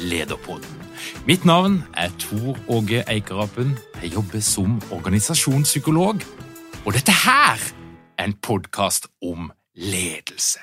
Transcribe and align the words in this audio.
Lederpodden. 0.00 0.80
Mitt 1.26 1.44
navn 1.44 1.82
er 1.96 2.12
Tor 2.18 2.56
Åge 2.68 3.02
Eikerapen. 3.08 3.76
Jeg 4.02 4.14
jobber 4.14 4.40
som 4.40 4.78
organisasjonspsykolog. 4.92 6.24
Og 6.84 6.96
dette 6.96 7.12
her 7.12 7.60
er 8.18 8.24
en 8.24 8.36
podkast 8.42 9.10
om 9.22 9.50
ledelse. 9.76 10.62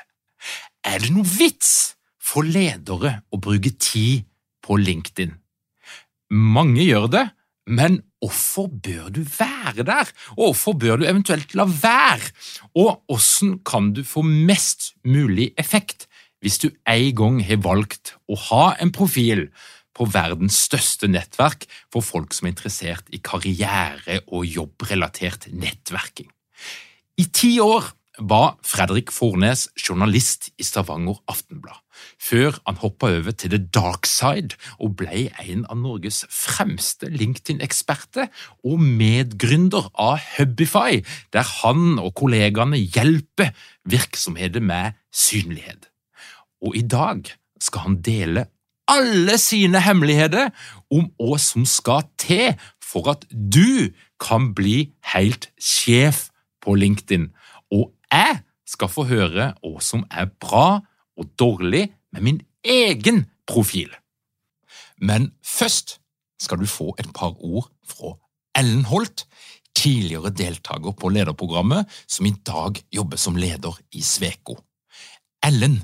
Er 0.86 1.04
det 1.04 1.14
noe 1.14 1.28
vits 1.28 1.98
for 2.22 2.48
ledere 2.48 3.20
å 3.30 3.40
bruke 3.42 3.74
tid 3.78 4.26
på 4.66 4.80
LinkedIn? 4.82 5.36
Mange 6.34 6.84
gjør 6.84 7.08
det, 7.14 7.26
men 7.68 8.02
hvorfor 8.24 8.72
bør 8.72 9.12
du 9.14 9.22
være 9.22 9.86
der? 9.86 10.10
Og 10.38 10.52
hvorfor 10.52 10.78
bør 10.82 11.02
du 11.02 11.06
eventuelt 11.06 11.54
la 11.56 11.68
være? 11.68 12.32
Og 12.76 13.04
hvordan 13.06 13.60
kan 13.68 13.92
du 13.94 14.04
få 14.08 14.24
mest 14.26 14.94
mulig 15.06 15.52
effekt 15.60 16.07
hvis 16.42 16.60
du 16.62 16.70
en 16.88 17.12
gang 17.18 17.42
har 17.48 17.64
valgt 17.66 18.16
å 18.30 18.38
ha 18.50 18.66
en 18.82 18.94
profil 18.94 19.48
på 19.98 20.08
verdens 20.14 20.58
største 20.68 21.10
nettverk 21.10 21.66
for 21.94 22.06
folk 22.06 22.36
som 22.36 22.48
er 22.48 22.54
interessert 22.54 23.08
i 23.14 23.22
karriere- 23.24 24.22
og 24.28 24.46
jobbrelatert 24.46 25.50
nettverking. 25.54 26.30
I 27.18 27.26
ti 27.34 27.58
år 27.64 27.94
var 28.18 28.56
Fredrik 28.66 29.12
Fornes 29.14 29.68
journalist 29.78 30.50
i 30.58 30.66
Stavanger 30.66 31.20
Aftenblad, 31.30 31.78
før 32.18 32.58
han 32.66 32.80
hoppa 32.82 33.12
over 33.14 33.34
til 33.34 33.54
The 33.54 33.60
Dark 33.74 34.10
Side 34.10 34.58
og 34.82 34.96
ble 35.02 35.28
en 35.44 35.66
av 35.70 35.78
Norges 35.82 36.24
fremste 36.34 37.10
LinkedIn-eksperter 37.14 38.30
og 38.66 38.82
medgründer 38.82 39.92
av 39.94 40.18
Hubify, 40.36 41.04
der 41.34 41.46
han 41.62 42.00
og 42.02 42.16
kollegaene 42.18 42.82
hjelper 42.82 43.54
virksomheter 43.86 44.66
med 44.66 44.98
synlighet. 45.14 45.90
Og 46.66 46.78
i 46.78 46.84
dag 46.86 47.28
skal 47.62 47.86
han 47.88 48.00
dele 48.06 48.48
alle 48.88 49.36
sine 49.42 49.82
hemmeligheter 49.84 50.52
om 50.94 51.10
hva 51.20 51.38
som 51.42 51.66
skal 51.68 52.06
til 52.20 52.56
for 52.84 53.10
at 53.12 53.26
du 53.32 53.92
kan 54.24 54.54
bli 54.56 54.94
helt 55.14 55.50
sjef 55.60 56.30
på 56.64 56.78
LinkedIn. 56.80 57.30
Og 57.76 57.92
jeg 58.12 58.42
skal 58.68 58.92
få 58.92 59.08
høre 59.10 59.52
hva 59.62 59.84
som 59.84 60.06
er 60.12 60.32
bra 60.40 60.82
og 61.18 61.32
dårlig 61.40 61.88
med 62.14 62.24
min 62.24 62.42
egen 62.64 63.26
profil. 63.48 63.92
Men 64.98 65.32
først 65.46 66.00
skal 66.42 66.62
du 66.62 66.70
få 66.70 66.94
et 67.00 67.10
par 67.16 67.36
ord 67.44 67.70
fra 67.86 68.16
Ellen 68.58 68.86
Holt, 68.90 69.26
tidligere 69.78 70.34
deltaker 70.34 70.96
på 70.98 71.12
lederprogrammet, 71.14 71.86
som 72.10 72.26
i 72.26 72.34
dag 72.46 72.80
jobber 72.94 73.20
som 73.22 73.38
leder 73.38 73.78
i 73.94 74.02
Sveko. 74.02 74.58
Ellen, 75.46 75.84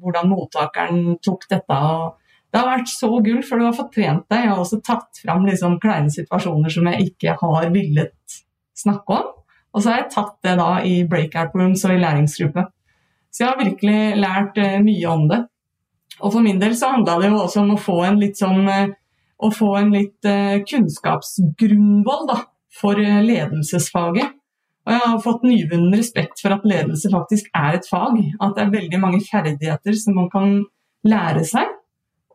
hvordan 0.00 0.30
mottakeren 0.30 1.18
tok 1.24 1.46
dette. 1.50 1.78
det 2.50 2.58
har 2.58 2.70
vært 2.70 2.90
så 2.90 3.10
gull, 3.22 3.42
for 3.46 3.58
du 3.58 3.66
har 3.68 3.76
fått 3.76 3.92
trent 3.94 4.24
deg. 4.30 4.44
Jeg 4.44 4.52
har 4.52 4.62
også 4.62 4.80
tatt 4.86 5.20
fram 5.22 5.44
liksom 5.46 5.78
kleine 5.82 6.10
situasjoner 6.10 6.72
som 6.72 6.88
jeg 6.90 7.12
ikke 7.12 7.36
har 7.40 7.68
villet 7.74 8.40
snakke 8.76 9.20
om. 9.20 9.28
Og 9.70 9.82
så 9.82 9.92
har 9.92 10.02
jeg 10.02 10.12
tatt 10.16 10.36
det 10.42 10.56
da 10.58 10.70
i 10.82 10.96
breakout 11.06 11.54
rooms 11.54 11.84
og 11.86 11.94
i 11.94 12.00
læringsgruppe. 12.02 12.64
Så 13.30 13.44
jeg 13.44 13.52
har 13.52 13.60
virkelig 13.60 14.00
lært 14.18 14.58
uh, 14.58 14.78
mye 14.82 15.12
om 15.12 15.28
det. 15.30 15.44
Og 16.20 16.32
for 16.34 16.44
min 16.44 16.58
del 16.60 16.74
så 16.76 16.90
handla 16.96 17.20
det 17.20 17.30
jo 17.30 17.38
også 17.44 17.62
om 17.62 17.76
å 17.76 17.80
få 17.80 18.00
en 18.08 18.18
litt 18.20 18.40
sånn 18.40 18.66
uh, 18.66 18.90
å 19.40 19.52
få 19.54 19.70
en 19.78 19.94
litt 19.94 20.26
uh, 20.28 20.58
kunnskapsgrunnvoll 20.66 22.26
da, 22.28 22.40
for 22.80 22.98
ledelsesfaget. 22.98 24.39
Og 24.90 24.96
jeg 24.96 25.06
har 25.06 25.20
fått 25.22 25.44
nyvunnen 25.46 25.92
respekt 25.94 26.40
for 26.42 26.50
at 26.50 26.64
ledelse 26.66 27.06
faktisk 27.12 27.46
er 27.54 27.76
et 27.78 27.84
fag. 27.86 28.16
At 28.42 28.56
det 28.56 28.64
er 28.64 28.72
veldig 28.72 28.98
mange 28.98 29.20
ferdigheter 29.22 29.94
som 29.94 30.16
man 30.18 30.26
kan 30.32 30.56
lære 31.06 31.44
seg. 31.46 31.76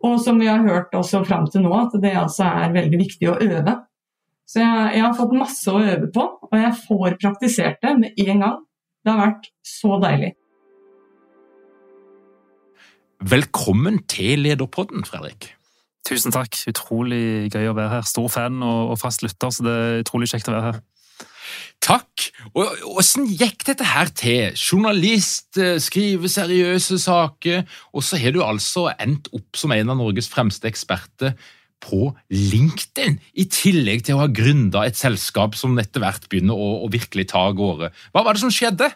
Og 0.08 0.22
som 0.24 0.40
vi 0.40 0.48
har 0.48 0.64
hørt 0.64 0.96
også 0.96 1.26
fram 1.28 1.50
til 1.52 1.66
nå, 1.66 1.74
at 1.76 1.98
det 2.00 2.14
altså 2.16 2.48
er 2.48 2.72
veldig 2.78 3.02
viktig 3.02 3.28
å 3.28 3.36
øve. 3.44 3.76
Så 4.48 4.62
jeg, 4.62 4.88
jeg, 4.96 5.04
har 5.04 5.18
fått 5.18 5.36
masse 5.36 5.74
å 5.74 5.84
øve 5.84 6.08
på, 6.16 6.26
og 6.48 6.56
jeg 6.56 6.72
får 6.86 7.18
praktisert 7.26 7.84
det 7.84 7.94
med 8.00 8.24
en 8.24 8.46
gang. 8.46 8.58
Det 9.04 9.12
har 9.12 9.22
vært 9.26 9.52
så 9.68 10.00
deilig. 10.00 10.32
Velkommen 13.36 14.00
til 14.08 14.46
Lederpodden, 14.48 15.04
Fredrik. 15.04 15.52
Tusen 16.08 16.32
takk. 16.32 16.56
Utrolig 16.72 17.50
gøy 17.52 17.74
å 17.74 17.76
være 17.76 17.98
her. 17.98 18.08
Stor 18.08 18.32
fan 18.32 18.64
og, 18.64 18.94
og 18.94 19.00
fast 19.04 19.28
lytter, 19.28 19.52
så 19.52 19.66
det 19.66 19.80
er 19.82 20.04
utrolig 20.06 20.32
kjekt 20.32 20.48
å 20.48 20.56
være 20.56 20.70
her. 20.70 20.84
Takk. 21.86 22.30
Og 22.58 22.86
Åssen 22.98 23.28
gikk 23.30 23.66
dette 23.68 23.86
her 23.86 24.10
til? 24.18 24.56
Journalist, 24.58 25.58
eh, 25.62 25.78
skrive 25.84 26.32
seriøse 26.32 26.98
saker, 27.02 27.66
og 27.94 28.04
så 28.04 28.18
har 28.22 28.34
du 28.34 28.42
altså 28.44 28.88
endt 28.98 29.30
opp 29.36 29.60
som 29.60 29.72
en 29.76 29.94
av 29.94 30.00
Norges 30.00 30.32
fremste 30.32 30.70
eksperter 30.70 31.36
på 31.86 32.10
LinkedIn, 32.34 33.20
i 33.38 33.46
tillegg 33.52 34.06
til 34.08 34.18
å 34.18 34.24
ha 34.24 34.30
gründa 34.32 34.86
et 34.88 34.98
selskap 34.98 35.58
som 35.60 35.78
etter 35.78 36.02
hvert 36.02 36.26
begynner 36.32 36.58
å, 36.58 36.86
å 36.86 36.90
virkelig 36.90 37.28
ta 37.30 37.46
av 37.52 37.58
gårde. 37.60 37.92
Hva 38.16 38.24
var 38.26 38.34
det 38.34 38.42
som 38.42 38.54
skjedde? 38.54 38.90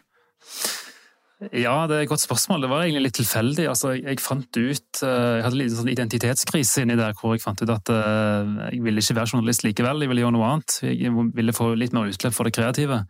Ja, 1.39 1.85
det 1.87 1.95
er 1.95 2.01
et 2.03 2.09
godt 2.11 2.19
spørsmål. 2.19 2.65
Det 2.65 2.69
var 2.69 2.81
egentlig 2.83 3.05
litt 3.05 3.15
tilfeldig. 3.15 3.63
Altså, 3.71 3.93
jeg, 3.95 4.19
fant 4.19 4.57
ut 4.59 5.03
eh, 5.07 5.35
Jeg 5.37 5.43
hadde 5.45 5.59
litt 5.61 5.71
sånn 5.71 5.91
identitetskrise 5.91 6.83
inni 6.83 6.97
der 6.99 7.13
hvor 7.15 7.31
jeg 7.31 7.43
fant 7.45 7.63
ut 7.63 7.71
at 7.71 7.91
uh, 7.95 8.65
jeg 8.73 8.81
ville 8.83 8.99
ikke 8.99 9.15
være 9.15 9.31
journalist 9.31 9.63
likevel, 9.63 10.03
jeg 10.03 10.11
ville 10.11 10.25
gjøre 10.25 10.35
noe 10.35 10.49
annet. 10.49 10.75
Jeg 10.83 11.13
ville 11.37 11.55
få 11.55 11.69
litt 11.79 11.95
mer 11.95 12.11
utløp 12.11 12.35
for 12.35 12.49
det 12.49 12.57
kreative, 12.57 13.05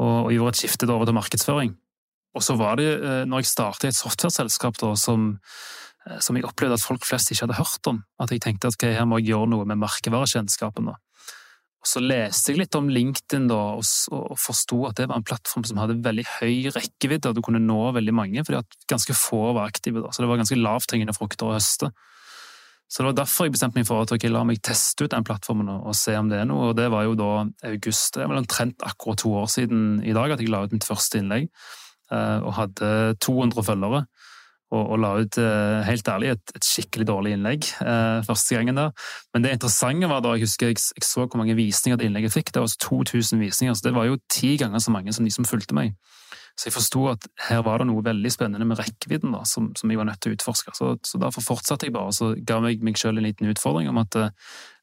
og, 0.00 0.14
og 0.14 0.32
gjorde 0.32 0.54
et 0.54 0.62
skifte 0.62 0.88
over 0.88 1.10
til 1.10 1.18
markedsføring. 1.18 1.74
Og 2.38 2.46
så 2.46 2.56
var 2.56 2.80
det, 2.80 2.88
uh, 3.02 3.26
når 3.28 3.44
jeg 3.44 3.52
startet 3.52 3.90
et 3.90 4.00
software-selskap 4.00 4.80
som, 4.96 5.34
uh, 6.08 6.18
som 6.24 6.40
jeg 6.40 6.48
opplevde 6.48 6.80
at 6.80 6.88
folk 6.88 7.04
flest 7.04 7.34
ikke 7.34 7.50
hadde 7.50 7.60
hørt 7.60 7.92
om, 7.92 8.00
at 8.16 8.32
jeg 8.32 8.46
tenkte 8.46 8.72
at 8.72 8.80
okay, 8.80 8.96
her 8.96 9.04
må 9.04 9.20
jeg 9.20 9.34
gjøre 9.34 9.52
noe 9.52 9.68
med 9.68 9.84
merkevarekjennskapen. 9.84 10.88
da. 10.88 10.96
Så 11.88 12.02
leste 12.04 12.52
jeg 12.52 12.60
litt 12.60 12.76
om 12.76 12.90
LinkedIn 12.92 13.46
da, 13.48 13.58
og, 13.78 13.86
og 14.12 14.36
forsto 14.40 14.82
at 14.88 14.98
det 14.98 15.06
var 15.08 15.20
en 15.20 15.26
plattform 15.26 15.64
som 15.68 15.80
hadde 15.80 16.00
veldig 16.04 16.26
høy 16.38 16.68
rekkevidde, 16.74 17.30
og 17.30 17.38
du 17.38 17.44
kunne 17.44 17.62
nå 17.62 17.78
veldig 17.96 18.14
mange, 18.16 18.44
fordi 18.44 18.60
at 18.60 18.76
ganske 18.90 19.16
få 19.16 19.54
var 19.56 19.70
aktive. 19.70 20.02
da, 20.04 20.12
Så 20.12 20.24
det 20.24 20.28
var 20.30 20.40
ganske 20.42 20.60
lavthengende 20.60 21.16
frukter 21.16 21.48
å 21.48 21.56
høste. 21.56 21.92
Så 22.88 23.02
det 23.02 23.10
var 23.10 23.18
derfor 23.18 23.46
jeg 23.46 23.52
bestemte 23.56 23.76
meg 23.76 23.88
for 23.88 24.04
at 24.04 24.12
okay, 24.16 24.30
la 24.32 24.42
meg 24.48 24.62
teste 24.64 25.04
ut 25.04 25.12
den 25.12 25.24
plattformen 25.28 25.68
og, 25.68 25.90
og, 25.90 25.96
se 25.96 26.14
om 26.16 26.30
det 26.30 26.40
er 26.40 26.46
noe. 26.48 26.70
Og 26.70 26.78
det 26.78 26.88
var 26.92 27.04
jo 27.04 27.18
da 27.20 27.32
august. 27.68 28.14
Det 28.16 28.24
er 28.24 28.30
vel 28.32 28.40
omtrent 28.40 28.84
akkurat 28.84 29.20
to 29.20 29.34
år 29.42 29.50
siden 29.52 30.00
i 30.04 30.16
dag 30.16 30.32
at 30.32 30.40
jeg 30.40 30.52
la 30.52 30.62
ut 30.64 30.72
mitt 30.72 30.88
første 30.88 31.20
innlegg, 31.20 31.50
eh, 32.12 32.38
og 32.40 32.56
hadde 32.56 32.90
200 33.24 33.66
følgere 33.68 34.06
og, 34.68 34.82
og 34.82 34.98
la 35.00 35.10
ut, 35.22 35.38
eh, 35.40 35.78
helt 35.86 36.08
ærlig, 36.12 36.34
et, 36.34 36.52
et 36.58 36.66
skikkelig 36.66 37.06
dårlig 37.08 37.34
innlegg 37.36 37.68
eh, 37.80 38.20
første 38.26 38.58
gangen 38.58 38.76
der. 38.76 38.92
Men 39.32 39.44
det 39.44 39.54
interessante 39.56 40.10
var 40.10 40.20
da 40.24 40.34
jeg 40.36 40.44
husker 40.44 40.72
jeg, 40.72 40.82
jeg 40.98 41.06
så 41.08 41.24
hvor 41.24 41.40
mange 41.40 41.56
visninger 41.56 41.96
det 42.00 42.08
innlegget 42.08 42.34
fikk. 42.34 42.52
Det 42.52 42.60
var 42.60 42.68
altså 42.68 42.82
2000 42.88 43.40
visninger, 43.40 43.76
så 43.78 43.88
det 43.88 43.94
var 43.96 44.10
jo 44.10 44.18
ti 44.32 44.56
ganger 44.60 44.82
så 44.84 44.92
mange 44.92 45.14
som 45.16 45.24
de 45.24 45.32
som 45.32 45.48
fulgte 45.48 45.76
meg. 45.76 45.96
Så 46.58 46.68
jeg 46.68 46.74
forsto 46.74 47.04
at 47.12 47.24
her 47.48 47.62
var 47.62 47.78
det 47.78 47.86
noe 47.86 48.02
veldig 48.02 48.30
spennende 48.34 48.66
med 48.66 48.80
rekkevidden 48.80 49.30
da, 49.32 49.44
som, 49.46 49.70
som 49.78 49.92
jeg 49.92 50.00
var 50.00 50.08
nødt 50.08 50.20
til 50.24 50.34
å 50.34 50.36
utforske. 50.36 50.74
Så, 50.74 50.96
så 51.06 51.20
derfor 51.22 51.44
fortsatte 51.46 51.86
jeg 51.86 51.94
bare, 51.94 52.12
så 52.12 52.32
ga 52.34 52.58
jeg 52.66 52.82
meg 52.84 52.98
selv 52.98 53.22
en 53.22 53.28
liten 53.28 53.48
utfordring 53.52 53.88
om 53.92 54.00
at 54.02 54.18
eh, 54.18 54.34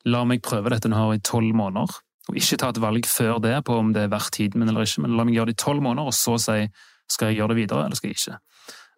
la 0.08 0.24
meg 0.26 0.44
prøve 0.46 0.72
dette 0.72 0.90
nå 0.90 1.10
i 1.14 1.22
tolv 1.26 1.52
måneder. 1.58 2.00
Og 2.32 2.40
ikke 2.40 2.58
ta 2.58 2.72
et 2.72 2.82
valg 2.82 3.06
før 3.06 3.38
det 3.44 3.60
på 3.68 3.76
om 3.78 3.92
det 3.94 4.08
er 4.08 4.14
verdt 4.14 4.34
tiden 4.40 4.64
min 4.64 4.72
eller 4.72 4.88
ikke, 4.88 5.04
men 5.04 5.14
la 5.20 5.28
meg 5.28 5.36
gjøre 5.36 5.52
det 5.52 5.60
i 5.60 5.64
tolv 5.66 5.84
måneder, 5.86 6.10
og 6.10 6.16
så 6.18 6.40
si 6.42 6.64
skal 7.12 7.30
jeg 7.30 7.42
gjøre 7.42 7.54
det 7.54 7.60
videre 7.60 7.86
eller 7.86 8.00
skal 8.00 8.10
jeg 8.10 8.18
ikke. 8.18 8.40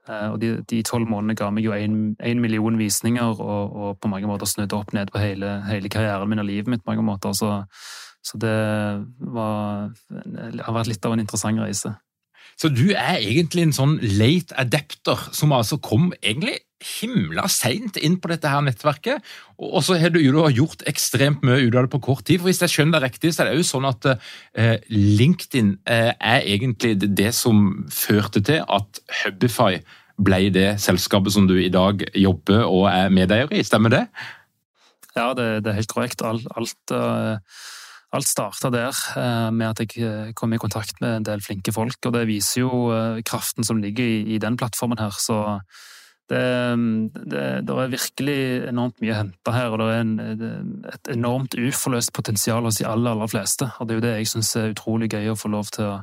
Eh, 0.07 0.27
og 0.31 0.41
de 0.41 0.81
tolv 0.87 1.09
månedene 1.09 1.37
ga 1.37 1.49
meg 1.53 1.67
jo 1.67 1.75
én 1.75 2.41
million 2.41 2.79
visninger, 2.79 3.41
og, 3.43 3.75
og, 3.75 3.99
på 4.01 4.11
mange 4.11 4.29
måter 4.29 4.49
snudde 4.49 4.77
opp 4.77 4.93
ned 4.95 5.11
på 5.13 5.21
hele, 5.21 5.57
hele, 5.67 5.91
karrieren 5.91 6.29
min 6.29 6.43
og 6.43 6.49
livet 6.49 6.71
mitt. 6.71 6.83
på 6.85 6.91
mange 6.93 7.05
måter. 7.05 7.33
Så, 7.37 7.63
så 8.23 8.39
det 8.41 8.57
var, 9.19 9.89
har 10.63 10.77
vært 10.79 10.91
litt 10.91 11.05
av 11.05 11.15
en 11.15 11.23
interessant 11.23 11.63
reise. 11.63 11.93
Så 12.57 12.71
du 12.73 12.87
er 12.95 13.19
egentlig 13.19 13.67
en 13.67 13.75
sånn 13.75 13.99
late 14.01 14.55
adapter, 14.57 15.27
som 15.35 15.53
altså 15.53 15.77
kom 15.77 16.09
egentlig 16.23 16.57
himla 16.83 17.47
seint 17.49 17.97
inn 17.97 18.19
på 18.21 18.29
dette 18.31 18.49
her 18.51 18.63
nettverket. 18.65 19.23
Og 19.57 19.81
så 19.85 19.97
har 19.97 20.13
du 20.13 20.19
jo 20.21 20.45
gjort 20.53 20.85
ekstremt 20.89 21.45
mye 21.45 21.65
ut 21.65 21.75
av 21.75 21.87
det 21.87 21.93
på 21.93 22.03
kort 22.09 22.25
tid. 22.25 22.39
for 22.39 22.49
Hvis 22.51 22.61
jeg 22.61 22.73
skjønner 22.73 22.99
det 22.99 23.11
riktig, 23.11 23.33
så 23.33 23.43
er 23.43 23.51
det 23.51 23.61
jo 23.61 23.69
sånn 23.69 23.87
at 23.89 24.09
eh, 24.13 24.75
LinkedIn 24.89 25.77
eh, 25.85 26.11
er 26.13 26.45
egentlig 26.45 26.97
det 27.01 27.33
som 27.35 27.87
førte 27.89 28.43
til 28.45 28.61
at 28.61 29.01
Hubify 29.23 29.81
ble 30.17 30.47
det 30.49 30.69
selskapet 30.81 31.33
som 31.33 31.45
du 31.49 31.57
i 31.61 31.73
dag 31.73 32.01
jobber 32.17 32.65
og 32.65 32.87
er 32.91 33.09
medeier 33.13 33.51
i. 33.53 33.63
Stemmer 33.65 33.93
det? 33.93 34.05
Ja, 35.17 35.33
det, 35.37 35.63
det 35.65 35.73
er 35.73 35.81
helt 35.81 35.93
korrekt. 35.93 36.21
Alt, 36.25 36.45
alt 36.57 36.93
uh 36.93 37.41
alt 38.15 38.27
starta 38.27 38.71
der, 38.71 38.95
eh, 39.19 39.49
med 39.51 39.67
at 39.67 39.79
jeg 39.83 40.03
eh, 40.03 40.33
kom 40.33 40.53
i 40.53 40.61
kontakt 40.61 41.01
med 41.01 41.17
en 41.17 41.27
del 41.27 41.41
flinke 41.43 41.73
folk. 41.75 41.99
Og 42.05 42.13
det 42.15 42.27
viser 42.29 42.61
jo 42.63 42.87
eh, 42.95 43.21
kraften 43.27 43.67
som 43.67 43.81
ligger 43.83 44.03
i, 44.03 44.37
den 44.39 44.57
plattformen 44.57 44.99
her. 44.99 45.11
Så 45.11 45.59
det, 46.31 46.41
det, 47.31 47.43
det 47.67 47.75
er 47.81 47.91
virkelig 47.93 48.39
enormt 48.69 48.97
mye 49.03 49.13
å 49.13 49.19
hente 49.21 49.53
her, 49.55 49.71
og 49.71 49.79
det 49.79 49.87
er 49.93 50.01
en, 50.01 50.81
et 50.91 51.11
enormt 51.13 51.55
uforløst 51.55 52.11
potensial 52.15 52.67
hos 52.67 52.81
de 52.81 52.87
aller, 52.89 53.13
aller 53.13 53.31
fleste. 53.31 53.69
Og 53.77 53.87
det 53.87 53.95
er 53.95 53.99
jo 53.99 54.05
det 54.07 54.15
jeg 54.17 54.31
syns 54.33 54.51
er 54.59 54.73
utrolig 54.73 55.11
gøy 55.13 55.31
å 55.31 55.37
få 55.39 55.51
lov 55.53 55.71
til 55.75 55.87
å, 55.87 55.93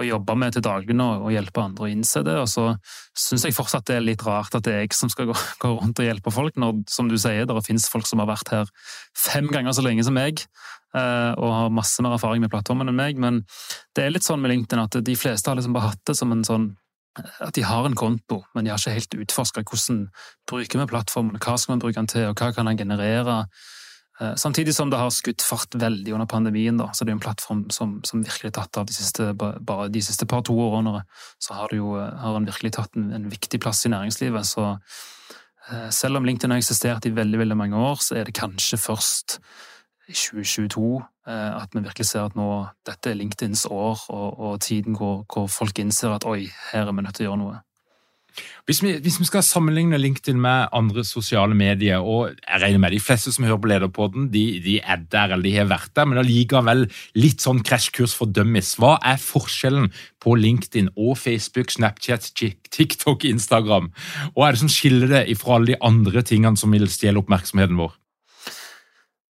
å 0.00 0.08
jobbe 0.08 0.36
med 0.42 0.56
til 0.56 0.66
daglig 0.66 0.96
nå, 0.98 1.08
og 1.22 1.30
hjelpe 1.34 1.62
andre 1.62 1.86
å 1.86 1.92
innse 1.92 2.24
det. 2.26 2.34
Og 2.42 2.50
så 2.50 2.66
syns 3.14 3.46
jeg 3.46 3.56
fortsatt 3.56 3.86
det 3.90 4.00
er 4.00 4.06
litt 4.08 4.26
rart 4.26 4.58
at 4.58 4.66
det 4.66 4.74
er 4.74 4.84
jeg 4.84 4.98
som 4.98 5.12
skal 5.12 5.30
gå, 5.30 5.38
gå 5.62 5.72
rundt 5.76 6.02
og 6.02 6.10
hjelpe 6.10 6.34
folk, 6.34 6.58
når, 6.58 6.82
som 6.90 7.12
du 7.12 7.18
sier, 7.20 7.46
det 7.46 7.66
finnes 7.66 7.88
folk 7.92 8.10
som 8.10 8.24
har 8.24 8.30
vært 8.32 8.54
her 8.56 8.74
fem 9.18 9.50
ganger 9.52 9.76
så 9.76 9.86
lenge 9.86 10.06
som 10.06 10.18
meg, 10.18 10.42
Eh, 10.90 11.32
og 11.38 11.52
har 11.54 11.68
masse 11.70 12.02
mer 12.02 12.16
erfaring 12.16 12.42
med 12.42 12.50
plattformen 12.50 12.90
enn 12.90 12.98
meg, 12.98 13.18
men 13.22 13.44
det 13.94 14.02
er 14.02 14.10
litt 14.10 14.26
sånn 14.26 14.40
med 14.42 14.50
LinkedIn 14.50 14.82
at 14.82 14.96
de 15.06 15.14
fleste 15.14 15.46
har 15.46 15.58
liksom 15.58 15.76
bare 15.76 15.92
hatt 15.92 16.02
det 16.10 16.16
som 16.18 16.32
en 16.34 16.42
sånn 16.46 16.72
at 17.18 17.54
de 17.56 17.64
har 17.66 17.86
en 17.86 17.96
konto, 17.98 18.42
men 18.54 18.64
de 18.64 18.72
har 18.72 18.78
ikke 18.78 18.94
helt 18.94 19.18
utforska 19.24 19.64
hvordan 19.66 20.04
bruker 20.48 20.80
vi 20.80 20.88
plattformen, 20.92 21.38
hva 21.42 21.56
skal 21.58 21.74
man 21.74 21.82
bruke 21.82 21.98
den 21.98 22.10
til, 22.10 22.28
og 22.30 22.38
hva 22.38 22.52
kan 22.54 22.70
den 22.70 22.78
generere. 22.78 23.42
Eh, 24.20 24.34
samtidig 24.38 24.74
som 24.76 24.90
det 24.92 25.00
har 25.00 25.10
skutt 25.14 25.42
fart 25.42 25.74
veldig 25.74 26.14
under 26.14 26.28
pandemien, 26.30 26.78
da, 26.78 26.90
så 26.92 27.04
det 27.04 27.14
er 27.14 27.18
en 27.18 27.24
plattform 27.24 27.64
som, 27.74 27.98
som 28.06 28.22
virkelig 28.24 28.52
tatt 28.56 28.78
av 28.78 28.86
de 28.86 28.94
siste, 28.94 29.32
bare 29.34 29.88
de 29.88 30.02
siste 30.04 30.28
par 30.30 30.44
to 30.46 30.54
årene. 30.60 31.02
Så 31.42 31.56
har, 31.56 31.74
jo, 31.74 31.94
har 31.96 32.36
den 32.38 32.48
virkelig 32.50 32.74
tatt 32.76 32.94
en, 33.00 33.10
en, 33.16 33.30
viktig 33.32 33.62
plass 33.62 33.82
i 33.88 33.92
næringslivet. 33.94 34.46
Så 34.46 34.68
eh, 34.70 35.88
selv 35.94 36.20
om 36.20 36.28
LinkedIn 36.28 36.54
har 36.54 36.62
eksistert 36.62 37.08
i 37.08 37.14
veldig, 37.16 37.42
veldig 37.42 37.58
mange 37.58 37.80
år, 37.90 37.98
så 38.04 38.20
er 38.20 38.28
det 38.28 38.38
kanskje 38.38 38.80
først 38.80 39.40
2022 40.12 41.00
eh, 41.28 41.62
at 41.62 41.74
vi 41.74 41.82
virkelig 41.84 42.10
ser 42.10 42.28
at 42.28 42.36
nå 42.38 42.50
dette 42.86 43.12
er 43.12 43.18
LinkedIns 43.18 43.66
år, 43.70 44.06
og, 44.10 44.28
og 44.38 44.60
tiden 44.64 44.98
hvor, 44.98 45.24
hvor, 45.30 45.50
folk 45.50 45.78
innser 45.82 46.16
at 46.16 46.28
oi, 46.28 46.46
her 46.72 46.86
er 46.86 46.96
vi 46.96 47.04
nødt 47.06 47.18
til 47.18 47.28
å 47.28 47.30
gjøre 47.30 47.42
noe. 47.42 47.58
Hvis 48.68 48.78
vi, 48.84 48.92
hvis 49.02 49.16
vi, 49.18 49.26
skal 49.26 49.42
sammenligne 49.42 49.98
LinkedIn 49.98 50.38
med 50.40 50.70
andre 50.76 51.02
sosiale 51.04 51.54
medier, 51.58 51.98
og 51.98 52.30
jeg 52.30 52.60
regner 52.62 52.82
med 52.84 52.94
de 52.94 53.00
fleste 53.02 53.32
som 53.34 53.44
hører 53.44 53.58
på 53.58 53.70
Lederpodden, 53.72 54.28
de, 54.30 54.44
de 54.62 54.76
er 54.78 55.02
der 55.10 55.34
eller 55.34 55.48
de 55.48 55.54
har 55.56 55.66
vært 55.72 55.90
der, 55.98 56.06
men 56.06 56.20
allikevel 56.22 56.84
litt 57.18 57.42
sånn 57.42 57.64
krasjkurs 57.66 58.14
for 58.16 58.30
dummies. 58.30 58.76
Hva 58.78 58.94
er 59.02 59.18
forskjellen 59.20 59.90
på 60.22 60.36
LinkedIn 60.38 60.92
og 60.94 61.18
Facebook, 61.18 61.74
Snapchat, 61.74 62.30
TikTok, 62.70 63.26
Instagram? 63.26 63.90
Og 64.36 64.46
er 64.46 64.54
det 64.54 64.62
som 64.62 64.70
skiller 64.72 65.10
det 65.10 65.24
fra 65.40 65.58
alle 65.58 65.74
de 65.74 65.80
andre 65.90 66.22
tingene 66.22 66.60
som 66.60 66.70
vil 66.70 66.86
stjele 66.92 67.24
oppmerksomheten 67.24 67.80
vår? 67.80 67.98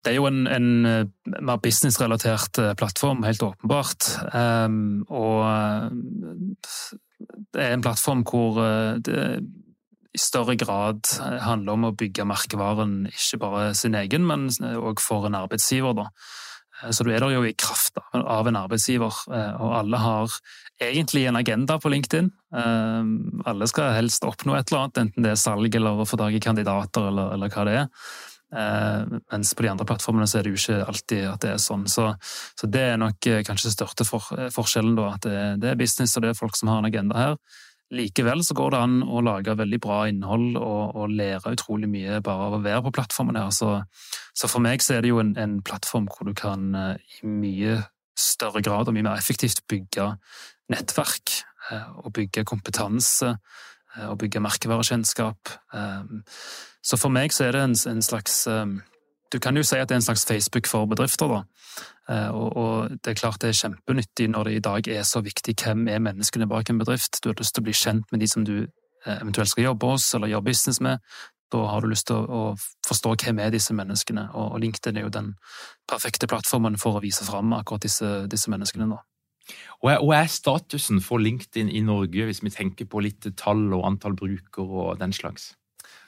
Det 0.00 0.14
er 0.14 0.17
jo 0.17 0.26
en, 0.31 0.47
en 0.49 0.69
eh, 0.88 1.08
mer 1.44 1.61
businessrelatert 1.61 2.58
eh, 2.62 2.75
plattform, 2.79 3.25
helt 3.26 3.43
åpenbart. 3.44 4.06
Um, 4.32 5.02
og 5.12 5.43
eh, 5.44 6.94
det 7.52 7.64
er 7.67 7.75
en 7.75 7.85
plattform 7.85 8.25
hvor 8.25 8.62
det 9.05 9.25
i 10.11 10.19
større 10.19 10.56
grad 10.58 11.07
handler 11.45 11.76
om 11.76 11.85
å 11.87 11.95
bygge 11.95 12.25
merkevaren 12.26 13.04
ikke 13.12 13.38
bare 13.42 13.66
sin 13.78 13.95
egen, 13.95 14.25
men 14.26 14.49
òg 14.80 15.02
for 15.04 15.28
en 15.28 15.37
arbeidsgiver. 15.38 15.92
Da. 16.00 16.07
Så 16.90 17.04
du 17.04 17.12
er 17.12 17.21
der 17.23 17.35
jo 17.37 17.45
i 17.47 17.52
kraft 17.54 18.00
av 18.16 18.49
en 18.49 18.59
arbeidsgiver, 18.59 19.21
og 19.30 19.76
alle 19.76 20.00
har 20.02 20.35
egentlig 20.83 21.28
en 21.28 21.38
agenda 21.38 21.76
på 21.78 21.92
LinkedIn. 21.92 22.33
Alle 23.47 23.71
skal 23.71 23.95
helst 24.00 24.26
oppnå 24.26 24.57
et 24.59 24.73
eller 24.73 24.88
annet, 24.88 25.02
enten 25.04 25.28
det 25.28 25.37
er 25.37 25.45
salg 25.45 25.78
eller 25.78 26.02
å 26.02 26.09
få 26.09 26.19
tak 26.19 26.35
i 26.35 26.42
kandidater 26.42 27.07
eller, 27.12 27.37
eller 27.37 27.54
hva 27.54 27.69
det 27.69 27.78
er. 27.85 28.11
Eh, 28.57 29.02
mens 29.33 29.54
på 29.54 29.62
de 29.62 29.71
andre 29.71 29.87
plattformene 29.87 30.26
så 30.26 30.40
er 30.40 30.47
det 30.47 30.52
jo 30.52 30.59
ikke 30.59 30.85
alltid 30.90 31.26
at 31.30 31.42
det 31.45 31.52
er 31.54 31.62
sånn. 31.62 31.87
Så, 31.90 32.09
så 32.59 32.69
det 32.71 32.83
er 32.92 33.00
nok 33.00 33.26
eh, 33.30 33.42
kanskje 33.47 33.69
den 33.69 33.76
største 33.76 34.07
for, 34.09 34.26
eh, 34.37 34.50
forskjellen, 34.54 34.97
da. 34.99 35.11
At 35.14 35.26
det, 35.26 35.42
det, 35.62 35.73
er 35.73 35.80
business 35.80 36.16
og 36.19 36.25
det 36.25 36.33
er 36.33 36.38
folk 36.38 36.59
som 36.59 36.73
har 36.73 36.83
en 36.83 36.90
agenda 36.90 37.19
her. 37.19 37.37
Likevel 37.95 38.42
så 38.47 38.54
går 38.54 38.75
det 38.75 38.80
an 38.85 38.99
å 39.02 39.23
lage 39.26 39.57
veldig 39.59 39.80
bra 39.83 40.02
innhold 40.11 40.59
og, 40.59 40.97
og 40.99 41.14
lære 41.14 41.54
utrolig 41.57 41.88
mye 41.90 42.21
bare 42.26 42.50
av 42.50 42.59
å 42.59 42.62
være 42.62 42.85
på 42.87 42.95
plattformen 43.00 43.38
her. 43.38 43.50
Så, 43.54 43.73
så 44.35 44.50
for 44.50 44.62
meg 44.62 44.83
så 44.85 44.97
er 44.97 45.07
det 45.07 45.11
jo 45.11 45.23
en, 45.23 45.35
en, 45.38 45.59
plattform 45.66 46.07
hvor 46.11 46.30
du 46.30 46.35
kan 46.38 46.71
i 46.71 47.26
mye 47.26 47.80
større 48.19 48.62
grad 48.62 48.87
og 48.87 48.95
mye 48.95 49.09
mer 49.09 49.19
effektivt 49.19 49.64
bygge 49.71 50.12
nettverk 50.71 51.40
og 51.71 52.12
bygge 52.14 52.47
kompetanse 52.47 53.35
og 54.06 54.18
bygge 54.20 54.42
merkevarekjennskap. 54.42 55.50
Så 56.82 56.97
for 56.97 57.12
meg 57.12 57.35
så 57.35 57.49
er 57.49 57.56
det 57.56 57.62
en, 57.90 58.02
slags 58.02 58.47
um, 58.49 58.78
Du 59.32 59.38
kan 59.42 59.56
jo 59.56 59.64
si 59.66 59.76
at 59.76 59.88
det 59.88 59.97
er 59.97 60.00
en 60.00 60.06
slags 60.06 60.25
Facebook 60.26 60.66
for 60.70 60.87
bedrifter, 60.90 61.26
da. 61.28 61.42
Og, 62.35 62.90
det 62.90 63.12
er 63.12 63.18
klart 63.18 63.42
det 63.42 63.52
er 63.52 63.59
kjempenyttig 63.61 64.30
når 64.32 64.49
det 64.49 64.54
i 64.54 64.62
dag 64.64 64.88
er 64.88 65.04
så 65.06 65.20
viktig 65.23 65.54
hvem 65.62 65.85
er 65.88 66.02
menneskene 66.02 66.49
bak 66.50 66.70
en 66.70 66.80
bedrift. 66.80 67.20
Du 67.23 67.28
har 67.28 67.38
lyst 67.38 67.54
til 67.54 67.62
å 67.62 67.68
bli 67.68 67.76
kjent 67.76 68.09
med 68.11 68.23
de 68.25 68.30
som 68.30 68.47
du 68.47 68.56
eventuelt 69.06 69.52
skal 69.52 69.68
jobbe 69.68 69.92
hos 69.92 70.09
eller 70.14 70.32
gjøre 70.32 70.49
business 70.50 70.80
med. 70.80 70.99
Da 71.50 71.59
har 71.66 71.82
du 71.82 71.90
lyst 71.90 72.06
til 72.11 72.16
å, 72.30 72.42
forstå 72.87 73.14
hvem 73.25 73.40
er 73.42 73.54
disse 73.54 73.75
menneskene, 73.75 74.28
og, 74.38 74.59
LinkedIn 74.62 74.99
er 74.99 75.06
jo 75.06 75.14
den 75.14 75.32
perfekte 75.90 76.28
plattformen 76.30 76.78
for 76.78 76.99
å 76.99 77.02
vise 77.02 77.26
fram 77.26 77.54
akkurat 77.56 77.87
disse, 77.87 78.11
disse 78.30 78.50
menneskene. 78.50 78.87
nå. 78.87 78.99
Og 79.80 80.12
er 80.12 80.28
statusen 80.28 81.00
for 81.00 81.23
LinkedIn 81.23 81.71
i 81.73 81.80
Norge, 81.85 82.26
hvis 82.28 82.42
vi 82.45 82.52
tenker 82.52 82.88
på 82.90 83.00
litt 83.00 83.25
tall 83.40 83.71
og 83.73 83.87
antall 83.88 84.16
brukere 84.19 84.85
og 84.85 85.00
den 85.00 85.14
slags? 85.16 85.54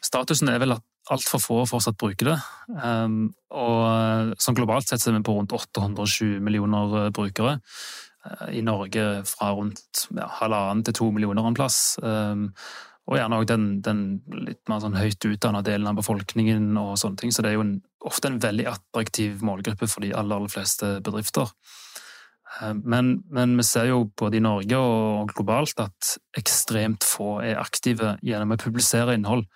Statusen 0.04 0.50
er 0.52 0.60
vel 0.60 0.76
at 0.76 0.84
altfor 1.10 1.42
få 1.42 1.58
fortsatt 1.66 1.98
bruker 1.98 2.32
det. 2.32 2.38
Um, 2.76 3.32
og 3.50 4.36
sånn 4.40 4.58
globalt 4.58 4.88
sett 4.88 5.02
er 5.08 5.16
vi 5.16 5.24
på 5.26 5.34
rundt 5.34 5.54
820 5.56 6.38
millioner 6.44 6.98
eh, 7.06 7.12
brukere. 7.14 7.58
i 8.54 8.60
Norge 8.62 9.24
fra 9.26 9.48
rundt 9.50 10.04
ja, 10.14 10.28
halvannen 10.38 10.84
til 10.86 10.94
to 10.94 11.08
millioner 11.10 11.42
en 11.42 11.56
plass. 11.58 11.98
Og 13.10 13.16
gjerne 13.18 13.38
òg 13.40 13.48
den, 13.50 13.64
den, 13.82 14.02
litt 14.30 14.60
mer 14.70 14.82
sånn 14.82 14.94
høyt 14.94 15.26
utdanna 15.26 15.62
delen 15.66 15.88
av 15.90 15.98
befolkningen 15.98 16.70
og 16.78 16.94
sånne 17.00 17.18
ting. 17.18 17.32
Så 17.34 17.42
det 17.42 17.50
er 17.50 17.56
jo 17.56 17.64
en, 17.64 17.72
ofte 18.06 18.30
en 18.30 18.38
veldig 18.42 18.68
attraktiv 18.70 19.42
målgruppe 19.42 19.88
for 19.90 20.06
de 20.06 20.12
aller, 20.14 20.38
aller 20.38 20.52
fleste 20.52 20.94
bedrifter. 21.02 21.50
Eh, 22.60 22.74
men, 22.74 23.14
men, 23.30 23.56
vi 23.56 23.66
ser 23.66 23.90
jo 23.90 24.04
både 24.18 24.38
i 24.38 24.44
Norge 24.44 24.78
og 24.78 25.32
globalt 25.34 25.80
at 25.82 26.16
ekstremt 26.38 27.06
få 27.06 27.38
er 27.44 27.60
aktive 27.62 28.16
gjennom 28.22 28.56
å 28.56 28.60
publisere 28.60 29.16
innhold. 29.18 29.46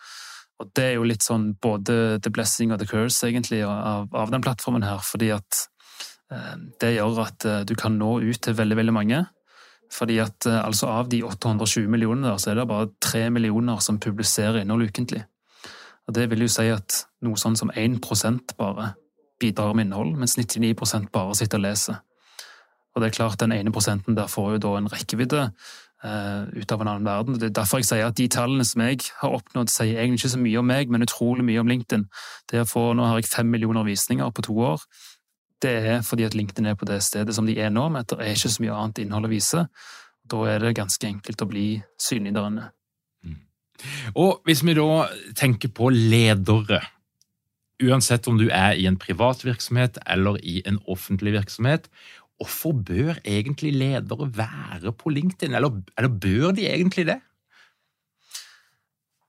Og 0.63 0.73
det 0.77 0.85
er 0.91 0.95
jo 0.97 1.05
litt 1.05 1.25
sånn 1.25 1.51
både 1.61 2.19
the 2.25 2.33
blessing 2.33 2.73
og 2.73 2.81
the 2.81 2.89
curse, 2.89 3.21
egentlig, 3.29 3.61
av, 3.67 4.09
av 4.17 4.33
den 4.33 4.45
plattformen 4.45 4.87
her. 4.87 5.03
Fordi 5.05 5.31
at 5.37 5.67
eh, 6.33 6.55
det 6.81 6.95
gjør 6.97 7.25
at 7.27 7.49
eh, 7.49 7.65
du 7.69 7.75
kan 7.79 7.99
nå 8.01 8.19
ut 8.25 8.41
til 8.43 8.57
veldig, 8.57 8.79
veldig 8.81 8.97
mange. 8.97 9.25
Fordi 9.93 10.19
at 10.23 10.49
eh, 10.49 10.61
altså 10.65 10.89
Av 10.91 11.11
de 11.13 11.23
820 11.23 11.91
millionene 11.93 12.31
der, 12.31 12.41
så 12.43 12.51
er 12.53 12.61
det 12.61 12.69
bare 12.71 12.91
3 13.05 13.29
millioner 13.31 13.83
som 13.85 14.01
publiserer 14.01 14.63
innhold 14.63 14.89
ukentlig. 14.89 15.25
Og 16.07 16.15
Det 16.15 16.31
vil 16.31 16.47
jo 16.47 16.51
si 16.51 16.69
at 16.71 17.03
noe 17.27 17.39
sånn 17.41 17.59
som 17.59 17.71
1% 17.75 18.57
bare 18.59 18.95
bidrar 19.41 19.75
med 19.75 19.89
innhold, 19.89 20.15
mens 20.17 20.39
99% 20.39 21.11
bare 21.13 21.35
sitter 21.37 21.61
og 21.61 21.67
leser. 21.67 22.01
Og 22.97 23.03
det 23.03 23.11
er 23.11 23.19
klart, 23.19 23.41
Den 23.41 23.53
ene 23.53 23.73
prosenten 23.73 24.17
der 24.17 24.31
får 24.33 24.57
jo 24.57 24.63
da 24.65 24.71
en 24.79 24.89
rekkevidde 24.89 25.43
uh, 25.53 26.45
ut 26.49 26.73
av 26.73 26.81
en 26.81 26.89
annen 26.89 27.05
verden. 27.05 27.37
Det 27.37 27.51
er 27.51 27.59
derfor 27.61 27.83
jeg 27.83 27.91
sier 27.91 28.09
at 28.09 28.17
de 28.17 28.29
tallene 28.33 28.65
som 28.65 28.81
jeg 28.83 29.05
har 29.21 29.37
oppnådd, 29.37 29.69
sier 29.69 30.01
egentlig 30.01 30.25
ikke 30.25 30.37
så 30.37 30.41
mye 30.41 30.63
om 30.63 30.67
meg, 30.73 30.89
men 30.89 31.05
utrolig 31.05 31.45
mye 31.45 31.61
om 31.61 31.69
LinkedIn. 31.69 32.09
Det 32.51 32.65
å 32.65 32.71
få, 32.71 32.89
Nå 32.97 33.05
har 33.05 33.21
jeg 33.21 33.29
fem 33.29 33.53
millioner 33.53 33.85
visninger 33.85 34.33
på 34.33 34.49
to 34.49 34.57
år 34.73 34.89
det 35.63 35.77
er 35.91 36.03
fordi 36.05 36.27
at 36.27 36.35
LinkedIn 36.37 36.69
er 36.69 36.75
på 36.79 36.89
det 36.89 37.03
stedet 37.05 37.35
som 37.35 37.47
de 37.49 37.57
er 37.61 37.71
nå, 37.73 37.89
men 37.93 38.05
det 38.05 38.19
er 38.21 38.35
ikke 38.35 38.53
så 38.53 38.65
mye 38.65 38.77
annet 38.77 39.05
innhold 39.05 39.29
å 39.29 39.33
vise. 39.33 39.63
Da 40.27 40.43
er 40.51 40.61
det 40.63 40.77
ganske 40.77 41.09
enkelt 41.09 41.43
å 41.43 41.49
bli 41.49 41.69
synlig 42.03 42.35
der 42.37 42.51
inne. 42.51 42.67
Mm. 43.25 43.39
Og 44.21 44.43
hvis 44.49 44.65
vi 44.67 44.77
da 44.77 45.07
tenker 45.39 45.73
på 45.73 45.91
ledere, 45.95 46.83
uansett 47.83 48.29
om 48.29 48.39
du 48.41 48.47
er 48.49 48.77
i 48.77 48.87
en 48.89 48.97
privat 49.01 49.43
virksomhet 49.45 49.99
eller 50.07 50.39
i 50.41 50.63
en 50.69 50.79
offentlig 50.89 51.35
virksomhet, 51.37 51.91
hvorfor 52.37 52.77
bør 52.87 53.21
egentlig 53.25 53.73
ledere 53.73 54.29
være 54.37 54.93
på 54.93 55.13
LinkedIn, 55.15 55.55
eller, 55.57 55.81
eller 55.97 56.13
bør 56.13 56.53
de 56.57 56.69
egentlig 56.69 57.07
det? 57.09 57.21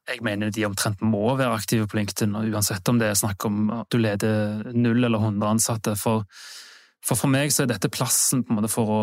jeg 0.07 0.23
mener 0.23 0.51
de 0.53 0.65
omtrent 0.65 1.01
må 1.03 1.35
være 1.35 1.55
aktive 1.57 1.87
på 1.87 1.99
LinkedIn, 1.99 2.35
uansett 2.53 2.87
om 2.89 2.99
det 2.99 3.09
er 3.11 3.19
snakk 3.19 3.43
om 3.47 3.67
at 3.81 3.89
du 3.91 3.99
leder 3.99 4.71
null 4.73 5.03
eller 5.03 5.19
hundre 5.19 5.51
ansatte. 5.51 5.95
For, 5.99 6.23
for, 7.03 7.19
for 7.19 7.31
meg 7.31 7.51
så 7.51 7.65
er 7.65 7.73
dette 7.73 7.91
plassen 7.91 8.45
for 8.71 8.93
å 8.93 8.99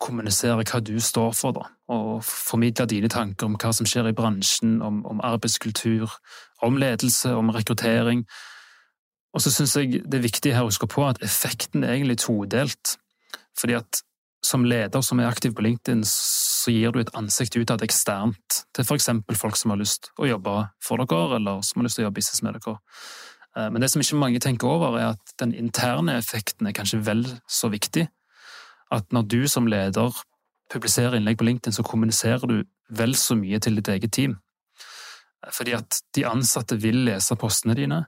kommunisere 0.00 0.64
hva 0.64 0.80
du 0.82 0.96
står 1.02 1.34
for, 1.36 1.54
da, 1.54 1.66
og 1.92 2.24
formidle 2.26 2.88
dine 2.90 3.10
tanker 3.12 3.46
om 3.46 3.58
hva 3.60 3.72
som 3.76 3.86
skjer 3.88 4.10
i 4.10 4.16
bransjen, 4.16 4.78
om, 4.82 5.02
om 5.06 5.20
arbeidskultur, 5.26 6.10
om 6.64 6.78
ledelse, 6.80 7.34
om 7.36 7.52
rekruttering. 7.54 8.24
Og 9.36 9.44
så 9.44 9.52
syns 9.54 9.76
jeg 9.78 10.02
det 10.02 10.18
er 10.18 10.26
viktig 10.26 10.54
her 10.56 10.66
å 10.66 10.72
huske 10.72 10.88
på 10.90 11.04
at 11.06 11.20
effekten 11.22 11.84
er 11.84 11.94
egentlig 11.94 12.18
todelt. 12.24 12.96
Fordi 13.60 13.76
at 13.78 14.02
som 14.44 14.64
leder 14.64 15.02
som 15.04 15.20
er 15.20 15.28
aktiv 15.28 15.52
på 15.54 15.64
LinkedIn, 15.64 16.00
så 16.08 16.72
gir 16.72 16.94
du 16.94 17.00
et 17.02 17.12
ansikt 17.16 17.58
utad 17.60 17.82
eksternt 17.84 18.62
til 18.76 18.94
eksempel 18.96 19.36
folk 19.36 19.58
som 19.60 19.74
har 19.74 19.80
lyst 19.80 20.10
å 20.16 20.28
jobbe 20.28 20.54
for 20.84 21.02
dere, 21.02 21.36
eller 21.36 21.60
som 21.66 21.80
har 21.80 21.88
lyst 21.88 22.00
til 22.00 22.04
å 22.04 22.08
gjøre 22.08 22.16
business 22.16 22.42
med 22.46 22.56
dere. 22.56 22.78
Eh, 23.56 23.68
men 23.68 23.82
det 23.82 23.90
som 23.92 24.02
ikke 24.02 24.20
mange 24.20 24.40
tenker 24.40 24.70
over, 24.70 24.96
er 24.98 25.12
at 25.14 25.34
den 25.42 25.54
interne 25.54 26.16
effekten 26.18 26.66
er 26.66 26.76
kanskje 26.76 27.02
vel 27.04 27.26
så 27.48 27.70
viktig. 27.72 28.08
At 28.90 29.12
når 29.12 29.28
du 29.28 29.40
som 29.48 29.68
leder 29.70 30.14
publiserer 30.70 31.18
innlegg 31.18 31.38
på 31.38 31.46
LinkedIn, 31.46 31.74
så 31.74 31.84
kommuniserer 31.86 32.46
du 32.46 32.62
vel 32.94 33.14
så 33.18 33.36
mye 33.38 33.58
til 33.62 33.76
ditt 33.78 33.90
eget 33.92 34.14
team. 34.16 34.38
Eh, 35.44 35.52
fordi 35.52 35.76
at 35.76 36.00
de 36.16 36.28
ansatte 36.28 36.80
vil 36.80 37.04
lese 37.10 37.36
postene 37.36 37.76
dine. 37.76 38.04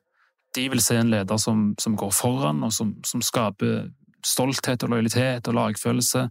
De 0.57 0.69
vil 0.69 0.81
se 0.85 0.99
en 1.01 1.13
leder 1.13 1.37
som, 1.41 1.73
som 1.81 1.97
går 1.97 2.13
foran, 2.13 2.65
og 2.65 2.73
som, 2.73 2.97
som 3.05 3.25
skaper 3.25 3.91
stolthet 4.27 4.85
og 4.85 4.95
lojalitet 4.95 5.49
og 5.51 5.57
lagfølelse, 5.59 6.27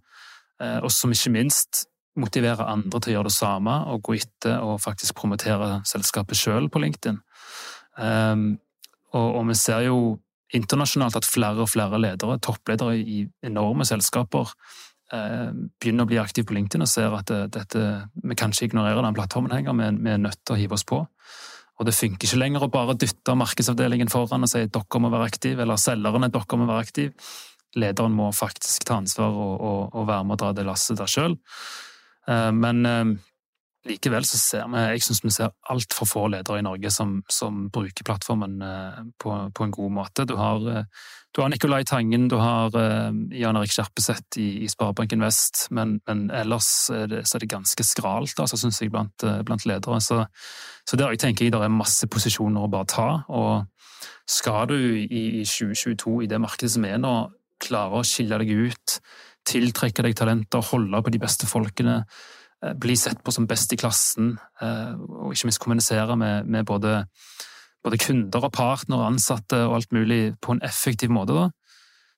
eh, 0.62 0.80
og 0.82 0.92
som 0.94 1.14
ikke 1.14 1.34
minst 1.36 1.86
motiverer 2.20 2.68
andre 2.68 3.00
til 3.00 3.14
å 3.14 3.16
gjøre 3.18 3.30
det 3.30 3.38
samme 3.38 3.78
og 3.92 4.04
gå 4.04 4.18
etter 4.20 4.60
og 4.66 4.82
faktisk 4.84 5.16
promotere 5.20 5.80
selskapet 5.88 6.40
sjøl 6.40 6.68
på 6.72 6.82
LinkedIn. 6.84 7.22
Um, 8.02 8.46
og, 9.16 9.42
vi 9.48 9.56
ser 9.60 9.86
jo 9.88 9.98
internasjonalt 10.56 11.18
at 11.20 11.28
flere 11.28 11.64
og 11.64 11.70
flere 11.72 12.00
ledere, 12.00 12.40
toppledere 12.44 12.98
i 13.00 13.24
enorme 13.48 13.88
selskaper, 13.88 14.52
uh, 15.16 15.52
begynner 15.80 16.08
å 16.08 16.12
bli 16.12 16.20
aktive 16.20 16.50
på 16.50 16.58
LinkedIn 16.58 16.84
og 16.84 16.92
ser 16.92 17.16
at 17.16 17.32
dette, 17.52 17.86
vi 18.24 18.40
kan 18.40 18.52
ikke 18.52 18.72
ignorere 18.72 19.04
den 19.04 19.16
plattformen 19.16 19.56
lenger, 19.56 19.76
vi, 19.80 20.12
er 20.12 20.20
nødt 20.20 20.44
til 20.44 20.56
å 20.56 20.60
hive 20.60 20.80
oss 20.80 20.88
på. 20.88 21.06
Og 21.82 21.88
det 21.88 21.96
funker 21.98 22.28
ikke 22.28 22.38
lenger 22.38 22.68
å 22.68 22.72
bare 22.72 22.94
dytte 23.00 23.34
markedsavdelingen 23.40 24.12
foran 24.12 24.46
og 24.46 24.52
si 24.52 24.60
at 24.68 24.76
dere 24.76 25.00
må 25.02 25.10
være 25.10 25.32
aktive, 25.32 25.64
eller 25.64 25.80
selgerne 25.82 26.30
dere 26.30 26.60
må 26.60 26.68
være 26.70 26.84
aktive. 26.86 27.32
Lederen 27.80 28.16
må 28.16 28.32
faktisk 28.36 28.86
ta 28.88 29.00
ansvar 29.00 29.32
og, 29.32 29.54
og, 29.62 29.82
og 29.96 30.08
være 30.10 30.28
med 30.28 30.36
å 30.36 30.42
dra 30.44 30.54
det 30.56 30.68
lasset 30.68 31.00
der 31.00 31.12
sjøl. 31.12 31.38
Eh, 32.30 32.52
men 32.52 32.86
eh, 32.86 33.14
likevel 33.88 34.28
så 34.28 34.38
ser 34.38 34.68
vi 34.70 34.84
Jeg 34.92 35.06
syns 35.06 35.24
vi 35.24 35.32
ser 35.34 35.56
altfor 35.72 36.10
få 36.10 36.28
ledere 36.34 36.60
i 36.60 36.66
Norge 36.68 36.92
som, 36.94 37.22
som 37.32 37.66
bruker 37.74 38.06
plattformen 38.06 38.62
eh, 38.62 39.02
på, 39.18 39.34
på, 39.56 39.66
en 39.66 39.74
god 39.78 39.96
måte. 40.02 40.28
Du 40.28 40.36
har, 40.38 40.62
du 41.32 41.42
har 41.42 41.50
Nicolai 41.50 41.84
Tangen, 41.88 42.28
du 42.28 42.38
har 42.42 42.76
Jan 42.76 43.58
Erik 43.58 43.74
Skjerpeseth 43.74 44.40
i, 44.42 44.50
i 44.66 44.70
Sparebanken 44.70 45.24
Vest, 45.24 45.70
men, 45.72 46.00
men 46.08 46.28
ellers 46.30 46.92
er 46.94 47.08
det, 47.08 47.24
så 47.26 47.38
er 47.38 47.46
det 47.46 47.54
ganske 47.56 47.88
skralt, 47.88 48.36
altså, 48.36 48.60
syns 48.60 48.84
jeg, 48.84 48.92
blant, 48.92 49.24
blant 49.48 49.66
ledere. 49.66 50.02
Så, 50.04 50.26
så 50.84 51.00
der 51.00 51.16
jeg 51.16 51.24
tenker 51.24 51.48
jeg 51.48 51.56
det 51.56 51.64
er 51.64 51.72
masse 51.72 52.10
posisjoner 52.12 52.68
å 52.68 52.72
bare 52.72 52.92
ta. 52.92 53.12
og 53.32 53.70
skal 54.32 54.68
du 54.70 54.78
i 54.78 55.44
2022, 55.44 56.24
i 56.24 56.30
det 56.30 56.40
markedet 56.42 56.72
som 56.74 56.86
er 56.88 57.00
nå, 57.02 57.14
klare 57.62 58.00
å 58.00 58.06
skille 58.08 58.40
deg 58.42 58.52
ut, 58.68 58.98
tiltrekke 59.48 60.06
deg 60.06 60.18
talenter, 60.18 60.64
holde 60.72 61.02
på 61.04 61.14
de 61.14 61.22
beste 61.22 61.50
folkene, 61.50 62.02
eh, 62.64 62.74
bli 62.74 62.96
sett 62.96 63.24
på 63.24 63.34
som 63.34 63.48
best 63.50 63.74
i 63.74 63.80
klassen, 63.80 64.38
eh, 64.62 64.94
og 64.94 65.34
ikke 65.34 65.50
minst 65.50 65.62
kommunisere 65.64 66.18
med, 66.18 66.46
med 66.46 66.66
både, 66.66 67.06
både, 67.84 67.98
kunder 67.98 68.46
og 68.46 68.54
partnere, 68.54 69.10
ansatte 69.10 69.66
og 69.68 69.80
alt 69.80 69.92
mulig 69.92 70.36
på 70.42 70.56
en 70.56 70.62
effektiv 70.68 71.10
måte, 71.10 71.34
da, 71.38 71.50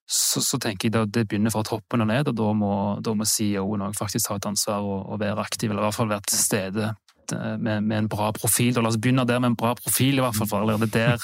så, 0.03 0.41
så 0.43 0.59
tenker 0.59 0.89
jeg 0.89 0.99
at 0.99 1.13
det 1.15 1.27
begynner 1.29 1.53
fra 1.53 1.63
toppen 1.63 2.03
og 2.03 2.09
ned, 2.09 2.27
og 2.27 2.35
da 2.35 2.49
må, 2.57 2.73
da 3.03 3.13
må 3.15 3.27
CEO-en 3.27 3.85
òg 3.87 3.95
faktisk 3.95 4.27
ta 4.27 4.35
et 4.35 4.49
ansvar 4.49 4.83
og, 4.83 4.99
og, 5.07 5.19
være 5.21 5.45
aktiv, 5.45 5.71
eller 5.71 5.85
i 5.85 5.87
hvert 5.87 5.95
fall 5.95 6.11
være 6.11 6.27
til 6.27 6.41
stede 6.41 6.89
eh, 6.89 7.55
med, 7.55 7.85
med, 7.85 7.97
en 8.01 8.11
bra 8.11 8.33
profil. 8.35 8.75
La 8.75 8.91
oss 8.91 8.99
begynne 8.99 9.25
der 9.29 9.39
med 9.39 9.53
en 9.53 9.59
bra 9.59 9.71
profil, 9.79 10.19
i 10.19 10.25
hvert 10.25 10.35
fall, 10.35 10.49
for 10.51 10.59
allerede 10.59 10.91
der 10.91 11.23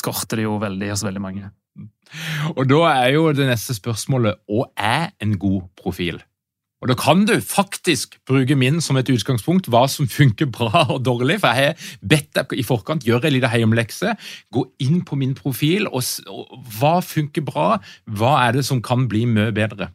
skorter 0.00 0.40
det 0.40 0.48
jo 0.48 0.56
veldig 0.62 0.90
hos 0.94 1.04
veldig 1.04 1.24
mange. 1.26 1.52
Og 2.58 2.68
da 2.70 2.84
er 2.92 3.16
jo 3.16 3.26
det 3.34 3.48
neste 3.48 3.76
spørsmålet 3.76 4.40
hva 4.50 4.68
er 4.76 5.10
en 5.24 5.38
god 5.38 5.66
profil? 5.80 6.22
Og 6.84 6.88
Da 6.90 6.94
kan 7.00 7.22
du 7.24 7.40
faktisk 7.40 8.18
bruke 8.28 8.54
min 8.60 8.80
som 8.84 8.98
et 9.00 9.08
utgangspunkt, 9.08 9.70
hva 9.72 9.86
som 9.88 10.04
funker 10.04 10.50
bra 10.52 10.82
og 10.92 11.04
dårlig. 11.04 11.38
For 11.40 11.56
jeg 11.56 11.72
har 11.72 11.86
bedt 12.04 12.34
deg 12.36 12.52
i 12.60 12.64
forkant 12.66 13.06
gjøre 13.08 13.30
en 13.30 13.32
liten 13.32 13.54
hjemmelekse. 13.56 14.12
Gå 14.52 14.66
inn 14.84 15.00
på 15.00 15.16
min 15.16 15.32
profil, 15.34 15.88
og, 15.88 16.04
og 16.28 16.58
hva 16.76 16.98
funker 17.00 17.40
bra? 17.40 17.78
Hva 18.04 18.34
er 18.44 18.58
det 18.58 18.66
som 18.68 18.84
kan 18.84 19.08
bli 19.08 19.24
mye 19.24 19.54
bedre? 19.56 19.94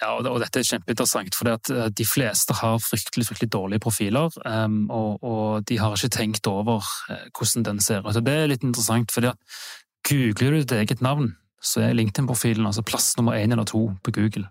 Ja, 0.00 0.14
og 0.16 0.38
dette 0.40 0.62
er 0.62 0.64
kjempeinteressant, 0.64 1.36
for 1.36 1.50
eh, 1.52 1.88
de 1.92 2.06
fleste 2.08 2.56
har 2.56 2.78
fryktelig 2.80 3.26
fryktelig 3.28 3.50
dårlige 3.52 3.82
profiler. 3.84 4.32
Um, 4.48 4.86
og, 4.88 5.18
og, 5.20 5.66
de 5.68 5.76
har 5.76 5.96
ikke 5.96 6.14
tenkt 6.14 6.48
over 6.48 6.80
uh, 7.10 7.26
hvordan 7.36 7.66
den 7.66 7.82
ser 7.84 8.06
ut. 8.06 8.16
Det 8.16 8.32
er 8.32 8.48
litt 8.48 8.64
interessant, 8.64 9.12
fordi 9.12 9.32
at 9.34 9.60
googler 10.08 10.56
du 10.56 10.62
ditt 10.62 10.76
eget 10.78 11.04
navn, 11.04 11.34
så 11.60 11.84
er 11.84 11.98
LinkedIn-profilen 11.98 12.64
altså 12.64 12.84
plass 12.86 13.12
nummer 13.18 13.36
én 13.36 13.52
eller 13.52 13.68
to 13.68 13.90
på 14.00 14.14
Google. 14.16 14.46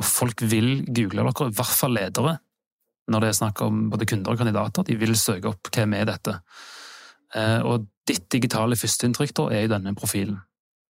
Og 0.00 0.08
folk 0.08 0.40
vil 0.48 0.86
google 0.88 1.26
dere, 1.28 1.50
i 1.50 1.58
hvert 1.58 1.76
fall 1.76 1.92
ledere, 1.98 2.38
når 3.12 3.20
det 3.20 3.28
er 3.28 3.36
snakk 3.36 3.60
om 3.66 3.90
både 3.92 4.08
kunder 4.08 4.32
og 4.32 4.40
kandidater. 4.40 4.86
De 4.88 4.96
vil 4.96 5.12
søke 5.18 5.52
opp 5.52 5.68
hvem 5.76 5.98
er 5.98 6.08
dette. 6.08 6.38
Uh, 7.36 7.60
og 7.68 7.90
ditt 8.08 8.30
digitale 8.32 8.80
førsteinntrykk 8.80 9.44
er 9.50 9.66
i 9.66 9.70
denne 9.70 9.92
profilen. 9.98 10.40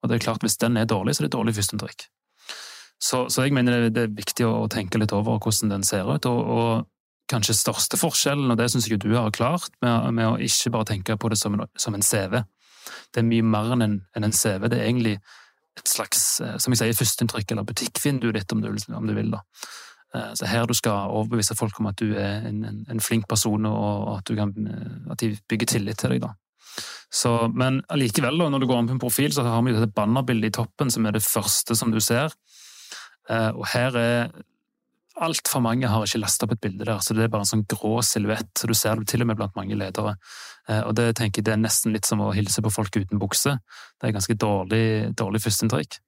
Og 0.02 0.10
det 0.10 0.18
er 0.18 0.26
klart, 0.26 0.42
hvis 0.42 0.58
den 0.58 0.74
er 0.76 0.90
dårlig, 0.90 1.14
så 1.14 1.22
er 1.22 1.30
det 1.30 1.36
dårlig 1.38 1.54
førsteinntrykk. 1.54 2.10
Så, 3.02 3.26
så, 3.28 3.44
jeg 3.44 3.52
mener 3.52 3.90
det 3.92 4.06
er 4.06 4.12
viktig 4.16 4.46
å 4.48 4.68
tenke 4.72 4.98
litt 4.98 5.12
over 5.12 5.36
hvordan 5.38 5.74
den 5.74 5.84
ser 5.84 6.08
ut. 6.08 6.26
og, 6.26 6.40
og 6.56 6.86
kanskje 7.30 7.56
største 7.58 7.98
forskjellen, 7.98 8.50
og 8.52 8.58
det 8.58 8.68
syns 8.70 8.86
jeg 8.88 9.00
du 9.02 9.10
har 9.16 9.32
klart, 9.34 9.72
med, 9.82 10.12
med, 10.14 10.28
å 10.28 10.36
ikke 10.42 10.72
bare 10.74 10.90
tenke 10.92 11.16
på 11.18 11.30
det 11.32 11.38
som 11.40 11.56
en, 11.56 11.66
som 11.78 11.96
en 11.96 12.04
CV. 12.04 12.38
Det 13.14 13.22
er 13.22 13.26
mye 13.26 13.46
mer 13.46 13.74
enn 13.74 13.82
en, 13.86 13.96
enn 14.14 14.28
en, 14.28 14.34
CV. 14.34 14.68
Det 14.70 14.78
er 14.78 14.86
egentlig 14.86 15.16
et 15.76 15.90
slags 15.90 16.22
eh, 16.40 16.54
som 16.62 16.72
jeg 16.72 16.82
sier, 16.82 16.96
førsteinntrykk, 16.96 17.52
eller 17.52 17.66
butikkvindu 17.66 18.30
ditt, 18.34 18.52
om 18.54 18.62
du, 18.62 18.70
om 18.94 19.10
du 19.10 19.14
vil. 19.16 19.32
da. 19.34 19.42
Eh, 20.14 20.32
så 20.38 20.48
her 20.48 20.70
du 20.70 20.74
skal 20.78 21.10
overbevise 21.10 21.58
folk 21.58 21.80
om 21.82 21.90
at 21.90 21.98
du 22.00 22.14
er 22.14 22.46
en, 22.48 22.62
en, 22.68 22.82
en 22.92 23.02
flink 23.02 23.26
person, 23.28 23.66
og 23.68 24.12
at, 24.20 24.34
kan, 24.38 24.54
eh, 24.70 24.98
at, 25.10 25.22
de 25.22 25.34
bygger 25.50 25.74
tillit 25.74 26.02
til 26.02 26.14
deg. 26.14 26.28
da. 26.28 26.34
Så, 27.12 27.32
men 27.54 27.80
allikevel, 27.92 28.38
når 28.38 28.62
du 28.62 28.68
går 28.70 28.82
om 28.82 28.92
på 28.92 28.96
en 28.96 29.02
profil, 29.02 29.34
så 29.34 29.44
har 29.46 29.66
vi 29.66 29.74
dette 29.74 29.90
bannerbildet 29.94 30.52
i 30.52 30.56
toppen, 30.60 30.90
som 30.92 31.06
er 31.06 31.18
det 31.18 31.26
første 31.26 31.74
som 31.78 31.90
du 31.90 32.00
ser. 32.04 32.34
Og 33.30 33.64
her 33.72 33.96
er 33.98 34.28
altfor 35.16 35.62
mange 35.64 35.88
har 35.88 36.04
ikke 36.04 36.20
lasta 36.20 36.44
opp 36.46 36.56
et 36.56 36.62
bilde 36.66 36.84
der, 36.84 37.00
så 37.00 37.14
det 37.16 37.24
er 37.24 37.32
bare 37.32 37.46
en 37.46 37.48
sånn 37.48 37.64
grå 37.70 37.98
silhuett. 38.04 38.50
så 38.58 38.68
Du 38.68 38.74
ser 38.76 39.00
det 39.00 39.08
til 39.08 39.24
og 39.24 39.30
med 39.30 39.38
blant 39.38 39.56
mange 39.56 39.78
ledere. 39.78 40.16
Og 40.84 40.92
det 40.98 41.14
tenker 41.16 41.40
jeg 41.40 41.46
det 41.48 41.54
er 41.54 41.62
nesten 41.62 41.94
litt 41.94 42.08
som 42.08 42.20
å 42.20 42.34
hilse 42.36 42.62
på 42.62 42.72
folk 42.74 42.96
uten 42.96 43.18
bukse. 43.22 43.56
Det 43.96 44.08
er 44.08 44.16
ganske 44.16 44.36
dårlig, 44.36 45.16
dårlig 45.16 45.40
førsteinntrykk. 45.46 45.98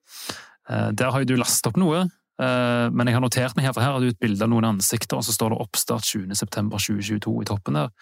Der 0.68 1.10
har 1.10 1.24
jo 1.24 1.30
du 1.30 1.36
lasta 1.40 1.72
opp 1.72 1.80
noe, 1.80 2.04
men 2.38 3.08
jeg 3.08 3.16
har 3.16 3.24
notert 3.24 3.56
meg 3.56 3.66
her, 3.66 3.72
for 3.74 3.82
her 3.82 3.96
har 3.96 4.04
du 4.04 4.12
et 4.12 4.20
bilde 4.20 4.44
av 4.44 4.52
noen 4.52 4.68
ansikter, 4.74 5.16
og 5.16 5.24
så 5.26 5.32
står 5.34 5.54
det 5.54 5.62
oppstart 5.64 6.04
20.9.2022 6.04 7.32
i 7.42 7.48
toppen 7.48 7.80
der. 7.80 7.94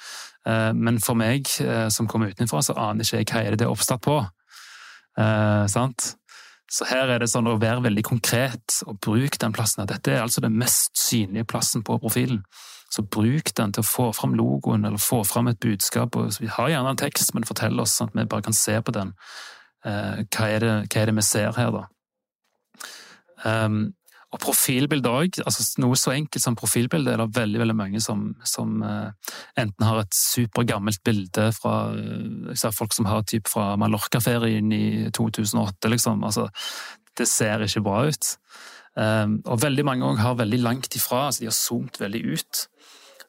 Men 0.75 0.99
for 1.05 1.19
meg 1.19 1.47
som 1.95 2.11
kommer 2.11 2.35
utenfra, 2.35 2.65
så 2.67 2.75
aner 2.89 3.07
ikke 3.07 3.23
jeg 3.23 3.31
hva 3.31 3.45
er 3.45 3.55
det 3.55 3.63
det 3.63 3.71
er 3.71 3.77
oppstart 3.77 4.03
på. 4.05 4.25
Eh, 5.17 5.65
sant? 5.73 6.15
Så 6.73 6.87
her 6.91 7.11
er 7.15 7.23
det 7.23 7.29
sånn 7.31 7.47
å 7.47 7.59
være 7.63 7.85
veldig 7.85 8.03
konkret 8.07 8.81
og 8.87 8.99
bruke 9.05 9.39
den 9.39 9.55
plassen. 9.55 9.87
Dette 9.87 10.13
er 10.13 10.25
altså 10.25 10.43
den 10.43 10.57
mest 10.59 10.97
synlige 10.99 11.47
plassen 11.53 11.85
på 11.87 11.99
profilen. 12.03 12.43
Så 12.91 13.03
bruk 13.03 13.53
den 13.59 13.75
til 13.75 13.83
å 13.83 13.87
få 13.87 14.07
fram 14.15 14.35
logoen 14.39 14.87
eller 14.87 15.03
få 15.03 15.23
fram 15.27 15.51
et 15.51 15.61
budskap. 15.63 16.17
Vi 16.41 16.51
har 16.51 16.71
gjerne 16.71 16.95
en 16.95 17.01
tekst, 17.01 17.35
men 17.35 17.47
fortell 17.47 17.79
oss 17.83 17.97
sånn 17.99 18.11
at 18.13 18.19
vi 18.19 18.27
bare 18.31 18.47
kan 18.47 18.57
se 18.57 18.79
på 18.83 18.95
den. 18.95 19.15
Eh, 19.87 20.23
hva, 20.27 20.49
er 20.49 20.63
det, 20.63 20.75
hva, 20.87 21.03
er 21.03 21.11
det, 21.11 21.17
vi 21.19 21.27
ser 21.27 21.55
her, 21.59 21.75
da? 21.75 21.87
Um, 23.47 23.81
og 24.35 24.41
profilbilde 24.43 25.11
òg. 25.11 25.39
Altså 25.47 25.65
noe 25.83 25.97
så 25.99 26.13
enkelt 26.17 26.43
som 26.43 26.57
profilbilde 26.59 27.13
er 27.13 27.23
det 27.23 27.29
veldig 27.37 27.61
veldig 27.63 27.77
mange 27.79 28.03
som, 28.03 28.29
som 28.47 28.81
uh, 28.83 29.13
enten 29.59 29.87
har 29.87 30.03
et 30.03 30.19
supergammelt 30.19 31.03
bilde 31.07 31.51
fra 31.57 31.77
uh, 31.95 32.51
Jeg 32.51 32.61
ser 32.65 32.75
folk 32.75 32.97
som 32.97 33.09
har 33.11 33.23
typ 33.29 33.49
fra 33.51 33.75
Mallorca-ferien 33.81 34.73
i 34.75 34.87
2008, 35.15 35.93
liksom. 35.95 36.25
Altså, 36.27 36.49
det 37.17 37.29
ser 37.31 37.63
ikke 37.65 37.85
bra 37.87 38.03
ut. 38.11 38.33
Um, 38.97 39.39
og 39.45 39.61
veldig 39.63 39.85
mange 39.87 40.09
òg 40.09 40.19
har 40.25 40.39
veldig 40.41 40.59
langt 40.65 40.97
ifra, 40.97 41.27
altså 41.29 41.45
de 41.45 41.51
har 41.51 41.57
zoomet 41.57 42.01
veldig 42.01 42.23
ut. 42.33 42.67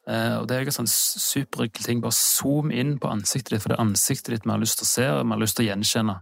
Uh, 0.08 0.40
og 0.40 0.48
det 0.48 0.56
er 0.56 0.64
jo 0.64 0.72
en 0.72 0.80
sånn 0.80 0.92
superenkel 0.92 1.86
ting. 1.86 2.02
Bare 2.02 2.16
zoom 2.16 2.74
inn 2.74 2.96
på 2.98 3.12
ansiktet 3.12 3.54
ditt, 3.54 3.64
for 3.64 3.74
det 3.74 3.78
er 3.78 3.86
ansiktet 3.86 4.34
ditt 4.34 4.48
vi 4.48 4.56
har 4.56 4.64
lyst 4.64 4.82
til 4.82 4.88
å 4.88 4.94
se 4.96 5.08
og 5.14 5.24
vi 5.26 5.36
har 5.36 5.44
lyst 5.44 5.60
til 5.60 5.68
å 5.68 5.70
gjenkjenne. 5.70 6.20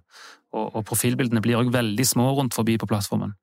Og, 0.56 0.68
og 0.68 0.86
profilbildene 0.90 1.44
blir 1.46 1.62
òg 1.62 1.72
veldig 1.74 2.08
små 2.12 2.32
rundt 2.36 2.58
forbi 2.58 2.80
på 2.82 2.90
plattformen. 2.90 3.38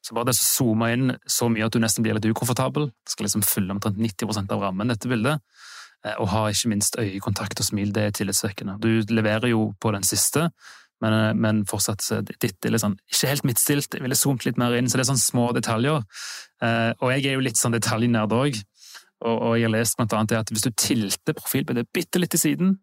Så 0.00 0.16
bare 0.16 0.30
det 0.30 0.36
å 0.36 0.40
zoome 0.40 0.88
inn 0.94 1.14
så 1.28 1.50
mye 1.52 1.66
at 1.66 1.74
du 1.74 1.80
nesten 1.82 2.04
blir 2.04 2.16
litt 2.16 2.28
ukomfortabel, 2.30 2.88
det 2.88 3.12
skal 3.12 3.26
liksom 3.28 3.44
fylle 3.44 3.74
omtrent 3.74 4.00
90% 4.00 4.52
av 4.54 4.64
rammen, 4.64 4.88
dette 4.92 5.10
bildet, 5.10 5.42
eh, 6.06 6.16
og 6.16 6.30
ha 6.32 6.46
ikke 6.48 6.72
minst 6.72 6.96
øyekontakt 7.00 7.60
og 7.60 7.68
smil, 7.68 7.92
det 7.96 8.06
er 8.06 8.14
tillitsvekkende. 8.16 8.78
Du 8.80 9.12
leverer 9.12 9.52
jo 9.52 9.74
på 9.80 9.92
den 9.92 10.06
siste, 10.06 10.48
men, 11.04 11.12
eh, 11.12 11.34
men 11.34 11.64
fortsatt 11.68 12.06
ditt 12.28 12.64
er 12.64 12.72
litt 12.72 12.84
sånn, 12.84 12.96
ikke 13.12 13.28
helt 13.28 13.44
midtstilt, 13.48 13.92
jeg 13.92 14.04
ville 14.04 14.16
zoomet 14.16 14.48
litt 14.48 14.60
mer 14.60 14.76
inn, 14.78 14.88
så 14.88 14.96
det 14.96 15.04
er 15.04 15.12
sånne 15.12 15.28
små 15.28 15.52
detaljer. 15.56 16.04
Eh, 16.62 16.92
og 17.00 17.12
jeg 17.12 17.26
er 17.26 17.36
jo 17.36 17.44
litt 17.44 17.60
sånn 17.60 17.76
detaljnerd 17.76 18.32
òg, 18.32 18.62
og 19.20 19.58
jeg 19.58 19.66
har 19.68 19.74
lest 19.74 19.98
blant 19.98 20.14
annet 20.16 20.32
at 20.32 20.48
hvis 20.48 20.64
du 20.64 20.70
tilter 20.70 21.36
profilbildet 21.36 21.92
bitte 21.92 22.16
litt 22.16 22.32
til 22.32 22.40
siden, 22.40 22.78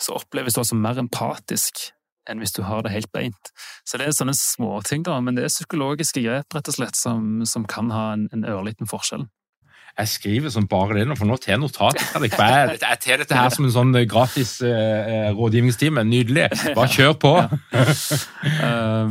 så 0.00 0.14
oppleves 0.16 0.54
du 0.54 0.62
altså 0.62 0.78
mer 0.78 0.96
empatisk 0.96 1.90
enn 2.28 2.42
hvis 2.42 2.54
du 2.56 2.62
har 2.68 2.84
det 2.84 2.92
helt 2.94 3.10
beint. 3.14 3.52
Så 3.88 3.98
det 3.98 4.08
er 4.08 4.16
sånne 4.16 4.36
småting, 4.36 5.04
da, 5.06 5.18
men 5.24 5.38
det 5.38 5.46
er 5.46 5.52
psykologiske 5.52 6.22
grep 6.24 6.54
rett 6.54 6.70
og 6.70 6.78
slett 6.78 6.98
som, 6.98 7.42
som 7.48 7.66
kan 7.68 7.92
ha 7.94 8.12
en, 8.16 8.28
en 8.34 8.46
ørliten 8.48 8.90
forskjell. 8.90 9.26
Jeg 9.98 10.08
skriver 10.08 10.52
som 10.54 10.66
bare 10.70 10.94
det 10.94 11.08
nå, 11.10 11.16
for 11.18 11.26
nå 11.26 11.36
tar 11.42 11.56
jeg 11.56 11.62
notat. 11.64 11.98
Jeg, 11.98 12.30
jeg 12.30 13.00
tar 13.02 13.22
dette 13.24 13.34
her 13.34 13.48
som 13.50 13.66
en 13.66 13.74
sånn 13.74 13.96
gratis 14.06 14.60
eh, 14.62 15.32
rådgivningstime. 15.34 16.04
Nydelig. 16.06 16.46
Bare 16.76 16.92
kjør 16.92 17.16
på! 17.18 17.32
uh, 18.62 19.10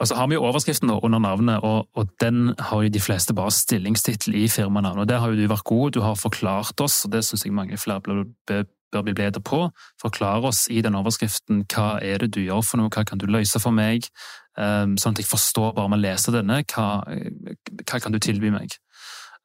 og 0.00 0.08
så 0.10 0.16
har 0.18 0.26
vi 0.28 0.36
jo 0.36 0.44
overskriften 0.44 0.90
under 0.92 1.20
navnet, 1.22 1.62
og, 1.64 1.86
og, 1.96 2.08
den 2.20 2.50
har 2.58 2.82
jo 2.82 2.92
de 2.92 3.00
fleste 3.00 3.34
bare 3.34 3.54
stillingstittel 3.54 4.34
i 4.36 4.48
firmanavnet. 4.48 5.06
og 5.06 5.08
Der 5.08 5.22
har 5.22 5.32
jo 5.32 5.38
du 5.38 5.46
vært 5.48 5.64
god, 5.64 5.90
du 5.94 6.00
har 6.04 6.18
forklart 6.20 6.80
oss, 6.84 7.04
og 7.06 7.14
det 7.14 7.24
syns 7.24 7.46
jeg 7.46 7.54
mange 7.56 7.78
flere 7.80 8.02
bør 8.04 8.66
bør 8.94 9.06
bli 9.06 9.16
bedre 9.18 9.42
på. 9.44 9.66
Forklare 10.02 10.50
oss 10.50 10.66
i 10.72 10.80
den 10.84 10.96
overskriften 10.98 11.64
hva 11.72 11.96
er 12.04 12.22
det 12.22 12.32
du 12.36 12.42
gjør 12.44 12.64
for 12.66 12.80
noe, 12.80 12.92
hva 12.92 13.04
kan 13.08 13.20
du 13.20 13.26
løse 13.30 13.60
for 13.62 13.74
meg, 13.74 14.08
ehm, 14.58 14.96
sånn 15.00 15.16
at 15.16 15.22
jeg 15.22 15.30
forstår 15.30 15.74
bare 15.76 15.92
med 15.92 16.00
å 16.00 16.06
lese 16.06 16.34
denne, 16.34 16.62
hva, 16.72 16.88
hva 17.04 18.02
kan 18.02 18.14
du 18.14 18.20
tilby 18.22 18.52
meg. 18.54 18.78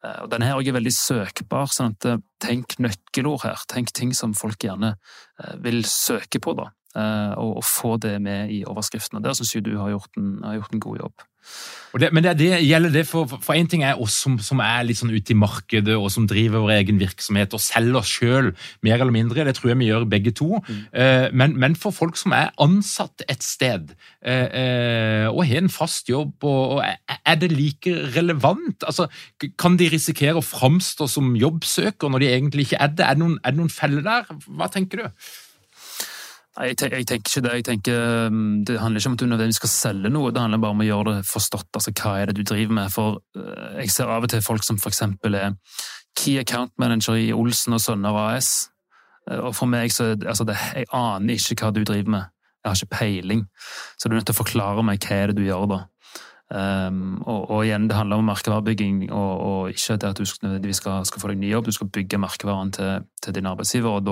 Eh, 0.06 0.20
og 0.24 0.30
Denne 0.34 0.50
her 0.50 0.60
er 0.60 0.78
veldig 0.78 0.94
søkbar, 0.96 1.70
sånn 1.72 1.96
at 1.96 2.08
eh, 2.10 2.22
tenk 2.42 2.78
nøkkelord 2.82 3.46
her. 3.46 3.66
Tenk 3.72 3.94
ting 3.98 4.16
som 4.18 4.36
folk 4.38 4.64
gjerne 4.66 4.96
eh, 4.96 5.58
vil 5.64 5.84
søke 5.88 6.42
på, 6.42 6.58
da. 6.58 6.72
Og, 6.92 7.62
få 7.64 7.94
det 8.04 8.18
med 8.20 8.50
i 8.52 8.66
overskriften. 8.68 9.22
Og 9.22 9.24
Der 9.24 9.36
syns 9.38 9.54
jeg 9.56 9.64
du 9.64 9.78
har 9.80 9.94
gjort 9.94 10.18
en, 10.20 10.42
har 10.44 10.58
gjort 10.58 10.74
en 10.76 10.82
god 10.84 10.98
jobb. 11.00 11.24
Det, 12.00 12.08
men 12.16 12.24
det, 12.24 12.38
det, 12.40 12.50
gjelder 12.64 12.94
det 12.94 13.04
for, 13.08 13.28
for 13.44 13.52
en 13.58 13.68
ting 13.68 13.82
er 13.84 14.00
oss 14.00 14.16
som, 14.24 14.38
som, 14.40 14.62
er 14.64 14.86
litt 14.88 15.02
sånn 15.02 15.12
ute 15.12 15.34
i 15.34 15.38
markedet 15.38 15.98
og 15.98 16.08
som 16.14 16.28
driver 16.30 16.64
vår 16.64 16.78
egen 16.78 17.02
virksomhet 17.02 17.52
og 17.52 17.64
selger 17.64 18.00
oss 18.00 18.14
sjøl, 18.16 18.52
mer 18.86 19.02
eller 19.02 19.12
mindre. 19.12 19.44
Det 19.48 19.58
tror 19.58 19.74
jeg 19.74 19.80
vi 19.82 19.90
gjør 19.90 20.08
begge 20.12 20.32
to. 20.38 20.62
Mm. 20.64 20.80
Eh, 21.04 21.28
men, 21.36 21.58
men, 21.60 21.76
for 21.76 21.96
folk 21.96 22.20
som 22.20 22.36
er 22.38 22.54
ansatt 22.64 23.26
et 23.28 23.44
sted 23.44 23.92
eh, 24.24 24.48
eh 24.48 25.28
og 25.32 25.44
har 25.48 25.62
en 25.62 25.72
fast 25.72 26.10
jobb, 26.10 26.34
og, 26.48 26.78
og 26.78 27.18
er 27.26 27.38
det 27.40 27.52
like 27.52 27.92
relevant? 28.16 28.84
Altså, 28.88 29.08
kan 29.60 29.78
de 29.80 29.90
risikere 29.92 30.40
å 30.40 30.46
framstå 30.46 31.08
som 31.12 31.36
jobbsøker 31.40 32.12
når 32.12 32.24
de 32.24 32.32
egentlig 32.32 32.70
ikke 32.70 32.82
er 32.84 32.96
det? 32.96 33.06
Er 33.06 33.18
det 33.18 33.24
noen, 33.24 33.40
er 33.44 33.54
det 33.54 33.62
noen 33.62 33.74
feller 33.74 34.06
der? 34.06 34.36
Hva 34.48 34.72
tenker 34.72 35.04
du? 35.04 35.26
Jeg, 36.62 36.78
tenker 36.78 36.98
ikke 36.98 37.42
det. 37.42 37.54
Jeg 37.54 37.66
tenker, 37.66 38.28
um, 38.28 38.66
det 38.66 38.80
handler 38.80 39.00
ikke 39.00 39.10
om 39.10 39.14
at 39.14 39.20
du 39.20 39.26
nødvendigvis 39.26 39.60
skal 39.62 39.70
selge 39.70 40.10
noe, 40.10 40.32
det 40.32 40.42
handler 40.42 40.62
bare 40.62 40.76
om 40.76 40.84
å 40.84 40.88
gjøre 40.88 41.16
det 41.16 41.26
forstått. 41.30 41.70
altså 41.74 41.94
Hva 41.98 42.12
er 42.20 42.30
det 42.30 42.36
du 42.38 42.44
driver 42.44 42.76
med? 42.78 42.92
For 42.94 43.22
uh, 43.38 43.80
Jeg 43.80 43.92
ser 43.92 44.12
av 44.12 44.28
og 44.28 44.30
til 44.30 44.44
folk 44.46 44.66
som 44.66 44.78
eksempel 44.78 45.38
er 45.40 45.56
Key 46.18 46.38
Account 46.40 46.74
Manager 46.78 47.18
i 47.18 47.32
Olsen 47.34 47.74
og 47.74 47.82
Sønner 47.82 48.18
AS. 48.28 48.70
Uh, 49.30 49.48
og 49.48 49.56
for 49.58 49.72
meg 49.72 49.94
så 49.94 50.14
altså 50.14 50.46
det, 50.46 50.58
Jeg 50.76 50.90
aner 50.94 51.34
ikke 51.34 51.66
hva 51.66 51.74
du 51.74 51.84
driver 51.84 52.18
med. 52.18 52.30
Jeg 52.62 52.70
har 52.70 52.76
ikke 52.78 52.98
peiling. 52.98 53.46
Så 53.98 54.08
du 54.08 54.14
er 54.14 54.20
nødt 54.20 54.30
til 54.30 54.38
å 54.38 54.44
forklare 54.44 54.86
meg 54.86 55.02
hva 55.02 55.18
er 55.18 55.32
det 55.32 55.42
du 55.42 55.48
gjør 55.48 55.66
da. 55.72 55.80
Um, 56.52 57.22
og, 57.24 57.46
og, 57.48 57.60
igjen, 57.64 57.86
det 57.88 57.96
handler 57.96 58.20
om 58.20 58.26
merkevarebygging, 58.28 59.06
og, 59.16 59.44
og 59.48 59.70
ikke 59.72 59.96
at 59.96 60.18
du 60.20 60.26
nødvendigvis 60.44 60.82
skal, 60.82 61.06
skal, 61.08 61.22
få 61.24 61.30
deg 61.32 61.40
ny 61.40 61.52
jobb. 61.54 61.70
Du 61.70 61.76
skal 61.78 61.92
bygge 61.96 62.20
merkevaren 62.20 62.74
til, 62.76 63.06
til 63.24 63.38
din 63.38 63.48
arbeidsgiver, 63.48 64.02
og 64.02 64.04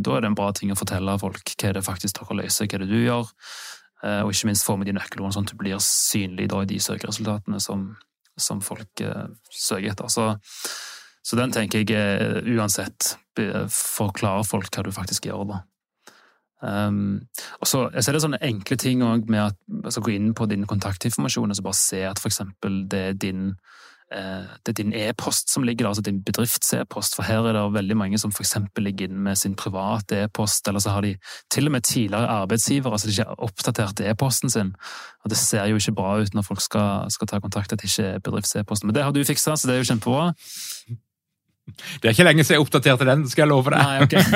da, 0.00 0.16
er 0.16 0.24
det 0.24 0.32
en 0.32 0.38
bra 0.38 0.50
ting 0.56 0.72
å 0.74 0.78
fortelle 0.78 1.14
folk 1.22 1.54
hva 1.54 1.70
det 1.76 1.84
faktisk 1.86 2.18
dere 2.18 2.40
løser, 2.40 2.66
hva 2.66 2.80
det 2.82 2.90
du 2.90 2.98
gjør. 2.98 3.30
Uh, 4.02 4.24
og 4.24 4.32
ikke 4.34 4.50
minst 4.50 4.66
få 4.66 4.74
med 4.76 4.90
de 4.90 4.96
nøkkelordene, 4.96 5.36
sånn 5.36 5.46
at 5.46 5.54
du 5.54 5.60
blir 5.60 5.78
synlig 5.82 6.48
da, 6.50 6.64
i 6.64 6.72
de 6.72 6.80
søkeresultatene 6.82 7.62
som, 7.62 7.86
som 8.34 8.64
folk 8.64 9.04
uh, 9.06 9.28
søker 9.54 9.92
etter. 9.94 10.10
Så, 10.10 10.32
så, 11.22 11.38
den 11.38 11.54
tenker 11.54 11.84
jeg 11.84 11.94
uh, 11.94 12.42
uansett 12.56 13.14
forklarer 13.34 14.44
folk 14.46 14.68
hva 14.74 14.82
du 14.86 14.92
faktisk 14.94 15.30
gjør. 15.30 15.46
da. 15.52 15.62
Um, 16.64 17.20
og 17.60 17.68
så, 17.68 17.90
så, 18.00 18.08
er 18.08 18.16
det 18.16 18.24
sånne 18.24 18.40
enkle 18.46 18.76
ting 18.80 19.02
med 19.04 19.40
at 19.42 19.56
altså, 19.84 20.00
gå 20.00 20.14
inn 20.14 20.32
på 20.36 20.46
din 20.48 20.64
kontaktinformasjon 20.68 21.52
og 21.52 21.58
så 21.58 21.64
bare 21.66 21.76
se 21.76 22.04
at 22.08 22.22
eksempel 22.24 22.84
det 22.88 23.00
er 23.10 23.18
din 23.20 23.42
eh, 24.14 24.46
det 24.64 24.72
er 24.72 24.78
din 24.78 24.94
e-post 24.96 25.52
som 25.52 25.66
ligger 25.66 25.84
der, 25.84 25.90
altså 25.90 26.04
din 26.06 26.22
bedrifts-e-post. 26.24 27.18
For 27.18 27.26
her 27.28 27.44
er 27.44 27.58
det 27.58 27.64
veldig 27.74 27.96
mange 28.00 28.20
som 28.20 28.32
f.eks. 28.32 28.56
ligger 28.78 29.10
inne 29.10 29.26
med 29.28 29.36
sin 29.36 29.56
private 29.60 30.24
e-post, 30.24 30.68
eller 30.68 30.80
så 30.80 30.94
har 30.94 31.04
de 31.04 31.16
til 31.52 31.68
og 31.68 31.76
med 31.76 31.84
tidligere 31.84 32.28
arbeidsgivere, 32.40 32.92
altså 32.92 33.08
de 33.08 33.12
ikke 33.12 33.28
har 33.28 33.44
oppdatert 33.48 34.00
e-posten 34.00 34.50
sin. 34.50 34.74
Og 35.24 35.30
det 35.30 35.38
ser 35.40 35.66
jo 35.68 35.76
ikke 35.76 35.98
bra 36.00 36.16
ut 36.20 36.34
når 36.34 36.48
folk 36.48 36.64
skal, 36.64 37.10
skal 37.10 37.28
ta 37.28 37.40
kontakt 37.44 37.72
at 37.72 37.82
det 37.82 37.90
ikke 37.90 38.14
er 38.14 38.24
bedrifts-e-posten. 38.24 38.88
Men 38.88 38.94
det 38.94 39.04
har 39.04 39.12
du 39.12 39.24
fiksa, 39.24 39.56
så 39.56 39.68
det 39.68 39.76
er 39.76 39.82
jo 39.82 39.90
kjempebra. 39.92 40.30
Det 41.64 42.08
er 42.08 42.12
ikke 42.12 42.26
lenge 42.26 42.44
siden 42.44 42.58
jeg 42.58 42.64
oppdaterte 42.66 43.08
den, 43.08 43.22
skal 43.30 43.42
jeg 43.44 43.50
love 43.50 43.70
deg. 43.72 43.80
Nei, 43.80 43.96
okay. 44.04 44.22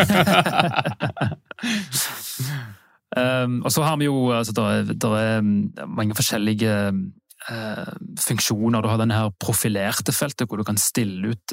um, 3.44 3.54
og 3.62 3.70
så 3.74 3.80
har 3.84 3.96
vi 4.00 4.04
jo 4.08 4.16
altså, 4.32 4.52
der, 4.56 4.68
der 4.94 5.12
er 5.18 5.40
mange 5.44 6.14
forskjellige 6.16 6.72
uh, 7.50 7.92
funksjoner. 8.24 8.82
Du 8.82 8.88
har 8.90 8.98
denne 9.00 9.18
her 9.18 9.28
profilerte 9.44 10.12
feltet, 10.16 10.48
hvor 10.48 10.58
du 10.60 10.64
kan 10.66 10.78
stille 10.80 11.28
ut 11.34 11.46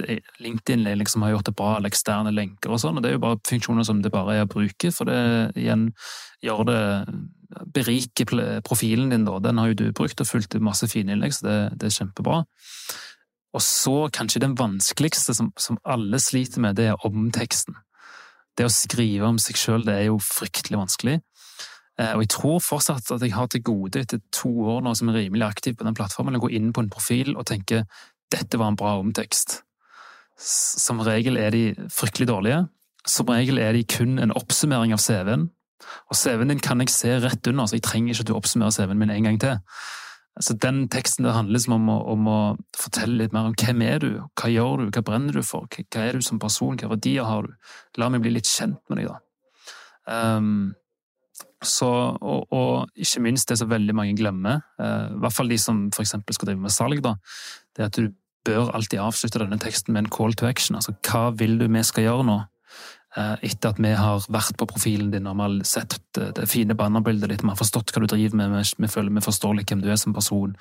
LinkedIn 0.43 0.81
liksom 0.95 1.19
har 1.27 1.33
gjort 1.35 1.49
det 1.51 1.59
bra, 1.59 1.69
eller 1.77 1.89
eksterne 1.91 2.35
lenker 2.35 2.69
og 2.71 2.79
sånn. 2.81 2.97
og 2.97 3.03
Det 3.03 3.09
er 3.11 3.17
jo 3.19 3.25
bare 3.27 3.47
funksjoner 3.51 3.83
som 3.88 3.97
det 4.03 4.15
bare 4.15 4.31
er 4.39 4.45
å 4.47 4.51
bruke, 4.51 4.88
for 4.95 5.03
det 5.11 5.21
igjen 5.59 5.83
gjør 6.45 6.61
det 6.69 6.83
beriker 7.75 8.25
profilen 8.65 9.09
din. 9.11 9.25
da. 9.27 9.33
Den 9.39 9.57
har 9.59 9.67
jo 9.71 9.79
du 9.83 9.88
brukt 9.95 10.21
og 10.21 10.27
fulgt 10.27 10.55
masse 10.63 10.88
fine 10.91 11.11
innlegg, 11.15 11.33
så 11.35 11.41
det, 11.47 11.57
det 11.81 11.88
er 11.89 11.97
kjempebra. 11.99 12.38
Og 13.55 13.63
så 13.63 14.09
kanskje 14.13 14.43
den 14.43 14.57
vanskeligste 14.59 15.35
som, 15.37 15.53
som, 15.57 15.79
alle 15.87 16.19
sliter 16.19 16.63
med, 16.63 16.75
det 16.75 16.89
er 16.91 17.05
omteksten. 17.07 17.77
Det 18.55 18.67
å 18.67 18.71
skrive 18.71 19.27
om 19.27 19.39
seg 19.41 19.59
sjøl, 19.59 19.85
det 19.87 19.95
er 19.95 20.09
jo 20.09 20.19
fryktelig 20.23 20.79
vanskelig. 20.79 21.15
Eh, 21.99 22.11
og 22.11 22.25
jeg 22.25 22.31
tror 22.35 22.63
fortsatt 22.63 23.13
at 23.15 23.23
jeg 23.23 23.35
har 23.35 23.47
til 23.51 23.63
gode, 23.63 24.03
etter 24.03 24.19
to 24.35 24.51
år 24.75 24.83
nå 24.83 24.95
som 24.99 25.11
er 25.11 25.21
rimelig 25.21 25.47
aktiv 25.47 25.77
på 25.79 25.87
den 25.87 25.95
plattformen, 25.95 26.35
å 26.35 26.43
gå 26.43 26.51
inn 26.55 26.73
på 26.75 26.83
en 26.83 26.91
profil 26.91 27.35
og 27.35 27.47
tenke 27.47 27.85
dette 28.33 28.59
var 28.59 28.73
en 28.73 28.79
bra 28.79 28.97
omtekst. 28.99 29.61
Som 30.35 31.03
regel 31.05 31.39
er 31.39 31.55
de 31.55 31.65
fryktelig 31.93 32.27
dårlige. 32.27 32.65
Som 33.07 33.29
regel 33.31 33.61
er 33.61 33.75
de 33.77 33.85
kun 33.87 34.17
en 34.19 34.33
oppsummering 34.35 34.91
av 34.95 34.99
CV-en. 35.03 35.47
Og 36.09 36.17
CV-en 36.17 36.51
din 36.51 36.63
kan 36.63 36.81
jeg 36.83 36.91
se 36.91 37.13
rett 37.23 37.47
under, 37.47 37.69
så 37.69 37.77
jeg 37.77 37.85
trenger 37.85 38.15
ikke 38.15 38.25
at 38.25 38.31
du 38.31 38.35
oppsummerer 38.35 38.75
CV-en 38.75 38.99
min 38.99 39.13
en 39.13 39.29
gang 39.29 39.39
til. 39.39 39.61
Så 40.43 40.54
den 40.60 40.82
teksten 40.91 41.28
handler 41.32 41.56
liksom 41.56 41.78
om, 41.78 41.91
å, 41.93 42.00
om 42.12 42.26
å 42.28 42.39
fortelle 42.76 43.21
litt 43.21 43.36
mer 43.36 43.48
om 43.48 43.54
hvem 43.56 43.84
er 43.86 44.02
du, 44.04 44.10
hva 44.36 44.50
gjør 44.52 44.82
du, 44.84 44.89
hva 44.91 45.04
brenner 45.08 45.38
du 45.38 45.45
for, 45.48 45.69
hva 45.71 46.02
er 46.04 46.17
du 46.19 46.26
som 46.26 46.41
person, 46.41 46.76
hva 46.76 46.91
verdier 46.91 47.28
har 47.28 47.48
du? 47.48 47.54
La 48.02 48.10
meg 48.12 48.26
bli 48.26 48.34
litt 48.36 48.50
kjent 48.50 48.82
med 48.91 49.00
deg, 49.00 49.13
da. 49.13 49.21
Um, 50.06 50.74
så, 51.65 51.88
og, 52.19 52.52
og, 52.54 52.91
ikke 53.00 53.24
minst 53.24 53.50
det 53.50 53.58
som 53.62 53.71
veldig 53.71 53.95
mange 53.95 54.17
glemmer, 54.19 54.60
uh, 54.82 55.15
i 55.15 55.21
hvert 55.24 55.38
fall 55.38 55.50
de 55.50 55.58
som 55.62 55.88
eksempel 56.04 56.36
skal 56.36 56.52
drive 56.52 56.65
med 56.67 56.76
salg, 56.76 57.00
da, 57.06 57.15
det 57.71 57.86
er 57.86 57.89
at 57.89 58.02
du 58.02 58.12
bør 58.45 58.74
alltid 58.76 59.02
avslutte 59.02 59.41
denne 59.41 59.58
teksten 59.62 59.95
med 59.95 60.04
en 60.04 60.12
call 60.13 60.36
to 60.38 60.45
action. 60.50 60.78
Altså 60.78 60.93
hva 61.08 61.32
vil 61.39 61.58
du 61.62 61.65
vi 61.65 61.82
skal 61.88 62.06
gjøre 62.10 62.28
nå? 62.28 62.38
Uh, 63.15 63.38
etter 63.47 63.71
at 63.71 63.78
vi 63.80 63.93
har 63.95 64.25
vært 64.28 64.58
på 64.60 64.65
profilen 64.67 65.08
din 65.13 65.28
og 65.32 65.38
vi 65.38 65.45
har 65.45 65.54
sett 65.63 65.93
det, 66.17 66.49
fine 66.51 66.75
bannerbildet 66.75 67.32
ditt, 67.32 67.45
vi 67.45 67.47
har 67.47 67.56
forstått 67.56 67.93
hva 67.95 68.01
du 68.04 68.10
driver 68.12 68.36
med, 68.41 68.56
vi, 68.75 68.89
føler 68.91 69.13
vi 69.15 69.23
forstår 69.23 69.54
litt 69.56 69.71
hvem 69.71 69.84
du 69.86 69.88
er 69.88 69.99
som 70.01 70.15
person. 70.15 70.58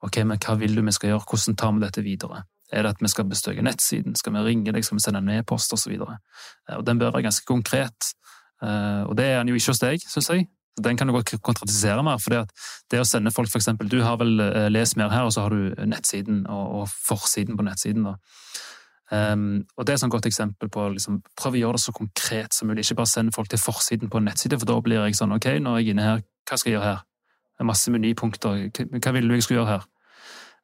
Ok, 0.00 0.22
men 0.24 0.40
hva 0.40 0.54
vil 0.56 0.78
du 0.78 0.80
vi 0.80 0.94
skal 0.96 1.12
gjøre, 1.12 1.26
hvordan 1.28 1.58
tar 1.60 1.74
vi 1.76 1.82
dette 1.84 2.04
videre? 2.06 2.40
Er 2.72 2.86
det 2.86 2.94
at 2.94 3.02
vi 3.04 3.10
skal 3.12 3.28
bestøke 3.28 3.64
nettsiden, 3.66 4.16
skal 4.16 4.32
vi 4.32 4.46
ringe 4.46 4.72
deg, 4.72 4.86
skal 4.86 4.96
vi 4.96 5.04
sende 5.04 5.20
en 5.20 5.34
e-post 5.34 5.76
osv.? 5.76 5.92
Og 6.00 6.86
den 6.88 7.02
bør 7.02 7.12
være 7.12 7.26
ganske 7.28 7.44
konkret. 7.44 8.14
Uh, 8.64 9.04
og 9.04 9.12
det 9.20 9.28
er 9.28 9.42
den 9.42 9.52
jo 9.52 9.60
ikke 9.60 9.74
hos 9.74 9.84
deg, 9.84 10.08
syns 10.08 10.32
jeg. 10.32 10.48
Den 10.80 10.96
kan 10.96 11.10
du 11.10 11.12
godt 11.12 11.34
kontratisere 11.44 12.00
mer. 12.06 12.16
for 12.22 12.46
det 12.88 13.02
å 13.02 13.04
sende 13.04 13.34
folk, 13.34 13.50
for 13.52 13.60
eksempel, 13.60 13.90
Du 13.92 14.00
har 14.00 14.16
vel 14.16 14.40
lest 14.72 14.96
mer 14.96 15.12
her, 15.12 15.28
og 15.28 15.34
så 15.36 15.44
har 15.44 15.52
du 15.52 15.74
nettsiden 15.84 16.46
og, 16.46 16.80
og 16.80 16.88
forsiden 16.88 17.60
på 17.60 17.66
nettsiden. 17.66 18.08
da. 18.08 18.16
Um, 19.10 19.66
og 19.76 19.86
Det 19.86 19.94
er 19.94 20.06
et 20.06 20.10
godt 20.10 20.26
eksempel 20.26 20.68
på 20.70 20.88
liksom, 20.94 21.22
prøv 21.36 21.56
å 21.56 21.60
gjøre 21.60 21.78
det 21.78 21.82
så 21.82 21.92
konkret 21.92 22.54
som 22.54 22.68
mulig. 22.70 22.84
Ikke 22.84 23.00
bare 23.00 23.10
send 23.10 23.32
folk 23.34 23.48
til 23.50 23.58
forsiden 23.58 24.10
på 24.10 24.20
en 24.20 24.28
nettside, 24.30 24.58
for 24.58 24.70
da 24.70 24.76
blir 24.80 25.02
jeg 25.02 25.18
sånn 25.18 25.34
Ok, 25.34 25.48
nå 25.58 25.74
er 25.74 25.82
jeg 25.82 25.94
inne 25.94 26.06
her, 26.06 26.22
hva 26.46 26.58
skal 26.58 26.70
jeg 26.70 26.76
gjøre 26.78 26.92
her? 26.92 27.00
Det 27.50 27.64
er 27.64 27.70
masse 27.72 27.90
menypunkter. 27.90 28.62
Hva 29.00 29.14
vil 29.16 29.28
du 29.28 29.34
jeg 29.34 29.46
skulle 29.46 29.60
gjøre 29.60 29.74
her? 29.74 29.88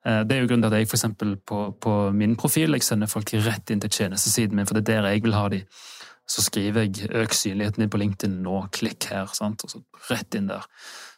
Uh, 0.06 0.22
det 0.22 0.37
er 0.37 0.44
jo 0.44 0.52
grunnen 0.52 0.68
til 0.68 0.76
at 0.76 0.85
jeg 0.85 0.92
for 0.92 1.37
på, 1.50 1.61
på 1.82 1.96
min 2.14 2.37
profil 2.38 2.78
jeg 2.78 2.87
sender 2.87 3.11
folk 3.11 3.35
rett 3.35 3.70
inn 3.70 3.82
til 3.82 3.90
tjenestesiden 3.90 4.56
min, 4.56 4.66
for 4.66 4.78
det 4.78 4.87
er 4.87 5.02
der 5.02 5.11
jeg 5.16 5.26
vil 5.26 5.35
ha 5.35 5.48
dem 5.48 5.66
så 6.26 6.42
skriver 6.42 6.80
jeg 6.80 7.11
'øk 7.11 7.32
synligheten 7.32 7.80
din 7.80 7.90
på 7.90 7.96
LinkedIn 7.96 8.42
nå', 8.42 8.68
klikk 8.72 9.04
her, 9.04 9.26
sant? 9.32 9.64
og 9.64 9.70
så 9.70 9.82
rett 10.11 10.35
inn 10.35 10.48
der. 10.48 10.66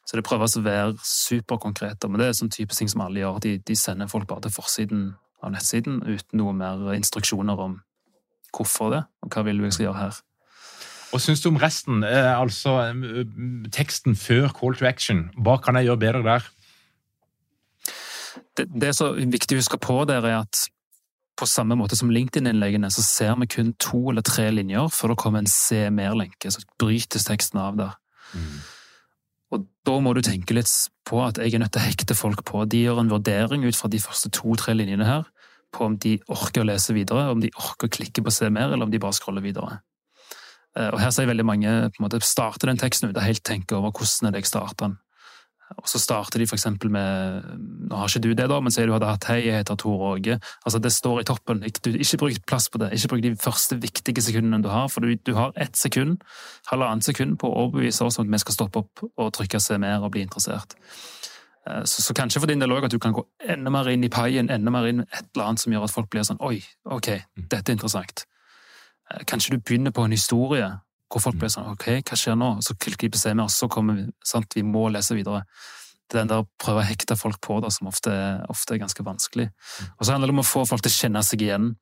Så 0.06 0.16
det 0.16 0.24
prøves 0.24 0.56
å 0.56 0.64
være 0.64 0.96
superkonkrete, 1.04 2.08
men 2.08 2.20
det 2.20 2.28
er 2.28 2.36
sånn 2.36 2.52
type 2.52 2.74
ting 2.74 2.88
som 2.88 3.00
alle 3.00 3.20
gjør. 3.20 3.40
De, 3.44 3.58
de, 3.58 3.76
sender 3.76 4.08
folk 4.08 4.28
bare 4.28 4.46
til 4.46 4.54
forsiden 4.54 5.02
av 5.42 5.52
nettsiden 5.54 6.00
uten 6.06 6.40
noe 6.40 6.54
mer 6.56 6.94
instruksjoner 6.96 7.60
om 7.62 7.78
hvorfor 8.54 8.92
det, 8.94 9.02
og 9.22 9.34
hva 9.34 9.44
vil 9.46 9.60
du 9.60 9.68
jeg 9.68 9.76
skal 9.76 9.88
gjøre 9.88 10.02
her. 10.02 10.22
Og 11.12 11.22
syns 11.24 11.40
du 11.40 11.48
om 11.48 11.60
resten, 11.60 12.02
eh, 12.04 12.32
altså 12.36 12.78
teksten 13.72 14.16
før 14.16 14.50
call 14.52 14.76
to 14.76 14.86
action? 14.88 15.28
Hva 15.36 15.56
kan 15.62 15.76
jeg 15.76 15.88
gjøre 15.88 16.02
bedre 16.04 16.24
der? 16.26 16.48
Det, 18.56 18.66
det 18.68 18.90
er 18.90 18.96
så 18.96 19.12
viktig 19.16 19.56
å 19.56 19.62
huske 19.62 19.80
på 19.80 20.02
der, 20.08 20.26
er 20.26 20.42
at 20.42 20.68
på 21.38 21.46
samme 21.46 21.76
måte 21.78 21.96
som 21.96 22.10
LinkedIn-innleggene, 22.10 22.90
så 22.90 23.04
ser 23.06 23.36
vi 23.38 23.46
kun 23.46 23.72
to 23.80 24.08
eller 24.10 24.24
tre 24.26 24.48
linjer 24.50 24.90
før 24.92 25.14
det 25.14 25.20
kommer 25.22 25.44
en 25.44 25.50
se 25.50 25.84
mer-lenke. 25.94 26.50
Så 26.50 26.64
brytes 26.80 27.28
teksten 27.28 27.60
av 27.62 27.78
der. 27.78 27.94
Mm. 28.34 28.58
Og 29.54 29.64
da 29.88 29.96
må 30.04 30.12
du 30.12 30.20
tenke 30.24 30.56
litt 30.56 30.70
på 31.08 31.22
at 31.24 31.40
jeg 31.40 31.54
er 31.54 31.62
nødt 31.62 31.72
til 31.72 31.80
å 31.80 31.88
hekte 31.88 32.16
folk 32.18 32.44
på. 32.48 32.66
De 32.68 32.82
gjør 32.84 33.02
en 33.02 33.12
vurdering 33.12 33.64
ut 33.64 33.78
fra 33.78 33.88
de 33.92 34.00
første 34.02 34.30
to-tre 34.34 34.74
linjene 34.76 35.08
her, 35.08 35.28
på 35.72 35.86
om 35.86 35.96
de 36.00 36.16
orker 36.32 36.64
å 36.64 36.68
lese 36.68 36.96
videre, 36.96 37.30
om 37.32 37.40
de 37.40 37.52
orker 37.56 37.88
å 37.88 37.94
klikke 37.98 38.24
på 38.24 38.32
se 38.32 38.48
mer, 38.52 38.72
eller 38.72 38.88
om 38.88 38.92
de 38.92 39.00
bare 39.00 39.16
scroller 39.16 39.44
videre. 39.44 39.80
Eh, 40.76 40.90
og 40.92 41.00
her 41.00 41.12
jeg 41.12 41.30
veldig 41.30 41.48
mange 41.48 41.74
på 41.92 42.00
en 42.00 42.06
måte 42.06 42.20
starte 42.24 42.68
den 42.68 42.80
teksten 42.80 43.10
uten 43.10 43.24
helt 43.24 43.44
tenke 43.46 43.76
over 43.76 43.92
hvordan 43.92 44.28
er 44.28 44.36
det 44.36 44.44
jeg 44.44 44.52
starter 44.52 44.84
den. 44.86 44.98
Og 45.76 45.88
så 45.88 46.00
starter 46.00 46.40
de 46.40 46.46
eksempel 46.48 46.90
med 46.90 47.44
Nå 47.88 47.96
har 47.96 48.08
ikke 48.08 48.22
du 48.24 48.30
det, 48.32 48.48
da, 48.48 48.60
men 48.60 48.72
sier 48.72 48.88
du 48.88 48.94
hadde 48.94 49.10
hatt 49.10 49.24
'Hei, 49.28 49.40
jeg 49.46 49.60
heter 49.60 49.76
Tor 49.76 50.00
Åge'. 50.14 50.38
Altså, 50.64 50.78
det 50.78 50.92
står 50.92 51.20
i 51.20 51.24
toppen. 51.28 51.62
Ikke, 51.62 51.92
ikke 51.92 52.18
bruk 52.18 52.46
plass 52.46 52.68
på 52.68 52.78
det. 52.78 52.92
Ikke 52.92 53.08
bruk 53.08 53.22
de 53.22 53.36
første 53.36 53.76
viktige 53.76 54.22
sekundene 54.22 54.62
du 54.62 54.68
har, 54.68 54.88
for 54.88 55.00
du, 55.00 55.14
du 55.14 55.34
har 55.34 55.52
ett 55.56 55.76
sekund, 55.76 56.18
halvannet 56.70 57.04
sekund 57.04 57.38
på 57.38 57.48
å 57.48 57.66
overbevise 57.66 58.04
oss 58.04 58.18
om 58.18 58.26
at 58.26 58.32
vi 58.32 58.38
skal 58.38 58.54
stoppe 58.54 58.78
opp 58.78 59.04
og 59.16 59.32
trykke 59.32 59.60
seg 59.60 59.80
mer 59.80 60.00
og 60.00 60.12
bli 60.12 60.24
interessert. 60.24 60.74
Eh, 61.68 61.84
så, 61.84 62.02
så 62.02 62.14
kanskje 62.14 62.40
for 62.40 62.48
din 62.48 62.60
del 62.60 62.72
òg 62.72 62.88
at 62.88 62.92
du 62.94 62.98
kan 62.98 63.12
gå 63.12 63.26
enda 63.48 63.70
mer 63.70 63.88
inn 63.92 64.04
i 64.04 64.12
paien, 64.12 64.50
enda 64.50 64.72
mer 64.72 64.88
inn 64.88 65.02
med 65.02 65.08
et 65.12 65.28
eller 65.34 65.50
annet 65.50 65.60
som 65.60 65.72
gjør 65.72 65.84
at 65.84 65.94
folk 65.94 66.10
blir 66.10 66.24
sånn 66.24 66.40
'oi, 66.40 66.62
ok, 66.84 67.08
dette 67.36 67.72
er 67.72 67.76
interessant'. 67.76 68.24
Eh, 69.10 69.24
kanskje 69.24 69.56
du 69.56 69.60
begynner 69.60 69.92
på 69.92 70.04
en 70.04 70.16
historie 70.16 70.80
hvor 71.08 71.24
folk 71.24 71.38
blir 71.40 71.52
sånn 71.52 71.70
Ok, 71.72 71.88
hva 72.04 72.16
skjer 72.18 72.36
nå? 72.38 72.54
Og 72.58 72.64
så 72.64 72.76
klikker 72.76 73.08
de 73.08 73.14
på 73.14 73.20
CMR, 73.20 73.48
og 73.48 73.52
så 73.52 73.68
kommer 73.72 73.98
vi 73.98 74.06
sant, 74.26 74.52
Vi 74.56 74.64
må 74.66 74.88
lese 74.92 75.16
videre. 75.16 75.44
Det 76.08 76.16
er 76.16 76.22
den 76.22 76.30
der 76.30 76.44
å 76.44 76.48
prøve 76.60 76.82
å 76.82 76.88
hekte 76.88 77.18
folk 77.20 77.40
på 77.44 77.58
det, 77.60 77.70
som 77.74 77.88
ofte, 77.90 78.12
ofte, 78.48 78.74
er 78.74 78.80
ganske 78.80 79.04
vanskelig. 79.04 79.50
Og 79.98 80.06
så 80.06 80.14
handler 80.14 80.30
det 80.30 80.36
om 80.38 80.42
å 80.44 80.48
få 80.48 80.64
folk 80.68 80.84
til 80.84 80.92
å 80.92 80.96
kjenne 80.96 81.22
seg 81.24 81.44
igjen. 81.44 81.74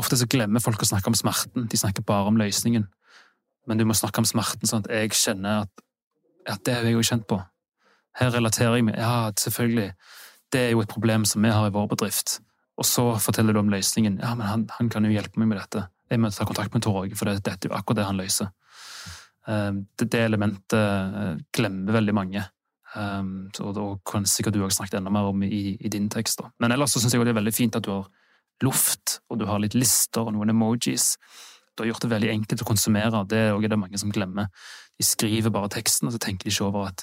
Ofte 0.00 0.16
så 0.16 0.28
glemmer 0.30 0.64
folk 0.64 0.80
å 0.80 0.88
snakke 0.88 1.12
om 1.12 1.16
smerten, 1.18 1.66
de 1.68 1.80
snakker 1.80 2.06
bare 2.08 2.32
om 2.32 2.40
løsningen. 2.40 2.86
Men 3.68 3.80
du 3.80 3.84
må 3.88 3.96
snakke 3.96 4.20
om 4.20 4.28
smerten 4.28 4.68
sånn 4.68 4.84
at 4.84 4.92
jeg 4.92 5.12
kjenner 5.16 5.66
at, 5.66 5.84
at 6.48 6.64
det 6.64 6.78
har 6.78 6.88
jeg 6.88 6.96
jo 6.96 7.04
kjent 7.04 7.28
på. 7.28 7.38
Her 8.16 8.32
relaterer 8.32 8.78
jeg 8.78 8.88
meg. 8.88 8.96
Ja, 9.00 9.28
selvfølgelig. 9.40 9.90
Det 10.52 10.60
er 10.60 10.72
jo 10.72 10.84
et 10.84 10.92
problem 10.92 11.24
som 11.28 11.44
vi 11.44 11.52
har 11.52 11.68
i 11.68 11.74
vår 11.74 11.88
bedrift. 11.92 12.38
Og 12.80 12.88
så 12.88 13.10
forteller 13.22 13.56
du 13.56 13.60
om 13.60 13.72
løsningen. 13.72 14.20
Ja, 14.24 14.32
men 14.38 14.48
han, 14.48 14.66
han 14.78 14.90
kan 14.92 15.04
jo 15.04 15.12
hjelpe 15.12 15.40
meg 15.40 15.52
med 15.52 15.60
dette 15.60 15.88
jeg 16.10 16.20
må 16.20 16.30
ta 16.30 16.46
kontakt 16.48 16.74
med 16.74 16.84
Tor 16.84 17.04
Åge, 17.04 17.16
for 17.18 17.30
dette 17.30 17.54
er 17.54 17.70
jo 17.70 17.76
akkurat 17.76 18.02
det 18.02 18.08
han 18.08 18.20
løser. 18.20 18.50
Ehm, 19.48 19.84
det, 19.98 20.10
det 20.12 20.24
elementet 20.24 20.76
eh, 20.78 21.38
glemmer 21.54 21.98
veldig 21.98 22.16
mange. 22.16 22.44
Um, 22.94 23.48
og 23.58 23.72
da 23.74 23.84
kan 24.06 24.26
sikkert 24.28 24.54
du 24.54 24.60
også 24.62 24.82
snakket 24.82 25.00
enda 25.00 25.10
mer 25.10 25.26
om 25.32 25.40
i, 25.42 25.74
i 25.74 25.90
din 25.90 26.06
tekst. 26.12 26.38
Da. 26.38 26.52
Men 26.62 26.76
ellers 26.76 26.94
så 26.94 27.02
syns 27.02 27.16
jeg 27.16 27.26
det 27.26 27.32
er 27.32 27.40
veldig 27.40 27.54
fint 27.56 27.74
at 27.74 27.86
du 27.86 27.90
har 27.90 28.06
luft, 28.62 29.18
og 29.28 29.40
du 29.40 29.48
har 29.48 29.58
litt 29.58 29.74
lister 29.74 30.22
og 30.22 30.36
noen 30.36 30.54
emojis. 30.54 31.14
Du 31.74 31.82
har 31.82 31.90
gjort 31.90 32.04
det 32.06 32.12
veldig 32.12 32.30
enkelt 32.36 32.62
å 32.62 32.68
konsumere. 32.68 33.24
Det 33.26 33.40
er 33.50 33.66
det 33.66 33.80
mange 33.80 33.98
som 33.98 34.12
glemmer. 34.14 34.46
De 34.94 35.06
skriver 35.06 35.50
bare 35.50 35.72
teksten, 35.74 36.06
og 36.06 36.14
så 36.14 36.22
tenker 36.22 36.46
de 36.46 36.54
ikke 36.54 36.68
over 36.68 36.92
at 36.92 37.02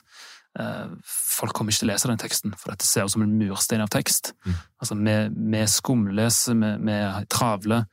uh, 0.62 0.96
folk 1.04 1.58
kommer 1.58 1.76
ikke 1.76 1.84
til 1.84 1.90
å 1.90 1.92
lese 1.92 2.12
den 2.14 2.24
teksten, 2.24 2.56
for 2.56 2.72
dette 2.72 2.88
ser 2.88 3.04
ut 3.04 3.12
som 3.12 3.26
en 3.26 3.36
murstein 3.36 3.84
av 3.84 3.92
tekst. 3.92 4.32
Mm. 4.48 4.58
Altså, 4.80 5.00
vi, 5.04 5.18
vi 5.58 5.66
skumleser, 5.76 6.56
vi, 6.64 6.72
vi 6.88 6.98
travler. 7.36 7.84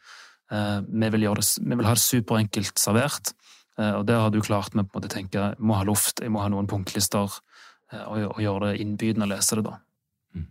Eh, 0.52 0.80
vi 0.88 1.10
vil, 1.12 1.26
det, 1.26 1.46
vi 1.60 1.76
vil, 1.76 1.86
ha 1.86 1.96
det 1.96 2.04
superenkelt 2.04 2.80
servert, 2.80 3.34
eh, 3.78 3.92
og 3.98 4.06
der 4.08 4.22
har 4.24 4.32
du 4.32 4.40
klart 4.44 4.76
med 4.78 4.88
å 4.94 5.02
tenke 5.10 5.40
jeg 5.40 5.58
må 5.60 5.76
ha 5.76 5.84
luft, 5.84 6.22
jeg 6.24 6.32
må 6.32 6.40
ha 6.40 6.48
noen 6.52 6.70
punktlister, 6.70 7.36
eh, 7.92 8.04
og, 8.06 8.22
og 8.30 8.40
gjøre 8.44 8.70
det 8.70 8.80
innbydende 8.84 9.28
å 9.28 9.32
lese 9.34 9.58
det, 9.58 9.66
da. 9.68 9.76
Mm. 10.36 10.48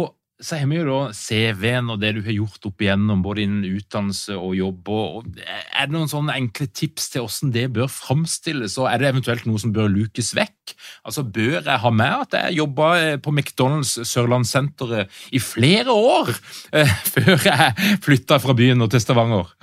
Og 0.00 0.12
så 0.42 0.58
har 0.58 0.66
vi 0.66 0.80
jo 0.80 0.86
da 0.88 1.12
CV-en 1.14 1.92
og 1.94 2.00
det 2.02 2.10
du 2.16 2.20
har 2.26 2.34
gjort 2.34 2.66
opp 2.66 2.82
igjennom, 2.82 3.22
både 3.22 3.44
innen 3.44 3.66
utdannelse 3.68 4.34
og 4.34 4.56
jobb. 4.58 4.90
Og 4.90 5.28
er 5.38 5.86
det 5.86 5.94
noen 5.94 6.10
sånne 6.10 6.34
enkle 6.40 6.66
tips 6.74 7.12
til 7.12 7.22
hvordan 7.22 7.52
det 7.54 7.68
bør 7.76 7.90
framstilles, 7.92 8.74
og 8.82 8.88
er 8.90 8.98
det 8.98 9.12
eventuelt 9.12 9.46
noe 9.46 9.62
som 9.62 9.74
bør 9.74 9.92
lukes 9.92 10.32
vekk? 10.34 10.74
Altså, 11.06 11.22
Bør 11.34 11.60
jeg 11.62 11.80
ha 11.84 11.90
med 11.94 12.26
at 12.26 12.36
jeg 12.38 12.58
jobba 12.58 12.90
eh, 12.98 13.16
på 13.22 13.30
McDonald's 13.30 13.94
Sørlandssenteret 14.10 15.10
i 15.34 15.40
flere 15.42 15.94
år 15.94 16.34
eh, 16.74 16.94
før 17.14 17.36
jeg 17.38 17.98
flytta 18.04 18.40
fra 18.42 18.58
byen 18.58 18.82
og 18.82 18.90
til 18.90 19.02
Stavanger? 19.04 19.54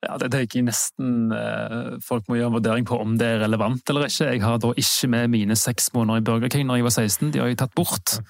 Ja, 0.00 0.16
Det 0.16 0.30
tenker 0.32 0.60
jeg 0.60 0.68
nesten 0.68 1.32
eh, 1.36 1.98
folk 2.04 2.28
må 2.28 2.38
gjøre 2.38 2.52
en 2.52 2.56
vurdering 2.56 2.86
på 2.88 3.00
om 3.00 3.18
det 3.20 3.34
er 3.34 3.42
relevant 3.44 3.88
eller 3.88 4.08
ikke. 4.08 4.30
Jeg 4.32 4.44
har 4.44 4.60
da 4.60 4.72
ikke 4.72 5.10
med 5.12 5.32
mine 5.32 5.56
seks 5.56 5.90
måneder 5.96 6.22
i 6.22 6.24
Burger 6.28 6.52
King 6.52 6.68
når 6.68 6.80
jeg 6.80 6.88
var 6.88 6.96
16, 6.96 7.32
de 7.34 7.42
har 7.42 7.52
jeg 7.52 7.60
tatt 7.60 7.76
bort. 7.76 8.20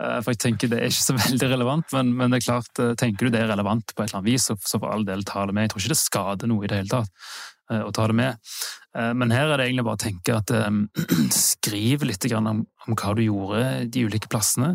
Eh, 0.00 0.18
for 0.22 0.32
jeg 0.32 0.40
tenker 0.46 0.70
det 0.72 0.80
er 0.80 0.90
ikke 0.90 1.04
så 1.04 1.16
veldig 1.26 1.48
relevant, 1.54 1.94
men, 1.96 2.12
men, 2.18 2.32
det 2.32 2.40
er 2.42 2.48
klart, 2.48 2.72
eh, 2.82 2.94
tenker 2.98 3.28
du 3.28 3.34
det 3.34 3.44
er 3.44 3.50
relevant 3.52 3.94
på 3.94 4.02
et 4.02 4.10
eller 4.10 4.22
annet 4.22 4.32
vis, 4.32 4.48
så, 4.50 4.58
for 4.64 4.90
all 4.90 5.06
del 5.08 5.24
ta 5.28 5.46
det 5.46 5.56
med. 5.56 5.68
Jeg 5.68 5.74
tror 5.74 5.84
ikke 5.84 5.94
det 5.94 6.02
skader 6.02 6.52
noe 6.52 6.66
i 6.66 6.70
det 6.70 6.82
hele 6.82 6.92
tatt 6.92 7.32
eh, 7.72 7.82
å 7.82 7.94
ta 7.94 8.08
det 8.10 8.18
med. 8.18 8.54
Men 8.92 9.32
her 9.32 9.48
er 9.48 9.56
det 9.56 9.70
egentlig 9.70 9.86
bare 9.86 9.96
å 9.96 10.00
tenke 10.02 10.34
at 10.36 10.50
skriv 11.32 12.02
litt 12.04 12.26
om, 12.36 12.48
om 12.60 12.96
hva 13.00 13.14
du 13.16 13.22
gjorde 13.24 13.62
de 13.88 14.02
ulike 14.04 14.28
plassene. 14.28 14.74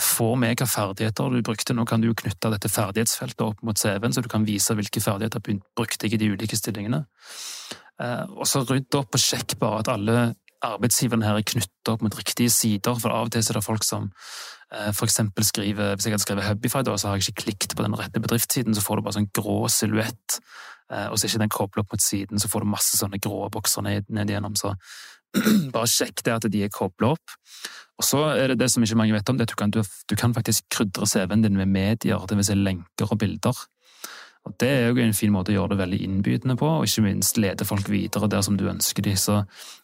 Få 0.00 0.30
med 0.40 0.54
hvilke 0.54 0.66
ferdigheter 0.72 1.34
du 1.34 1.42
brukte. 1.44 1.76
Nå 1.76 1.84
kan 1.86 2.00
du 2.00 2.08
jo 2.08 2.16
knytte 2.16 2.48
dette 2.54 2.70
ferdighetsfeltet 2.72 3.44
opp 3.44 3.60
mot 3.60 3.76
CV-en, 3.76 4.16
så 4.16 4.24
du 4.24 4.30
kan 4.32 4.48
vise 4.48 4.72
hvilke 4.72 5.02
ferdigheter 5.04 5.44
du 5.44 5.60
brukte 5.76 6.08
i 6.08 6.16
de 6.16 6.30
ulike 6.32 6.56
stillingene. 6.56 7.02
Og 8.32 8.48
så 8.48 8.64
rydd 8.64 8.96
opp 8.96 9.20
og 9.20 9.22
sjekk 9.22 9.58
bare 9.60 9.84
at 9.84 9.92
alle 9.92 10.16
arbeidsgiveren 10.64 11.24
her 11.26 11.38
er 11.38 11.46
knyttet 11.46 11.90
opp 11.92 12.02
mot 12.04 12.16
riktige 12.18 12.50
sider. 12.52 12.96
For 12.98 13.14
av 13.14 13.28
og 13.28 13.34
til 13.34 13.44
er 13.44 13.58
det 13.58 13.66
folk 13.66 13.86
som 13.86 14.08
f.eks. 14.68 14.96
for 14.98 15.08
eksempel 15.08 15.46
skriver 15.48 15.94
Hvis 15.96 16.06
jeg 16.06 16.12
hadde 16.12 16.24
skrevet 16.24 16.44
Hubify, 16.44 16.82
da, 16.84 16.96
så 16.96 17.08
har 17.08 17.16
jeg 17.16 17.28
ikke 17.28 17.44
klikket 17.44 17.76
på 17.76 17.84
den 17.86 17.96
rette 17.96 18.20
bedriftssiden, 18.20 18.74
så 18.76 18.84
får 18.84 18.98
du 18.98 19.06
bare 19.06 19.16
sånn 19.16 19.30
grå 19.32 19.60
silhuett. 19.72 20.40
Eh, 20.92 21.06
og 21.08 21.16
så 21.16 21.24
er 21.24 21.32
ikke 21.32 21.44
den 21.44 21.52
koblet 21.52 21.84
opp 21.84 21.94
mot 21.94 22.04
siden, 22.04 22.40
så 22.40 22.50
får 22.52 22.64
du 22.64 22.72
masse 22.74 23.00
sånne 23.00 23.20
grå 23.22 23.48
bokser 23.52 23.84
ned, 23.84 24.08
ned 24.12 24.32
igjennom. 24.32 24.56
Så 24.58 24.74
bare 25.74 25.88
sjekk 25.90 26.24
det 26.24 26.36
at 26.36 26.48
de 26.52 26.64
er 26.64 26.72
koblet 26.72 27.16
opp. 27.16 27.38
Og 27.98 28.06
så 28.06 28.22
er 28.30 28.52
det 28.52 28.60
det 28.60 28.70
som 28.72 28.84
ikke 28.84 28.98
mange 29.00 29.16
vet 29.16 29.30
om, 29.30 29.38
det 29.38 29.44
er 29.44 29.50
at 29.50 29.54
du 29.54 29.58
kan, 29.58 29.72
du, 29.74 29.80
du 29.82 30.14
kan 30.18 30.36
faktisk 30.36 30.68
krydre 30.74 31.08
CV-en 31.10 31.42
din 31.44 31.58
med 31.58 31.72
medier, 31.72 32.28
vil 32.30 32.46
si 32.46 32.56
lenker 32.56 33.10
og 33.10 33.18
bilder. 33.20 33.64
Og 34.48 34.54
Det 34.56 34.68
er 34.68 34.88
jo 34.88 35.02
en 35.02 35.16
fin 35.16 35.32
måte 35.32 35.52
å 35.52 35.58
gjøre 35.58 35.74
det 35.74 35.82
veldig 35.82 36.00
innbydende 36.06 36.56
på, 36.56 36.68
og 36.78 36.88
ikke 36.88 37.04
minst 37.04 37.36
lede 37.40 37.66
folk 37.68 37.88
videre 37.92 38.30
der 38.32 38.44
som 38.44 38.56
du 38.56 38.64
ønsker 38.70 39.04
de. 39.04 39.12
Så 39.20 39.42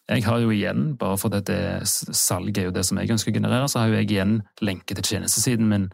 jeg 0.09 0.25
har 0.25 0.41
jo 0.41 0.49
igjen, 0.53 0.95
bare 0.97 1.19
fordi 1.21 1.43
det 1.51 1.61
salget 1.85 2.57
er 2.57 2.69
jo 2.69 2.75
det 2.75 2.85
som 2.87 2.97
jeg 2.97 3.13
ønsker 3.13 3.33
å 3.33 3.37
generere, 3.37 3.69
så 3.69 3.83
har 3.83 3.91
jo 3.91 3.99
jeg 3.99 4.09
igjen 4.09 4.39
lenke 4.65 4.97
til 4.97 5.05
tjenestesiden 5.13 5.69
min 5.69 5.89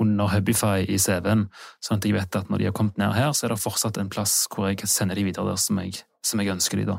under 0.00 0.30
Hubify 0.32 0.86
i 0.88 0.98
CV-en, 1.00 1.46
sånn 1.84 2.00
at 2.00 2.06
jeg 2.08 2.16
vet 2.16 2.38
at 2.38 2.48
når 2.50 2.62
de 2.62 2.68
har 2.70 2.76
kommet 2.76 2.96
ned 3.00 3.12
her, 3.16 3.32
så 3.36 3.46
er 3.46 3.54
det 3.54 3.60
fortsatt 3.62 4.00
en 4.00 4.10
plass 4.12 4.46
hvor 4.52 4.70
jeg 4.70 4.88
sender 4.88 5.18
de 5.18 5.26
videre 5.28 5.52
der 5.52 5.60
som 5.60 5.78
jeg, 5.82 6.00
som 6.24 6.40
jeg 6.40 6.52
ønsker 6.52 6.80
de 6.80 6.86
da. 6.88 6.96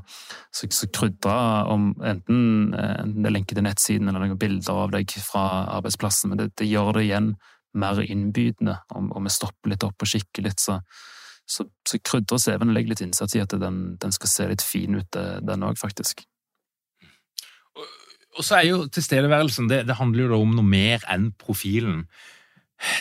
Så, 0.53 0.69
så 0.73 0.89
krydre 0.93 1.37
om 1.73 1.89
enten, 2.05 2.71
det 2.73 3.29
er 3.29 3.33
lenke 3.33 3.57
til 3.57 3.65
nettsiden 3.65 4.09
eller 4.09 4.27
noen 4.27 4.39
bilder 4.39 4.85
av 4.85 4.93
deg 4.93 5.17
fra 5.25 5.65
arbeidsplassen, 5.79 6.31
men 6.31 6.43
det, 6.43 6.51
det 6.61 6.69
gjør 6.69 6.93
det 6.97 7.07
igjen 7.09 7.33
mer 7.79 8.01
innbydende, 8.03 8.77
og, 8.93 9.09
og 9.15 9.25
vi 9.25 9.33
stopper 9.33 9.73
litt 9.73 9.85
opp 9.87 10.05
og 10.05 10.11
kikker 10.11 10.45
litt, 10.45 10.61
så, 10.61 10.79
så, 11.45 11.65
så 11.87 11.99
krydrer 12.05 12.41
CV-en 12.41 12.69
og 12.69 12.77
legger 12.77 12.93
litt 12.93 13.03
innsats 13.05 13.37
i 13.37 13.41
at 13.43 13.55
den, 13.59 13.81
den, 14.01 14.13
skal 14.15 14.31
se 14.31 14.47
litt 14.51 14.65
fin 14.65 14.99
ut, 14.99 15.09
den 15.43 15.65
òg, 15.65 15.79
faktisk. 15.81 16.25
Og 18.33 18.45
så 18.45 18.59
er 18.59 18.69
jo 18.69 18.85
tilstedeværelsen 18.89 19.67
det, 19.69 19.83
det 19.87 19.97
handler 19.99 20.25
jo 20.25 20.31
da 20.31 20.39
om 20.41 20.55
noe 20.57 20.65
mer 20.65 21.03
enn 21.11 21.29
profilen. 21.37 22.05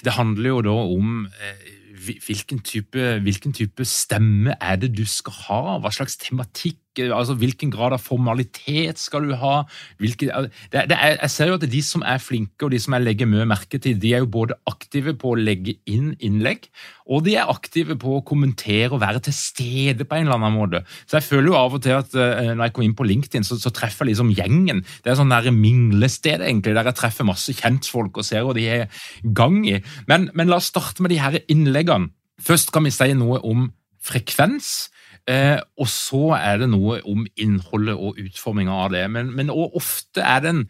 Det 0.04 0.12
handler 0.14 0.50
jo 0.50 0.58
da 0.66 0.74
om 0.92 1.14
eh, 1.26 1.70
hvilken 2.02 2.60
type, 2.66 3.06
hvilken 3.24 3.54
type, 3.56 3.84
stemme 3.88 4.56
er 4.60 4.76
det 4.82 4.92
du 4.96 5.04
skal 5.08 5.36
ha? 5.46 5.62
Hva 5.82 5.92
slags 5.94 6.18
tematikk? 6.20 6.78
Altså 7.00 7.36
Hvilken 7.38 7.70
grad 7.72 7.94
av 7.96 8.02
formalitet 8.02 9.00
skal 9.00 9.28
du 9.28 9.34
ha? 9.40 9.62
Hvilke, 10.02 10.28
det, 10.72 10.86
det 10.90 10.96
er, 10.98 11.16
jeg 11.22 11.32
ser 11.32 11.50
jo 11.50 11.58
at 11.58 11.66
de 11.72 11.82
som 11.84 12.04
er 12.04 12.20
flinke, 12.22 12.66
og 12.66 12.72
de 12.74 12.80
som 12.82 12.96
jeg 12.96 13.06
legger 13.06 13.30
mye 13.30 13.46
merke 13.48 13.80
til, 13.82 13.96
de 14.00 14.12
er 14.12 14.24
jo 14.24 14.30
både 14.32 14.58
aktive 14.68 15.14
på 15.18 15.32
å 15.32 15.38
legge 15.40 15.78
inn 15.88 16.12
innlegg, 16.20 16.68
og 17.12 17.24
de 17.26 17.34
er 17.40 17.50
aktive 17.50 17.96
på 18.00 18.18
å 18.18 18.24
kommentere 18.26 18.92
og 18.92 19.02
være 19.02 19.22
til 19.26 19.34
stede 19.36 20.06
på 20.06 20.18
en 20.18 20.28
eller 20.28 20.38
annen 20.38 20.56
måte. 20.56 20.82
Så 21.06 21.18
jeg 21.18 21.28
føler 21.28 21.50
jo 21.50 21.58
av 21.58 21.76
og 21.78 21.82
til 21.84 21.98
at 21.98 22.14
uh, 22.14 22.52
når 22.52 22.66
jeg 22.66 22.76
kommer 22.76 22.88
inn 22.88 22.98
på 22.98 23.08
LinkedIn, 23.08 23.46
så, 23.46 23.58
så 23.60 23.72
treffer 23.74 24.06
jeg 24.06 24.12
liksom 24.12 24.32
gjengen. 24.36 24.84
Det 25.02 25.12
er 25.12 25.18
sånn 25.18 25.32
der 25.32 25.50
minglested 25.54 26.44
egentlig, 26.44 26.76
der 26.78 26.92
jeg 26.92 27.00
treffer 27.00 27.28
masse 27.28 27.54
kjentfolk 27.58 28.20
og 28.20 28.28
ser 28.28 28.46
hva 28.46 28.56
de 28.56 28.68
er 28.78 29.04
gang 29.36 29.62
i. 29.66 29.80
Men, 30.10 30.30
men 30.38 30.50
la 30.50 30.60
oss 30.60 30.70
starte 30.72 31.04
med 31.04 31.14
de 31.14 31.20
her 31.22 31.40
innleggene. 31.52 32.12
Først 32.42 32.72
kan 32.74 32.86
vi 32.86 32.94
si 32.94 33.12
noe 33.14 33.38
om 33.46 33.68
frekvens. 34.02 34.90
Eh, 35.30 35.60
og 35.78 35.86
så 35.86 36.32
er 36.38 36.64
det 36.64 36.72
noe 36.72 36.98
om 37.06 37.22
innholdet 37.38 37.94
og 37.94 38.18
utforminga 38.18 38.74
av 38.86 38.90
det. 38.94 39.04
Men, 39.10 39.30
men 39.36 39.52
ofte 39.52 40.24
er 40.24 40.42
den 40.42 40.66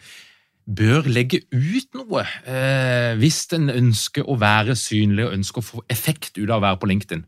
bør 0.62 1.09
legge 1.11 1.43
ut 1.51 1.97
noe 1.99 2.23
eh, 2.47 3.19
hvis 3.19 3.45
en 3.57 3.71
ønsker 3.73 4.29
å 4.31 4.38
være 4.38 4.77
synlig 4.79 5.27
og 5.27 5.37
ønsker 5.38 5.62
å 5.62 5.69
få 5.73 5.85
effekt 5.91 6.38
ut 6.38 6.49
av 6.49 6.61
å 6.61 6.67
være 6.67 6.83
på 6.83 6.91
LinkedIn. 6.93 7.25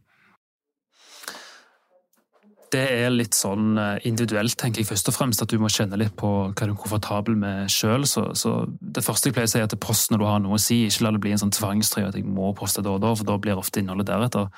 Det 2.74 2.82
er 2.90 3.10
litt 3.12 3.36
sånn 3.38 3.78
eh, 3.78 4.06
individuelt, 4.08 4.56
tenker 4.58 4.82
jeg 4.82 4.88
først 4.88 5.10
og 5.10 5.16
fremst, 5.16 5.42
at 5.42 5.50
du 5.50 5.60
må 5.62 5.70
kjenne 5.70 5.98
litt 6.00 6.14
på 6.18 6.30
hva 6.50 6.52
du 6.54 6.72
er 6.72 6.78
komfortabel 6.78 7.36
med 7.38 7.70
sjøl. 7.70 8.06
Så, 8.10 8.26
så, 8.38 8.54
det 8.68 9.04
første 9.06 9.30
jeg 9.30 9.36
pleier 9.36 9.50
å 9.50 9.52
si, 9.52 9.60
er 9.62 9.68
at 9.68 9.76
post 9.82 10.10
når 10.10 10.22
du 10.22 10.26
har 10.28 10.40
noe 10.42 10.58
å 10.58 10.62
si. 10.62 10.82
Ikke 10.88 11.06
la 11.06 11.14
det 11.14 11.22
bli 11.22 11.34
en 11.34 11.42
sånn 11.44 11.54
tvangstrøye 11.54 12.10
at 12.10 12.18
jeg 12.18 12.26
må 12.26 12.50
poste 12.58 12.82
da 12.82 12.96
og 12.96 13.02
da, 13.04 13.14
for 13.14 13.28
da 13.28 13.38
blir 13.42 13.60
ofte 13.60 13.82
innholdet 13.82 14.10
deretter. 14.10 14.50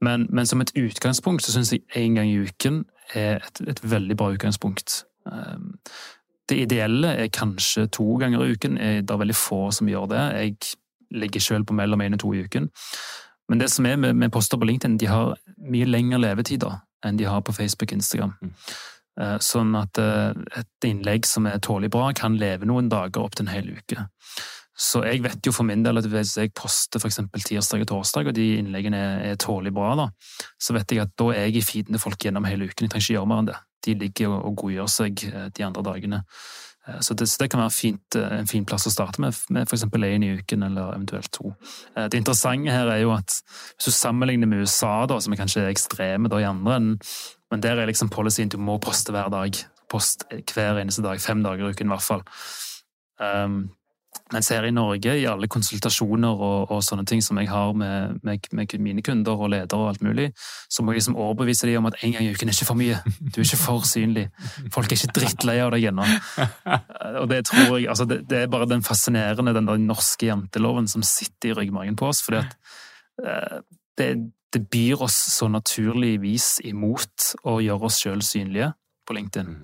Men, 0.00 0.26
men, 0.30 0.46
som 0.46 0.60
et 0.60 0.72
utgangspunkt 0.78 1.42
så 1.42 1.52
syns 1.52 1.72
jeg 1.72 1.82
én 1.96 2.14
gang 2.14 2.28
i 2.30 2.38
uken 2.38 2.84
er 3.14 3.40
et, 3.42 3.60
et, 3.68 3.80
veldig 3.82 4.16
bra 4.16 4.30
utgangspunkt. 4.30 5.04
Ehm, 5.26 5.78
det 6.48 6.58
ideelle 6.62 7.08
er 7.08 7.32
kanskje 7.34 7.88
to 7.92 8.16
ganger 8.20 8.44
i 8.44 8.52
uken. 8.52 8.76
Det 8.76 9.10
er 9.10 9.22
veldig 9.22 9.36
få 9.36 9.70
som 9.74 9.88
gjør 9.88 10.06
det. 10.12 10.20
Jeg 10.38 10.56
ligger 11.10 11.40
selv 11.40 11.66
på 11.66 11.74
mellom 11.74 12.00
én 12.00 12.14
og 12.14 12.20
to 12.20 12.32
i 12.32 12.44
uken. 12.44 12.70
Men 13.48 13.60
det 13.60 13.70
som 13.70 13.86
er 13.86 13.96
med, 13.96 14.14
med 14.14 14.30
poster 14.30 14.58
på 14.60 14.64
LinkedIn, 14.64 14.98
de 14.98 15.06
har 15.06 15.34
mye 15.58 15.88
lengre 15.88 16.20
levetid 16.20 16.64
enn 17.04 17.18
de 17.18 17.24
har 17.24 17.40
på 17.40 17.52
Facebook 17.52 17.92
og 17.92 17.98
Instagram. 17.98 18.34
Mm. 18.42 18.54
Eh, 19.18 19.36
sånn 19.42 19.74
at 19.78 19.98
eh, 19.98 20.30
et 20.60 20.86
innlegg 20.86 21.26
som 21.26 21.48
er 21.50 21.58
tålelig 21.62 21.90
bra, 21.94 22.10
kan 22.14 22.36
leve 22.38 22.68
noen 22.68 22.90
dager 22.92 23.24
opp 23.24 23.34
til 23.34 23.48
en 23.48 23.54
hel 23.54 23.72
uke. 23.74 24.04
Så 24.78 25.02
jeg 25.02 25.24
vet 25.24 25.42
jo 25.42 25.52
for 25.54 25.66
min 25.66 25.82
del 25.82 25.98
at 25.98 26.06
hvis 26.06 26.36
jeg 26.38 26.52
poster 26.56 27.02
f.eks. 27.02 27.18
tirsdag 27.34 27.82
og 27.82 27.90
torsdag, 27.90 28.30
og 28.30 28.36
de 28.36 28.46
innleggene 28.60 28.98
er, 28.98 29.24
er 29.32 29.40
tålelig 29.40 29.74
bra, 29.74 29.90
da, 29.98 30.06
så 30.62 30.76
vet 30.76 30.94
jeg 30.94 31.02
at 31.02 31.16
da 31.18 31.32
er 31.34 31.48
jeg 31.48 31.58
i 31.58 31.64
feeden 31.66 31.96
til 31.96 32.02
folk 32.04 32.22
gjennom 32.22 32.46
hele 32.46 32.68
uken. 32.68 32.86
Jeg 32.86 32.92
trenger 32.94 33.06
ikke 33.08 33.16
gjøre 33.16 33.30
mer 33.32 33.42
enn 33.42 33.50
det. 33.50 33.58
De 33.86 33.94
ligger 33.98 34.30
og, 34.36 34.40
og 34.46 34.56
godgjør 34.62 34.90
seg 34.92 35.24
eh, 35.26 35.48
de 35.54 35.64
andre 35.66 35.82
dagene. 35.86 36.20
Eh, 36.86 37.00
så 37.02 37.16
det, 37.18 37.26
så 37.30 37.42
det 37.42 37.48
kan 37.50 37.62
være 37.64 37.74
fint, 37.74 38.18
eh, 38.20 38.36
en 38.38 38.50
fin 38.50 38.68
plass 38.68 38.86
å 38.86 38.92
starte 38.94 39.22
med, 39.24 39.40
med 39.54 39.66
f.eks. 39.66 39.88
én 39.98 40.26
i 40.28 40.30
uken, 40.38 40.66
eller 40.68 40.92
eventuelt 40.94 41.32
to. 41.34 41.50
Det 41.98 42.20
interessante 42.20 42.74
her 42.74 42.92
er 42.92 43.02
jo 43.02 43.10
at 43.16 43.34
hvis 43.40 43.90
du 43.90 43.96
sammenligner 43.96 44.50
med 44.50 44.62
USA, 44.62 44.92
da, 45.10 45.18
som 45.18 45.34
er 45.34 45.42
kanskje 45.42 45.66
ekstreme 45.72 46.30
da 46.30 46.38
i 46.38 46.46
andre 46.46 46.78
enden, 46.78 47.18
men 47.50 47.64
der 47.64 47.80
er 47.80 47.90
liksom 47.90 48.12
policyen 48.12 48.50
du 48.52 48.60
må 48.62 48.76
poste 48.82 49.10
hver 49.14 49.32
dag. 49.32 49.58
Post 49.90 50.26
hver 50.52 50.78
eneste 50.78 51.02
dag, 51.02 51.18
fem 51.24 51.42
dager 51.42 51.66
i 51.66 51.74
uken 51.74 51.88
i 51.88 51.94
hvert 51.94 52.04
fall. 52.04 52.24
Um, 53.18 53.62
mens 54.32 54.50
her 54.52 54.66
i 54.68 54.72
Norge, 54.74 55.14
i 55.18 55.26
alle 55.28 55.48
konsultasjoner 55.50 56.42
og, 56.48 56.72
og 56.74 56.82
sånne 56.84 57.04
ting 57.08 57.22
som 57.24 57.38
jeg 57.40 57.48
har 57.50 57.72
med, 57.76 58.18
med, 58.26 58.48
med, 58.52 58.74
mine 58.84 59.04
kunder 59.04 59.38
og 59.38 59.52
ledere 59.54 59.80
og 59.80 59.92
alt 59.92 60.04
mulig, 60.04 60.28
så 60.70 60.82
må 60.82 60.92
jeg 60.92 61.00
liksom 61.00 61.16
overbevise 61.16 61.68
dem 61.68 61.82
om 61.82 61.90
at 61.90 61.98
en 62.02 62.14
gang 62.16 62.26
i 62.26 62.32
uken 62.34 62.50
er 62.50 62.56
ikke 62.56 62.68
for 62.68 62.80
mye. 62.80 62.98
Du 63.32 63.40
er 63.40 63.46
ikke 63.46 63.60
for 63.60 63.86
synlig. 63.88 64.26
Folk 64.74 64.92
er 64.92 64.98
ikke 64.98 65.14
drittlei 65.20 65.58
av 65.64 65.72
deg 65.74 65.88
ennå. 65.92 66.06
Det 67.28 67.42
altså 67.88 68.04
det, 68.08 68.22
det, 68.30 68.42
er 68.44 68.50
bare 68.52 68.68
den 68.68 68.84
fascinerende, 68.84 69.54
den 69.56 69.68
der 69.68 69.80
norske 69.80 70.28
janteloven 70.28 70.88
som 70.90 71.04
sitter 71.06 71.52
i 71.52 71.56
ryggmargen 71.62 71.96
på 71.98 72.08
oss. 72.10 72.22
fordi 72.24 72.42
at 72.42 72.56
eh, 73.24 73.60
det, 73.98 74.10
det 74.54 74.64
byr 74.70 75.02
oss 75.08 75.16
så 75.34 75.48
naturligvis 75.52 76.58
imot 76.68 77.32
å 77.48 77.58
gjøre 77.64 77.88
oss 77.88 78.02
sjøl 78.02 78.22
synlige 78.24 78.72
på 79.08 79.16
LinkedIn. 79.16 79.56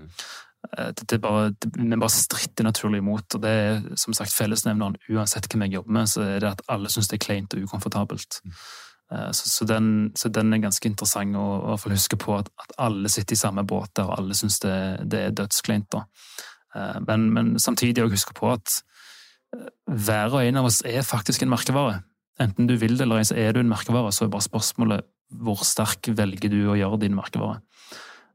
Eh, 0.73 0.91
det, 0.97 1.09
det 1.11 1.21
bare, 1.23 1.51
det, 1.51 1.71
vi 1.77 1.97
bare 1.97 2.13
stritter 2.13 2.67
naturlig 2.67 3.03
imot. 3.03 3.37
og 3.37 3.43
Det 3.43 3.51
er 3.51 3.85
som 4.01 4.17
sagt 4.17 4.35
fellesnevneren 4.35 4.97
uansett 5.11 5.49
hvem 5.51 5.67
jeg 5.67 5.79
jobber 5.79 5.99
med, 5.99 6.11
så 6.11 6.25
er 6.27 6.41
det 6.45 6.55
at 6.55 6.65
alle 6.73 6.93
syns 6.93 7.11
det 7.11 7.21
er 7.21 7.27
kleint 7.27 7.57
og 7.57 7.67
ukomfortabelt. 7.67 8.41
Mm. 8.45 8.57
Eh, 9.13 9.31
så, 9.31 9.49
så, 9.49 9.69
den, 9.69 9.93
så, 10.17 10.33
den, 10.33 10.55
er 10.55 10.65
ganske 10.65 10.89
interessant 10.89 11.37
å, 11.37 11.45
å 11.75 11.79
huske 11.91 12.19
på 12.21 12.39
at, 12.39 12.51
at, 12.63 12.75
alle 12.79 13.13
sitter 13.13 13.37
i 13.37 13.43
samme 13.43 13.67
båt 13.69 13.93
der, 13.97 14.09
og 14.09 14.19
alle 14.19 14.39
syns 14.39 14.61
det, 14.65 14.79
det, 15.05 15.21
er 15.21 15.39
dødskleint. 15.43 15.91
da. 15.93 16.07
Eh, 16.77 16.99
men, 17.09 17.31
men 17.37 17.55
samtidig 17.63 18.05
å 18.05 18.13
huske 18.13 18.37
på 18.37 18.55
at 18.55 18.81
hver 19.87 20.35
og 20.35 20.43
en 20.43 20.59
av 20.59 20.67
oss 20.67 20.81
er 20.89 21.05
faktisk 21.07 21.45
en 21.45 21.53
merkevare. 21.53 22.01
Enten 22.43 22.67
du 22.67 22.75
vil 22.81 22.97
det 22.99 23.05
eller 23.05 23.21
ei, 23.21 23.27
så 23.29 23.37
er 23.39 23.55
du 23.55 23.61
en 23.61 23.71
merkevare. 23.71 24.11
Så 24.11 24.25
er 24.25 24.33
bare 24.33 24.47
spørsmålet 24.47 25.05
hvor 25.45 25.63
sterk 25.67 26.11
velger 26.19 26.51
du 26.51 26.65
å 26.71 26.79
gjøre 26.79 26.99
din 27.05 27.15
merkevare. 27.15 27.61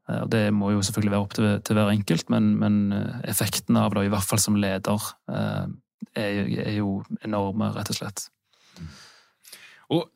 Eh, 0.10 0.22
og 0.24 0.30
Det 0.34 0.44
må 0.56 0.74
jo 0.74 0.84
selvfølgelig 0.86 1.16
være 1.16 1.26
opp 1.26 1.38
til, 1.38 1.50
til 1.66 1.80
hver 1.80 1.94
enkelt, 1.94 2.30
men, 2.34 2.52
men, 2.60 2.80
eh, 2.96 3.22
effekten 3.32 3.78
av 3.80 3.94
det, 3.96 4.08
i 4.08 4.14
hvert 4.14 4.28
fall 4.28 4.42
som 4.42 4.58
leder, 4.60 5.10
eh, 5.32 5.66
er, 6.16 6.40
er 6.66 6.78
jo 6.80 7.00
enorme, 7.26 7.72
rett 7.76 7.92
og 7.94 8.00
slett. 8.00 8.30
Og 9.94 10.08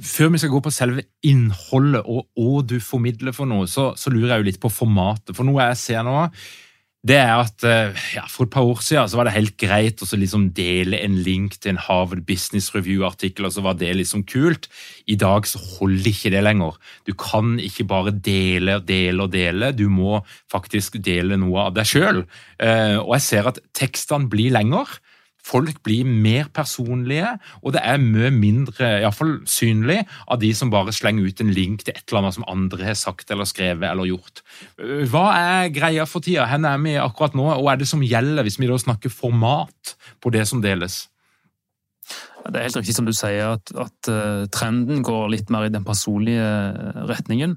før 0.00 0.30
vi 0.32 0.40
skal 0.40 0.52
gå 0.54 0.60
på 0.64 0.72
selve 0.72 1.02
innholdet 1.26 2.06
og 2.08 2.28
hva 2.38 2.62
du 2.64 2.78
formidler 2.80 3.34
for 3.36 3.48
noe, 3.50 3.66
så, 3.68 3.90
så, 3.98 4.12
lurer 4.12 4.36
jeg 4.36 4.40
jo 4.40 4.46
litt 4.48 4.62
på 4.62 4.72
formatet. 4.72 5.34
For 5.36 5.44
noe 5.44 5.66
jeg 5.66 5.80
ser 5.80 6.06
nå, 6.06 6.14
det 7.06 7.16
er 7.20 7.34
at 7.38 7.64
eh, 7.66 8.06
ja, 8.16 8.24
For 8.30 8.46
et 8.46 8.52
par 8.54 8.66
år 8.66 8.80
siden 8.82 9.10
så 9.10 9.18
var 9.18 9.28
det 9.28 9.36
helt 9.36 9.56
greit 9.60 10.02
å 10.02 10.08
liksom 10.18 10.48
dele 10.56 10.98
en 11.04 11.18
link 11.22 11.58
til 11.60 11.74
en 11.74 11.82
Harvard 11.86 12.24
Business 12.26 12.72
Review-artikkel, 12.74 13.46
og 13.46 13.54
så 13.54 13.62
var 13.64 13.78
det 13.78 13.92
liksom 13.94 14.24
kult. 14.26 14.66
I 15.06 15.18
dag 15.20 15.46
så 15.46 15.60
holder 15.78 16.10
ikke 16.10 16.32
det 16.34 16.42
lenger. 16.42 16.78
Du 17.06 17.12
kan 17.18 17.56
ikke 17.62 17.86
bare 17.88 18.14
dele 18.14 18.80
og 18.80 18.88
dele 18.88 19.26
og 19.26 19.34
dele, 19.34 19.70
du 19.76 19.86
må 19.92 20.20
faktisk 20.52 20.98
dele 21.04 21.38
noe 21.38 21.68
av 21.68 21.76
deg 21.76 21.90
sjøl. 21.90 22.24
Eh, 22.58 22.96
og 22.98 23.14
jeg 23.18 23.26
ser 23.28 23.52
at 23.52 23.62
tekstene 23.76 24.30
blir 24.32 24.56
lenger. 24.56 24.98
Folk 25.46 25.78
blir 25.86 26.06
mer 26.08 26.48
personlige, 26.54 27.36
og 27.62 27.76
det 27.76 27.82
er 27.86 28.02
mye 28.02 28.32
mindre 28.34 28.96
iallfall 29.00 29.36
synlig 29.46 30.00
av 30.26 30.40
de 30.42 30.52
som 30.56 30.72
bare 30.72 30.94
slenger 30.94 31.28
ut 31.28 31.42
en 31.44 31.52
link 31.54 31.86
til 31.86 31.94
et 31.94 32.02
eller 32.08 32.24
annet 32.24 32.38
som 32.38 32.48
andre 32.50 32.88
har 32.88 32.98
sagt 32.98 33.30
eller 33.30 33.48
skrevet 33.48 33.86
eller 33.88 34.10
gjort. 34.10 34.42
Hva 35.10 35.26
er 35.38 35.74
greia 35.74 36.06
for 36.10 36.24
tida? 36.24 36.48
Hvor 36.50 36.70
er 36.72 36.82
vi 36.82 36.96
akkurat 37.00 37.36
nå, 37.38 37.50
og 37.56 37.70
er 37.70 37.78
det 37.80 37.90
som 37.90 38.02
gjelder 38.02 38.46
hvis 38.46 38.58
vi 38.58 38.70
da 38.70 38.78
snakker 38.80 39.12
format 39.12 39.96
på 40.22 40.34
det 40.34 40.46
som 40.50 40.64
deles? 40.64 41.04
Det 42.46 42.60
er 42.60 42.68
helt 42.68 42.78
riktig 42.78 42.94
som 42.94 43.06
du 43.08 43.12
sier, 43.16 43.56
at, 43.56 43.72
at 43.74 44.10
uh, 44.12 44.44
trenden 44.54 45.02
går 45.06 45.32
litt 45.32 45.48
mer 45.50 45.66
i 45.66 45.72
den 45.74 45.82
personlige 45.86 46.44
eh, 46.46 47.00
retningen. 47.10 47.56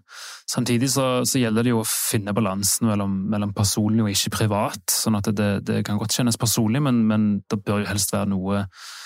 Samtidig 0.50 0.90
så, 0.96 1.22
så 1.30 1.42
gjelder 1.42 1.68
det 1.68 1.76
jo 1.76 1.84
å 1.84 1.90
finne 1.90 2.34
balansen 2.34 2.90
mellom, 2.90 3.20
mellom, 3.30 3.54
personlig 3.54 4.08
og 4.08 4.14
ikke 4.16 4.34
privat. 4.40 4.82
Sånn 4.90 5.20
at 5.20 5.30
det, 5.38 5.52
det 5.68 5.84
kan 5.86 6.02
godt 6.02 6.18
kjennes 6.18 6.42
personlig, 6.42 6.82
men, 6.82 7.04
men 7.12 7.30
det 7.54 7.62
bør 7.62 7.84
jo 7.84 7.92
helst 7.92 8.16
være 8.16 8.32
noe 8.34 8.64
Eh, 8.64 8.99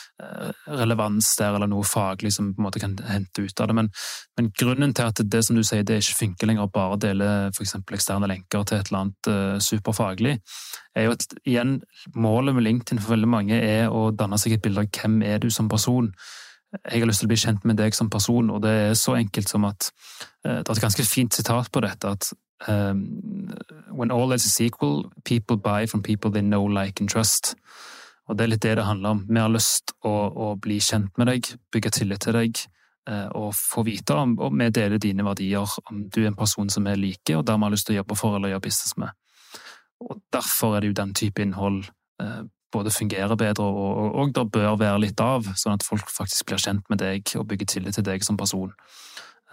relevans 0.68 1.30
der, 1.40 1.56
eller 1.56 1.70
noe 1.70 1.86
faglig 1.88 2.34
som 2.36 2.52
på 2.54 2.62
en 2.62 2.68
måte 2.68 2.82
kan 2.82 2.96
hente 3.08 3.46
ut 3.46 3.62
av 3.62 3.70
det. 3.70 3.76
Men, 3.78 3.90
men 4.38 4.52
grunnen 4.60 4.94
til 4.96 5.10
at 5.10 5.22
det 5.24 5.44
som 5.46 5.58
du 5.58 5.64
sier, 5.66 5.86
det 5.88 6.02
ikke 6.02 6.20
funker 6.20 6.50
lenger 6.50 6.68
å 6.68 6.74
bare 6.74 7.00
dele 7.02 7.32
f.eks. 7.52 7.76
eksterne 7.82 8.30
lenker 8.30 8.64
til 8.68 8.80
et 8.80 8.92
eller 8.92 9.02
annet 9.02 9.32
uh, 9.32 9.58
superfaglig, 9.64 10.38
er 10.96 11.08
jo 11.08 11.16
at 11.18 11.28
igjen, 11.44 11.80
målet 12.16 12.56
med 12.56 12.68
LinkedIn 12.68 13.02
for 13.02 13.16
veldig 13.16 13.32
mange 13.32 13.60
er 13.60 13.92
å 13.92 14.10
danne 14.16 14.40
seg 14.42 14.58
et 14.58 14.64
bilde 14.64 14.86
av 14.86 14.90
hvem 14.94 15.22
er 15.28 15.42
du 15.44 15.50
som 15.54 15.70
person. 15.72 16.12
jeg 16.92 17.02
har 17.02 17.08
lyst 17.08 17.22
til 17.22 17.28
å 17.28 17.34
bli 17.34 17.42
kjent 17.42 17.66
med 17.70 17.78
deg 17.78 17.96
som 17.96 18.10
person, 18.10 18.50
og 18.50 18.62
det 18.64 18.74
er 18.88 18.96
så 18.98 19.18
enkelt 19.18 19.50
som 19.50 19.66
at 19.70 19.92
uh, 20.46 20.62
Det 20.62 20.70
er 20.70 20.78
et 20.78 20.88
ganske 20.88 21.06
fint 21.06 21.34
sitat 21.34 21.72
på 21.72 21.82
dette, 21.86 22.08
at 22.08 22.34
um, 22.68 23.52
When 23.94 24.12
all 24.12 24.32
is 24.34 24.60
equal, 24.62 25.12
people 25.24 25.58
buy 25.58 25.86
from 25.86 26.02
people 26.02 26.32
they 26.32 26.42
know, 26.42 26.66
like 26.66 27.00
and 27.00 27.10
trust. 27.10 27.56
Og 28.30 28.38
det 28.38 28.46
er 28.46 28.54
litt 28.54 28.64
det 28.64 28.78
det 28.80 28.88
handler 28.88 29.18
om. 29.18 29.26
Vi 29.28 29.42
har 29.42 29.52
lyst 29.52 29.96
å, 30.08 30.12
å 30.12 30.54
bli 30.60 30.80
kjent 30.84 31.12
med 31.20 31.28
deg, 31.32 31.50
bygge 31.74 31.92
tillit 31.98 32.24
til 32.24 32.38
deg, 32.38 32.62
eh, 33.10 33.28
og 33.36 33.52
få 33.58 33.84
vite 33.88 34.16
om 34.16 34.38
og 34.40 34.56
vi 34.56 34.70
deler 34.74 35.02
dine 35.02 35.26
verdier, 35.28 35.76
om 35.92 36.06
du 36.08 36.22
er 36.24 36.32
en 36.32 36.40
person 36.40 36.72
som 36.72 36.88
vi 36.88 36.96
liker, 37.00 37.40
og 37.40 37.48
dermed 37.50 37.68
har 37.68 37.76
lyst 37.76 37.90
til 37.90 37.98
å 37.98 38.02
jobbe 38.02 38.20
for 38.20 38.38
eller 38.38 38.54
gjøre 38.54 38.68
business 38.70 38.96
med. 39.02 39.12
Og 40.04 40.20
Derfor 40.34 40.76
er 40.76 40.84
det 40.84 40.94
jo 40.94 41.00
den 41.02 41.14
type 41.20 41.44
innhold 41.44 41.84
eh, 42.24 42.44
både 42.74 42.92
fungerer 42.92 43.36
bedre, 43.38 43.64
og, 43.64 43.98
og, 43.98 44.16
og 44.22 44.34
det 44.36 44.46
bør 44.52 44.78
være 44.80 45.02
litt 45.04 45.22
av, 45.22 45.52
sånn 45.60 45.78
at 45.78 45.86
folk 45.86 46.10
faktisk 46.12 46.50
blir 46.50 46.62
kjent 46.64 46.88
med 46.90 47.04
deg 47.04 47.36
og 47.40 47.48
bygger 47.52 47.76
tillit 47.76 48.00
til 48.00 48.08
deg 48.08 48.26
som 48.26 48.40
person. 48.40 48.72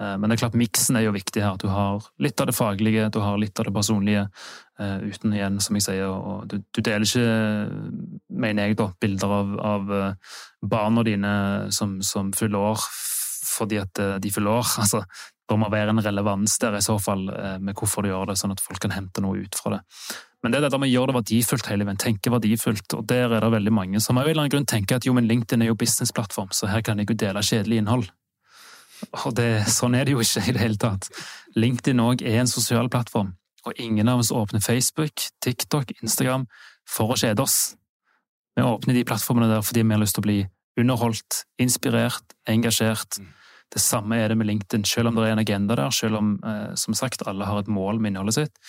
Eh, 0.00 0.16
men 0.16 0.30
det 0.30 0.36
er 0.36 0.42
klart 0.44 0.58
miksen 0.58 0.96
er 0.98 1.06
jo 1.06 1.14
viktig 1.14 1.42
her. 1.42 1.54
at 1.54 1.62
Du 1.62 1.68
har 1.68 2.04
litt 2.18 2.40
av 2.40 2.48
det 2.48 2.56
faglige, 2.56 3.10
du 3.12 3.20
har 3.20 3.38
litt 3.38 3.58
av 3.60 3.68
det 3.68 3.74
personlige. 3.74 4.28
Eh, 4.80 4.96
uten 5.12 5.34
igjen, 5.36 5.60
som 5.60 5.76
jeg 5.76 5.86
sier, 5.88 6.08
og 6.08 6.46
du, 6.48 6.60
du 6.72 6.80
deler 6.80 7.04
ikke, 7.04 8.14
mener 8.32 8.68
jeg, 8.70 8.78
da, 8.80 8.88
bilder 9.00 9.34
av, 9.40 9.58
av 9.74 9.92
eh, 9.92 10.38
barna 10.62 11.04
dine 11.04 11.34
som, 11.74 12.00
som 12.02 12.32
fyller 12.32 12.72
år 12.72 12.88
fordi 13.50 13.80
at 13.80 13.98
de 14.22 14.30
fyller 14.32 14.60
år. 14.62 14.72
Altså, 14.80 15.04
det 15.50 15.56
må 15.58 15.66
være 15.68 15.90
en 15.90 16.00
relevans 16.00 16.52
der 16.62 16.76
i 16.78 16.82
så 16.84 16.94
fall 17.02 17.24
med 17.58 17.74
hvorfor 17.74 18.06
du 18.06 18.12
gjør 18.12 18.30
det, 18.30 18.36
sånn 18.38 18.52
at 18.54 18.62
folk 18.62 18.78
kan 18.84 18.92
hente 18.94 19.20
noe 19.20 19.40
ut 19.42 19.58
fra 19.58 19.72
det. 19.74 19.80
Men 20.44 20.54
det 20.54 20.60
er 20.60 20.70
det 20.70 20.78
med 20.78 20.86
å 20.86 20.92
gjøre 20.92 21.10
det 21.10 21.16
verdifullt 21.16 21.68
hele 21.72 21.88
veien, 21.88 21.98
tenke 21.98 22.30
verdifullt, 22.32 22.94
og 22.94 23.02
der 23.10 23.34
er 23.34 23.42
det 23.42 23.50
veldig 23.56 23.72
mange 23.74 24.00
som 24.00 24.20
av 24.20 24.28
en 24.28 24.30
eller 24.30 24.44
annen 24.44 24.54
grunn 24.54 24.70
tenker 24.70 25.00
at 25.00 25.08
jo, 25.08 25.16
men 25.18 25.26
LinkedIn 25.26 25.66
er 25.66 25.72
jo 25.72 25.80
businessplattform, 25.82 26.54
så 26.54 26.70
her 26.70 26.86
kan 26.86 27.02
jeg 27.02 27.10
jo 27.10 27.18
dele 27.18 27.42
kjedelig 27.44 27.82
innhold. 27.82 28.06
Og 29.24 29.34
det, 29.36 29.64
sånn 29.72 29.96
er 29.98 30.06
det 30.06 30.14
jo 30.14 30.22
ikke 30.24 30.44
i 30.44 30.54
det 30.56 30.62
hele 30.62 30.80
tatt. 30.80 31.08
LinkedIn 31.56 32.02
òg 32.02 32.24
er 32.26 32.40
en 32.42 32.50
sosial 32.50 32.90
plattform, 32.92 33.34
og 33.66 33.80
ingen 33.80 34.08
av 34.08 34.22
oss 34.22 34.32
åpner 34.34 34.62
Facebook, 34.64 35.26
TikTok, 35.44 35.94
Instagram 36.00 36.46
for 36.88 37.12
å 37.12 37.18
kjede 37.20 37.42
oss. 37.44 37.74
Vi 38.56 38.64
åpner 38.66 38.96
de 38.96 39.06
plattformene 39.08 39.50
der 39.50 39.64
fordi 39.64 39.84
vi 39.84 39.94
har 39.94 40.02
lyst 40.02 40.18
til 40.18 40.24
å 40.24 40.28
bli 40.28 40.38
underholdt, 40.80 41.44
inspirert, 41.60 42.36
engasjert. 42.48 43.20
Det 43.70 43.82
samme 43.82 44.18
er 44.18 44.32
det 44.32 44.38
med 44.40 44.48
LinkedIn, 44.48 44.86
selv 44.88 45.10
om 45.10 45.18
det 45.18 45.28
er 45.28 45.36
en 45.36 45.42
agenda 45.42 45.76
der, 45.78 45.92
selv 45.94 46.18
om 46.18 46.32
eh, 46.46 46.72
som 46.78 46.96
sagt 46.98 47.26
alle 47.28 47.46
har 47.46 47.60
et 47.60 47.70
mål 47.70 48.00
med 48.00 48.14
innholdet 48.14 48.40
sitt 48.40 48.64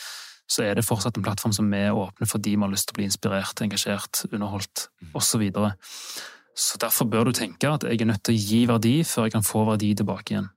så 0.52 0.66
er 0.66 0.76
det 0.76 0.86
fortsatt 0.86 1.18
en 1.18 1.26
plattform 1.26 1.54
som 1.56 1.70
vi 1.72 1.82
åpner 1.90 2.30
fordi 2.30 2.56
vi 2.56 2.64
har 2.64 2.72
lyst 2.72 2.90
til 2.90 2.96
å 2.96 3.00
bli 3.00 3.08
inspirert, 3.08 3.64
engasjert, 3.64 4.26
underholdt 4.32 4.88
osv. 5.18 5.46
Så, 6.56 6.78
derfor 6.82 7.08
bør 7.08 7.30
du 7.30 7.36
tenke 7.36 7.70
at 7.70 7.86
jeg 7.88 8.02
er 8.02 8.10
nødt 8.10 8.26
til 8.28 8.36
å 8.36 8.42
gi 8.42 8.66
verdi 8.70 8.96
før 9.08 9.28
jeg 9.28 9.36
kan 9.38 9.46
få 9.46 9.64
verdi 9.70 9.94
tilbake 9.98 10.36
igjen. 10.36 10.50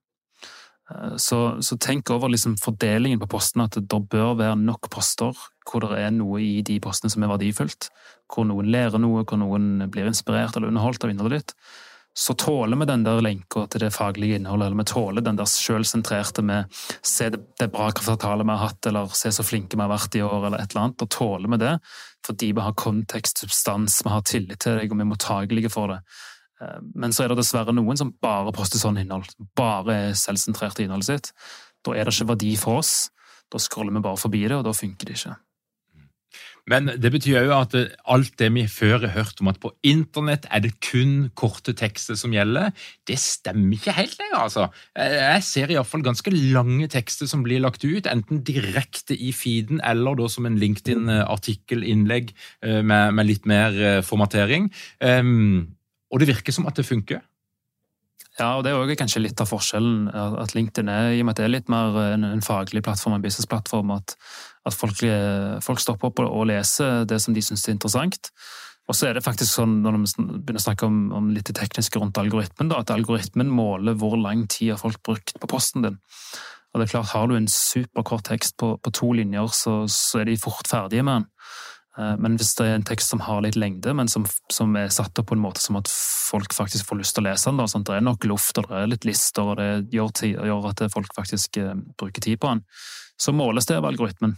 Eh, 0.90 1.14
så, 1.22 1.40
så 1.64 1.78
tenk 1.80 2.11
over 2.14 2.33
liksom 2.33 2.59
fordelingen 2.61 3.22
på 3.22 3.30
postene, 3.37 3.68
at 3.68 3.78
det 3.78 4.00
bør 4.11 4.35
være 4.40 4.59
nok 4.61 4.90
poster 4.92 5.38
hvor 5.64 5.87
det 5.87 6.02
er 6.02 6.12
noe 6.12 6.42
i 6.44 6.61
de 6.66 6.76
postene 6.85 7.12
som 7.12 7.24
er 7.24 7.33
verdifullt, 7.33 7.88
hvor 8.28 8.46
noen 8.48 8.68
lærer 8.74 9.00
noe, 9.00 9.24
hvor 9.24 9.40
noen 9.40 9.87
blir 9.92 10.11
inspirert 10.11 10.57
eller 10.59 10.72
underholdt 10.72 11.07
av 11.07 11.14
innholdet 11.14 11.44
ditt 11.44 11.59
så 12.16 12.35
tåler 12.38 12.79
vi 12.79 12.87
den 12.87 13.03
der 13.03 13.20
lenka 13.20 13.64
til 13.66 13.83
det 13.83 13.90
faglige 13.94 14.38
innholdet, 14.38 14.68
eller 14.68 14.79
vi 14.79 14.87
tåler 14.87 15.24
den 15.27 15.38
der 15.38 15.48
sjølsentrerte 15.50 16.44
med 16.46 16.70
se 17.03 17.27
det, 17.35 17.68
bra 17.72 17.88
kvartalet 17.90 18.46
vi 18.46 18.55
har 18.55 18.68
hatt, 18.68 18.87
eller 18.87 19.11
se 19.18 19.33
så 19.35 19.42
flinke 19.42 19.74
vi 19.74 19.83
har 19.83 19.90
vært 19.90 20.14
i 20.14 20.22
år, 20.22 20.46
eller 20.46 20.62
et 20.62 20.70
eller 20.70 20.85
annet. 20.85 20.98
Da 21.03 21.09
tåler 21.11 21.50
vi 21.50 21.62
det 21.64 21.79
fordi 22.24 22.53
vi 22.57 22.62
har 22.64 22.77
kontekst, 22.81 23.42
substans, 23.42 23.98
vi 24.05 24.09
har 24.09 24.22
tillit 24.24 24.62
til 24.64 24.79
deg, 24.79 24.92
og 24.92 24.96
vi 24.96 25.05
er 25.05 25.11
mottagelige 25.11 25.72
for 25.74 25.92
det. 25.92 25.98
Eh, 26.62 26.79
men 26.94 27.12
så 27.12 27.24
er 27.24 27.33
det 27.33 27.40
dessverre 27.42 27.74
noen 27.74 27.98
som 28.00 28.14
bare 28.22 28.55
poster 28.57 28.81
sånn 28.81 29.03
innhold, 29.03 29.35
bare 29.59 29.98
er 30.07 30.16
selvsentrert 30.16 30.81
i 30.81 30.87
innholdet 30.87 31.11
sitt. 31.11 31.33
Da 31.85 31.92
er 31.92 32.07
det 32.07 32.14
ikke 32.14 32.31
verdi 32.33 32.55
for 32.57 32.81
oss. 32.81 32.94
Da 33.53 33.61
scroller 33.61 33.92
vi 33.92 34.05
bare 34.07 34.22
forbi 34.22 34.46
det, 34.46 34.57
og 34.57 34.64
da 34.64 34.72
funker 34.72 35.11
det 35.11 35.18
ikke. 35.18 35.35
Men 36.70 36.88
det 36.96 37.11
betyr 37.12 37.44
jo 37.44 37.57
at 37.59 37.74
alt 38.09 38.38
det 38.40 38.48
vi 38.55 38.64
før 38.70 39.03
har 39.03 39.12
hørt 39.18 39.40
om 39.42 39.50
at 39.53 39.61
på 39.61 39.72
internett 39.85 40.46
er 40.48 40.62
det 40.64 40.72
kun 40.85 41.29
korte 41.37 41.74
tekster 41.77 42.16
som 42.16 42.33
gjelder, 42.33 42.72
det 43.09 43.18
stemmer 43.20 43.77
ikke 43.77 43.92
helt 43.96 44.16
lenger, 44.20 44.38
altså. 44.40 44.66
Jeg 44.96 45.44
ser 45.44 45.74
iallfall 45.74 46.05
ganske 46.07 46.33
lange 46.33 46.88
tekster 46.92 47.29
som 47.29 47.44
blir 47.44 47.61
lagt 47.64 47.85
ut, 47.85 48.09
enten 48.09 48.40
direkte 48.46 49.16
i 49.16 49.35
feeden 49.37 49.83
eller 49.85 50.16
da 50.16 50.31
som 50.33 50.48
en 50.48 50.59
LinkedIn-artikkelinnlegg 50.61 52.33
eh, 52.64 52.81
med, 52.81 53.12
med, 53.12 53.29
litt 53.29 53.48
mer 53.50 53.77
eh, 53.77 54.00
formatering. 54.05 54.70
Ehm, 55.05 55.74
og 56.11 56.22
det 56.22 56.31
virker 56.33 56.55
som 56.55 56.68
at 56.70 56.81
det 56.81 56.88
funker. 56.88 57.20
Ja, 58.38 58.57
og 58.57 58.64
det 58.66 58.73
er 58.73 58.81
også 58.81 58.97
kanskje 58.99 59.23
litt 59.23 59.40
av 59.42 59.47
forskjellen. 59.47 60.09
At 60.11 60.57
LinkedIn 60.57 60.90
er, 60.90 61.12
i 61.14 61.23
og 61.23 61.29
med 61.29 61.37
at 61.37 61.42
det 61.42 61.47
er 61.47 61.55
litt 61.55 61.70
mer 61.70 61.94
en, 62.03 62.27
en 62.27 62.42
faglig 62.42 62.83
plattform, 62.83 63.14
en 63.14 63.23
businessplattform, 63.23 63.92
at, 63.94 64.16
at 64.66 64.75
folk, 64.75 65.05
eh, 65.07 65.61
folk, 65.62 65.83
stopper 65.83 66.11
opp 66.11 66.23
og 66.25 66.49
leser 66.51 67.07
det 67.07 67.20
som 67.23 67.37
de 67.37 67.44
syns 67.44 67.68
er 67.68 67.77
interessant. 67.77 68.33
Og 68.90 68.99
så 68.99 69.09
er 69.09 69.16
det 69.16 69.25
faktisk 69.25 69.55
sånn, 69.55 69.79
når 69.85 69.97
vi 69.97 70.25
begynner 70.42 70.61
å 70.61 70.64
snakke 70.66 70.88
om, 70.88 70.99
om 71.16 71.31
litt 71.33 71.47
det 71.49 71.57
tekniske 71.57 72.01
rundt 72.03 72.18
algoritmen, 72.20 72.68
da, 72.73 72.83
at 72.83 72.92
algoritmen 72.92 73.49
måler 73.55 73.97
hvor 74.01 74.18
lang 74.20 74.44
tid 74.51 74.75
har 74.75 74.83
folk 74.83 75.01
brukt 75.07 75.38
på 75.40 75.49
posten 75.49 75.87
din. 75.87 76.03
Og 76.75 76.81
det 76.81 76.88
er 76.88 76.90
klart, 76.97 77.12
Har 77.14 77.31
du 77.31 77.37
en 77.37 77.49
superkort 77.49 78.27
tekst 78.27 78.57
på, 78.59 78.75
på 78.83 78.90
to 78.90 79.12
linjer, 79.14 79.47
så, 79.55 79.85
så, 79.87 80.20
er 80.20 80.27
de 80.29 80.40
fort 80.42 80.66
ferdige 80.68 81.07
med 81.07 81.23
den. 81.23 81.29
Eh, 81.98 82.14
men 82.18 82.38
hvis 82.38 82.54
det 82.59 82.66
er 82.66 82.78
en 82.78 82.87
tekst 82.87 83.12
som 83.12 83.22
har 83.26 83.42
litt 83.44 83.59
lengde, 83.61 83.94
men 83.96 84.11
som, 84.11 84.26
som, 84.52 84.74
er 84.78 84.92
satt 84.94 85.18
opp 85.20 85.30
på 85.30 85.38
en 85.38 85.44
måte 85.44 85.62
som 85.62 85.78
at 85.78 85.90
folk 85.90 86.54
faktisk 86.57 86.88
får 86.88 87.00
lyst 87.00 87.16
til 87.16 87.24
å 87.24 87.28
lese 87.30 87.50
den, 87.50 87.61
da, 87.61 87.68
sånn 87.70 87.87
det 87.87 87.98
er 87.98 88.07
nok 88.07 88.26
luft 88.30 88.59
og 88.61 88.70
det 88.70 88.80
er 88.80 88.90
litt 88.90 89.09
lister, 89.09 89.52
og 89.52 89.61
det 89.61 89.68
gjør, 89.94 90.14
tid, 90.20 90.40
gjør 90.50 90.70
at 90.72 90.87
folk 90.94 91.14
faktisk 91.16 91.61
eh, 91.62 91.76
bruker 92.00 92.24
tid 92.24 92.40
på 92.42 92.54
den, 92.54 92.64
så 93.20 93.35
måles 93.37 93.70
det 93.70 93.78
av 93.78 93.87
algoritmen. 93.90 94.35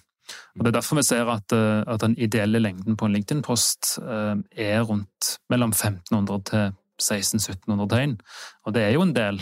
Og 0.56 0.64
Det 0.64 0.70
er 0.72 0.74
derfor 0.80 0.98
vi 0.98 1.04
ser 1.06 1.28
at, 1.30 1.52
uh, 1.54 1.84
at 1.86 2.02
den 2.02 2.16
ideelle 2.18 2.58
lengden 2.58 2.96
på 2.98 3.06
en 3.06 3.14
LinkedIn-post 3.14 3.96
eh, 4.02 4.34
er 4.58 4.80
rundt 4.82 5.36
mellom 5.52 5.70
1500 5.70 6.40
til 6.50 6.64
1600-1700 6.98 7.90
tegn. 7.92 8.16
Og 8.66 8.74
det 8.74 8.82
er 8.82 8.96
jo 8.96 9.04
en 9.04 9.14
del, 9.14 9.38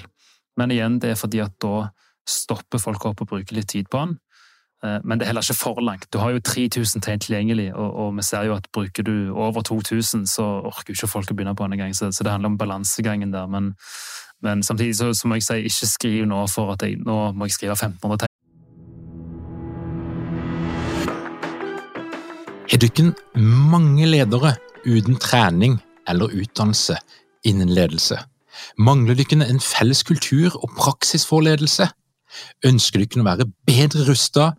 men 0.61 0.75
igjen, 0.75 0.99
det 1.01 1.15
er 1.15 1.21
fordi 1.21 1.41
at 1.45 1.57
da 1.63 1.89
stopper 2.29 2.83
folk 2.83 3.05
opp 3.09 3.23
og 3.25 3.31
bruker 3.33 3.57
litt 3.57 3.71
tid 3.73 3.89
på 3.93 4.03
den. 4.03 4.19
Eh, 4.85 4.99
men 5.05 5.19
det 5.19 5.25
er 5.25 5.33
heller 5.33 5.43
ikke 5.43 5.63
for 5.63 5.81
langt. 5.81 6.13
Du 6.13 6.19
har 6.19 6.31
jo 6.31 6.41
3000 6.41 7.03
tegn 7.03 7.21
tilgjengelig, 7.21 7.75
og, 7.75 7.97
og, 7.97 8.17
vi 8.17 8.23
ser 8.23 8.43
jo 8.43 8.55
at 8.55 8.69
bruker 8.73 9.03
du 9.03 9.33
over 9.33 9.63
2000, 9.63 10.27
så 10.27 10.43
orker 10.43 10.93
jo 10.93 10.99
ikke 10.99 11.13
folk 11.13 11.31
å 11.31 11.35
begynne 11.35 11.57
på 11.57 11.65
en 11.65 11.79
gang. 11.79 11.95
Så, 11.97 12.13
så, 12.13 12.25
det 12.25 12.33
handler 12.33 12.53
om 12.53 12.59
balansegangen 12.59 13.33
der. 13.33 13.47
Men, 13.47 13.73
men 14.43 14.63
samtidig 14.63 14.97
så, 14.97 15.13
så, 15.15 15.29
må 15.29 15.41
jeg 15.41 15.47
si, 15.49 15.57
ikke 15.71 15.89
skriv 15.89 16.29
nå 16.29 16.45
for 16.53 16.75
at 16.75 16.85
jeg, 16.85 17.01
nå 17.01 17.33
må 17.33 17.49
jeg 17.49 17.57
skrive 17.57 17.79
1500 17.79 18.25
tegn. 18.25 18.31
Har 22.75 22.81
dere 22.83 23.13
mange 23.39 24.07
ledere 24.09 24.57
uten 24.85 25.17
trening 25.17 25.79
eller 26.09 26.33
utdannelse 26.35 26.99
innen 27.47 27.71
ledelse? 27.73 28.19
Mangler 28.77 29.17
dere 29.17 29.47
en 29.49 29.61
felles 29.63 30.03
kultur 30.05 30.59
og 30.61 30.73
praksis 30.77 31.25
for 31.29 31.45
ledelse? 31.47 31.89
Ønsker 32.67 33.01
dere 33.05 33.23
å 33.23 33.29
være 33.29 33.49
bedre 33.69 34.09
rustet 34.09 34.59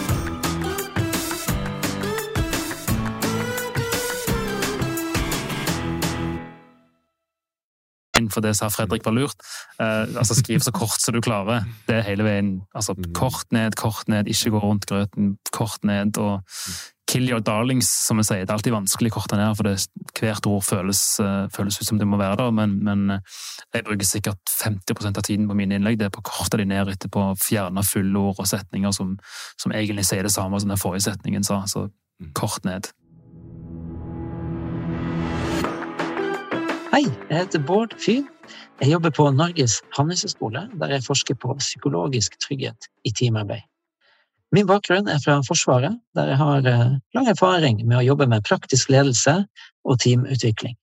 for 8.29 8.43
det 8.45 8.53
sa 8.57 8.69
Fredrik 8.69 9.05
var 9.07 9.15
lurt. 9.15 9.37
Uh, 9.79 10.05
altså 10.19 10.37
Skriv 10.37 10.61
så 10.61 10.73
kort 10.75 11.01
som 11.01 11.15
du 11.15 11.21
klarer. 11.23 11.65
Det 11.87 11.97
er 11.99 12.07
hele 12.07 12.27
veien. 12.27 12.55
Altså 12.75 12.93
mm. 12.97 13.11
Kort 13.17 13.47
ned, 13.51 13.77
kort 13.79 14.07
ned, 14.11 14.29
ikke 14.29 14.53
gå 14.53 14.63
rundt 14.63 14.85
grøten. 14.89 15.37
Kort 15.55 15.83
ned. 15.87 16.17
og 16.17 16.43
Kill 17.11 17.27
your 17.27 17.41
darlings, 17.43 17.89
som 18.05 18.21
vi 18.21 18.23
sier. 18.23 18.45
Det 18.45 18.53
er 18.53 18.55
alltid 18.55 18.71
vanskelig 18.71 19.09
å 19.11 19.15
korte 19.17 19.35
ned, 19.35 19.51
for 19.59 19.67
det, 19.67 19.73
hvert 20.15 20.47
ord 20.47 20.61
føles, 20.63 21.01
uh, 21.19 21.49
føles, 21.51 21.81
ut 21.81 21.89
som 21.89 21.99
det 21.99 22.07
må 22.07 22.19
være 22.21 22.37
der. 22.39 22.53
Men, 22.55 22.77
men 22.85 23.17
uh, 23.17 23.41
jeg 23.75 23.83
bruker 23.87 24.07
sikkert 24.07 24.53
50% 24.61 25.19
av 25.19 25.25
tiden 25.27 25.49
på 25.49 25.57
mine 25.59 25.75
innlegg 25.75 25.99
det 25.99 26.07
er 26.07 26.13
på 26.15 26.23
å 26.23 26.29
korte 26.29 26.61
de 26.61 26.69
ned 26.69 26.93
etterpå. 26.93 27.25
Fjerne 27.41 27.83
fulle 27.83 28.21
ord 28.21 28.39
og 28.39 28.47
setninger 28.47 28.95
som, 28.95 29.17
som 29.59 29.75
egentlig 29.75 30.07
sier 30.07 30.23
det 30.23 30.31
samme 30.31 30.61
som 30.61 30.71
den 30.71 30.79
forrige 30.79 31.09
setningen 31.09 31.43
sa. 31.47 31.63
Så 31.67 31.89
mm. 31.89 32.31
kort 32.37 32.63
ned. 32.69 32.93
Hei, 36.91 37.05
jeg 37.29 37.37
heter 37.37 37.61
Bård 37.63 37.93
Fyhn. 38.03 38.25
Jeg 38.81 38.91
jobber 38.91 39.13
på 39.15 39.29
Norges 39.31 39.77
handelshøyskole, 39.95 40.65
der 40.75 40.89
jeg 40.91 41.05
forsker 41.05 41.37
på 41.39 41.53
psykologisk 41.61 42.35
trygghet 42.43 42.89
i 43.07 43.13
teamarbeid. 43.15 43.63
Min 44.51 44.67
bakgrunn 44.67 45.07
er 45.07 45.21
fra 45.23 45.37
Forsvaret, 45.47 45.95
der 46.19 46.33
jeg 46.33 46.39
har 46.41 46.67
eh, 46.67 46.97
lang 47.15 47.29
erfaring 47.31 47.79
med 47.85 48.01
å 48.01 48.03
jobbe 48.03 48.27
med 48.27 48.43
praktisk 48.43 48.91
ledelse 48.91 49.37
og 49.87 50.01
teamutvikling. 50.03 50.75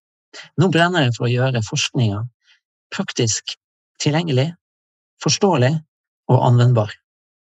Nå 0.56 0.70
brenner 0.72 1.04
jeg 1.04 1.18
for 1.18 1.28
å 1.28 1.30
gjøre 1.34 1.64
forskninga 1.68 2.22
praktisk 2.96 3.58
tilgjengelig, 4.00 4.54
forståelig 5.20 5.74
og 6.32 6.40
anvendbar. 6.48 6.96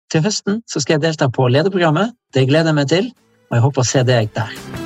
Til 0.09 0.25
høsten 0.25 0.63
skal 0.65 0.97
jeg 0.97 1.05
delta 1.05 1.29
på 1.29 1.53
lederprogrammet. 1.53 2.17
Det 2.33 2.49
gleder 2.49 2.73
jeg 2.73 2.81
meg 2.81 2.91
til, 2.97 3.15
og 3.51 3.61
jeg 3.61 3.69
håper 3.69 3.85
å 3.85 3.91
se 3.93 4.07
deg 4.09 4.33
der. 4.41 4.86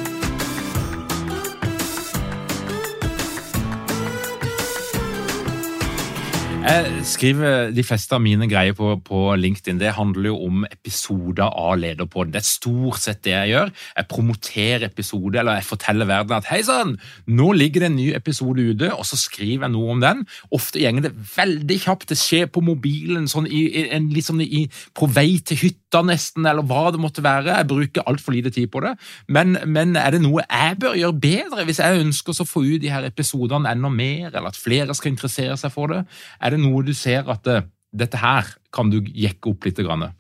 Jeg 6.71 7.01
skriver 7.03 7.73
de 7.75 7.83
fleste 7.83 8.15
av 8.15 8.21
mine 8.23 8.47
greier 8.47 8.77
på, 8.79 8.93
på, 9.03 9.21
LinkedIn. 9.35 9.81
Det 9.81 9.91
handler 9.97 10.29
jo 10.29 10.37
om 10.47 10.61
episoder 10.69 11.49
av 11.49 11.81
Lederpodden. 11.83 12.31
Det 12.31 12.39
er 12.39 12.47
stort 12.47 13.01
sett 13.03 13.25
det 13.27 13.33
jeg 13.33 13.51
gjør. 13.51 13.73
Jeg 13.97 14.09
promoterer 14.13 14.85
episoder, 14.87 15.41
eller 15.41 15.59
jeg 15.59 15.67
forteller 15.67 16.07
verden 16.07 16.37
at 16.37 16.47
hei 16.47 16.61
sann, 16.63 16.95
nå 17.27 17.49
ligger 17.59 17.83
det 17.83 17.91
en 17.91 17.99
ny 17.99 18.07
episode 18.15 18.63
ute, 18.63 18.93
og 18.95 19.03
så 19.09 19.19
skriver 19.19 19.67
jeg 19.67 19.75
noe 19.75 19.97
om 19.97 20.05
den. 20.05 20.23
Ofte 20.55 20.85
gjenger 20.85 21.09
det 21.09 21.13
veldig 21.33 21.81
kjapt. 21.89 22.07
Det 22.13 22.21
skjer 22.21 22.47
på 22.55 22.63
mobilen, 22.63 23.27
sånn 23.33 23.51
i, 23.51 23.65
en, 23.89 24.07
liksom 24.15 24.39
i, 24.47 24.69
på 24.95 25.11
vei 25.11 25.41
til 25.43 25.65
hytta 25.65 25.80
nesten, 26.07 26.47
eller 26.47 26.67
hva 26.67 26.91
det 26.95 27.01
måtte 27.03 27.25
være. 27.25 27.57
Jeg 27.57 27.69
bruker 27.71 28.07
altfor 28.07 28.35
lite 28.37 28.53
tid 28.55 28.71
på 28.71 28.83
det. 28.85 28.95
Men, 29.29 29.59
men, 29.67 29.97
er 29.99 30.15
det 30.15 30.23
noe 30.23 30.45
jeg 30.47 30.79
bør 30.81 30.99
gjøre 30.99 31.21
bedre 31.23 31.67
hvis 31.69 31.83
jeg 31.83 32.05
ønsker 32.05 32.37
å 32.37 32.47
få 32.49 32.63
ut 32.67 32.83
de 32.83 32.93
her 32.93 33.09
episodene 33.09 33.73
enda 33.75 33.91
mer, 33.93 34.31
eller 34.31 34.53
at 34.53 34.61
flere 34.61 34.95
skal 34.97 35.13
interessere 35.13 35.59
seg 35.61 35.75
for 35.75 35.93
det? 35.93 36.05
Er 36.41 36.55
det 36.55 36.63
noe 36.63 36.85
du 36.87 36.95
ser 36.97 37.29
at 37.31 37.45
det, 37.49 37.63
dette 37.91 38.23
her 38.23 38.55
kan 38.75 38.93
du 38.93 39.01
jekke 39.03 39.51
opp 39.53 39.67
litt? 39.67 39.81
Grann? 39.81 40.11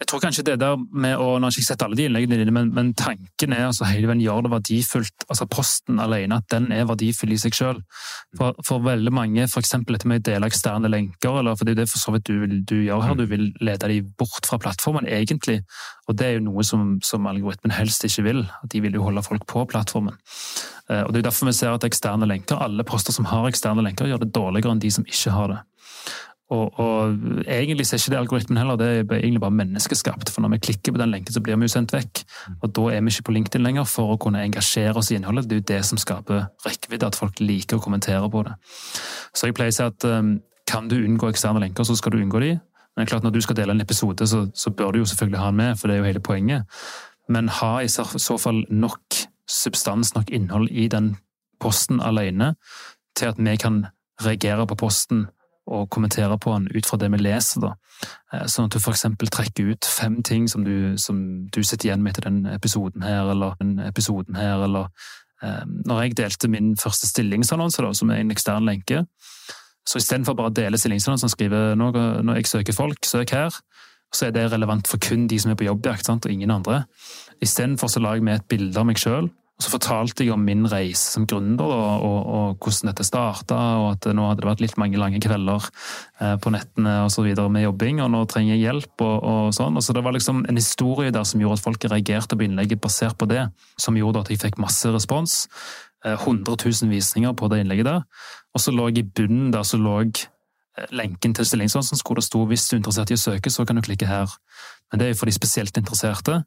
Jeg 0.00 0.08
tror 0.08 0.20
kanskje 0.22 0.44
det 0.48 0.54
der 0.62 0.78
med 0.80 1.20
å 1.20 1.34
Nå 1.36 1.44
har 1.44 1.52
jeg 1.52 1.60
ikke 1.60 1.68
sett 1.74 1.82
alle 1.84 1.96
de 1.98 2.06
innleggene 2.08 2.38
dine, 2.40 2.54
men, 2.56 2.70
men 2.72 2.92
tanken 2.96 3.52
er 3.52 3.66
altså 3.66 3.84
hele 3.84 4.08
veien 4.08 4.22
gjør 4.24 4.46
det 4.46 4.52
verdifullt. 4.54 5.26
altså 5.28 5.46
Posten 5.50 6.00
alene, 6.00 6.38
at 6.40 6.48
den 6.52 6.70
er 6.72 6.88
verdifull 6.88 7.34
i 7.34 7.38
seg 7.40 7.56
selv. 7.58 7.82
For, 8.38 8.56
for 8.64 8.80
veldig 8.86 9.12
mange, 9.12 9.44
f.eks. 9.44 9.74
dette 9.90 10.08
med 10.08 10.22
å 10.22 10.26
dele 10.30 10.48
eksterne 10.48 10.88
lenker, 10.88 11.42
eller 11.42 11.58
for 11.58 11.68
det 11.68 11.76
er 11.76 11.82
det 11.82 11.88
for 11.92 12.00
så 12.00 12.14
vidt 12.16 12.30
du, 12.30 12.56
du 12.64 12.78
gjør 12.78 13.04
her, 13.04 13.18
du 13.18 13.26
vil 13.28 13.50
lede 13.60 13.92
de 13.92 14.00
bort 14.22 14.48
fra 14.48 14.60
plattformen, 14.62 15.08
egentlig. 15.08 15.60
Og 16.08 16.16
det 16.16 16.30
er 16.30 16.36
jo 16.38 16.46
noe 16.48 16.64
som, 16.66 16.94
som 17.04 17.28
algoritmen 17.28 17.76
helst 17.76 18.08
ikke 18.08 18.24
vil. 18.30 18.44
at 18.48 18.72
De 18.72 18.80
vil 18.80 18.96
jo 18.96 19.04
holde 19.04 19.24
folk 19.26 19.44
på 19.52 19.66
plattformen. 19.68 20.16
Eh, 20.88 21.04
og 21.04 21.12
Det 21.12 21.20
er 21.20 21.28
derfor 21.28 21.50
vi 21.50 21.58
ser 21.60 21.76
at 21.76 21.84
eksterne 21.84 22.28
lenker, 22.30 22.56
alle 22.56 22.88
poster 22.88 23.12
som 23.12 23.28
har 23.28 23.52
eksterne 23.52 23.84
lenker, 23.84 24.08
gjør 24.08 24.24
det 24.24 24.32
dårligere 24.32 24.72
enn 24.72 24.82
de 24.82 24.96
som 24.96 25.04
ikke 25.04 25.36
har 25.36 25.52
det. 25.52 25.60
Og, 26.50 26.78
og, 26.82 27.18
egentlig 27.46 27.84
er 27.86 28.00
ikke 28.00 28.10
det 28.10 28.18
algoritmen 28.18 28.58
heller, 28.58 28.76
det 28.76 28.86
er 28.88 29.12
egentlig 29.20 29.40
bare 29.40 29.54
menneskeskapt. 29.54 30.32
For 30.34 30.42
når 30.42 30.56
vi 30.56 30.58
klikker 30.66 30.92
på 30.92 30.98
den 30.98 31.12
lenken, 31.12 31.34
så 31.34 31.42
blir 31.44 31.56
vi 31.56 31.68
jo 31.68 31.74
sendt 31.74 31.94
vekk. 31.94 32.24
Og 32.58 32.72
da 32.74 32.86
er 32.90 33.04
vi 33.06 33.12
ikke 33.14 33.28
på 33.28 33.34
LinkedIn 33.36 33.62
lenger 33.62 33.86
for 33.86 34.14
å 34.14 34.18
kunne 34.20 34.42
engasjere 34.42 34.98
oss 34.98 35.12
i 35.12 35.18
innholdet. 35.18 35.46
Det 35.46 35.56
er 35.56 35.62
jo 35.62 35.68
det 35.70 35.80
som 35.86 36.00
skaper 36.02 36.48
rekkevidde, 36.66 37.06
at 37.06 37.18
folk 37.18 37.38
liker 37.42 37.78
å 37.78 37.84
kommentere 37.84 38.26
på 38.32 38.42
det. 38.48 38.56
Så 39.30 39.46
jeg 39.46 39.56
pleier 39.58 39.70
å 39.70 39.78
si 39.78 39.86
at 39.86 40.08
um, 40.10 40.34
kan 40.66 40.90
du 40.90 40.98
unngå 40.98 41.30
eksterne 41.30 41.62
lenker, 41.62 41.86
så 41.86 41.94
skal 41.98 42.16
du 42.16 42.20
unngå 42.24 42.42
de. 42.42 42.52
Men 42.98 43.06
klart 43.06 43.22
når 43.22 43.36
du 43.36 43.40
skal 43.46 43.60
dele 43.60 43.76
en 43.76 43.86
episode, 43.86 44.26
så, 44.26 44.48
så 44.54 44.74
bør 44.74 44.92
du 44.92 45.04
jo 45.04 45.08
selvfølgelig 45.08 45.38
ha 45.40 45.52
den 45.52 45.62
med, 45.62 45.78
for 45.78 45.86
det 45.86 45.96
er 45.96 46.02
jo 46.02 46.10
hele 46.10 46.26
poenget. 46.26 46.82
Men 47.30 47.48
ha 47.60 47.76
i 47.78 47.88
så 47.88 48.38
fall 48.42 48.64
nok 48.68 49.22
substans, 49.50 50.16
nok 50.18 50.30
innhold 50.34 50.70
i 50.70 50.88
den 50.90 51.14
posten 51.62 52.02
alene 52.02 52.56
til 53.18 53.30
at 53.30 53.38
vi 53.38 53.54
kan 53.60 53.84
reagere 54.24 54.66
på 54.66 54.78
posten 54.78 55.28
og 55.66 55.88
kommentere 55.92 56.38
på 56.40 56.52
den 56.56 56.68
ut 56.74 56.86
fra 56.86 56.98
det 56.98 57.10
vi 57.12 57.20
leser. 57.20 57.60
da. 57.60 57.72
Eh, 58.32 58.46
sånn 58.46 58.68
at 58.68 58.74
du 58.74 58.80
f.eks. 58.80 59.06
trekker 59.30 59.72
ut 59.72 59.88
fem 59.88 60.20
ting 60.26 60.48
som 60.48 60.64
du, 60.64 60.96
som 60.98 61.46
du, 61.52 61.62
sitter 61.62 61.90
igjen 61.90 62.02
med 62.02 62.14
etter 62.14 62.28
den 62.30 62.46
episoden 62.50 63.04
her, 63.06 63.30
eller 63.32 63.58
den 63.60 63.78
episoden 63.84 64.38
her, 64.40 64.64
eller 64.66 64.90
eh, 65.42 65.64
Når 65.86 66.02
jeg 66.02 66.16
delte 66.22 66.48
min 66.48 66.76
første 66.76 67.06
stillingsannonse, 67.10 67.94
som 67.94 68.10
er 68.10 68.22
en 68.22 68.30
ekstern 68.30 68.66
lenke, 68.68 69.04
så 69.88 69.98
istedenfor 69.98 70.36
bare 70.36 70.52
å 70.52 70.54
dele 70.54 70.78
stillingsannonsen 70.78 71.30
og 71.30 71.34
skrive 71.34 71.60
når, 71.78 72.22
når 72.22 72.40
jeg 72.40 72.50
søker 72.50 72.76
folk, 72.76 73.04
søk 73.06 73.32
her, 73.34 73.54
så 74.14 74.26
er 74.26 74.34
det 74.34 74.50
relevant 74.50 74.88
for 74.90 74.98
kun 74.98 75.28
de 75.30 75.38
som 75.38 75.52
er 75.52 75.58
på 75.58 75.68
jobbjakt, 75.68 76.08
og 76.10 76.30
ingen 76.30 76.50
andre. 76.50 76.84
Istedenfor 77.42 77.88
så 77.88 78.02
lager 78.02 78.24
vi 78.26 78.34
et 78.34 78.48
bilde 78.50 78.80
av 78.80 78.88
meg 78.88 78.98
sjøl 78.98 79.30
og 79.60 79.64
Så 79.66 79.74
fortalte 79.74 80.24
jeg 80.24 80.32
om 80.32 80.40
min 80.40 80.64
reise 80.72 81.12
som 81.12 81.26
gründer 81.28 81.68
og, 81.68 82.04
og, 82.06 82.20
og 82.32 82.62
hvordan 82.64 82.88
dette 82.88 83.04
starta, 83.04 83.58
og 83.82 83.88
at 83.90 84.06
nå 84.16 84.24
hadde 84.24 84.40
det 84.40 84.48
vært 84.48 84.62
litt 84.64 84.78
mange 84.80 84.96
lange 84.96 85.20
kvelder 85.20 85.66
eh, 86.22 86.38
på 86.40 86.52
nettene 86.54 86.94
og 87.04 87.10
så 87.12 87.26
videre 87.26 87.52
med 87.52 87.66
jobbing, 87.66 88.00
og 88.00 88.08
nå 88.14 88.22
trenger 88.30 88.54
jeg 88.54 88.62
hjelp 88.64 89.04
og, 89.04 89.18
og 89.20 89.52
sånn. 89.52 89.76
Og 89.76 89.84
så 89.84 89.92
Det 89.92 90.04
var 90.06 90.16
liksom 90.16 90.46
en 90.48 90.56
historie 90.56 91.12
der 91.12 91.28
som 91.28 91.44
gjorde 91.44 91.60
at 91.60 91.66
folk 91.66 91.84
reagerte 91.92 92.40
på 92.40 92.46
innlegget 92.46 92.80
basert 92.80 93.18
på 93.20 93.28
det, 93.28 93.50
som 93.76 94.00
gjorde 94.00 94.24
at 94.24 94.32
jeg 94.32 94.40
fikk 94.40 94.56
masse 94.64 94.88
respons. 94.96 95.42
100 96.08 96.56
eh, 96.56 96.72
000 96.80 96.88
visninger 96.94 97.36
på 97.36 97.52
det 97.52 97.60
innlegget 97.60 97.90
der. 97.90 98.08
Og 98.56 98.64
så 98.64 98.72
lå 98.72 98.88
jeg 98.88 99.02
i 99.02 99.08
bunnen 99.20 99.52
der 99.52 99.68
så 99.68 99.76
lå 99.76 99.98
eh, 100.00 100.88
lenken 100.88 101.36
til 101.36 101.44
stillingsannonsen 101.44 102.00
hvor 102.00 102.16
det 102.16 102.24
sto 102.24 102.46
hvis 102.48 102.64
du 102.70 102.78
er 102.78 102.80
interessert 102.80 103.12
i 103.12 103.20
å 103.20 103.24
søke, 103.28 103.52
så 103.52 103.68
kan 103.68 103.76
du 103.76 103.84
klikke 103.84 104.08
her. 104.08 104.32
Men 104.88 105.04
det 105.04 105.10
er 105.10 105.12
jo 105.12 105.20
for 105.20 105.28
de 105.28 105.36
spesielt 105.36 105.76
interesserte. 105.76 106.40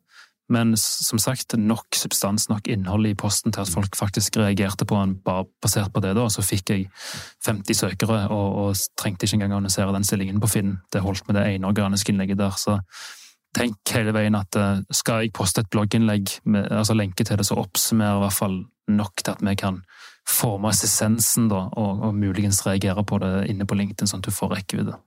Men 0.51 0.73
som 0.77 1.19
sagt, 1.21 1.55
nok 1.55 1.95
substans, 1.95 2.49
nok 2.49 2.67
innhold 2.67 3.07
i 3.07 3.15
posten 3.15 3.53
til 3.55 3.63
at 3.63 3.71
folk 3.71 3.95
faktisk 3.95 4.37
reagerte 4.41 4.85
på 4.85 4.97
den 4.99 5.15
bare 5.23 5.45
basert 5.63 5.93
på 5.93 6.01
det. 6.03 6.15
da, 6.17 6.27
Så 6.29 6.43
fikk 6.43 6.73
jeg 6.73 6.89
50 7.45 7.79
søkere, 7.79 8.27
og, 8.27 8.57
og 8.59 8.81
trengte 8.99 9.25
ikke 9.25 9.39
engang 9.39 9.55
å 9.55 9.61
annonsere 9.61 9.95
den 9.95 10.07
stillingen 10.07 10.41
på 10.43 10.51
Finn. 10.51 10.77
Det 10.91 11.03
holdt 11.05 11.27
med 11.29 11.39
det 11.39 11.47
ene 11.47 11.69
organiske 11.71 12.11
innlegget 12.11 12.41
der. 12.41 12.57
Så 12.59 12.79
tenk 13.55 13.95
hele 13.95 14.13
veien 14.15 14.35
at 14.35 14.59
eh, 14.59 14.83
skal 14.91 15.23
jeg 15.23 15.33
poste 15.37 15.63
et 15.63 15.71
blogginnlegg, 15.71 16.39
med, 16.43 16.67
altså 16.73 16.97
lenke 16.97 17.23
til 17.23 17.39
det, 17.39 17.47
så 17.47 17.59
oppsummerer 17.61 18.19
i 18.19 18.25
hvert 18.25 18.39
fall 18.41 18.59
nok 18.91 19.23
til 19.23 19.35
at 19.35 19.43
vi 19.45 19.55
kan 19.55 19.79
forme 20.27 20.71
essensen, 20.71 21.49
da, 21.51 21.67
og, 21.79 22.03
og 22.07 22.15
muligens 22.15 22.63
reagere 22.67 23.03
på 23.07 23.19
det 23.23 23.33
inne 23.51 23.67
på 23.67 23.77
LinkedIn, 23.79 24.09
sånn 24.09 24.23
at 24.23 24.27
du 24.27 24.35
får 24.35 24.55
rekkevidde. 24.57 24.97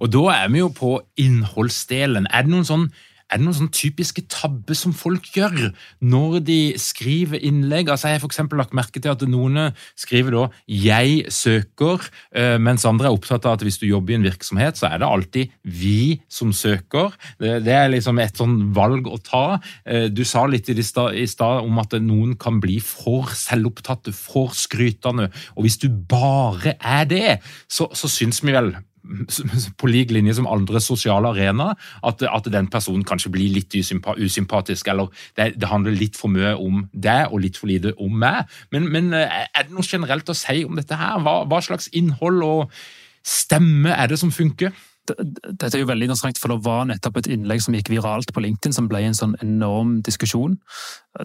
Og 0.00 0.08
da 0.12 0.22
er 0.32 0.48
vi 0.52 0.62
jo 0.62 0.70
på 0.72 0.94
innholdsdelen. 1.20 2.28
Er 2.32 2.46
det 2.46 2.52
noen 2.52 2.68
sånn 2.68 2.86
er 3.30 3.38
det 3.38 3.46
noen 3.46 3.56
sånne 3.56 3.74
typiske 3.74 4.24
tabber 4.30 4.76
som 4.78 4.94
folk 4.96 5.28
gjør 5.34 5.70
når 6.02 6.40
de 6.46 6.58
skriver 6.80 7.38
innlegg? 7.38 7.90
Altså 7.90 8.10
Jeg 8.10 8.20
har 8.20 8.24
for 8.26 8.58
lagt 8.58 8.74
merke 8.76 9.00
til 9.00 9.12
at 9.12 9.22
noen 9.28 9.70
skriver 9.94 10.34
da 10.34 10.48
'jeg 10.66 11.30
søker', 11.30 12.10
eh, 12.34 12.58
mens 12.58 12.84
andre 12.84 13.06
er 13.06 13.14
opptatt 13.14 13.46
av 13.46 13.52
at 13.52 13.62
hvis 13.62 13.78
du 13.78 13.86
jobber 13.86 14.12
i 14.12 14.14
en 14.16 14.26
virksomhet, 14.26 14.76
så 14.76 14.90
er 14.90 14.98
det 14.98 15.08
alltid 15.08 15.48
'vi' 15.64 16.20
som 16.28 16.52
søker. 16.52 17.12
Det 17.38 17.68
er 17.68 17.88
liksom 17.88 18.18
et 18.20 18.36
sånn 18.36 18.74
valg 18.74 19.06
å 19.06 19.22
ta. 19.22 19.60
Eh, 19.86 20.08
du 20.08 20.24
sa 20.24 20.46
litt 20.46 20.68
i 20.68 20.82
stad 20.82 21.64
om 21.64 21.78
at 21.78 21.92
noen 21.92 22.36
kan 22.38 22.60
bli 22.60 22.80
for 22.80 23.24
selvopptatte, 23.24 24.12
for 24.12 24.48
skrytende. 24.48 25.30
Og 25.56 25.64
hvis 25.64 25.78
du 25.78 25.88
bare 25.88 26.74
er 26.80 27.04
det, 27.04 27.40
så, 27.68 27.88
så 27.92 28.08
syns 28.08 28.42
vi 28.42 28.52
vel 28.52 28.74
på 29.80 29.90
lik 29.90 30.12
linje 30.14 30.36
som 30.38 30.48
andre 30.50 30.80
sosiale 30.82 31.32
arenaer, 31.32 31.78
at, 32.06 32.22
at, 32.26 32.50
den 32.52 32.68
personen 32.72 33.04
kanskje 33.06 33.32
blir 33.34 33.54
litt 33.54 33.74
usympatisk, 33.74 34.90
eller 34.92 35.10
det, 35.38 35.54
det, 35.56 35.70
handler 35.70 35.96
litt 35.96 36.18
for 36.18 36.32
mye 36.32 36.54
om 36.58 36.84
deg 36.92 37.30
og 37.30 37.44
litt 37.44 37.60
for 37.60 37.70
lite 37.70 37.94
om 38.00 38.18
meg. 38.22 38.50
Men, 38.74 38.90
men 38.92 39.12
eh, 39.16 39.46
er 39.48 39.66
det 39.66 39.74
noe 39.74 39.86
generelt 39.86 40.28
å 40.30 40.36
si 40.36 40.64
om 40.66 40.78
dette 40.78 40.98
her? 40.98 41.20
Hva, 41.24 41.42
hva 41.48 41.62
slags 41.64 41.90
innhold 41.96 42.44
og 42.46 42.80
stemme 43.26 43.92
er 43.94 44.10
det 44.10 44.20
som 44.20 44.32
funker? 44.34 44.74
Dette 45.10 45.72
er 45.74 45.82
jo 45.82 45.88
veldig 45.88 46.06
interessant, 46.06 46.38
for 46.38 46.52
det 46.52 46.60
var 46.64 46.84
nettopp 46.86 47.20
et 47.20 47.30
innlegg 47.34 47.62
som 47.64 47.74
gikk 47.74 47.90
viralt 47.92 48.30
på 48.34 48.42
LinkedIn, 48.44 48.74
som 48.76 48.88
ble 48.90 49.02
en 49.06 49.16
sånn 49.16 49.34
enorm 49.42 49.98
diskusjon. 50.06 50.58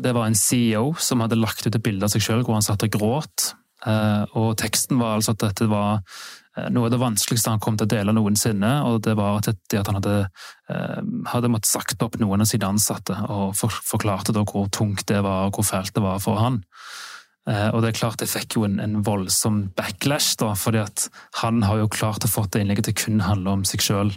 Det 0.02 0.16
var 0.16 0.30
en 0.30 0.38
CEO 0.40 0.96
som 1.02 1.22
hadde 1.22 1.38
lagt 1.40 1.68
ut 1.68 1.76
et 1.76 1.84
bilde 1.84 2.08
av 2.08 2.14
seg 2.14 2.24
sjøl 2.26 2.46
hvor 2.46 2.58
han 2.58 2.66
satt 2.66 2.86
og 2.88 2.96
gråt. 2.96 3.52
Eh, 3.86 4.24
og 4.40 4.56
teksten 4.62 4.98
var 5.02 5.20
altså 5.20 5.36
at 5.36 5.44
dette 5.44 5.70
var 5.70 6.02
noe 6.72 6.88
av 6.88 6.94
det 6.94 7.02
vanskeligste 7.02 7.52
han 7.52 7.64
kom 7.64 7.78
til 7.78 7.88
å 7.88 7.94
dele 7.96 8.14
noensinne, 8.16 8.72
og 8.88 9.02
det 9.06 9.16
var 9.20 9.42
at, 9.42 9.50
det 9.72 9.82
at 9.82 9.90
han 9.92 10.00
hadde, 10.00 10.20
eh, 10.72 11.02
hadde 11.34 11.52
måttet 11.52 11.72
sagt 11.72 12.06
opp 12.06 12.16
noen 12.22 12.46
av 12.46 12.50
sine 12.50 12.70
ansatte, 12.70 13.18
og 13.32 13.58
forklarte 13.60 14.36
da 14.36 14.46
hvor 14.48 14.70
tungt 14.72 15.08
det 15.12 15.20
var, 15.26 15.50
og 15.50 15.60
hvor 15.60 15.68
fælt 15.68 15.96
det 15.96 16.06
var 16.06 16.22
for 16.24 16.40
han. 16.40 16.64
Eh, 17.46 17.68
og 17.76 17.84
det 17.84 17.92
er 17.92 17.98
klart 18.00 18.22
det 18.24 18.30
fikk 18.32 18.56
jo 18.58 18.64
en, 18.66 18.80
en 18.82 19.02
voldsom 19.06 19.60
backlash, 19.78 20.38
da, 20.42 20.54
fordi 20.58 20.80
at 20.82 21.08
han 21.42 21.60
har 21.68 21.84
jo 21.84 21.90
klart 21.92 22.26
å 22.26 22.32
få 22.32 22.46
det 22.48 22.64
innlegget 22.64 22.88
til 22.90 22.96
kun 23.04 23.26
handle 23.26 23.58
om 23.60 23.66
seg 23.68 23.84
sjøl. 23.86 24.14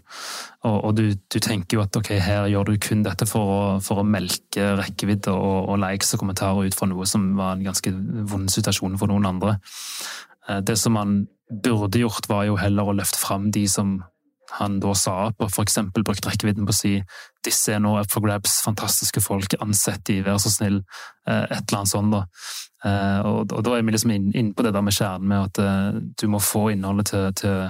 Og, 0.62 0.76
og 0.78 0.94
du, 0.96 1.04
du, 1.18 1.38
tenker 1.42 1.76
jo 1.76 1.82
at 1.84 1.98
ok, 1.98 2.14
her 2.22 2.48
gjør 2.52 2.70
du 2.70 2.78
kun 2.86 3.02
dette 3.04 3.26
for 3.28 3.54
å, 3.56 3.58
for 3.84 4.00
å 4.00 4.06
melke 4.06 4.70
rekkevidde 4.78 5.34
og, 5.34 5.72
og 5.74 5.82
likes 5.82 6.14
og 6.14 6.22
kommentarer 6.22 6.70
ut 6.70 6.78
fra 6.78 6.88
noe 6.88 7.08
som 7.10 7.32
var 7.40 7.56
en 7.56 7.66
ganske 7.66 7.92
vond 8.30 8.48
situasjon 8.52 8.96
for 9.00 9.10
noen 9.10 9.28
andre. 9.28 9.58
Det 10.64 10.78
som 10.80 10.96
han 10.96 11.18
burde 11.48 12.02
gjort, 12.02 12.28
var 12.28 12.46
jo 12.48 12.58
heller 12.60 12.90
å 12.90 12.96
løfte 12.98 13.20
fram 13.20 13.50
de 13.54 13.64
som 13.70 13.98
han 14.56 14.78
da 14.80 14.94
sa 14.96 15.14
opp, 15.28 15.42
og 15.44 15.50
f.eks. 15.52 15.76
brukt 15.92 16.24
rekkevidden 16.24 16.64
på 16.68 16.72
å 16.72 16.76
si 16.76 16.94
disse 17.44 17.74
er 17.74 17.82
nå 17.84 17.94
up 18.00 18.08
for 18.12 18.24
grabs, 18.24 18.58
fantastiske 18.64 19.20
folk, 19.20 19.58
ansett 19.60 20.06
de, 20.08 20.22
vær 20.24 20.40
så 20.40 20.52
snill, 20.52 20.80
eh, 21.28 21.44
et 21.44 21.60
eller 21.60 21.82
annet 21.82 21.92
sånt. 21.92 22.14
da. 22.14 22.24
Uh, 22.78 23.20
og, 23.26 23.52
og, 23.56 23.62
da 23.66 23.74
er 23.74 23.82
vi 23.82 23.90
liksom 23.90 24.12
inne 24.14 24.36
inn 24.38 24.52
på 24.54 24.62
det 24.62 24.70
der 24.76 24.84
med 24.86 24.94
kjernen 24.94 25.26
med 25.26 25.48
at 25.48 25.58
uh, 25.58 25.96
du 25.98 26.28
må 26.30 26.38
få 26.38 26.68
innholdet 26.70 27.08
til, 27.10 27.24
til, 27.40 27.64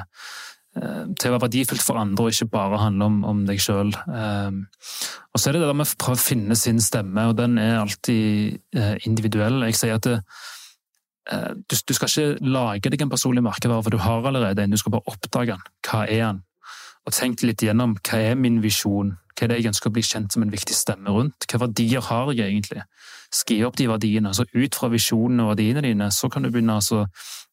uh, 0.77 1.07
til, 1.15 1.31
å 1.31 1.33
være 1.33 1.47
verdifullt 1.47 1.85
for 1.85 2.01
andre, 2.01 2.27
og 2.27 2.35
ikke 2.35 2.51
bare 2.53 2.83
handle 2.83 3.09
om, 3.09 3.17
om 3.25 3.41
deg 3.49 3.63
sjøl. 3.63 3.95
og 3.97 5.41
så 5.41 5.49
er 5.49 5.57
det 5.57 5.63
det 5.63 5.71
der 5.71 5.81
med 5.81 5.89
å 5.89 6.01
prøve 6.05 6.21
å 6.21 6.27
finne 6.27 6.59
sin 6.61 6.83
stemme, 6.85 7.25
og 7.31 7.39
den 7.41 7.57
er 7.63 7.81
alltid 7.81 8.61
individuell. 9.09 9.63
Jeg 9.71 9.81
sier 9.81 9.97
at 9.97 10.07
det, 10.07 10.21
du, 11.29 11.77
du, 11.89 11.95
skal 11.95 12.09
ikke 12.09 12.49
lage 12.49 12.91
deg 12.91 13.03
en 13.05 13.11
personlig 13.13 13.43
merkevare, 13.45 13.85
for 13.85 13.93
du 13.93 14.01
har 14.01 14.25
allerede 14.27 14.65
en. 14.65 14.73
Du 14.73 14.81
skal 14.81 14.95
bare 14.95 15.11
oppdage 15.13 15.57
den. 15.57 15.65
Hva 15.85 16.05
er 16.07 16.23
den? 16.27 16.45
Og 17.09 17.15
tenk 17.17 17.43
litt 17.45 17.65
gjennom 17.65 17.97
hva 18.05 18.21
er 18.21 18.37
min 18.37 18.63
visjon, 18.65 19.15
hva 19.39 19.47
er 19.47 19.53
det 19.53 19.61
jeg 19.61 19.71
ønsker 19.71 19.91
å 19.91 19.95
bli 19.95 20.03
kjent 20.05 20.35
som 20.35 20.43
en 20.45 20.53
viktig 20.53 20.75
stemme 20.77 21.13
rundt? 21.15 21.47
Hva 21.49 21.63
verdier 21.63 22.05
har 22.09 22.33
jeg 22.35 22.51
egentlig? 22.51 22.83
Skriv 23.35 23.69
opp 23.69 23.77
de 23.79 23.87
verdiene. 23.89 24.33
Så 24.35 24.49
ut 24.51 24.75
fra 24.75 24.91
visjonene 24.93 25.45
og 25.45 25.53
verdiene 25.53 25.85
dine, 25.85 26.09
så 26.13 26.29
kan 26.33 26.45
du 26.45 26.51
begynne 26.51 26.81
å 26.81 27.05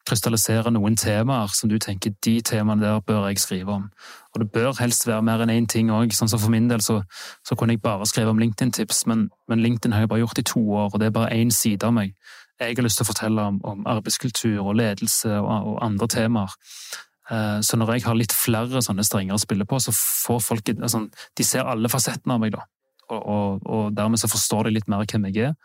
krystallisere 0.06 0.72
noen 0.74 0.98
temaer 1.00 1.54
som 1.54 1.70
du 1.70 1.78
tenker 1.82 2.14
de 2.26 2.36
temaene 2.46 2.84
der 2.84 3.02
bør 3.06 3.28
jeg 3.30 3.42
skrive 3.42 3.78
om. 3.80 3.88
Og 4.34 4.42
det 4.42 4.50
bør 4.54 4.76
helst 4.80 5.08
være 5.08 5.24
mer 5.26 5.42
enn 5.46 5.54
én 5.54 5.70
ting 5.72 5.90
òg. 5.94 6.14
Sånn 6.14 6.30
som 6.32 6.42
for 6.42 6.54
min 6.54 6.70
del 6.70 6.84
så, 6.86 7.00
så 7.46 7.58
kunne 7.58 7.78
jeg 7.78 7.84
bare 7.86 8.06
skrevet 8.10 8.34
om 8.34 8.42
LinkedIn-tips, 8.42 9.06
men, 9.10 9.30
men, 9.50 9.64
LinkedIn 9.66 9.96
har 9.96 10.06
jeg 10.06 10.12
bare 10.14 10.24
gjort 10.26 10.42
i 10.42 10.48
to 10.52 10.62
år, 10.62 10.90
og 10.92 11.00
det 11.02 11.10
er 11.10 11.16
bare 11.16 11.34
én 11.34 11.54
side 11.54 11.86
av 11.88 11.96
meg. 11.96 12.14
Jeg 12.62 12.78
har 12.78 12.86
lyst 12.86 13.02
til 13.02 13.04
å 13.04 13.10
fortelle 13.10 13.48
om, 13.52 13.58
om 13.68 13.84
arbeidskultur 13.90 14.62
og 14.64 14.78
ledelse 14.80 15.34
og, 15.42 15.50
og 15.74 15.82
andre 15.84 16.08
temaer. 16.12 16.56
Eh, 17.32 17.60
så 17.66 17.78
når 17.80 17.96
jeg 17.96 18.06
har 18.06 18.18
litt 18.18 18.36
flere 18.36 18.84
sånne 18.86 19.04
strenger 19.06 19.36
å 19.36 19.42
spille 19.42 19.68
på, 19.68 19.80
så 19.82 19.94
får 19.96 20.42
folk 20.46 20.72
altså, 20.76 21.06
De 21.36 21.46
ser 21.48 21.66
alle 21.66 21.90
fasettene 21.92 22.38
av 22.38 22.44
meg, 22.44 22.54
da. 22.56 22.66
Og, 23.10 23.22
og, 23.22 23.66
og, 23.70 23.86
dermed 23.98 24.22
så 24.22 24.30
forstår 24.32 24.68
de 24.68 24.78
litt 24.78 24.88
mer 24.90 25.06
hvem 25.06 25.28
jeg 25.30 25.52
er. 25.52 25.58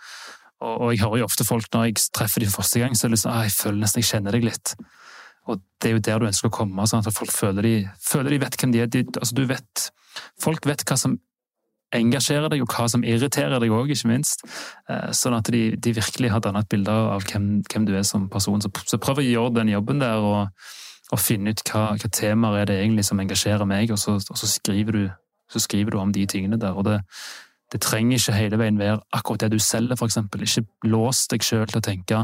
Og, 0.60 0.74
og, 0.74 0.86
jeg 0.92 1.04
hører 1.04 1.22
jo 1.22 1.28
ofte 1.30 1.46
folk 1.48 1.70
når 1.72 1.88
jeg 1.88 2.08
treffer 2.16 2.44
dem 2.44 2.50
for 2.52 2.64
første 2.64 2.82
gang, 2.82 2.96
så 2.96 3.06
er 3.06 3.12
det 3.12 3.18
liksom, 3.18 3.32
ah, 3.32 3.46
jeg 3.46 3.56
føler 3.56 3.80
nesten 3.80 4.02
jeg 4.02 4.10
kjenner 4.10 4.36
deg 4.36 4.48
litt. 4.50 4.74
Og 5.48 5.62
det 5.80 5.88
er 5.88 5.96
jo 5.96 6.04
der 6.04 6.20
du 6.20 6.28
ønsker 6.28 6.50
å 6.50 6.58
komme, 6.58 6.86
sånn 6.88 7.00
at 7.06 7.16
folk 7.16 7.32
føler 7.32 7.64
de, 7.64 7.74
føler 8.04 8.34
de 8.34 8.42
vet 8.42 8.58
hvem 8.60 8.74
de 8.74 8.82
er. 8.82 8.90
De, 8.92 9.06
altså, 9.14 9.36
du 9.38 9.46
vet, 9.48 9.86
folk 10.42 10.68
vet 10.68 10.84
hva 10.88 10.98
som 11.00 11.16
engasjerer 11.96 12.50
deg, 12.52 12.62
og 12.64 12.74
hva 12.74 12.86
som 12.90 13.04
irriterer 13.06 13.58
deg 13.62 13.72
òg, 13.74 13.90
ikke 13.94 14.10
minst. 14.10 14.44
Eh, 14.90 15.10
sånn 15.16 15.36
at 15.38 15.50
de, 15.52 15.62
de 15.76 15.94
virkelig 15.96 16.30
har 16.34 16.44
dannet 16.44 16.66
et 16.66 16.72
bilde 16.76 16.92
av 16.92 17.26
hvem, 17.26 17.50
hvem, 17.66 17.88
du 17.88 17.96
er 17.98 18.06
som 18.06 18.28
person. 18.30 18.62
Så, 18.62 18.72
så 18.86 19.00
prøv 19.02 19.22
å 19.22 19.26
gjøre 19.26 19.56
den 19.60 19.72
jobben 19.74 20.02
der, 20.02 20.22
og, 20.22 20.70
og 21.10 21.22
finne 21.22 21.54
ut 21.54 21.64
hva, 21.66 21.90
hva 21.98 22.12
temaer 22.14 22.62
er 22.62 22.70
det 22.70 22.80
egentlig 22.84 23.06
som 23.08 23.20
engasjerer 23.22 23.68
meg, 23.68 23.90
og 23.94 23.98
så, 24.00 24.20
og 24.20 24.40
så 24.40 24.50
skriver 24.50 24.98
du 24.98 25.04
så 25.50 25.58
skriver 25.58 25.90
du 25.90 25.98
om 25.98 26.12
de 26.14 26.22
tingene 26.30 26.60
der. 26.62 26.76
og 26.78 26.84
det, 26.86 27.00
det 27.72 27.80
trenger 27.82 28.20
ikke 28.20 28.36
hele 28.38 28.58
veien 28.60 28.78
være 28.78 29.00
akkurat 29.12 29.40
det 29.40 29.48
du 29.56 29.58
selger, 29.58 29.98
eksempel. 30.04 30.44
Ikke 30.46 30.62
lås 30.86 31.24
deg 31.26 31.42
sjøl 31.42 31.66
til 31.66 31.80
å 31.80 31.82
tenke 31.82 32.20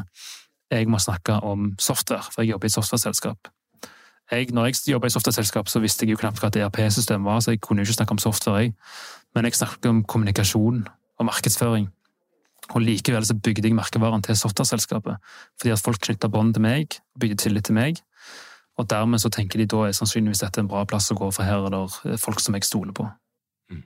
jeg 0.71 0.89
må 0.91 0.99
snakke 0.99 1.33
om 1.47 1.75
software, 1.79 2.27
for 2.33 2.43
jeg 2.43 2.51
jobber 2.51 2.67
i 2.67 2.71
et 2.73 2.75
softwareselskap. 2.75 3.49
Jeg, 4.31 4.49
når 4.51 4.65
jeg 4.67 4.75
jobba 4.91 5.07
i 5.07 5.15
softwareselskap, 5.15 5.69
så 5.69 5.79
visste 5.79 6.03
jeg 6.03 6.17
jo 6.17 6.19
knapt 6.19 6.41
hva 6.43 6.51
et 6.51 6.57
ERP-system 6.59 7.25
var, 7.25 7.39
så 7.41 7.55
jeg 7.55 7.61
kunne 7.63 7.85
jo 7.85 7.87
ikke 7.87 8.01
snakke 8.01 8.17
om 8.17 8.19
software, 8.19 8.65
jeg. 8.65 8.73
Men 9.37 9.47
jeg 9.47 9.59
snakket 9.59 9.91
om 9.93 10.03
kommunikasjon 10.09 10.87
og 10.89 11.29
markedsføring. 11.29 11.91
Og 12.75 12.83
likevel 12.83 13.27
så 13.29 13.37
bygde 13.39 13.69
jeg 13.69 13.77
merkevaren 13.77 14.25
til 14.25 14.37
softwareselskapet, 14.37 15.21
fordi 15.61 15.75
at 15.75 15.83
folk 15.83 16.01
knytta 16.03 16.31
bånd 16.33 16.57
til 16.57 16.65
meg, 16.65 16.97
bygde 17.21 17.39
tillit 17.45 17.69
til 17.69 17.77
meg, 17.77 18.01
og 18.77 18.89
dermed 18.91 19.23
så 19.23 19.31
tenker 19.33 19.61
de 19.61 19.69
da 19.71 19.87
er 19.87 19.95
sannsynligvis 19.97 20.43
dette 20.45 20.61
en 20.61 20.71
bra 20.71 20.83
plass 20.89 21.13
å 21.13 21.19
gå, 21.19 21.31
for 21.33 21.47
her 21.47 21.69
er 21.69 21.77
det 21.77 22.19
folk 22.21 22.43
som 22.43 22.57
jeg 22.59 22.67
stoler 22.67 22.97
på. 22.97 23.07
Mm. 23.73 23.85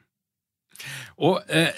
Og 1.28 1.52
eh, 1.52 1.76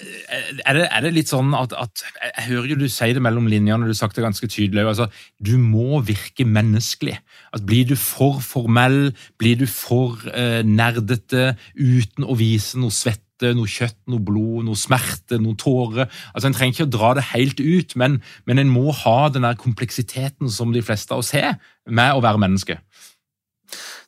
er 0.63 0.79
det, 0.79 0.87
er 0.87 1.05
det, 1.05 1.11
litt 1.17 1.29
sånn 1.29 1.51
at, 1.57 1.75
at, 1.77 2.05
Jeg 2.23 2.47
hører 2.47 2.71
jo 2.71 2.79
du 2.79 2.87
sier 2.87 3.13
det 3.13 3.21
mellom 3.25 3.49
linjene, 3.51 3.85
du 3.85 3.91
har 3.91 3.99
sagt 3.99 4.17
det 4.17 4.25
ganske 4.25 4.49
tydelig. 4.49 4.85
altså 4.87 5.09
Du 5.37 5.57
må 5.61 5.99
virke 6.07 6.47
menneskelig. 6.47 7.19
Altså, 7.51 7.65
blir 7.67 7.91
du 7.91 7.95
for 7.99 8.41
formell, 8.41 9.11
blir 9.37 9.59
du 9.61 9.67
for 9.69 10.23
eh, 10.33 10.63
nerdete 10.65 11.53
uten 11.75 12.25
å 12.25 12.37
vise 12.39 12.81
noe 12.81 12.93
svette, 12.93 13.21
noe 13.51 13.69
kjøtt, 13.69 13.99
noe 14.07 14.23
blod, 14.23 14.63
noe 14.67 14.79
smerte, 14.79 15.39
noe 15.41 15.57
tårer 15.59 16.07
altså 16.33 16.47
En 16.47 16.55
trenger 16.55 16.77
ikke 16.77 16.87
å 16.87 16.93
dra 16.95 17.13
det 17.17 17.29
helt 17.33 17.59
ut, 17.59 17.95
men, 17.99 18.21
men 18.47 18.61
en 18.61 18.71
må 18.71 18.93
ha 19.03 19.17
den 19.33 19.45
der 19.45 19.59
kompleksiteten 19.59 20.51
som 20.51 20.73
de 20.73 20.83
fleste 20.85 21.13
av 21.13 21.23
oss 21.23 21.33
har 21.35 21.57
med 21.89 22.15
å 22.15 22.23
være 22.23 22.41
menneske. 22.41 22.79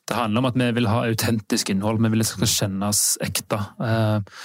Det 0.06 0.14
handler 0.14 0.38
om 0.38 0.48
at 0.52 0.58
vi 0.60 0.68
vil 0.76 0.86
ha 0.86 1.02
autentisk 1.08 1.70
innhold, 1.72 1.98
vi 2.04 2.12
vil 2.12 2.22
at 2.22 2.30
det 2.30 2.36
skal 2.36 2.52
kjennes 2.52 3.02
ekte. 3.26 3.58
Eh, 3.82 4.38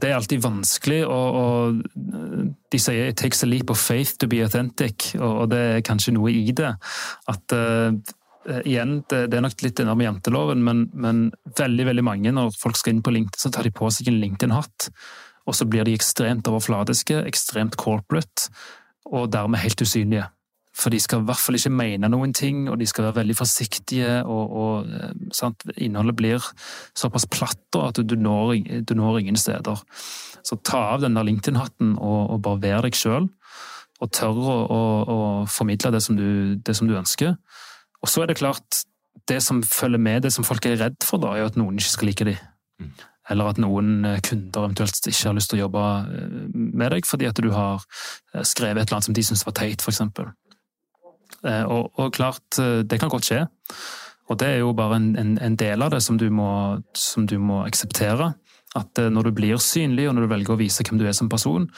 Det 0.00 0.10
er 0.10 0.14
alltid 0.14 0.38
vanskelig, 0.38 1.06
og, 1.06 1.82
de 2.72 2.78
sier 2.78 3.08
'it 3.08 3.16
takes 3.16 3.42
a 3.42 3.46
leap 3.46 3.70
of 3.70 3.76
faith 3.76 4.12
to 4.20 4.28
be 4.28 4.40
authentic', 4.40 5.18
og 5.20 5.50
det 5.50 5.58
er 5.58 5.80
kanskje 5.80 6.12
noe 6.12 6.30
i 6.30 6.52
det. 6.52 6.76
At 7.28 7.52
uh, 7.52 7.92
igjen, 8.64 8.98
det, 9.10 9.26
det, 9.32 9.38
er 9.38 9.44
nok 9.46 9.64
litt 9.64 9.82
med 9.88 10.06
janteloven, 10.06 10.64
men, 10.66 10.86
men, 10.92 11.26
veldig 11.58 11.88
veldig 11.90 12.04
mange, 12.06 12.32
når 12.34 12.54
folk 12.60 12.78
skal 12.80 12.94
inn 12.94 13.04
på 13.04 13.14
LinkedIn, 13.14 13.40
så 13.40 13.52
tar 13.54 13.66
de 13.66 13.74
på 13.74 13.90
seg 13.94 14.10
en 14.10 14.20
LinkedIn-hatt. 14.22 14.90
Og 15.44 15.56
så 15.58 15.66
blir 15.68 15.84
de 15.84 15.96
ekstremt 15.96 16.48
overfladiske, 16.48 17.18
ekstremt 17.28 17.76
corporate, 17.80 18.48
og 19.04 19.28
dermed 19.32 19.60
helt 19.60 19.82
usynlige. 19.84 20.28
For 20.74 20.90
de 20.90 20.98
skal 20.98 21.22
i 21.22 21.28
hvert 21.28 21.38
fall 21.38 21.54
ikke 21.54 21.70
mene 21.70 22.10
noen 22.10 22.32
ting, 22.34 22.64
og 22.66 22.80
de 22.80 22.86
skal 22.90 23.06
være 23.06 23.20
veldig 23.20 23.36
forsiktige. 23.38 24.16
og, 24.26 24.56
og 24.58 24.88
eh, 24.90 25.84
Innholdet 25.86 26.16
blir 26.18 26.48
såpass 26.98 27.28
platt 27.30 27.78
at 27.78 28.00
du 28.02 28.16
når, 28.18 28.56
du 28.82 28.94
når, 28.98 29.20
ingen 29.20 29.38
steder. 29.38 29.84
Så 30.42 30.58
ta 30.66 30.80
av 30.96 31.04
den 31.04 31.14
der 31.14 31.26
LinkedIn-hatten 31.28 31.94
og, 31.94 32.34
og, 32.34 32.42
bare 32.42 32.62
vær 32.64 32.88
deg 32.88 32.98
sjøl. 32.98 33.30
Og 34.02 34.10
tør 34.10 34.34
å, 34.34 34.56
å, 34.66 34.80
å 35.06 35.18
formidle 35.46 35.94
det 35.94 36.02
som, 36.02 36.18
du, 36.18 36.58
det 36.58 36.74
som, 36.74 36.90
du, 36.90 36.98
ønsker. 36.98 37.36
Og 38.04 38.10
så 38.12 38.22
er 38.22 38.30
det 38.30 38.38
klart, 38.42 38.84
det 39.30 39.40
som 39.42 39.62
følger 39.64 40.02
med, 40.02 40.22
det 40.26 40.34
som 40.34 40.44
folk 40.44 40.66
er 40.68 40.78
redd 40.82 41.00
for, 41.06 41.22
da, 41.22 41.32
er 41.34 41.48
at 41.48 41.58
noen 41.58 41.80
ikke 41.80 41.94
skal 41.94 42.10
like 42.10 42.28
dem. 42.28 42.38
Mm. 42.82 42.94
Eller 43.32 43.48
at 43.48 43.60
noen 43.62 43.92
eh, 44.04 44.20
kunder 44.20 44.66
eventuelt 44.66 45.08
ikke 45.08 45.30
har 45.30 45.36
lyst 45.38 45.48
til 45.52 45.62
å 45.62 45.64
jobbe 45.64 45.82
eh, 46.12 46.40
med 46.52 46.92
deg 46.92 47.06
fordi 47.08 47.30
at 47.30 47.40
du 47.40 47.48
har 47.54 47.84
skrevet 48.44 48.82
et 48.82 48.90
eller 48.90 48.98
annet 48.98 49.08
som 49.08 49.16
de 49.16 49.24
syns 49.24 49.46
var 49.48 49.56
teit, 49.56 49.80
f.eks. 49.80 50.02
Eh, 51.44 51.64
og, 51.64 51.92
og, 51.98 52.12
klart, 52.14 52.44
eh, 52.60 52.82
det 52.84 53.00
kan 53.00 53.12
godt 53.12 53.28
skje. 53.28 53.44
Og 54.32 54.40
det 54.40 54.48
er 54.48 54.62
jo 54.62 54.72
bare 54.76 54.96
en, 55.00 55.10
en, 55.20 55.34
en 55.44 55.56
del 55.60 55.84
av 55.84 55.92
det 55.92 56.00
som 56.04 56.18
du, 56.20 56.30
må, 56.32 56.80
som 56.96 57.26
du 57.28 57.36
må 57.40 57.62
akseptere. 57.66 58.32
At 58.74 59.00
eh, 59.00 59.10
når 59.12 59.28
du 59.28 59.36
blir 59.36 59.60
synlig, 59.62 60.08
og 60.08 60.16
når 60.16 60.26
du 60.26 60.32
velger 60.32 60.56
å 60.56 60.60
vise 60.60 60.86
hvem 60.86 61.00
du 61.00 61.06
er 61.08 61.16
som 61.16 61.30
person, 61.32 61.68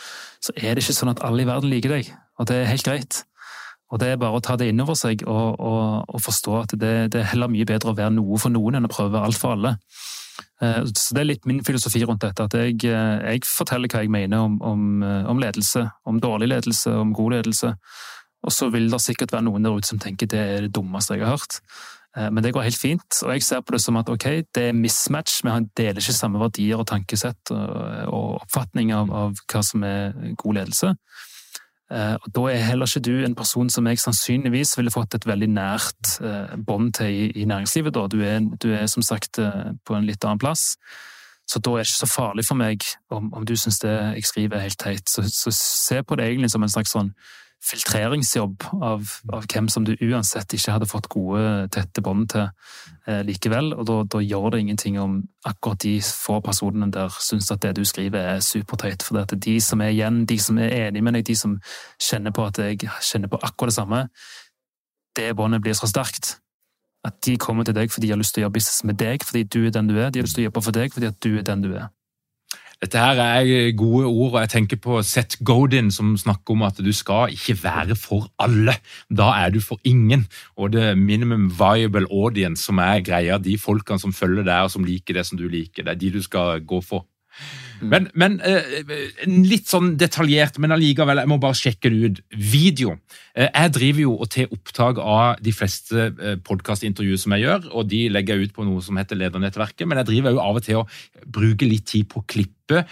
så 0.40 0.54
er 0.56 0.74
det 0.74 0.84
ikke 0.84 0.98
sånn 1.00 1.14
at 1.14 1.24
alle 1.26 1.44
i 1.44 1.48
verden 1.48 1.72
liker 1.72 1.96
deg. 1.98 2.12
Og 2.38 2.50
det 2.50 2.60
er 2.62 2.70
helt 2.70 2.86
greit. 2.86 3.24
Og 3.92 4.00
det 4.02 4.10
er 4.10 4.18
bare 4.18 4.40
å 4.40 4.42
ta 4.42 4.56
det 4.58 4.70
inn 4.72 4.82
over 4.82 4.96
seg 4.98 5.22
og, 5.30 5.60
og, 5.62 6.08
og 6.10 6.22
forstå 6.24 6.54
at 6.58 6.74
det, 6.74 6.94
det, 7.14 7.20
er 7.22 7.32
heller 7.32 7.52
mye 7.52 7.68
bedre 7.68 7.92
å 7.92 7.98
være 7.98 8.16
noe 8.16 8.38
for 8.42 8.50
noen 8.50 8.80
enn 8.80 8.88
å 8.88 8.90
prøve 8.90 9.22
alt 9.22 9.38
for 9.38 9.54
alle. 9.54 9.76
Så 10.56 11.14
Det 11.14 11.20
er 11.20 11.28
litt 11.28 11.46
min 11.46 11.62
filosofi 11.64 12.00
rundt 12.08 12.24
dette. 12.24 12.48
At 12.48 12.54
jeg, 12.56 12.80
jeg 12.82 13.42
forteller 13.46 13.92
hva 13.92 14.02
jeg 14.02 14.10
mener 14.10 14.48
om, 14.48 14.56
om, 14.64 15.02
om 15.04 15.40
ledelse. 15.42 15.84
Om 16.08 16.18
dårlig 16.24 16.48
ledelse, 16.50 16.94
om 16.96 17.12
god 17.14 17.36
ledelse. 17.36 17.74
Og 18.46 18.54
så 18.54 18.70
vil 18.72 18.88
det 18.90 19.02
sikkert 19.04 19.34
være 19.34 19.46
noen 19.48 19.66
der 19.66 19.76
ute 19.76 19.90
som 19.90 20.00
tenker 20.02 20.30
det 20.30 20.40
er 20.40 20.66
det 20.66 20.74
dummeste 20.74 21.16
jeg 21.16 21.26
har 21.26 21.36
hørt. 21.36 21.60
Eh, 22.16 22.28
men 22.30 22.44
det 22.44 22.52
går 22.54 22.66
helt 22.68 22.80
fint, 22.80 23.20
og 23.22 23.32
jeg 23.34 23.44
ser 23.44 23.62
på 23.62 23.74
det 23.74 23.82
som 23.84 23.98
at 24.00 24.10
ok, 24.12 24.26
det 24.54 24.68
er 24.70 24.76
mismatch. 24.76 25.42
Vi 25.44 25.56
deler 25.76 26.00
ikke 26.00 26.16
samme 26.16 26.40
verdier 26.40 26.80
og 26.80 26.88
tankesett 26.88 27.52
og 27.52 28.40
oppfatning 28.40 28.94
av, 28.96 29.12
av 29.12 29.40
hva 29.50 29.64
som 29.66 29.84
er 29.86 30.14
god 30.38 30.60
ledelse. 30.60 30.94
Eh, 31.90 32.14
og 32.14 32.30
da 32.34 32.46
er 32.50 32.64
heller 32.66 32.90
ikke 32.90 33.04
du 33.06 33.24
en 33.24 33.36
person 33.38 33.70
som 33.70 33.86
jeg 33.86 34.00
sannsynligvis 34.02 34.74
ville 34.78 34.94
fått 34.94 35.14
et 35.14 35.26
veldig 35.26 35.48
nært 35.54 36.16
eh, 36.20 36.56
bånd 36.58 36.94
til 36.98 37.30
i, 37.30 37.44
næringslivet. 37.44 37.94
Da. 37.94 38.06
Du, 38.10 38.20
er, 38.26 38.40
du 38.62 38.72
er 38.74 38.86
som 38.90 39.04
sagt 39.06 39.38
på 39.38 39.96
en 39.96 40.08
litt 40.08 40.24
annen 40.24 40.42
plass. 40.42 40.74
Så 41.46 41.60
da 41.62 41.76
er 41.76 41.84
det 41.84 41.92
ikke 41.92 42.02
så 42.02 42.10
farlig 42.10 42.44
for 42.48 42.58
meg 42.58 42.82
om, 43.14 43.30
om 43.34 43.44
du 43.46 43.54
syns 43.54 43.78
det 43.78 43.92
jeg 43.94 44.26
skriver 44.26 44.58
er 44.58 44.66
helt 44.66 44.80
teit. 44.82 45.06
Så, 45.08 45.22
så 45.30 45.52
se 45.54 46.02
på 46.02 46.18
det 46.18 46.26
egentlig 46.26 46.50
som 46.50 46.64
en 46.66 46.72
slags 46.72 46.94
sånn 46.96 47.12
filtreringsjobb 47.66 48.62
av, 48.82 49.08
av, 49.32 49.46
hvem 49.50 49.68
som 49.72 49.84
du 49.86 49.94
uansett 49.98 50.54
ikke 50.54 50.76
hadde 50.76 50.88
fått 50.88 51.08
gode, 51.10 51.66
tette 51.74 52.02
bånd 52.04 52.28
til 52.30 52.44
eh, 52.46 53.22
likevel. 53.26 53.72
Og 53.74 54.06
da, 54.12 54.22
gjør 54.22 54.52
det 54.54 54.62
ingenting 54.62 54.98
om 55.02 55.18
akkurat 55.48 55.82
de 55.82 55.96
få 56.04 56.38
personene 56.44 56.90
der 56.94 57.12
syns 57.22 57.50
at 57.54 57.64
det 57.64 57.74
du 57.78 57.84
skriver 57.88 58.36
er 58.36 58.44
superteit. 58.44 59.02
For 59.02 59.18
det 59.18 59.26
er 59.26 59.44
de 59.48 59.56
som 59.64 59.82
er 59.82 59.94
igjen, 59.94 60.24
de 60.30 60.38
som 60.42 60.58
er 60.62 60.74
enig 60.86 61.02
med 61.02 61.18
deg, 61.18 61.26
de 61.26 61.38
som 61.38 61.58
kjenner 62.02 62.34
på 62.34 62.46
at 62.46 62.62
jeg 62.62 62.82
kjenner 62.86 63.32
på 63.32 63.42
akkurat 63.42 63.74
det 63.74 63.78
samme, 63.80 64.02
det 65.16 65.30
båndet 65.36 65.64
blir 65.64 65.76
så 65.78 65.90
sterkt. 65.90 66.36
At 67.06 67.18
de 67.26 67.36
kommer 67.38 67.66
til 67.66 67.74
deg 67.76 67.90
fordi 67.92 68.08
de 68.08 68.14
har 68.14 68.20
lyst 68.20 68.34
til 68.34 68.42
å 68.42 68.46
gjøre 68.46 68.58
business 68.58 68.82
med 68.86 68.98
deg 69.02 69.26
fordi 69.26 69.46
du 69.46 69.60
er 69.64 69.74
den 69.74 69.90
du 69.90 69.98
er. 69.98 70.10
De 70.10 70.20
har 70.20 70.26
lyst 70.26 70.38
til 70.38 70.46
å 70.46 70.50
jobbe 70.50 70.62
for 70.66 70.76
deg 70.76 70.94
fordi 70.94 71.10
at 71.10 71.22
du 71.22 71.32
er 71.38 71.46
den 71.46 71.62
du 71.66 71.72
er. 71.74 71.90
Dette 72.76 73.00
her 73.00 73.20
er 73.24 73.70
gode 73.72 74.04
ord, 74.04 74.34
og 74.34 74.40
jeg 74.42 74.50
tenker 74.52 74.76
på 74.76 74.98
Seth 75.00 75.38
Godin 75.44 75.88
som 75.94 76.12
snakker 76.20 76.52
om 76.52 76.64
at 76.66 76.76
du 76.84 76.90
skal 76.92 77.32
ikke 77.32 77.56
være 77.62 77.96
for 77.96 78.28
alle. 78.38 78.74
Da 79.08 79.30
er 79.40 79.54
du 79.54 79.62
for 79.64 79.80
ingen. 79.84 80.26
Og 80.60 80.74
det 80.74 80.92
minimum 80.98 81.48
viable 81.56 82.04
audience 82.12 82.68
som 82.68 82.78
er 82.84 83.00
greia, 83.00 83.38
de 83.40 83.56
folkene 83.58 84.02
som 84.02 84.12
følger 84.12 84.44
deg 84.44 84.68
og 84.68 84.74
som 84.74 84.84
liker 84.84 85.16
det 85.16 85.24
som 85.24 85.40
du 85.40 85.48
liker, 85.48 85.86
det 85.86 85.94
er 85.94 86.02
de 86.02 86.12
du 86.18 86.22
skal 86.22 86.60
gå 86.68 86.82
for. 86.84 87.06
Mm. 87.80 87.88
Men, 87.92 88.08
men 88.16 88.36
uh, 88.40 89.24
litt 89.28 89.68
sånn 89.70 89.94
detaljert, 90.00 90.60
men 90.62 90.74
allikevel, 90.74 91.20
jeg 91.22 91.30
må 91.30 91.38
bare 91.42 91.58
sjekke 91.58 91.92
det 91.92 92.10
ut. 92.10 92.20
Video. 92.36 92.96
Uh, 93.36 93.46
jeg 93.46 93.72
driver 93.76 94.04
jo 94.06 94.28
tar 94.32 94.52
opptak 94.54 95.00
av 95.02 95.42
de 95.44 95.52
fleste 95.54 96.10
eh, 96.10 96.36
podkastintervju 96.44 97.18
som 97.20 97.34
jeg 97.36 97.46
gjør, 97.46 97.66
og 97.72 97.88
de 97.90 98.06
legger 98.12 98.36
jeg 98.36 98.48
ut 98.48 98.56
på 98.56 98.66
noe 98.66 98.84
som 98.84 98.98
heter 99.00 99.18
Ledernettverket, 99.18 99.86
men 99.88 100.00
jeg 100.00 100.10
driver 100.12 100.36
jo 100.36 100.44
av 100.44 100.60
og 100.60 100.64
til 100.64 100.80
å 100.80 100.86
bruke 101.24 101.68
litt 101.68 101.86
tid 101.88 102.08
på 102.10 102.22
å 102.22 102.26
klippe 102.28 102.86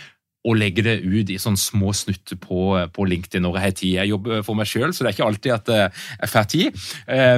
og 0.44 0.58
legge 0.60 0.82
det 0.84 0.98
ut 1.00 1.30
i 1.32 1.38
sånne 1.40 1.56
små 1.56 1.94
snutter 1.96 2.36
på, 2.36 2.74
på 2.92 3.06
LinkedIn 3.08 3.40
når 3.46 3.56
jeg 3.56 3.64
har 3.64 3.76
tid. 3.78 3.92
Jeg 3.94 4.10
jobber 4.10 4.42
for 4.44 4.58
meg 4.58 4.68
sjøl, 4.68 4.92
så 4.92 5.04
det 5.04 5.10
er 5.10 5.16
ikke 5.16 5.28
alltid 5.30 5.54
at 5.54 5.70
jeg 5.72 6.32
får 6.34 6.50
tid. 6.52 6.82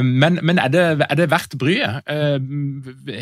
Men, 0.02 0.40
men 0.42 0.58
er, 0.58 0.72
det, 0.74 0.82
er, 1.06 1.14
det, 1.20 1.28
verdt 1.30 1.54
bryet? 1.60 2.02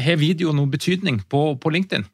Har 0.06 0.16
video 0.22 0.56
noen 0.56 0.72
betydning 0.72 1.20
på, 1.28 1.50
på 1.60 1.74
LinkedIn? 1.76 2.08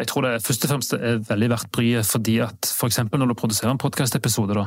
Jeg 0.00 0.08
tror 0.08 0.24
det 0.24 0.40
først 0.40 0.64
og 0.64 0.72
fremst 0.72 0.94
er 0.96 1.20
veldig 1.28 1.50
verdt 1.52 1.70
bryet 1.76 2.08
fordi 2.08 2.38
at 2.44 2.68
f.eks. 2.72 3.02
når 3.12 3.32
du 3.32 3.36
produserer 3.36 3.74
en 3.74 3.80
podkastepisode, 3.80 4.66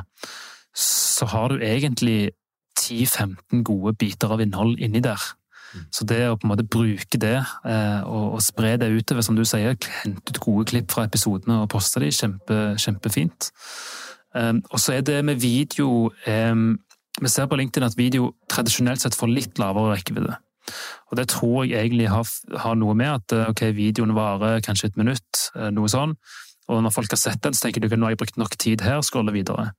så 0.78 1.26
har 1.32 1.50
du 1.50 1.62
egentlig 1.62 2.34
10-15 2.80 3.64
gode 3.66 3.96
biter 3.98 4.34
av 4.34 4.42
innhold 4.42 4.78
inni 4.80 5.02
der. 5.02 5.22
Mm. 5.74 5.86
Så 5.90 6.06
det 6.06 6.22
å 6.30 6.38
på 6.38 6.46
en 6.46 6.54
måte 6.54 6.68
bruke 6.70 7.18
det 7.18 7.36
eh, 7.40 8.02
og, 8.06 8.38
spre 8.46 8.76
det 8.78 8.92
utover, 8.94 9.26
som 9.26 9.38
du 9.38 9.44
sier, 9.48 9.78
hente 10.04 10.36
ut 10.36 10.42
gode 10.44 10.68
klipp 10.70 10.94
fra 10.94 11.08
episodene 11.10 11.64
og 11.64 11.70
poste 11.74 12.04
de, 12.04 12.12
kjempe, 12.14 12.60
kjempefint. 12.82 13.50
Um, 14.34 14.64
og 14.70 14.82
så 14.82 14.98
er 14.98 15.04
det 15.06 15.20
med 15.22 15.38
video 15.38 16.08
um, 16.26 16.80
Vi 17.22 17.30
ser 17.30 17.46
på 17.46 17.58
LinkedIn 17.60 17.86
at 17.86 17.94
video 17.94 18.32
tradisjonelt 18.50 19.04
sett 19.04 19.14
får 19.14 19.30
litt 19.30 19.62
lavere 19.62 19.94
rekkevidde. 19.94 20.40
Og 21.12 21.18
Det 21.20 21.28
tror 21.34 21.66
jeg 21.66 21.78
egentlig 21.80 22.10
har, 22.10 22.30
har 22.58 22.80
noe 22.80 22.96
med 22.98 23.12
at 23.12 23.36
eh, 23.36 23.52
ok, 23.52 23.68
videoen 23.76 24.16
varer 24.18 24.64
kanskje 24.66 24.92
et 24.92 25.00
minutt, 25.00 25.46
eh, 25.56 25.70
noe 25.76 25.92
sånn. 25.92 26.16
Og 26.72 26.80
når 26.84 26.94
folk 26.96 27.12
har 27.12 27.20
sett 27.20 27.42
den, 27.44 27.56
så 27.56 27.66
tenker 27.66 27.84
de 27.84 27.92
at 27.92 28.00
nå 28.00 28.08
har 28.08 28.16
jeg 28.16 28.22
brukt 28.24 28.40
nok 28.40 28.56
tid 28.62 28.84
her, 28.86 29.02
scroller 29.04 29.36
videre. 29.36 29.74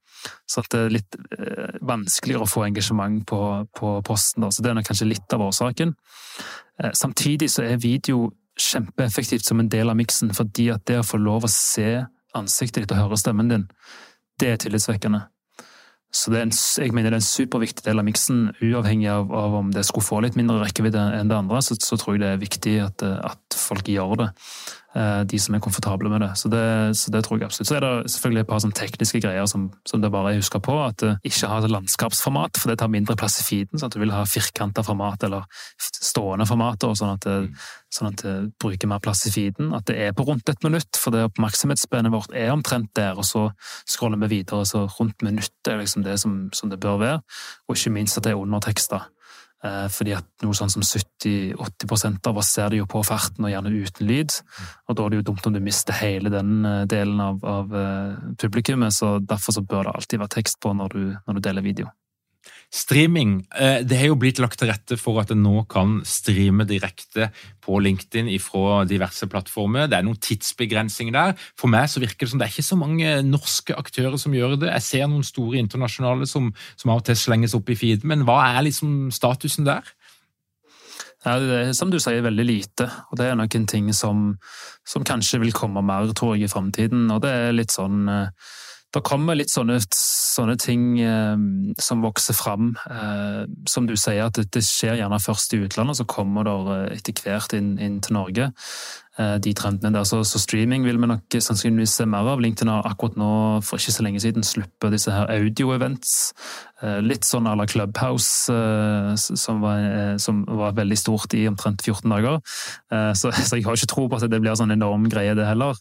Så 0.48 0.62
det 0.70 0.80
er 0.80 0.92
litt 0.92 1.18
eh, 1.38 1.78
vanskeligere 1.84 2.44
å 2.44 2.50
få 2.50 2.66
engasjement 2.68 3.24
på, 3.28 3.40
på 3.76 3.96
posten. 4.06 4.44
Da. 4.44 4.52
Så 4.52 4.64
det 4.64 4.72
er 4.72 4.86
kanskje 4.86 5.08
litt 5.08 5.36
av 5.36 5.46
årsaken. 5.48 5.94
Eh, 6.82 6.92
samtidig 6.96 7.50
så 7.52 7.64
er 7.66 7.80
video 7.82 8.28
kjempeeffektivt 8.60 9.46
som 9.46 9.60
en 9.60 9.70
del 9.70 9.90
av 9.90 9.98
miksen, 9.98 10.32
fordi 10.36 10.68
at 10.74 10.84
det 10.88 11.00
å 11.00 11.06
få 11.06 11.18
lov 11.18 11.46
å 11.46 11.52
se 11.52 12.04
ansiktet 12.34 12.84
ditt 12.84 12.94
og 12.94 13.04
høre 13.04 13.18
stemmen 13.18 13.50
din, 13.50 13.68
det 14.38 14.52
er 14.52 14.60
tillitsvekkende. 14.62 15.24
Så 16.14 16.30
en, 16.38 16.52
jeg 16.54 16.94
mener 16.94 17.10
det 17.10 17.18
er 17.18 17.22
en 17.22 17.26
superviktig 17.26 17.84
del 17.88 17.98
av 17.98 18.06
miksen. 18.06 18.44
Uavhengig 18.62 19.08
av, 19.10 19.32
av, 19.34 19.56
om 19.58 19.72
det 19.74 19.82
skulle 19.88 20.06
få 20.06 20.20
litt 20.22 20.38
mindre 20.38 20.60
rekkevidde 20.62 21.02
enn 21.18 21.32
det 21.32 21.40
andre, 21.40 21.62
så, 21.64 21.74
så 21.82 21.98
tror 21.98 22.14
jeg 22.14 22.22
det 22.22 22.30
er 22.30 22.42
viktig 22.42 22.74
at, 22.84 23.02
at 23.02 23.58
folk 23.58 23.90
gjør 23.90 24.14
det. 24.22 24.28
Eh, 24.94 25.24
de 25.26 25.38
som 25.42 25.54
er 25.56 25.62
komfortable 25.62 26.08
med 26.08 26.22
det. 26.22 26.30
Så, 26.38 26.48
det. 26.48 26.96
så 26.96 27.10
det, 27.10 27.24
tror 27.24 27.40
jeg 27.40 27.48
absolutt. 27.48 27.68
Så 27.68 27.74
er 27.74 27.82
det 27.82 28.10
selvfølgelig 28.12 28.44
et 28.44 28.50
par 28.50 28.60
sånn 28.62 28.74
tekniske 28.78 29.20
greier 29.24 29.48
som, 29.50 29.66
som 29.90 30.02
det 30.02 30.10
bare 30.14 30.30
er 30.30 30.38
å 30.38 30.42
huske 30.44 30.60
på. 30.62 30.76
At 30.84 31.02
uh, 31.02 31.16
ikke 31.26 31.50
et 31.50 31.72
landskapsformat, 31.72 32.60
for 32.62 32.70
det 32.70 32.78
tar 32.78 32.92
mindre 32.92 33.16
plass 33.18 33.40
i 33.42 33.46
feeden. 33.46 33.80
sånn 33.80 33.90
at 33.90 33.96
Du 33.96 34.02
vil 34.04 34.14
ha 34.14 34.22
firkanta 34.28 34.84
format 34.86 35.26
eller 35.26 35.48
stående 35.82 36.46
formater, 36.46 36.94
sånn 36.94 37.16
at, 37.16 37.26
det, 37.26 37.64
sånn 37.90 38.12
at 38.12 38.22
det 38.22 38.36
bruker 38.62 38.90
mer 38.92 39.02
plass 39.02 39.24
i 39.26 39.34
feeden. 39.34 39.72
At 39.74 39.88
det 39.90 39.98
er 39.98 40.14
på 40.14 40.28
rundt 40.28 40.52
et 40.52 40.62
minutt, 40.62 41.00
for 41.00 41.10
det 41.10 41.26
oppmerksomhetsspennet 41.26 42.14
vårt 42.14 42.30
er 42.30 42.54
omtrent 42.54 42.92
der. 42.94 43.18
Og 43.18 43.26
så 43.26 43.48
scroller 43.90 44.22
vi 44.22 44.30
videre, 44.36 44.62
så 44.62 44.86
rundt 45.00 45.26
minuttet 45.26 45.72
er 45.72 45.82
liksom 45.82 46.06
det 46.06 46.20
som, 46.22 46.38
som 46.54 46.70
det 46.70 46.78
bør 46.78 47.02
være. 47.02 47.18
Og 47.66 47.74
ikke 47.74 47.96
minst 47.98 48.22
at 48.22 48.28
det 48.28 48.36
er 48.36 48.46
undertekster. 48.46 49.10
Eh, 49.64 49.86
fordi 49.88 50.12
at 50.12 50.26
noe 50.44 50.56
sånn 50.56 50.72
som 50.72 50.84
70-80 50.84 52.28
av 52.28 52.40
oss 52.40 52.52
ser 52.52 52.72
det 52.72 52.82
jo 52.82 52.88
på 52.90 53.00
farten, 53.06 53.46
og 53.46 53.52
gjerne 53.52 53.72
uten 53.72 54.08
lyd. 54.08 54.36
Og 54.88 54.98
da 54.98 55.06
er 55.06 55.12
det 55.12 55.20
jo 55.22 55.26
dumt 55.30 55.48
om 55.48 55.56
du 55.56 55.60
mister 55.64 55.96
hele 55.96 56.32
den 56.32 56.58
eh, 56.68 56.82
delen 56.90 57.22
av, 57.24 57.40
av 57.48 57.76
eh, 57.80 58.30
publikummet, 58.40 58.92
så 58.96 59.16
derfor 59.24 59.56
så 59.56 59.64
bør 59.64 59.88
det 59.88 59.94
alltid 59.96 60.24
være 60.24 60.36
tekst 60.36 60.60
på 60.60 60.74
når 60.76 60.96
du, 60.96 61.04
når 61.24 61.38
du 61.38 61.44
deler 61.48 61.64
video. 61.64 61.92
Streaming. 62.74 63.46
Eh, 63.54 63.84
det 63.86 64.00
har 64.00 64.08
jo 64.08 64.16
blitt 64.18 64.40
lagt 64.42 64.58
til 64.58 64.66
rette 64.66 64.96
for 64.98 65.20
at 65.22 65.30
en 65.30 65.44
nå 65.44 65.60
kan 65.70 66.00
streame 66.08 66.66
direkte 66.66 67.28
på 67.62 67.78
LinkedIn 67.78 68.32
fra 68.42 68.80
diverse 68.88 69.28
plattformer. 69.30 69.86
Det 69.86 70.00
er 70.00 70.06
noen 70.06 70.18
tidsbegrensninger 70.18 71.14
der. 71.14 71.36
For 71.60 71.70
meg 71.70 71.86
så 71.92 72.02
virker 72.02 72.26
det 72.26 72.32
som 72.32 72.42
det 72.42 72.48
er 72.48 72.54
ikke 72.56 72.66
så 72.66 72.78
mange 72.80 73.12
norske 73.28 73.76
aktører 73.78 74.18
som 74.18 74.34
gjør 74.34 74.56
det. 74.64 74.72
Jeg 74.72 74.86
ser 74.88 75.06
noen 75.06 75.22
store 75.26 75.60
internasjonale 75.62 76.26
som, 76.26 76.50
som 76.74 76.90
av 76.90 77.04
og 77.04 77.06
til 77.06 77.20
slenges 77.20 77.54
opp 77.54 77.70
i 77.70 77.78
feeden, 77.78 78.10
men 78.10 78.26
hva 78.26 78.40
er 78.56 78.66
liksom 78.66 79.12
statusen 79.14 79.70
der? 79.70 79.94
Ja, 81.24 81.38
det 81.40 81.54
er 81.60 81.72
som 81.78 81.94
du 81.94 82.00
sier, 82.02 82.26
veldig 82.26 82.44
lite. 82.44 82.90
Og 83.08 83.22
det 83.22 83.30
er 83.30 83.38
noen 83.38 83.70
ting 83.70 83.86
som, 83.96 84.34
som 84.84 85.06
kanskje 85.06 85.40
vil 85.46 85.54
komme 85.56 85.80
mer, 85.86 86.10
tror 86.12 86.34
jeg, 86.34 86.48
i 86.48 86.52
framtiden. 86.52 87.06
Og 87.14 87.22
det 87.24 87.32
er 87.32 87.56
litt 87.56 87.72
sånn 87.72 88.10
eh, 88.10 88.50
det 88.94 89.04
kommer 89.06 89.38
litt 89.38 89.52
sånne, 89.52 89.78
sånne 89.94 90.56
ting 90.60 90.84
eh, 91.02 91.36
som 91.82 92.04
vokser 92.04 92.36
fram. 92.36 92.74
Eh, 92.90 93.44
som 93.70 93.88
du 93.88 93.96
sier, 93.98 94.26
at 94.26 94.38
det, 94.38 94.48
det, 94.54 94.64
skjer 94.66 95.00
gjerne 95.00 95.20
først 95.22 95.56
i 95.56 95.62
utlandet, 95.66 95.98
så 96.00 96.08
kommer 96.08 96.46
det 96.46 96.80
etter 96.98 97.24
hvert 97.24 97.56
inn, 97.56 97.74
inn 97.82 98.00
til 98.04 98.18
Norge. 98.18 98.50
Eh, 99.14 99.36
de 99.38 99.52
trendene 99.54 99.94
der. 99.94 100.06
Så, 100.08 100.24
så, 100.26 100.40
streaming 100.42 100.82
vil 100.82 100.98
vi 100.98 101.06
nok 101.06 101.36
sannsynligvis 101.38 101.92
se 102.00 102.06
mer 102.10 102.26
av. 102.32 102.40
LinkedIn 102.42 102.70
har 102.72 102.86
akkurat 102.88 103.14
nå, 103.20 103.30
for 103.62 103.78
ikke 103.78 103.94
så 103.94 104.02
lenge 104.06 104.22
siden, 104.24 104.42
sluppet 104.42 104.90
disse 104.90 105.14
her 105.14 105.30
audio-events. 105.30 106.16
Eh, 106.82 106.98
litt 107.04 107.26
sånn 107.28 107.46
à 107.46 107.54
la 107.54 107.68
Clubhouse, 107.70 108.50
eh, 108.50 109.14
som 109.14 109.62
var, 109.62 110.18
som 110.18 110.42
var, 110.50 110.74
veldig 110.74 110.98
stort 110.98 111.38
i 111.38 111.44
omtrent 111.46 111.84
14 111.86 112.10
dager. 112.10 112.40
Så, 113.14 113.30
så, 113.38 113.54
jeg 113.54 113.68
har 113.68 113.78
ikke 113.78 113.92
tro 113.94 114.08
på 114.10 114.18
at 114.18 114.26
det 114.30 114.42
blir 114.42 114.58
sånn 114.58 114.74
enorm 114.74 115.06
greie, 115.12 115.36
det 115.38 115.46
heller, 115.46 115.78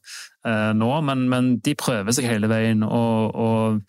nå. 0.78 0.90
Men, 1.08 1.26
men 1.32 1.56
de 1.66 1.74
prøver 1.80 2.14
seg 2.14 2.30
hele 2.30 2.52
veien. 2.52 2.86
og, 2.86 3.34
og 3.34 3.82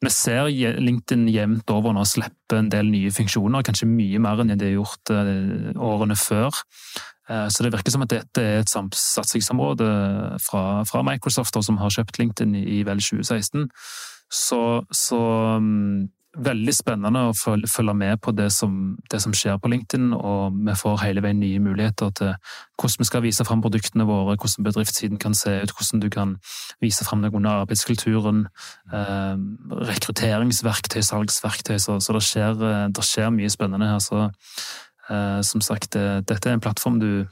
vi 0.00 0.08
ser 0.12 0.48
LinkedIn 0.80 1.26
jevnt 1.28 1.72
over 1.72 1.92
nå 1.92 2.06
slippe 2.08 2.56
en 2.56 2.70
del 2.72 2.88
nye 2.88 3.12
funksjoner, 3.12 3.64
kanskje 3.64 3.88
mye 3.88 4.20
mer 4.20 4.40
enn 4.40 4.52
de 4.54 4.70
har 4.70 4.78
gjort 4.78 5.12
årene 5.76 6.16
før. 6.16 6.56
Eh, 7.30 7.48
så 7.48 7.64
det 7.64 7.72
virker 7.74 7.94
som 7.94 8.04
at 8.06 8.12
dette 8.12 8.42
er 8.42 8.62
et 8.64 8.70
satsingsområde 8.70 9.90
fra, 10.42 10.84
fra 10.88 11.02
Microsoft, 11.06 11.58
som 11.64 11.78
har 11.82 11.92
kjøpt 11.94 12.18
LinkedIn 12.18 12.56
i 12.58 12.82
vel 12.86 13.02
2016. 13.02 13.68
Så, 14.30 14.62
så 14.94 15.20
um, 15.58 16.08
veldig 16.38 16.72
spennende 16.74 17.24
å 17.26 17.32
følge 17.34 17.94
med 17.96 18.20
på 18.22 18.30
det 18.36 18.50
som, 18.54 18.74
det 19.10 19.18
som, 19.22 19.32
skjer 19.34 19.56
på 19.58 19.70
LinkedIn, 19.72 20.12
og 20.14 20.54
vi 20.68 20.76
får 20.78 21.00
hele 21.02 21.24
veien 21.24 21.40
nye 21.42 21.62
muligheter 21.62 22.12
til 22.14 22.30
hvordan 22.78 23.02
vi 23.02 23.08
skal 23.08 23.24
vise 23.24 23.46
fram 23.46 23.64
produktene 23.64 24.06
våre, 24.06 24.36
hvordan 24.38 24.68
bedriftssiden 24.68 25.18
kan 25.22 25.34
se 25.34 25.56
ut, 25.64 25.74
hvordan 25.74 26.04
du 26.04 26.06
kan 26.12 26.36
vise 26.82 27.06
fram 27.06 27.24
deg 27.26 27.34
under 27.34 27.64
arbeidskulturen, 27.64 28.44
eh, 28.94 29.34
rekrutteringsverktøy, 29.90 31.02
salgsverktøy, 31.02 31.80
så, 31.82 31.98
så 31.98 32.14
det, 32.14 32.22
skjer, 32.28 32.62
eh, 32.68 32.86
det, 32.94 33.06
skjer, 33.06 33.34
mye 33.34 33.50
spennende 33.50 33.90
her. 33.90 33.98
så 33.98 34.28
som 35.46 35.62
sagt, 35.64 35.96
eh, 35.98 36.20
dette 36.26 36.48
er 36.48 36.56
en 36.56 36.62
plattform 36.62 37.00
du 37.02 37.26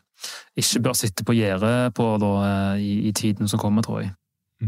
ikke 0.58 0.82
bør 0.82 0.96
sitte 0.98 1.24
på 1.26 1.36
gjerdet 1.38 1.94
på 1.94 2.06
da, 2.22 2.32
eh, 2.46 2.80
i, 2.82 2.94
i, 3.08 3.12
tiden 3.12 3.48
som 3.50 3.60
kommer, 3.62 3.86
tror 3.86 4.02
jeg. 4.02 4.14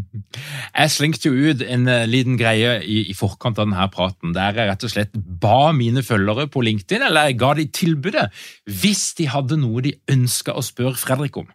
Jeg 0.78 0.92
slengte 0.94 1.26
jo 1.30 1.50
ut 1.50 1.64
en 1.66 1.88
liten 2.06 2.36
greie 2.38 2.76
i, 2.86 3.00
i, 3.10 3.14
forkant 3.18 3.58
av 3.58 3.66
denne 3.66 3.88
praten, 3.90 4.30
der 4.36 4.54
jeg 4.54 4.68
rett 4.70 4.84
og 4.86 4.92
slett 4.92 5.16
ba 5.42 5.72
mine 5.74 6.04
følgere 6.06 6.46
på 6.46 6.62
LinkedIn, 6.62 7.02
eller 7.08 7.26
jeg 7.26 7.40
ga 7.42 7.50
de 7.58 7.64
tilbudet, 7.74 8.28
hvis 8.70 9.02
de 9.18 9.26
hadde 9.32 9.58
noe 9.58 9.82
de 9.82 9.96
ønska 10.14 10.54
å 10.54 10.62
spørre 10.62 10.94
Fredrik 11.00 11.40
om 11.42 11.50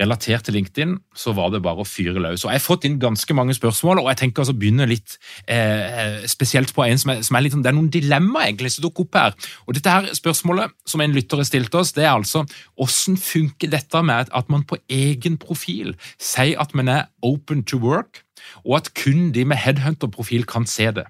relatert 0.00 0.46
til 0.46 0.56
LinkedIn, 0.56 0.96
så 1.16 1.34
var 1.36 1.52
det 1.52 1.62
bare 1.64 1.84
å 1.84 1.88
fyre 1.88 2.20
løs. 2.22 2.44
Og 2.44 2.50
Jeg 2.50 2.60
har 2.60 2.64
fått 2.64 2.86
inn 2.88 2.98
ganske 3.02 3.36
mange 3.36 3.54
spørsmål, 3.56 4.02
og 4.02 4.08
jeg 4.10 4.20
tenker 4.22 4.44
altså 4.44 4.56
begynne 4.56 4.88
litt 4.88 5.16
eh, 5.46 6.24
spesielt 6.30 6.72
på 6.76 6.86
en 6.86 7.00
som 7.00 7.14
er, 7.14 7.22
som 7.26 7.36
er 7.36 7.44
litt 7.44 7.56
sånn, 7.56 7.64
Det 7.64 7.72
er 7.72 7.76
noen 7.76 7.92
dilemmaer 7.92 8.50
egentlig 8.50 8.72
som 8.74 8.86
dukker 8.86 9.06
opp 9.06 9.20
her. 9.20 9.36
Og 9.66 9.76
dette 9.76 9.96
her 9.96 10.08
Spørsmålet 10.20 10.72
som 10.88 11.00
en 11.04 11.14
lytter 11.14 11.40
har 11.40 11.48
stilt 11.48 11.74
oss, 11.78 11.92
det 11.96 12.04
er 12.04 12.14
altså 12.14 12.44
hvordan 12.80 13.20
funker 13.20 13.70
dette 13.72 14.02
med 14.02 14.32
at 14.32 14.50
man 14.52 14.64
på 14.66 14.78
egen 14.90 15.36
profil 15.40 15.94
sier 16.18 16.58
at 16.60 16.74
man 16.74 16.88
er 16.88 17.08
open 17.26 17.62
to 17.64 17.78
work? 17.80 18.24
Og 18.64 18.76
at 18.80 18.92
kun 18.98 19.30
de 19.34 19.44
med 19.44 19.60
headhunter-profil 19.62 20.46
kan 20.48 20.66
se 20.66 20.90
det. 20.96 21.06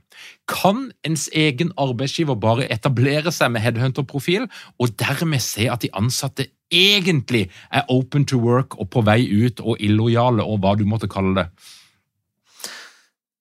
Kan 0.48 0.90
ens 1.06 1.28
egen 1.34 1.72
arbeidsgiver 1.80 2.38
bare 2.40 2.68
etablere 2.72 3.32
seg 3.34 3.52
med 3.54 3.64
headhunter-profil, 3.64 4.48
og 4.78 4.96
dermed 5.00 5.42
se 5.44 5.68
at 5.70 5.82
de 5.82 5.92
ansatte 5.96 6.50
egentlig 6.70 7.48
er 7.72 7.88
open 7.90 8.26
to 8.26 8.38
work 8.38 8.78
og 8.78 8.90
på 8.90 9.02
vei 9.06 9.24
ut 9.26 9.60
og 9.60 9.80
illojale, 9.80 10.44
og 10.46 10.62
hva 10.62 10.76
du 10.78 10.86
måtte 10.86 11.10
kalle 11.10 11.34
det? 11.38 11.48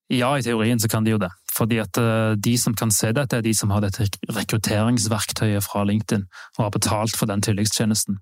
Ja, 0.09 0.33
i 0.37 0.41
teorien 0.41 0.79
så 0.81 0.89
kan 0.89 1.05
de 1.05 1.13
jo 1.13 1.21
det. 1.21 1.29
Fordi 1.53 1.77
at 1.81 1.97
eh, 1.99 2.37
de 2.39 2.55
som 2.57 2.75
kan 2.77 2.91
se 2.93 3.11
dette, 3.13 3.37
er 3.37 3.45
de 3.45 3.53
som 3.53 3.69
har 3.73 3.83
dette 3.83 4.07
rekrutteringsverktøyet 4.31 5.65
fra 5.65 5.83
LinkedIn 5.85 6.25
og 6.57 6.63
har 6.63 6.73
betalt 6.73 7.17
for 7.19 7.29
den 7.29 7.43
tilleggstjenesten. 7.45 8.19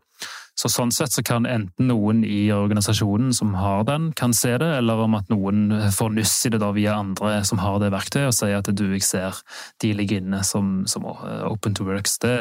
Så 0.58 0.72
sånn 0.74 0.92
sett 0.94 1.14
så 1.14 1.22
kan 1.26 1.46
enten 1.46 1.90
noen 1.92 2.24
i 2.26 2.48
organisasjonen 2.54 3.30
som 3.36 3.54
har 3.60 3.84
den, 3.86 4.10
kan 4.18 4.34
se 4.34 4.56
det, 4.58 4.70
eller 4.80 5.04
om 5.06 5.18
at 5.20 5.30
noen 5.30 5.70
får 5.94 6.16
nyss 6.16 6.36
i 6.48 6.54
det 6.56 6.62
da 6.64 6.72
via 6.74 6.96
andre 6.98 7.44
som 7.46 7.62
har 7.62 7.78
det 7.84 7.92
verktøyet, 7.94 8.32
og 8.32 8.38
sier 8.38 8.58
at 8.58 8.72
du, 8.74 8.88
jeg 8.96 9.06
ser 9.06 9.38
de 9.84 9.94
ligger 9.94 10.24
inne 10.24 10.42
som, 10.48 10.80
som 10.90 11.06
open 11.06 11.78
to 11.78 11.86
works. 11.86 12.18
Det, 12.24 12.40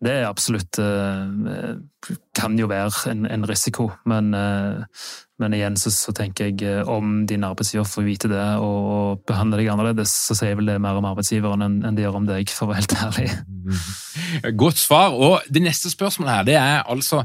det 0.00 0.14
er 0.20 0.28
absolutt 0.28 0.78
eh, 0.80 1.74
Kan 2.38 2.54
jo 2.56 2.70
være 2.70 3.10
en, 3.10 3.26
en 3.28 3.42
risiko, 3.50 3.90
men, 4.08 4.30
eh, 4.34 4.86
Men 5.40 5.54
igjen 5.56 5.76
så, 5.80 5.92
så, 5.94 6.12
tenker 6.16 6.50
jeg 6.50 6.64
eh, 6.68 6.88
om 6.88 7.22
din 7.28 7.46
arbeidsgiver 7.46 7.88
får 7.88 8.04
vite 8.04 8.30
det 8.30 8.42
og, 8.60 8.80
og 8.94 9.22
behandler 9.28 9.62
deg 9.62 9.70
annerledes, 9.72 10.12
så 10.28 10.36
sier 10.36 10.58
vel 10.58 10.68
det 10.68 10.80
mer 10.82 10.98
om 11.00 11.08
arbeidsgiveren 11.08 11.64
enn, 11.64 11.78
enn 11.86 11.96
det 11.96 12.04
gjør 12.04 12.18
om 12.20 12.28
deg, 12.28 12.52
for 12.52 12.68
å 12.68 12.74
være 12.74 12.82
helt 12.82 12.96
ærlig. 13.06 13.30
Godt 14.64 14.82
svar. 14.82 15.16
Og 15.16 15.48
det 15.48 15.64
neste 15.64 15.92
spørsmålet 15.92 16.34
her, 16.34 16.50
det 16.50 16.58
er 16.60 16.84
altså 16.84 17.24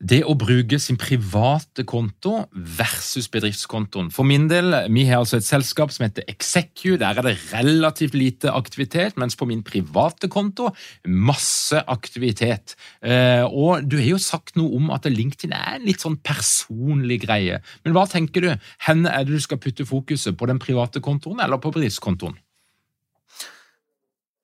det 0.00 0.22
å 0.24 0.32
bruke 0.38 0.78
sin 0.80 0.96
private 1.00 1.84
konto 1.88 2.46
versus 2.52 3.28
bedriftskontoen. 3.32 4.08
For 4.14 4.24
min 4.24 4.46
del, 4.48 4.72
vi 4.88 5.04
har 5.10 5.20
altså 5.20 5.36
et 5.36 5.46
selskap 5.46 5.92
som 5.92 6.06
heter 6.06 6.24
Execu. 6.30 6.94
Der 7.00 7.20
er 7.20 7.26
det 7.26 7.36
relativt 7.50 8.16
lite 8.16 8.54
aktivitet, 8.56 9.18
mens 9.20 9.36
på 9.36 9.48
min 9.50 9.60
private 9.66 10.30
konto 10.32 10.70
masse 11.04 11.82
aktivitet. 11.84 12.76
Eh, 13.04 13.44
og 13.44 13.84
du 13.84 13.98
har 14.00 14.14
jo 14.14 14.22
sagt 14.22 14.56
noe 14.56 14.72
om 14.78 14.88
at 14.96 15.08
LinkedIn 15.10 15.52
er 15.56 15.76
en 15.76 15.84
litt 15.88 16.00
sånn 16.00 16.16
personlig 16.24 17.20
greie. 17.26 17.60
Men 17.84 17.96
hva 17.96 18.06
tenker 18.08 18.46
du? 18.46 18.50
Hvor 18.86 19.04
er 19.04 19.28
det 19.28 19.36
du 19.36 19.44
skal 19.44 19.60
putte 19.60 19.84
fokuset? 19.84 20.38
På 20.40 20.48
den 20.48 20.62
private 20.62 21.04
kontoen 21.04 21.42
eller 21.44 21.60
på 21.60 21.74
bedriftskontoen? 21.74 22.38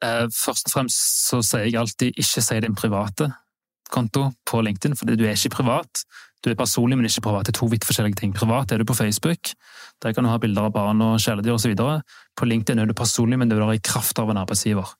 Eh, 0.04 0.28
først 0.28 0.68
og 0.68 0.76
fremst 0.76 1.00
så 1.30 1.40
sier 1.40 1.70
jeg 1.70 1.80
alltid 1.80 2.20
ikke 2.20 2.44
si 2.44 2.60
den 2.60 2.76
private 2.76 3.32
konto 3.92 4.30
på 4.46 4.62
LinkedIn, 4.64 4.96
fordi 4.98 5.16
du 5.16 5.24
er 5.26 5.36
ikke 5.36 5.56
privat. 5.60 6.04
Du 6.44 6.50
er 6.50 6.58
personlig, 6.58 6.98
men 6.98 7.08
ikke 7.08 7.24
privat. 7.26 7.46
Det 7.46 7.54
er 7.54 7.60
to 7.60 7.70
vidt 7.72 7.86
forskjellige 7.86 8.20
ting. 8.20 8.34
Privat 8.34 8.72
er 8.72 8.78
du 8.78 8.84
på 8.88 8.94
Facebook. 8.94 9.54
Der 10.02 10.12
kan 10.12 10.24
du 10.24 10.30
ha 10.30 10.38
bilder 10.38 10.68
av 10.68 10.76
barn 10.76 11.00
og 11.02 11.18
kjæledyr 11.22 11.56
osv. 11.56 11.74
På 12.36 12.46
LinkedIn 12.46 12.78
er 12.78 12.86
du 12.86 12.94
personlig, 12.94 13.38
men 13.38 13.50
du 13.50 13.56
er 13.56 13.64
der 13.64 13.78
i 13.78 13.82
kraft 13.82 14.18
av 14.22 14.30
en 14.30 14.42
arbeidsgiver. 14.44 14.92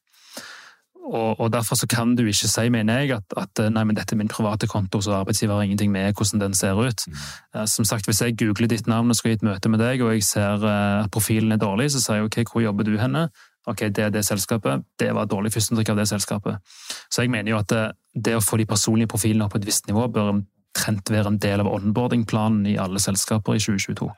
Og, 1.06 1.40
og, 1.40 1.52
Derfor 1.52 1.78
så 1.78 1.86
kan 1.86 2.16
du 2.16 2.24
ikke 2.26 2.48
si, 2.50 2.68
mener 2.68 2.98
jeg, 2.98 3.20
at, 3.20 3.34
at 3.38 3.72
nei, 3.72 3.84
men 3.86 3.96
dette 3.96 4.16
er 4.16 4.18
min 4.18 4.30
private 4.30 4.66
konto, 4.66 5.00
så 5.00 5.20
arbeidsgiver 5.20 5.54
har 5.54 5.62
ingenting 5.62 5.92
med 5.92 6.16
hvordan 6.18 6.42
den 6.42 6.54
ser 6.54 6.74
ut. 6.74 7.06
Mm. 7.06 7.20
Eh, 7.54 7.66
som 7.66 7.84
sagt, 7.84 8.06
Hvis 8.06 8.22
jeg 8.22 8.38
googler 8.38 8.66
ditt 8.66 8.86
navn 8.86 9.10
og 9.10 9.16
skal 9.16 9.30
i 9.30 9.34
et 9.38 9.46
møte 9.46 9.68
med 9.68 9.78
deg, 9.78 10.02
og 10.02 10.16
jeg 10.16 10.24
ser 10.26 10.66
eh, 10.66 11.04
at 11.04 11.10
profilen 11.10 11.52
er 11.52 11.62
dårlig, 11.62 11.92
så 11.92 12.02
sier 12.02 12.16
jeg 12.16 12.30
ok, 12.30 12.40
hvor 12.52 12.64
jobber 12.66 12.84
du 12.84 12.98
henne? 12.98 13.28
Ok, 13.66 13.86
det 13.90 14.04
er 14.04 14.12
det 14.14 14.24
selskapet, 14.26 14.84
det 15.00 15.12
var 15.14 15.26
et 15.26 15.32
dårlig 15.32 15.52
førsteinntrykk 15.54 15.94
av 15.94 16.00
det 16.00 16.08
selskapet. 16.10 16.74
Så 17.10 17.24
jeg 17.24 17.32
mener 17.32 17.52
jo 17.52 17.60
at 17.60 17.70
det, 17.72 17.84
det, 18.14 18.36
å 18.38 18.44
få 18.44 18.58
de 18.60 18.68
personlige 18.68 19.10
profilene 19.10 19.46
opp 19.46 19.56
på 19.56 19.60
et 19.60 19.68
visst 19.68 19.88
nivå 19.90 20.06
bør 20.12 20.32
omtrent 20.36 21.10
være 21.10 21.32
en 21.32 21.40
del 21.42 21.64
av 21.64 21.70
onboarding-planen 21.72 22.66
i 22.70 22.76
alle 22.80 23.02
selskaper 23.02 23.56
i 23.56 23.62
2022. 23.62 24.10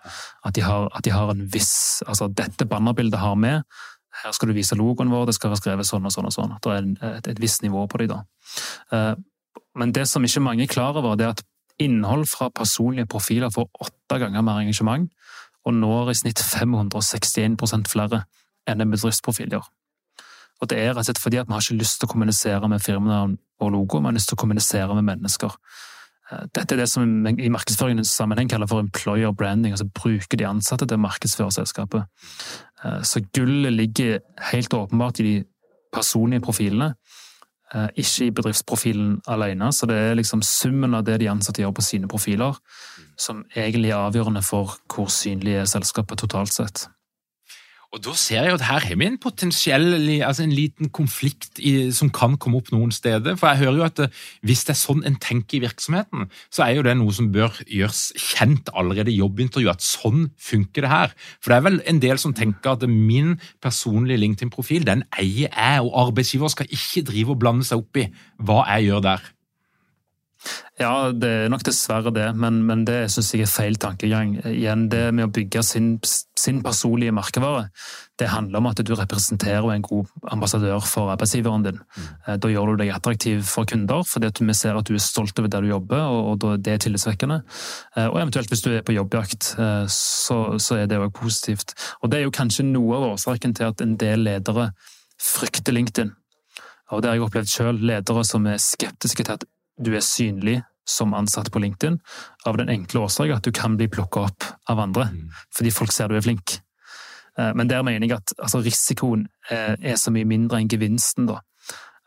At 0.49 0.57
de 0.59 0.65
har, 0.67 0.89
at 0.93 1.07
de 1.07 1.15
har 1.15 1.33
en 1.33 1.47
viss 1.53 2.03
Altså, 2.07 2.29
dette 2.29 2.69
bannerbildet 2.69 3.21
har 3.21 3.37
vi. 3.41 3.55
Her 4.23 4.35
skal 4.35 4.51
du 4.51 4.57
vise 4.57 4.77
logoen 4.79 5.11
vår, 5.13 5.27
det 5.29 5.37
skal 5.37 5.53
være 5.53 5.63
skrevet 5.63 5.89
sånn 5.89 6.07
og 6.07 6.15
sånn 6.15 6.29
og 6.29 6.35
sånn. 6.35 6.57
Det 6.63 6.75
er 6.75 7.17
et, 7.19 7.29
et 7.35 7.41
visst 7.43 7.63
nivå 7.63 7.87
på 7.91 8.01
de 8.03 8.09
da. 8.11 8.23
Eh, 8.93 9.15
men 9.79 9.93
det 9.95 10.09
som 10.11 10.25
ikke 10.25 10.43
mange 10.43 10.65
er 10.65 10.73
klar 10.73 10.97
over, 10.99 11.17
det 11.17 11.27
er 11.27 11.37
at 11.37 11.45
innhold 11.79 12.27
fra 12.27 12.49
personlige 12.51 13.07
profiler 13.07 13.53
får 13.55 13.69
åtte 13.85 14.19
ganger 14.19 14.43
mer 14.43 14.65
engasjement, 14.65 15.07
og 15.67 15.75
når 15.75 16.11
i 16.11 16.17
snitt 16.19 16.43
561% 16.43 17.91
flere 17.93 18.25
enn 18.69 18.85
en 18.85 18.95
bedriftsprofil 18.95 19.53
gjør. 19.57 19.67
Og 20.59 20.71
det 20.71 20.79
er 20.79 20.91
rett 20.93 21.05
og 21.05 21.07
slett 21.07 21.21
fordi 21.23 21.39
at 21.41 21.49
vi 21.49 21.55
har 21.55 21.63
ikke 21.63 21.79
lyst 21.79 22.01
til 22.01 22.09
å 22.09 22.13
kommunisere 22.13 22.71
med 22.71 22.83
firmanavn 22.83 23.37
og 23.63 23.71
logo, 23.75 24.01
vi 24.01 24.11
har 24.11 24.17
lyst 24.17 24.31
til 24.31 24.39
å 24.39 24.43
kommunisere 24.43 24.97
med 24.99 25.07
mennesker. 25.07 25.55
Eh, 26.31 26.45
dette 26.55 26.75
er 26.75 26.83
det 26.83 26.89
som 26.91 27.07
i 27.29 27.53
markedsføringens 27.53 28.11
sammenheng 28.19 28.51
kaller 28.51 28.71
for 28.71 28.83
employer 28.83 29.33
branding, 29.33 29.73
altså 29.75 29.89
bruke 29.89 30.37
de 30.37 30.49
ansatte 30.49 30.87
til 30.87 30.99
å 30.99 31.05
markedsføre 31.07 31.55
selskapet. 31.55 32.09
Eh, 32.85 33.01
så 33.03 33.23
gullet 33.35 33.73
ligger 33.73 34.21
helt 34.51 34.75
åpenbart 34.75 35.23
i 35.23 35.29
de 35.29 35.37
personlige 35.95 36.45
profilene, 36.45 36.95
eh, 37.75 37.89
ikke 37.97 38.27
i 38.27 38.35
bedriftsprofilen 38.35 39.21
alene. 39.27 39.73
Så 39.73 39.87
det 39.87 39.97
er 39.97 40.15
liksom 40.19 40.43
summen 40.43 40.95
av 40.95 41.05
det 41.05 41.21
de 41.21 41.31
ansatte 41.31 41.63
gjør 41.63 41.75
på 41.79 41.87
sine 41.87 42.09
profiler, 42.09 42.59
som 43.17 43.45
egentlig 43.55 43.91
er 43.91 44.03
avgjørende 44.03 44.43
for 44.43 44.79
hvor 44.91 45.07
synlig 45.07 45.55
er 45.63 45.71
selskapet 45.71 46.19
totalt 46.19 46.53
sett. 46.53 46.89
Og 47.89 48.03
da 48.05 48.13
ser 48.21 48.45
jeg 48.45 48.53
at 48.53 48.65
her 48.69 48.85
har 48.85 48.99
vi 49.01 49.07
en 49.09 49.17
potensiell, 49.17 49.95
altså 50.21 50.43
en 50.45 50.53
liten 50.53 50.91
konflikt 50.93 51.57
i, 51.57 51.89
som 51.97 52.11
kan 52.13 52.35
komme 52.37 52.61
opp 52.61 52.69
noen 52.75 52.93
steder. 52.93 53.39
For 53.41 53.49
jeg 53.49 53.63
hører 53.63 53.79
jo 53.79 53.87
at 53.87 53.97
det, 53.97 54.09
eh, 54.11 54.19
hvis 54.45 54.67
det 54.69 54.75
er 54.75 54.81
sånn 54.83 55.01
en 55.09 55.17
tenker 55.17 55.57
i 55.57 55.63
virksomheten, 55.65 56.27
så 56.53 56.67
er 56.67 56.77
jo 56.77 56.85
det 56.85 56.99
noe 57.01 57.15
som 57.17 57.31
bør 57.33 57.57
gjøres 57.65 58.03
kjent 58.21 58.69
allerede 58.77 59.15
i 59.15 59.17
jobbintervjuet, 59.23 59.81
at 59.81 59.87
sånn 59.87 60.29
funker 60.37 60.85
det 60.85 60.93
her. 60.93 61.17
For 61.41 61.49
det 61.49 61.57
er 61.57 61.67
vel 61.71 61.81
en 61.89 62.03
del 62.05 62.21
som 62.21 62.37
tenker 62.37 62.77
at 62.77 62.85
min 62.85 63.39
personlige 63.65 64.21
LinkedIn-profil, 64.21 64.85
den 64.85 65.07
eier 65.17 65.49
jeg, 65.49 65.81
og 65.81 65.97
arbeidsgiver 66.09 66.53
skal 66.53 66.69
ikke 66.69 67.07
drive 67.09 67.33
og 67.33 67.41
blande 67.41 67.65
seg 67.65 67.81
opp 67.81 68.05
i 68.05 68.11
hva 68.45 68.67
jeg 68.69 68.91
gjør 68.91 69.05
der. 69.09 69.33
Ja, 70.79 71.11
det 71.11 71.29
er 71.29 71.49
nok 71.51 71.65
dessverre 71.67 72.13
det, 72.15 72.29
men, 72.39 72.61
men 72.67 72.85
det 72.87 73.09
syns 73.11 73.33
jeg 73.35 73.43
er 73.43 73.51
feil 73.51 73.79
tankegang. 73.83 74.37
Igjen, 74.47 74.87
det 74.93 75.09
med 75.17 75.27
å 75.27 75.33
bygge 75.35 75.65
sin, 75.67 75.89
sin, 76.07 76.61
personlige 76.63 77.15
merkevare, 77.17 77.65
det 78.23 78.31
handler 78.31 78.63
om 78.63 78.69
at 78.71 78.83
du 78.87 78.93
representerer 78.95 79.67
en 79.75 79.83
god 79.83 80.07
ambassadør 80.31 80.87
for 80.87 81.11
arbeidsgiveren 81.11 81.67
din. 81.67 81.81
Mm. 81.83 82.07
Eh, 82.27 82.39
da 82.45 82.53
gjør 82.53 82.71
du 82.71 82.85
deg 82.85 82.93
attraktiv 82.95 83.43
for 83.51 83.67
kunder, 83.69 84.07
fordi 84.07 84.31
vi 84.39 84.57
ser 84.61 84.79
at 84.79 84.87
du 84.87 84.95
er 84.95 85.03
stolt 85.03 85.43
over 85.43 85.51
der 85.51 85.67
du 85.67 85.73
jobber, 85.73 86.07
og, 86.07 86.47
og 86.47 86.63
det 86.63 86.77
er 86.77 86.81
tillitsvekkende. 86.87 87.41
Eh, 87.97 88.07
og 88.07 88.21
eventuelt 88.23 88.55
hvis 88.55 88.63
du 88.63 88.71
er 88.77 88.87
på 88.87 88.95
jobbjakt, 88.95 89.53
eh, 89.59 89.85
så, 89.91 90.41
så 90.63 90.79
er 90.79 90.87
det 90.87 91.03
òg 91.03 91.11
positivt. 91.19 91.75
Og 92.03 92.13
det 92.13 92.21
er 92.21 92.29
jo 92.29 92.39
kanskje 92.39 92.69
noe 92.71 92.95
av 93.01 93.11
årsaken 93.17 93.59
til 93.59 93.73
at 93.73 93.83
en 93.83 93.99
del 93.99 94.23
ledere 94.31 94.71
frykter 95.19 95.75
LinkedIn. 95.75 96.15
Og 96.95 97.03
det 97.03 97.11
har 97.11 97.19
jeg 97.19 97.27
opplevd 97.27 97.51
sjøl, 97.51 97.87
ledere 97.91 98.23
som 98.25 98.47
er 98.49 98.63
skeptiske 98.63 99.27
til 99.27 99.41
at 99.41 99.49
du 99.79 99.93
er 99.95 100.05
synlig 100.05 100.61
som 100.89 101.13
ansatt 101.15 101.51
på 101.53 101.61
LinkedIn, 101.61 101.99
av 102.49 102.57
den 102.57 102.71
enkle 102.73 103.05
årsak 103.05 103.35
at 103.35 103.45
du 103.45 103.53
kan 103.53 103.77
bli 103.77 103.91
plukka 103.93 104.25
opp 104.31 104.47
av 104.73 104.81
andre, 104.81 105.11
mm. 105.13 105.43
fordi 105.57 105.75
folk 105.75 105.93
ser 105.93 106.09
du 106.09 106.17
er 106.17 106.25
flink. 106.25 106.59
Eh, 107.39 107.53
men 107.55 107.69
der 107.69 107.85
mener 107.87 108.07
jeg 108.07 108.17
at 108.17 108.33
altså, 108.39 108.63
risikoen 108.65 109.27
eh, 109.51 109.77
er 109.77 110.01
så 110.01 110.13
mye 110.15 110.29
mindre 110.29 110.63
enn 110.63 110.73
gevinsten, 110.73 111.29
da. 111.29 111.43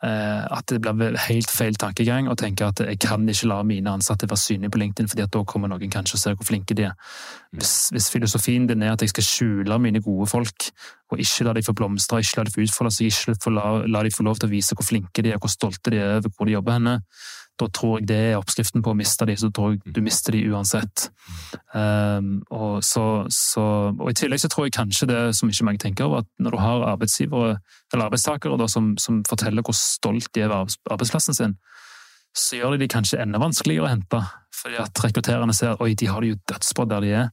Eh, 0.01 0.45
at 0.57 0.71
det 0.73 0.81
blir 0.81 1.13
helt 1.27 1.51
feil 1.53 1.75
tankegang 1.77 2.25
å 2.25 2.33
tenke 2.33 2.65
at 2.65 2.79
jeg 2.81 2.97
kan 3.03 3.27
ikke 3.29 3.51
la 3.51 3.59
mine 3.61 3.91
ansatte 3.93 4.25
være 4.25 4.41
synlige 4.41 4.73
på 4.73 4.79
LinkedIn, 4.81 5.09
fordi 5.11 5.27
at 5.27 5.33
da 5.35 5.43
kommer 5.45 5.69
noen 5.69 5.93
kanskje 5.93 6.17
og 6.17 6.21
ser 6.23 6.37
hvor 6.39 6.47
flinke 6.49 6.73
de 6.77 6.87
er. 6.89 6.95
Mm. 7.51 7.59
Hvis, 7.59 7.75
hvis 7.93 8.09
filosofien 8.09 8.65
din 8.65 8.81
er 8.81 8.95
at 8.95 9.05
jeg 9.05 9.13
skal 9.13 9.27
skjule 9.27 9.77
mine 9.83 10.01
gode 10.01 10.25
folk, 10.31 10.71
og 11.11 11.21
ikke 11.21 11.45
la 11.45 11.53
dem 11.53 11.67
få 11.67 11.77
blomstre, 11.77 12.23
ikke 12.23 12.39
la 12.39 12.47
dem 12.47 12.55
få 12.55 12.65
utfolde 12.65 12.95
seg, 12.95 13.13
ikke 13.13 13.53
la, 13.53 13.67
la 13.85 14.01
dem 14.07 14.15
få 14.15 14.25
lov 14.25 14.41
til 14.41 14.49
å 14.49 14.55
vise 14.55 14.79
hvor 14.79 14.89
flinke 14.89 15.21
de 15.21 15.35
er, 15.35 15.41
hvor 15.43 15.53
stolte 15.53 15.93
de 15.93 16.01
er 16.01 16.17
over 16.17 16.33
hvor 16.33 16.49
de 16.49 16.57
jobber 16.57 16.79
henne, 16.79 16.97
da 17.61 17.67
tror 17.73 17.99
jeg 17.99 18.07
det 18.09 18.19
er 18.31 18.39
oppskriften 18.39 18.83
på 18.83 18.93
å 18.93 18.97
miste 18.97 19.27
de, 19.29 19.35
så 19.39 19.51
tror 19.53 19.75
jeg 19.75 19.93
du 19.95 20.01
mister 20.03 20.35
de 20.35 20.41
uansett. 20.51 21.07
Um, 21.75 22.41
og, 22.49 22.81
så, 22.85 23.05
så, 23.31 23.65
og, 23.93 24.07
I 24.09 24.17
tillegg 24.17 24.41
så 24.43 24.49
tror 24.51 24.67
jeg 24.67 24.75
kanskje 24.77 25.09
det 25.11 25.21
som 25.37 25.51
ikke 25.51 25.67
mange 25.67 25.83
tenker 25.83 26.09
over, 26.09 26.25
at 26.25 26.29
når 26.41 26.55
du 26.55 26.61
har 26.61 26.87
arbeidsgivere, 26.93 27.59
eller 27.93 28.07
arbeidstakere 28.07 28.59
da, 28.59 28.69
som, 28.71 28.93
som, 29.01 29.21
forteller 29.29 29.65
hvor 29.65 29.77
stolt 29.77 30.31
de 30.35 30.45
er 30.45 30.55
av 30.55 30.71
arbeidsplassen 30.91 31.37
sin, 31.37 31.57
så 32.37 32.61
gjør 32.61 32.75
de 32.75 32.85
de 32.85 32.91
kanskje 32.91 33.19
enda 33.21 33.41
vanskeligere 33.41 33.87
å 33.87 33.91
hente. 33.91 34.21
Fordi 34.61 34.77
at 34.79 35.03
rekrutterende 35.03 35.55
ser 35.57 35.79
oi, 35.83 35.93
de 35.97 36.07
har 36.07 36.23
det 36.23 36.33
jo 36.33 36.41
dødsbra 36.51 36.87
der 36.93 37.05
de 37.05 37.15
er. 37.23 37.31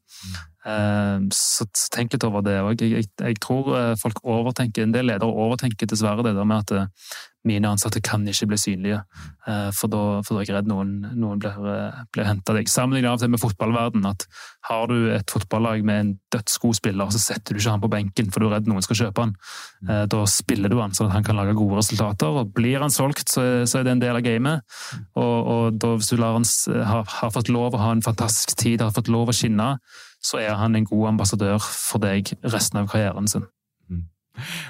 Um, 0.66 1.28
så 1.30 1.68
tenk 1.94 2.16
litt 2.16 2.24
over 2.26 2.42
det 2.42 2.58
òg. 2.58 2.82
Jeg, 2.82 2.90
jeg, 2.90 3.08
jeg, 3.22 3.38
tror 3.42 3.70
eh, 3.78 3.94
folk 4.00 4.18
overtenker, 4.26 4.82
en 4.82 4.94
del 4.94 5.06
ledere 5.06 5.30
overtenker 5.30 5.86
dessverre 5.86 6.24
det 6.26 6.34
der 6.34 6.48
med 6.48 6.64
at 6.64 6.72
eh, 6.74 7.12
mine 7.46 7.70
ansatte 7.70 8.02
kan 8.04 8.26
ikke 8.28 8.48
bli 8.50 8.58
synlige, 8.58 8.98
eh, 9.46 9.68
for 9.72 9.88
da, 9.92 10.00
for 10.26 10.34
da 10.34 10.42
er 10.42 10.48
jeg 10.50 10.56
redd 10.56 10.68
noen, 10.68 10.90
noen 11.14 11.38
blir, 11.40 11.54
blir 12.12 12.26
henta 12.26 12.56
deg. 12.56 12.66
Sammenlignet 12.68 13.12
av 13.12 13.22
til 13.22 13.30
med 13.30 13.40
fotballverden, 13.40 14.08
at 14.10 14.26
har 14.66 14.90
du 14.90 15.12
et 15.14 15.30
fotballag 15.30 15.86
med 15.86 16.02
en 16.02 16.10
dødsgod 16.34 16.76
spiller, 16.80 17.14
så 17.14 17.22
setter 17.22 17.54
du 17.54 17.62
ikke 17.62 17.76
han 17.76 17.86
på 17.86 17.92
benken 17.94 18.34
for 18.34 18.42
du 18.42 18.48
er 18.50 18.56
redd 18.58 18.68
noen 18.68 18.84
skal 18.84 18.98
kjøpe 19.04 19.24
han. 19.24 19.36
Da 20.10 20.24
spiller 20.28 20.68
du 20.68 20.76
han 20.82 20.92
sånn 20.92 21.08
at 21.08 21.14
han 21.14 21.24
kan 21.24 21.38
lage 21.38 21.54
gode 21.56 21.78
resultater, 21.78 22.42
og 22.42 22.50
blir 22.58 22.82
han 22.82 22.92
solgt, 22.92 23.30
så, 23.30 23.46
så 23.62 23.80
er 23.80 23.86
det 23.86 23.94
en 23.94 24.02
del 24.02 24.18
av 24.18 24.26
gamet. 24.26 24.66
Og, 25.14 25.38
og 25.54 25.80
da, 25.80 25.94
hvis 25.94 26.10
du 26.10 26.18
lar 26.18 26.36
han 26.36 26.50
har, 26.90 27.08
har 27.22 27.32
fått 27.32 27.54
lov 27.54 27.78
å 27.78 27.82
ha 27.86 27.94
en 27.94 28.04
fantastisk 28.04 28.58
tid, 28.58 28.82
har 28.82 28.92
fått 28.98 29.08
lov 29.14 29.30
å 29.30 29.38
skinne, 29.38 29.76
så 30.28 30.42
er 30.42 30.58
han 30.60 30.76
en 30.76 30.88
god 30.88 31.14
ambassadør 31.14 31.62
for 31.62 32.04
deg 32.04 32.34
resten 32.44 32.82
av 32.82 32.90
karrieren 32.92 33.30
sin. 33.30 33.48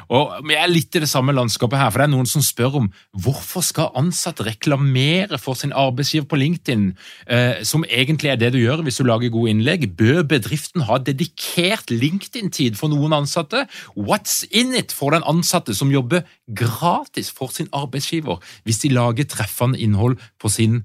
Og 0.08 0.38
Vi 0.48 0.56
er 0.56 0.70
litt 0.70 0.96
i 0.96 1.02
det 1.02 1.10
samme 1.10 1.34
landskapet 1.36 1.78
her, 1.80 1.90
for 1.92 2.00
det 2.00 2.08
er 2.08 2.14
noen 2.14 2.28
som 2.28 2.44
spør 2.44 2.78
om 2.80 2.88
hvorfor 3.20 3.64
skal 3.66 3.92
ansatte 3.98 4.46
reklamere 4.46 5.38
for 5.40 5.58
sin 5.58 5.74
arbeidsgiver 5.76 6.28
på 6.30 6.38
LinkedIn, 6.40 6.86
eh, 7.26 7.60
som 7.68 7.84
egentlig 7.84 8.32
er 8.32 8.40
det 8.40 8.52
du 8.54 8.60
gjør 8.60 8.82
hvis 8.86 9.00
du 9.00 9.04
lager 9.08 9.32
gode 9.34 9.52
innlegg. 9.52 9.90
Bør 9.98 10.22
bedriften 10.28 10.86
ha 10.88 10.98
dedikert 11.02 11.92
LinkedIn-tid 11.92 12.78
for 12.80 12.92
noen 12.92 13.16
ansatte? 13.20 13.66
What's 13.96 14.44
in 14.50 14.74
it 14.74 14.94
for 14.94 15.12
den 15.12 15.26
ansatte 15.28 15.76
som 15.76 15.92
jobber 15.92 16.24
gratis 16.48 17.30
for 17.30 17.52
sin 17.52 17.68
arbeidsgiver, 17.72 18.40
hvis 18.64 18.84
de 18.84 18.94
lager 18.94 19.28
treffende 19.28 19.80
innhold 19.80 20.16
på 20.40 20.52
sin 20.52 20.84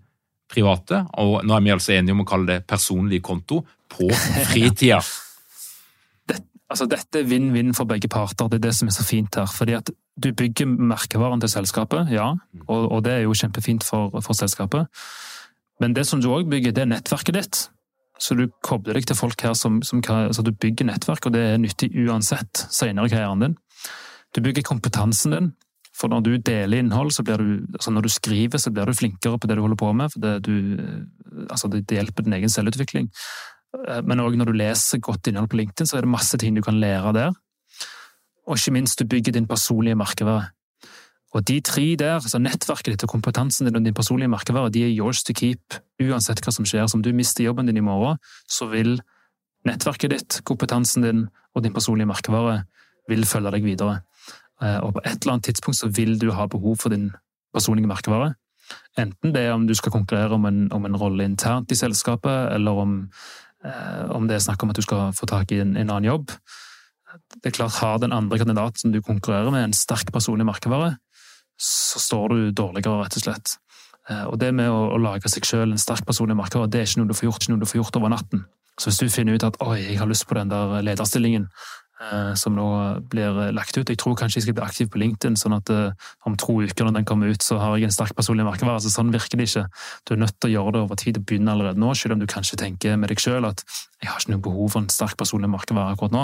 private, 0.54 1.06
og 1.18 1.42
nå 1.48 1.56
er 1.56 1.64
vi 1.66 1.72
altså 1.74 1.96
enige 1.96 2.14
om 2.14 2.22
å 2.22 2.30
kalle 2.30 2.52
det 2.52 2.68
personlig 2.70 3.24
konto, 3.26 3.64
på 3.94 4.10
fritida? 4.52 5.02
Altså, 6.74 6.88
dette 6.90 7.20
er 7.20 7.28
vinn-vinn 7.30 7.76
for 7.78 7.86
begge 7.86 8.10
parter, 8.10 8.48
det 8.50 8.58
er 8.58 8.64
det 8.64 8.72
som 8.74 8.88
er 8.90 8.96
så 8.96 9.04
fint 9.06 9.36
her. 9.38 9.46
fordi 9.46 9.76
at 9.78 9.92
du 10.18 10.32
bygger 10.34 10.66
merkevaren 10.66 11.42
til 11.42 11.52
selskapet, 11.52 12.10
ja, 12.10 12.32
og, 12.68 12.88
og 12.92 13.04
det 13.06 13.12
er 13.14 13.22
jo 13.28 13.36
kjempefint 13.38 13.86
for, 13.86 14.10
for, 14.22 14.34
selskapet. 14.34 14.88
Men 15.82 15.94
det 15.94 16.08
som 16.10 16.22
du 16.22 16.32
òg 16.34 16.50
bygger, 16.50 16.74
det 16.74 16.82
er 16.82 16.90
nettverket 16.90 17.38
ditt. 17.38 17.60
Så 18.18 18.38
du 18.38 18.48
kobler 18.66 18.98
deg 18.98 19.06
til 19.10 19.18
folk 19.18 19.42
her 19.46 19.54
som, 19.58 19.84
som 19.86 20.02
altså 20.06 20.46
du 20.46 20.50
bygger 20.54 20.90
nettverk, 20.90 21.28
og 21.28 21.36
det 21.36 21.44
er 21.52 21.62
nyttig 21.62 21.92
uansett 22.06 22.66
senere 22.74 23.10
i 23.10 23.14
karrieren 23.14 23.46
din. 23.46 23.56
Du 24.34 24.42
bygger 24.42 24.66
kompetansen 24.66 25.34
din, 25.34 25.54
for 25.94 26.10
når 26.10 26.26
du 26.26 26.32
deler 26.38 26.82
innhold, 26.82 27.12
så 27.14 27.26
blir 27.26 27.42
du, 27.42 27.66
altså 27.74 27.94
når 27.94 28.08
du 28.08 28.10
skriver, 28.14 28.58
så 28.58 28.74
blir 28.74 28.90
du 28.90 28.98
flinkere 28.98 29.38
på 29.38 29.50
det 29.50 29.58
du 29.58 29.62
holder 29.62 29.82
på 29.82 29.92
med. 29.94 30.14
for 30.14 30.26
det, 30.26 30.40
du, 30.46 30.78
altså 31.50 31.70
det 31.70 31.86
hjelper 31.90 32.26
din 32.26 32.34
egen 32.34 32.50
selvutvikling. 32.50 33.12
Eh, 33.74 34.02
men 34.06 34.22
òg 34.24 34.38
når 34.38 34.52
du 34.52 34.58
leser 34.58 35.02
godt 35.04 35.30
innhold 35.30 35.52
på 35.52 35.60
LinkedIn, 35.62 35.90
så 35.90 35.98
er 35.98 36.06
det 36.06 36.14
masse 36.14 36.38
ting 36.40 36.58
du 36.58 36.64
kan 36.66 36.80
lære 36.80 37.14
der. 37.16 37.40
Og 38.48 38.60
ikke 38.60 38.76
minst, 38.76 39.00
du 39.00 39.08
bygger 39.08 39.34
din 39.34 39.48
personlige 39.48 39.96
merkevare. 39.96 40.52
Og 41.34 41.48
de 41.48 41.60
tre 41.66 41.96
der, 41.98 42.20
altså 42.20 42.38
nettverket 42.38 42.94
ditt 42.94 43.06
og 43.08 43.10
kompetansen 43.10 43.66
din 43.66 43.80
og 43.80 43.86
din 43.86 43.96
personlige 43.98 44.30
merkevare, 44.30 44.70
de 44.70 44.84
er 44.86 44.94
yours 44.94 45.24
to 45.24 45.34
keep 45.34 45.80
uansett 46.02 46.44
hva 46.44 46.54
som 46.54 46.68
skjer. 46.68 46.86
Så 46.86 47.00
om 47.00 47.06
du 47.06 47.10
mister 47.16 47.48
jobben 47.48 47.66
din 47.66 47.80
i 47.80 47.86
morgen, 47.86 48.20
så 48.46 48.68
vil 48.70 49.00
nettverket 49.66 50.14
ditt, 50.14 50.40
kompetansen 50.46 51.06
din 51.06 51.26
og 51.56 51.64
din 51.64 51.74
personlige 51.74 52.10
merkevare 52.10 52.64
vil 53.10 53.26
følge 53.26 53.52
deg 53.56 53.66
videre. 53.66 54.02
Eh, 54.62 54.78
og 54.84 54.94
på 54.94 55.04
et 55.06 55.18
eller 55.24 55.38
annet 55.38 55.50
tidspunkt 55.50 55.80
så 55.80 55.90
vil 55.90 56.20
du 56.22 56.30
ha 56.36 56.46
behov 56.52 56.78
for 56.84 56.94
din 56.94 57.10
personlige 57.54 57.90
merkevare. 57.90 58.34
Enten 59.00 59.34
det 59.34 59.42
er 59.48 59.56
om 59.56 59.66
du 59.68 59.74
skal 59.76 59.92
konkurrere 59.92 60.38
om 60.38 60.46
en, 60.46 60.68
om 60.74 60.86
en 60.86 60.98
rolle 60.98 61.26
internt 61.26 61.72
i 61.72 61.78
selskapet, 61.78 62.54
eller 62.54 62.78
om, 62.84 62.94
om, 63.64 64.28
det 64.28 64.38
er 64.38 64.44
snakk 64.44 64.64
om 64.64 64.74
at 64.74 64.80
du 64.80 64.84
skal 64.84 65.14
få 65.16 65.28
tak 65.30 65.54
i 65.56 65.62
en, 65.64 65.76
en, 65.80 65.90
annen 65.90 66.10
jobb. 66.10 66.34
Det 67.38 67.52
er 67.52 67.56
klart, 67.56 67.78
Har 67.80 68.02
den 68.02 68.12
andre 68.12 68.40
kandidaten 68.42 68.82
som 68.82 68.92
du 68.92 69.02
konkurrerer 69.02 69.52
med, 69.54 69.70
en 69.70 69.78
sterk 69.78 70.12
personlig 70.12 70.48
merkevare, 70.50 70.98
så 71.62 72.02
står 72.02 72.34
du 72.34 72.40
dårligere, 72.52 73.04
rett 73.06 73.20
og 73.20 73.24
slett. 73.24 73.56
Eh, 74.10 74.26
og 74.26 74.40
det 74.42 74.52
med 74.58 74.72
å, 74.72 74.90
å 74.96 75.00
lage 75.00 75.32
seg 75.32 75.48
selv 75.48 75.72
en 75.72 75.80
sterk 75.80 76.04
personlig 76.10 76.36
merkevare, 76.40 76.72
det 76.72 76.82
er 76.82 76.90
ikke 76.90 77.04
noe 77.04 77.14
du 77.14 77.16
får 77.16 77.30
gjort, 77.30 77.46
ikke 77.46 77.54
noe 77.54 77.64
du 77.64 77.70
får 77.70 77.80
gjort 77.80 78.02
over 78.02 78.14
natten. 78.16 78.44
Så 78.82 78.90
hvis 78.90 79.00
du 79.04 79.14
finner 79.14 79.38
ut 79.38 79.46
at 79.46 79.60
oi, 79.62 79.78
jeg 79.84 80.00
har 80.02 80.10
lyst 80.10 80.26
på 80.28 80.36
den 80.36 80.52
der 80.52 80.82
lederstillingen, 80.82 81.48
Eh, 81.48 81.83
som 82.36 82.56
nå 82.58 82.68
blir 83.10 83.52
lagt 83.56 83.78
ut. 83.78 83.90
Jeg 83.90 84.00
tror 84.02 84.16
kanskje 84.18 84.40
jeg 84.40 84.48
skal 84.48 84.58
bli 84.58 84.66
aktiv 84.66 84.90
på 84.92 85.00
LinkedIn, 85.02 85.38
sånn 85.40 85.56
at 85.58 85.72
eh, 85.74 86.12
om 86.28 86.36
to 86.40 86.60
uker 86.64 86.88
når 86.88 86.98
den 86.98 87.08
kommer 87.08 87.32
ut, 87.32 87.46
så 87.46 87.60
har 87.62 87.78
jeg 87.78 87.88
en 87.88 87.96
sterk 87.96 88.16
personlig 88.18 88.46
merkevare. 88.48 88.80
Altså, 88.82 88.92
sånn 88.94 89.14
virker 89.14 89.40
det 89.40 89.48
ikke. 89.50 89.66
Du 90.08 90.16
er 90.16 90.24
nødt 90.26 90.38
til 90.40 90.52
å 90.52 90.54
gjøre 90.58 90.76
det 90.76 90.84
over 90.84 91.00
tid 91.00 91.20
og 91.20 91.28
begynne 91.30 91.54
allerede 91.54 91.82
nå, 91.82 91.94
selv 91.98 92.18
om 92.18 92.24
du 92.24 92.30
kanskje 92.30 92.60
tenker 92.60 92.98
med 93.00 93.14
deg 93.14 93.22
sjøl 93.24 93.48
at 93.50 93.64
jeg 94.02 94.12
har 94.12 94.20
ikke 94.20 94.34
noe 94.34 94.48
behov 94.50 94.74
for 94.74 94.84
en 94.84 94.94
sterk 94.94 95.20
personlig 95.20 95.52
merkevare 95.54 95.96
akkurat 95.96 96.16
nå. 96.16 96.24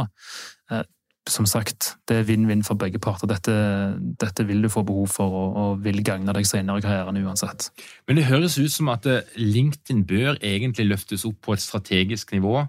Eh, 0.73 0.87
som 1.29 1.45
sagt, 1.45 1.91
det 2.09 2.15
er 2.17 2.25
vinn-vinn 2.25 2.63
for 2.65 2.79
begge 2.79 2.97
parter. 3.03 3.29
Dette, 3.29 3.53
dette, 4.17 4.45
vil 4.49 4.63
du 4.65 4.69
få 4.73 4.81
behov 4.87 5.11
for 5.13 5.35
og, 5.37 5.57
og 5.61 5.83
vil 5.85 6.01
gagne 6.01 6.33
deg 6.33 6.47
senere 6.49 6.81
i 6.81 6.85
karrieren 6.85 7.19
uansett. 7.21 7.69
Men 8.09 8.17
det 8.17 8.25
høres 8.31 8.57
ut 8.57 8.73
som 8.73 8.89
at 8.89 9.05
LinkedIn 9.37 10.07
bør 10.09 10.39
egentlig 10.41 10.87
løftes 10.89 11.27
opp 11.29 11.37
på 11.45 11.53
et 11.53 11.61
strategisk 11.61 12.33
nivå 12.33 12.63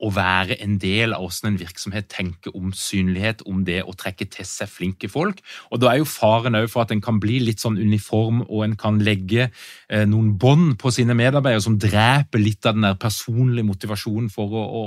å 0.00 0.10
være 0.14 0.56
en 0.64 0.78
del 0.80 1.14
av 1.16 1.24
hvordan 1.24 1.52
en 1.52 1.60
virksomhet 1.60 2.08
tenker 2.12 2.54
om 2.56 2.72
synlighet, 2.76 3.42
om 3.48 3.62
det 3.66 3.80
å 3.84 3.94
trekke 3.98 4.26
til 4.32 4.46
seg 4.48 4.70
flinke 4.70 5.10
folk. 5.12 5.42
Og 5.70 5.82
Da 5.82 5.92
er 5.92 6.00
jo 6.00 6.08
faren 6.08 6.56
for 6.68 6.84
at 6.84 6.92
en 6.94 7.02
kan 7.02 7.18
bli 7.20 7.40
litt 7.42 7.62
sånn 7.62 7.78
uniform, 7.80 8.42
og 8.48 8.64
en 8.64 8.76
kan 8.76 9.00
legge 9.02 9.48
eh, 9.88 10.04
noen 10.06 10.36
bånd 10.38 10.78
på 10.78 10.92
sine 10.94 11.16
medarbeidere 11.18 11.64
som 11.64 11.78
dreper 11.80 12.42
litt 12.42 12.66
av 12.66 12.76
den 12.76 12.86
der 12.86 12.98
personlige 13.00 13.66
motivasjonen 13.66 14.30
for 14.32 14.52
å, 14.52 14.62
å, 14.62 14.82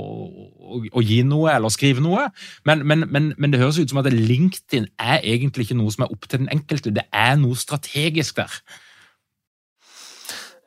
å, 0.76 0.80
å 0.90 1.04
gi 1.04 1.22
noe 1.26 1.52
eller 1.54 1.72
skrive 1.74 2.04
noe. 2.04 2.28
Men, 2.64 2.86
men, 2.86 3.06
men, 3.10 3.32
men, 3.36 3.52
det 3.52 3.60
høres 3.60 3.78
ut 3.80 3.92
som 3.92 4.00
at 4.02 4.10
LinkedIn 4.12 4.88
er 4.98 5.20
egentlig 5.22 5.66
ikke 5.66 5.78
noe 5.78 5.92
som 5.94 6.06
er 6.06 6.12
opp 6.14 6.28
til 6.28 6.42
den 6.42 6.52
enkelte, 6.52 6.94
det 6.94 7.06
er 7.12 7.36
noe 7.40 7.58
strategisk 7.58 8.40
der. 8.40 8.60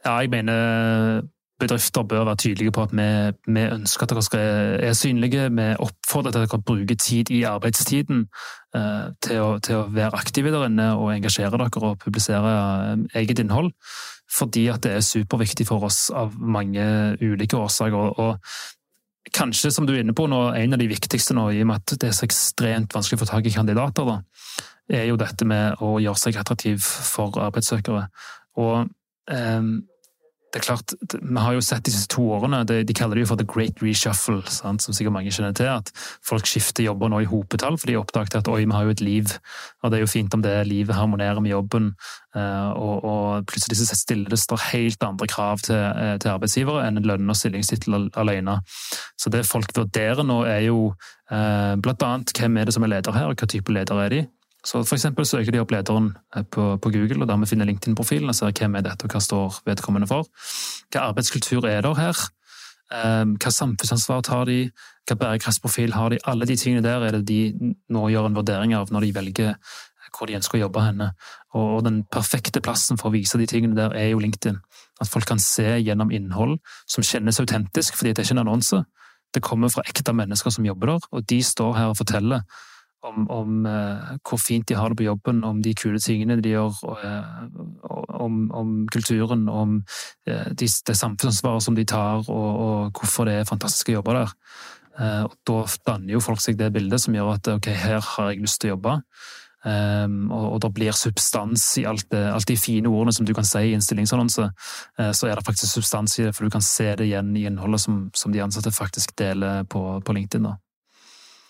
Ja, 0.06 0.20
jeg 0.24 0.32
mener 0.32 1.28
bedrifter 1.60 2.06
bør 2.08 2.26
være 2.30 2.40
tydelige 2.44 2.72
på 2.76 2.86
at 2.88 2.94
vi, 2.96 3.08
vi 3.54 3.66
ønsker 3.76 4.06
at 4.06 4.14
dere 4.14 4.24
skal, 4.26 4.40
er 4.88 4.96
synlige. 4.98 5.50
Vi 5.56 5.68
oppfordrer 5.86 6.32
til 6.32 6.46
at 6.46 6.54
dere 6.54 6.62
bruker 6.72 6.96
tid 6.96 7.32
i 7.36 7.44
arbeidstiden 7.50 8.26
eh, 8.76 9.06
til, 9.26 9.42
å, 9.44 9.52
til, 9.64 9.82
å, 9.82 9.90
være 9.94 10.20
aktive 10.20 10.54
der 10.56 10.68
inne 10.70 10.90
og 10.96 11.12
engasjere 11.14 11.52
dere 11.58 11.84
og 11.92 12.00
publisere 12.04 12.56
eh, 12.56 13.22
eget 13.22 13.44
innhold. 13.44 13.72
Fordi 14.30 14.68
at 14.70 14.84
det 14.86 14.96
er 14.96 15.06
superviktig 15.06 15.68
for 15.68 15.88
oss 15.88 16.08
av 16.14 16.36
mange 16.38 16.84
ulike 17.22 17.58
årsaker. 17.58 18.20
Og 18.22 19.32
kanskje, 19.36 19.72
som 19.74 19.88
du 19.88 19.96
er 19.96 20.04
inne 20.04 20.16
på 20.18 20.28
nå, 20.30 20.42
en 20.56 20.76
av 20.76 20.82
de 20.82 20.90
viktigste 20.90 21.36
nå, 21.38 21.50
i 21.54 21.64
og 21.64 21.72
med 21.72 21.82
at 21.82 21.98
det 22.02 22.12
er 22.12 22.18
så 22.18 22.28
ekstremt 22.28 22.94
vanskelig 22.96 23.20
å 23.20 23.24
få 23.26 23.32
tak 23.34 23.50
i 23.50 23.56
kandidater, 23.56 24.06
da, 24.06 24.20
er 24.90 25.10
jo 25.10 25.18
dette 25.22 25.46
med 25.50 25.82
å 25.86 25.98
gjøre 26.02 26.22
seg 26.22 26.38
attraktiv 26.40 26.82
for 26.82 27.42
arbeidssøkere. 27.42 28.06
Og 28.62 28.76
eh, 29.34 29.74
det 30.50 30.60
er 30.60 30.66
klart, 30.66 30.94
Vi 31.14 31.38
har 31.38 31.54
jo 31.54 31.62
sett 31.62 31.86
disse 31.86 32.08
to 32.10 32.24
årene, 32.34 32.64
de, 32.66 32.82
de 32.84 32.94
kaller 32.98 33.20
det 33.20 33.26
jo 33.26 33.30
for 33.32 33.38
the 33.38 33.46
great 33.46 33.82
reshuffle, 33.84 34.42
sant? 34.50 34.82
som 34.82 34.96
sikkert 34.98 35.14
mange 35.14 35.34
kjenner 35.34 35.54
til. 35.54 35.70
At 35.70 35.92
folk 36.26 36.50
skifter 36.50 36.88
jobber 36.88 37.12
nå 37.12 37.22
i 37.22 37.30
hopetall, 37.30 37.78
for 37.78 37.90
de 37.90 37.98
oppdaget 38.00 38.40
at 38.40 38.50
oi, 38.50 38.64
vi 38.64 38.74
har 38.74 38.88
jo 38.88 38.96
et 38.96 39.04
liv. 39.06 39.36
Og 39.84 39.92
det 39.92 40.00
er 40.00 40.04
jo 40.06 40.10
fint 40.10 40.34
om 40.34 40.42
det 40.42 40.56
livet 40.66 40.98
harmonerer 40.98 41.42
med 41.44 41.54
jobben. 41.54 41.92
Uh, 42.34 42.70
og, 42.74 43.06
og, 43.06 43.46
plutselig 43.50 43.78
så 43.78 43.98
stiller 43.98 44.30
det 44.30 44.42
står 44.42 44.66
helt 44.72 45.06
andre 45.06 45.30
krav 45.30 45.62
til, 45.66 45.78
uh, 45.78 46.18
til 46.22 46.34
arbeidsgivere 46.34 46.84
enn 46.86 47.02
en 47.02 47.08
lønn 47.10 47.30
og 47.30 47.38
stillingstittel 47.38 48.10
alene. 48.22 48.60
Så 49.22 49.34
det 49.34 49.48
folk 49.50 49.74
vurderer 49.78 50.26
nå, 50.26 50.42
er 50.50 50.66
jo 50.66 50.92
uh, 51.30 51.74
blant 51.82 52.06
annet 52.06 52.34
hvem 52.38 52.58
er 52.58 52.70
det 52.70 52.78
som 52.78 52.86
er 52.86 52.96
leder 52.98 53.18
her, 53.18 53.30
og 53.30 53.38
hva 53.38 53.50
type 53.50 53.74
leder 53.74 54.06
er 54.06 54.14
de. 54.14 54.26
Så 54.66 54.82
for 54.84 54.98
eksempel 54.98 55.26
søker 55.26 55.56
de 55.56 55.62
opp 55.62 55.72
lederen 55.72 56.12
eh, 56.36 56.44
på, 56.44 56.74
på 56.82 56.92
Google, 56.92 57.22
og 57.24 57.30
dermed 57.30 57.48
finner 57.48 57.70
LinkedIn-profilen 57.70 58.32
og 58.32 58.36
ser 58.36 58.52
hvem 58.52 58.76
er 58.76 58.86
dette, 58.90 59.08
og 59.08 59.14
hva 59.14 59.22
står 59.24 59.62
vedkommende 59.70 60.10
for. 60.10 60.28
Hva 60.92 61.10
arbeidskultur 61.12 61.68
er 61.70 61.86
der 61.86 61.96
her? 62.00 62.28
Ehm, 62.90 63.36
hva 63.38 63.52
samfunnsansvar 63.54 64.24
tar 64.26 64.48
de? 64.50 64.64
Hva 65.08 65.18
bærekraftsprofil 65.22 65.94
har 65.94 66.10
de? 66.14 66.20
Alle 66.30 66.48
de 66.50 66.58
tingene 66.58 66.84
der 66.86 67.06
er 67.06 67.20
det 67.20 67.28
de 67.30 67.76
nå 67.90 68.08
gjør 68.10 68.30
en 68.30 68.40
vurdering 68.40 68.74
av 68.78 68.92
når 68.92 69.06
de 69.06 69.14
velger 69.16 69.52
eh, 69.54 70.10
hvor 70.16 70.30
de 70.30 70.38
ønsker 70.40 70.58
å 70.58 70.64
jobbe 70.66 70.84
henne. 70.84 71.12
Og 71.58 71.84
den 71.86 72.02
perfekte 72.12 72.62
plassen 72.66 72.98
for 72.98 73.10
å 73.10 73.14
vise 73.14 73.38
de 73.38 73.48
tingene 73.50 73.78
der 73.78 73.94
er 73.98 74.10
jo 74.12 74.22
LinkedIn. 74.24 74.58
At 75.00 75.12
folk 75.12 75.30
kan 75.30 75.40
se 75.40 75.78
gjennom 75.78 76.12
innhold 76.12 76.58
som 76.90 77.06
kjennes 77.06 77.40
autentisk, 77.40 77.96
fordi 77.96 78.16
det 78.16 78.24
er 78.24 78.30
ikke 78.30 78.40
en 78.40 78.48
annonse. 78.48 78.82
Det 79.34 79.46
kommer 79.46 79.70
fra 79.70 79.86
ekte 79.86 80.14
mennesker 80.18 80.52
som 80.52 80.66
jobber 80.66 80.96
der, 80.96 81.06
og 81.14 81.30
de 81.30 81.38
står 81.46 81.76
her 81.78 81.92
og 81.94 82.00
forteller 82.00 82.42
om, 83.08 83.30
om 83.32 83.66
uh, 83.66 84.18
hvor 84.28 84.40
fint 84.42 84.68
de 84.68 84.76
har 84.76 84.92
det 84.92 85.00
på 85.00 85.08
jobben, 85.08 85.44
om 85.48 85.62
de 85.64 85.74
kule 85.78 86.00
tingene 86.04 86.40
de 86.44 86.54
gjør, 86.54 86.76
uh, 86.84 87.48
om, 88.20 88.42
om, 88.52 88.76
kulturen, 88.92 89.48
om 89.50 89.80
uh, 90.30 90.50
de, 90.52 90.68
det 90.68 90.98
samfunnsansvaret 90.98 91.64
som 91.64 91.78
de 91.78 91.88
tar, 91.88 92.28
og, 92.28 92.50
og, 92.60 92.92
hvorfor 93.00 93.30
det 93.30 93.40
er 93.40 93.50
fantastiske 93.50 93.96
jobber 93.96 94.24
der. 94.24 94.38
og 95.00 95.36
Da 95.48 95.60
danner 95.88 96.18
jo 96.18 96.20
folk 96.24 96.42
seg 96.44 96.58
det 96.60 96.74
bildet 96.76 97.00
som 97.00 97.16
gjør 97.16 97.38
at 97.38 97.48
ok, 97.54 97.70
her 97.72 98.02
har 98.04 98.32
jeg 98.32 98.44
lyst 98.44 98.60
til 98.62 98.72
å 98.72 98.76
jobbe. 98.76 99.00
Um, 99.60 100.30
og, 100.32 100.46
og 100.54 100.62
det 100.64 100.70
blir 100.76 100.96
substans 100.96 101.66
i 101.82 101.84
alt, 101.88 102.06
det, 102.12 102.22
alt, 102.32 102.48
de 102.48 102.56
fine 102.60 102.88
ordene 102.88 103.12
som 103.16 103.28
du 103.28 103.34
kan 103.36 103.48
si 103.48 103.66
i 103.68 103.74
en 103.76 103.84
stillingsannonse. 103.84 104.46
så 105.12 105.28
er 105.28 105.36
det 105.36 105.46
faktisk 105.48 105.74
substans 105.74 106.16
i 106.20 106.28
det, 106.28 106.36
for 106.36 106.48
du 106.48 106.52
kan 106.52 106.64
se 106.64 106.94
det 106.96 107.08
igjen 107.08 107.36
i 107.36 107.46
innholdet 107.48 107.84
som, 107.84 108.08
som 108.16 108.36
de 108.36 108.44
ansatte 108.44 108.76
faktisk 108.76 109.16
deler 109.20 109.64
på, 109.68 109.84
på 110.04 110.16
LinkedIn. 110.16 110.48
da. 110.48 110.56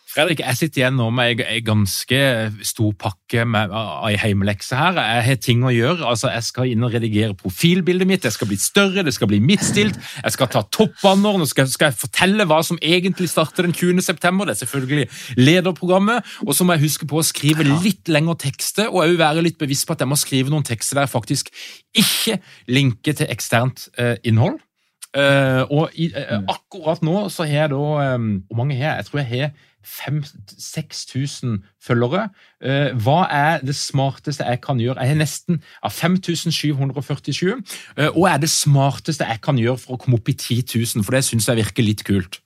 Fredrik, 0.10 0.40
jeg 0.42 0.58
sitter 0.58 0.82
igjen 0.82 0.96
nå 0.98 1.06
med 1.14 1.44
en 1.44 1.66
ganske 1.68 2.20
stor 2.66 2.94
pakke 2.98 3.44
med 3.46 3.70
ei 4.08 4.16
heimelekse 4.18 4.74
her. 4.74 4.98
Jeg 4.98 5.26
har 5.28 5.36
ting 5.46 5.62
å 5.62 5.74
gjøre. 5.74 6.02
altså 6.10 6.32
Jeg 6.34 6.48
skal 6.48 6.72
inn 6.72 6.86
og 6.88 6.96
redigere 6.96 7.36
profilbildet 7.38 8.10
mitt. 8.10 8.24
Det 8.26 8.32
skal 8.34 8.50
bli 8.50 8.58
større, 8.58 9.04
det 9.06 9.14
skal 9.14 9.30
bli 9.30 9.38
midtstilt. 9.44 10.00
Jeg 10.24 10.34
skal 10.34 10.50
ta 10.50 10.64
toppbanner. 10.66 11.38
Nå 11.38 11.46
skal, 11.52 11.70
skal, 11.70 11.92
jeg 11.92 12.02
fortelle 12.02 12.48
hva 12.50 12.58
som 12.66 12.82
egentlig 12.82 13.30
starter 13.30 13.68
den 13.68 13.76
20. 13.78 14.02
september. 14.02 14.50
Det 14.50 14.58
er 14.58 14.64
selvfølgelig 14.64 15.06
lederprogrammet. 15.38 16.34
Og 16.48 16.58
så 16.58 16.66
må 16.66 16.74
jeg 16.74 16.88
huske 16.88 17.06
på 17.06 17.22
å 17.22 17.28
skrive 17.30 17.68
litt 17.70 18.10
lengre 18.10 18.40
tekster, 18.48 18.90
og 18.90 19.04
også 19.04 19.22
være 19.22 19.46
litt 19.46 19.62
bevisst 19.62 19.86
på 19.86 19.94
at 19.94 20.02
jeg 20.02 20.10
må 20.10 20.18
skrive 20.18 20.50
noen 20.50 20.66
tekster 20.66 20.98
der 20.98 21.06
jeg 21.06 21.14
faktisk 21.14 21.54
ikke 21.94 22.40
linker 22.66 23.22
til 23.22 23.30
eksternt 23.30 23.92
eh, 24.02 24.16
innhold. 24.26 24.58
Eh, 25.14 25.64
og 25.70 25.94
i, 25.98 26.10
eh, 26.14 26.38
akkurat 26.50 27.06
nå 27.06 27.24
så 27.34 27.46
har 27.50 27.64
jeg 27.64 27.70
da 27.72 28.14
um, 28.14 28.28
Hvor 28.46 28.58
mange 28.60 28.76
har 28.78 28.92
jeg? 28.92 28.98
Jeg 29.00 29.06
tror 29.08 29.20
jeg 29.20 29.30
har 29.30 29.48
5000-6000 29.86 31.60
følgere. 31.84 32.28
Eh, 32.62 32.92
hva 33.00 33.24
er 33.32 33.64
det 33.66 33.76
smarteste 33.76 34.46
jeg 34.46 34.62
kan 34.62 34.80
gjøre? 34.82 35.00
Jeg 35.00 35.14
har 35.14 35.22
nesten 35.22 35.62
5747. 35.84 37.56
Eh, 37.98 38.10
og 38.10 38.28
er 38.30 38.38
det 38.38 38.50
smarteste 38.50 39.28
jeg 39.28 39.42
kan 39.42 39.58
gjøre 39.60 39.78
for 39.78 39.96
å 39.96 40.02
komme 40.02 40.20
opp 40.20 40.30
i 40.30 40.38
10 40.38 40.64
000? 40.96 41.06
For 41.06 41.16
det 41.16 41.26
syns 41.28 41.50
jeg 41.50 41.62
virker 41.62 41.86
litt 41.86 42.04
kult. 42.08 42.42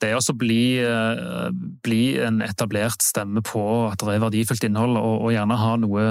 Det 0.00 0.10
er 0.10 0.18
også 0.18 0.34
bli, 0.36 0.76
eh, 0.84 1.46
bli 1.84 2.00
en 2.20 2.42
etablert 2.44 3.00
stemme 3.00 3.40
på 3.46 3.62
at 3.88 4.02
det 4.02 4.16
er 4.16 4.24
verdifullt 4.26 4.66
innhold, 4.68 4.98
og, 5.00 5.22
og 5.28 5.32
gjerne 5.32 5.56
ha 5.60 5.70
noe, 5.80 6.04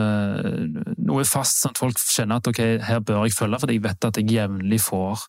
noe, 0.97 1.27
fast, 1.29 1.61
sånn 1.61 1.75
at 1.75 1.83
folk 1.83 2.01
kjenner 2.01 2.41
at 2.41 2.49
ok, 2.49 2.63
her 2.87 3.05
bør 3.05 3.27
jeg 3.27 3.37
følge, 3.37 3.61
fordi 3.61 3.77
jeg 3.77 3.85
vet 3.85 4.09
at 4.09 4.21
jeg 4.21 4.35
jevnlig 4.39 4.81
får 4.81 5.27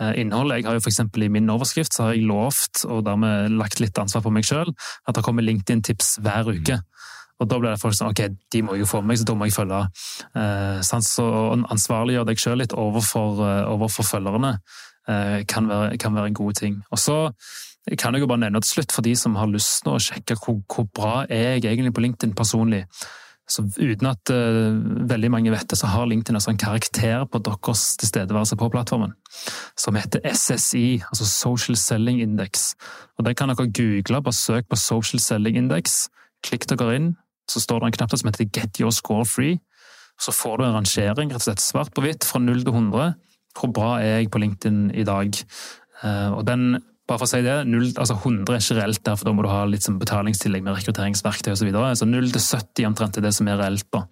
Eh, 0.00 0.20
innhold. 0.20 0.50
Jeg 0.50 0.66
har 0.66 0.74
jo 0.74 0.82
f.eks. 0.82 0.98
i 1.22 1.28
min 1.30 1.50
overskrift 1.50 1.94
så 1.94 2.08
har 2.08 2.16
jeg 2.16 2.26
lovt, 2.26 2.82
og 2.90 3.04
dermed 3.06 3.52
lagt 3.54 3.78
litt 3.78 3.98
ansvar 3.98 4.24
på 4.24 4.32
meg 4.34 4.46
sjøl, 4.46 4.72
at 5.06 5.14
det 5.14 5.22
kommer 5.22 5.46
LinkedIn-tips 5.46 6.16
hver 6.24 6.50
uke. 6.50 6.80
Og 7.38 7.50
da 7.50 7.58
blir 7.60 7.74
det 7.74 7.82
folk 7.82 7.94
sånn 7.94 8.10
ok, 8.10 8.24
de 8.50 8.62
må 8.66 8.74
jo 8.78 8.88
få 8.90 9.02
meg, 9.06 9.20
så 9.20 9.28
da 9.28 9.36
må 9.38 9.46
jeg 9.46 9.54
følge. 9.54 9.84
Eh, 10.40 10.80
så 10.82 11.28
ansvarliggjør 11.76 12.26
deg 12.26 12.42
sjøl 12.42 12.58
litt 12.62 12.74
overfor, 12.74 13.38
overfor 13.70 14.06
følgerne 14.08 14.56
eh, 14.56 15.44
kan, 15.50 15.70
være, 15.70 15.94
kan, 16.02 16.18
være, 16.18 16.32
en 16.32 16.40
god 16.42 16.58
ting. 16.58 16.82
Og 16.90 16.98
så 16.98 17.18
kan 18.00 18.16
jo 18.16 18.26
bare 18.26 18.40
nevne 18.46 18.62
til 18.64 18.78
slutt, 18.78 18.92
for 18.92 19.04
de 19.04 19.12
som 19.16 19.36
har 19.36 19.50
lyst 19.52 19.82
til 19.84 19.92
å 19.92 20.00
sjekke 20.00 20.38
hvor, 20.40 20.62
hvor 20.70 20.88
bra 20.96 21.12
er 21.28 21.58
jeg 21.58 21.74
egentlig 21.74 21.94
på 21.94 22.04
LinkedIn 22.04 22.34
personlig. 22.36 22.86
Så 23.44 23.60
uten 23.76 24.08
at 24.08 24.30
uh, 24.32 24.72
veldig 25.10 25.28
mange 25.30 25.52
vet 25.52 25.68
det, 25.68 25.76
så 25.76 25.90
har 25.92 26.06
LinkedIn 26.08 26.38
altså 26.38 26.54
en 26.54 26.60
karakter 26.60 27.26
på 27.28 27.40
deres 27.44 27.82
tilstedeværelse 28.00 28.56
på 28.56 28.70
plattformen, 28.72 29.12
som 29.76 29.98
heter 30.00 30.24
SSI, 30.24 31.02
altså 31.10 31.28
Social 31.28 31.76
Selling 31.76 32.22
Index. 32.24 32.72
Og 33.18 33.26
Det 33.28 33.36
kan 33.36 33.52
dere 33.52 33.68
google, 33.68 34.22
bare 34.22 34.32
søk 34.32 34.70
på 34.70 34.80
Social 34.80 35.20
Selling 35.20 35.60
Index. 35.60 36.08
Klikk 36.44 36.64
dere 36.70 36.96
inn, 36.96 37.12
så 37.50 37.60
står 37.60 37.84
det 37.84 37.90
en 37.90 37.98
knapp 37.98 38.16
som 38.16 38.32
heter 38.32 38.48
Get 38.48 38.80
your 38.80 38.90
score 38.90 39.28
free. 39.28 39.60
Så 40.20 40.32
får 40.32 40.56
du 40.56 40.64
en 40.64 40.78
rangering, 40.78 41.28
rett 41.28 41.42
og 41.42 41.48
slett 41.50 41.60
svart 41.60 41.92
på 41.92 42.00
hvitt, 42.00 42.24
fra 42.24 42.40
0 42.40 42.64
til 42.64 42.72
100. 42.72 43.14
Hvor 43.58 43.72
bra 43.76 43.98
er 44.00 44.22
jeg 44.22 44.30
på 44.32 44.40
LinkedIn 44.40 44.90
i 44.94 45.04
dag? 45.04 45.36
Uh, 46.00 46.32
og 46.38 46.46
den 46.48 46.78
bare 47.04 47.20
for 47.20 47.26
å 47.26 47.30
si 47.30 47.42
det, 47.44 47.54
0, 47.68 47.90
altså 48.00 48.14
100 48.16 48.54
er 48.54 48.62
ikke 48.62 48.76
reelt 48.78 49.00
der, 49.04 49.16
for 49.20 49.28
da 49.28 49.32
må 49.36 49.44
du 49.44 49.50
ha 49.52 49.64
litt 49.68 49.84
som 49.84 49.98
betalingstillegg 50.00 50.64
med 50.64 50.78
rekrutteringsverktøy 50.78 51.50
osv. 51.52 51.58
Så, 51.60 51.66
videre. 51.68 51.90
så 52.00 52.06
0 52.08 52.30
til 52.32 52.40
70 52.40 52.88
omtrent 52.88 53.18
er 53.20 53.26
det 53.26 53.32
som 53.36 53.50
er 53.52 53.58
reelt. 53.60 53.84
da. 53.92 54.06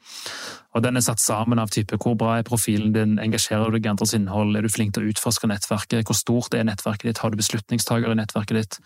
Og 0.73 0.85
Den 0.85 0.97
er 0.97 1.05
satt 1.05 1.21
sammen 1.21 1.61
av 1.61 1.73
type 1.73 1.97
hvor 2.01 2.17
bra 2.21 2.39
er 2.39 2.45
profilen 2.49 2.93
din, 2.93 3.15
engasjerer 3.21 3.73
du 3.73 3.77
deg 3.77 3.89
i 3.89 3.91
andres 3.93 4.13
innhold, 4.17 4.57
er 4.57 4.65
du 4.65 4.73
flink 4.73 4.93
til 4.97 5.05
å 5.05 5.13
utforske 5.13 5.49
nettverket, 5.49 6.05
hvor 6.09 6.17
stort 6.17 6.57
er 6.57 6.65
nettverket 6.69 7.09
ditt, 7.09 7.21
har 7.25 7.33
du 7.33 7.41
beslutningstagere 7.41 8.13
i 8.13 8.21
nettverket 8.21 8.61
ditt? 8.61 8.79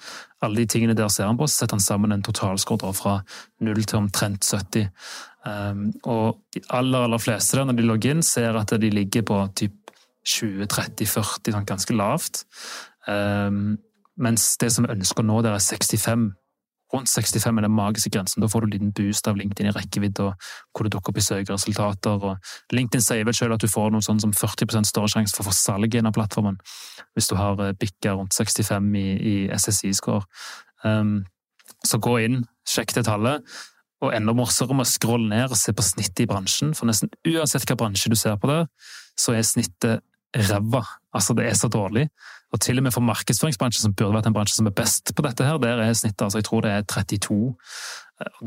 Alle 0.43 0.63
de 0.63 0.69
tingene 0.71 0.97
der 0.99 1.11
ser 1.15 1.31
han 1.31 1.39
på, 1.39 1.47
så 1.51 1.63
setter 1.63 1.79
han 1.79 1.87
sammen 1.87 2.15
en 2.15 2.27
totalscore 2.27 2.93
fra 2.95 3.21
0 3.63 3.83
til 3.83 4.01
omtrent 4.01 4.47
70. 4.47 4.87
Um, 5.47 5.89
og 6.11 6.43
de 6.55 6.63
aller, 6.75 7.07
aller 7.07 7.23
fleste 7.23 7.59
der, 7.59 7.67
når 7.67 7.79
de 7.79 7.87
logger 7.91 8.17
inn, 8.17 8.23
ser 8.27 8.59
at 8.59 8.75
de 8.83 8.91
ligger 8.91 9.27
på 9.27 9.41
typ 9.59 9.95
20-30-40, 10.27 11.55
sånn 11.55 11.69
ganske 11.69 11.95
lavt. 11.95 12.43
Um, 13.07 13.77
mens 14.17 14.55
det 14.61 14.73
som 14.73 14.87
vi 14.87 14.95
ønsker 14.97 15.25
nå, 15.27 15.41
der 15.45 15.57
er 15.57 15.63
65. 15.63 16.31
Rundt 16.95 17.11
65 17.11 17.59
er 17.59 17.65
den 17.67 17.75
magiske 17.75 18.11
grensen. 18.15 18.43
Da 18.43 18.49
får 18.49 18.63
du 18.63 18.67
en 18.67 18.75
liten 18.77 18.93
boost 18.95 19.27
av 19.29 19.37
LinkedIn 19.37 19.69
i 19.69 19.75
rekkevidde, 19.75 20.29
og 20.29 20.35
hvor 20.73 20.87
du 20.87 20.93
dukker 20.95 21.13
opp 21.13 21.19
i 21.19 21.25
søkeresultater. 21.27 22.27
LinkedIn 22.73 23.03
sier 23.03 23.27
vel 23.27 23.35
selv 23.35 23.57
at 23.57 23.65
du 23.65 23.71
får 23.71 23.91
noe 23.93 24.07
sånn 24.07 24.23
som 24.23 24.35
40 24.37 24.87
større 24.87 25.11
sjanse 25.11 25.35
for 25.35 25.45
å 25.45 25.51
få 25.51 25.57
salg 25.57 25.95
i 25.95 26.01
en 26.01 26.11
av 26.11 26.15
plattformen, 26.15 26.61
hvis 27.17 27.31
du 27.33 27.35
har 27.41 27.59
eh, 27.65 27.75
bikka 27.75 28.15
rundt 28.15 28.37
65 28.39 28.93
i, 28.95 29.07
i 29.17 29.35
SSI-score. 29.51 30.23
Um, 30.85 31.25
så 31.85 31.99
gå 31.99 32.21
inn, 32.23 32.45
sjekk 32.69 32.95
det 32.95 33.07
tallet. 33.11 33.57
Og 34.05 34.13
enda 34.15 34.35
morsere 34.37 34.77
med 34.77 34.87
å 34.87 34.91
scrolle 34.91 35.31
ned 35.33 35.51
og 35.51 35.59
se 35.59 35.73
på 35.75 35.85
snittet 35.85 36.27
i 36.27 36.31
bransjen. 36.31 36.75
For 36.77 36.87
nesten 36.87 37.11
uansett 37.27 37.65
hvilken 37.65 37.81
bransje 37.81 38.13
du 38.13 38.19
ser 38.21 38.37
på 38.39 38.51
der, 38.51 38.69
så 39.19 39.35
er 39.35 39.47
snittet 39.47 40.05
ræva. 40.37 40.85
Altså, 41.17 41.35
det 41.35 41.49
er 41.49 41.57
så 41.59 41.71
dårlig. 41.73 42.07
Og 42.57 42.63
til 42.65 42.81
og 42.81 42.87
med 42.87 42.95
for 42.95 43.05
markedsføringsbransjen, 43.05 43.85
som 43.85 43.93
burde 43.93 44.17
vært 44.17 44.31
en 44.31 44.35
bransje 44.37 44.57
som 44.57 44.69
er 44.71 44.73
best 44.77 45.13
på 45.13 45.25
dette, 45.27 45.45
her, 45.45 45.59
der 45.61 45.83
er 45.85 45.93
snittet 45.93 46.25
altså 46.25 46.41
jeg 46.41 46.47
tror 46.49 46.65
det 46.65 46.73
er 46.73 46.87
32. 46.89 47.37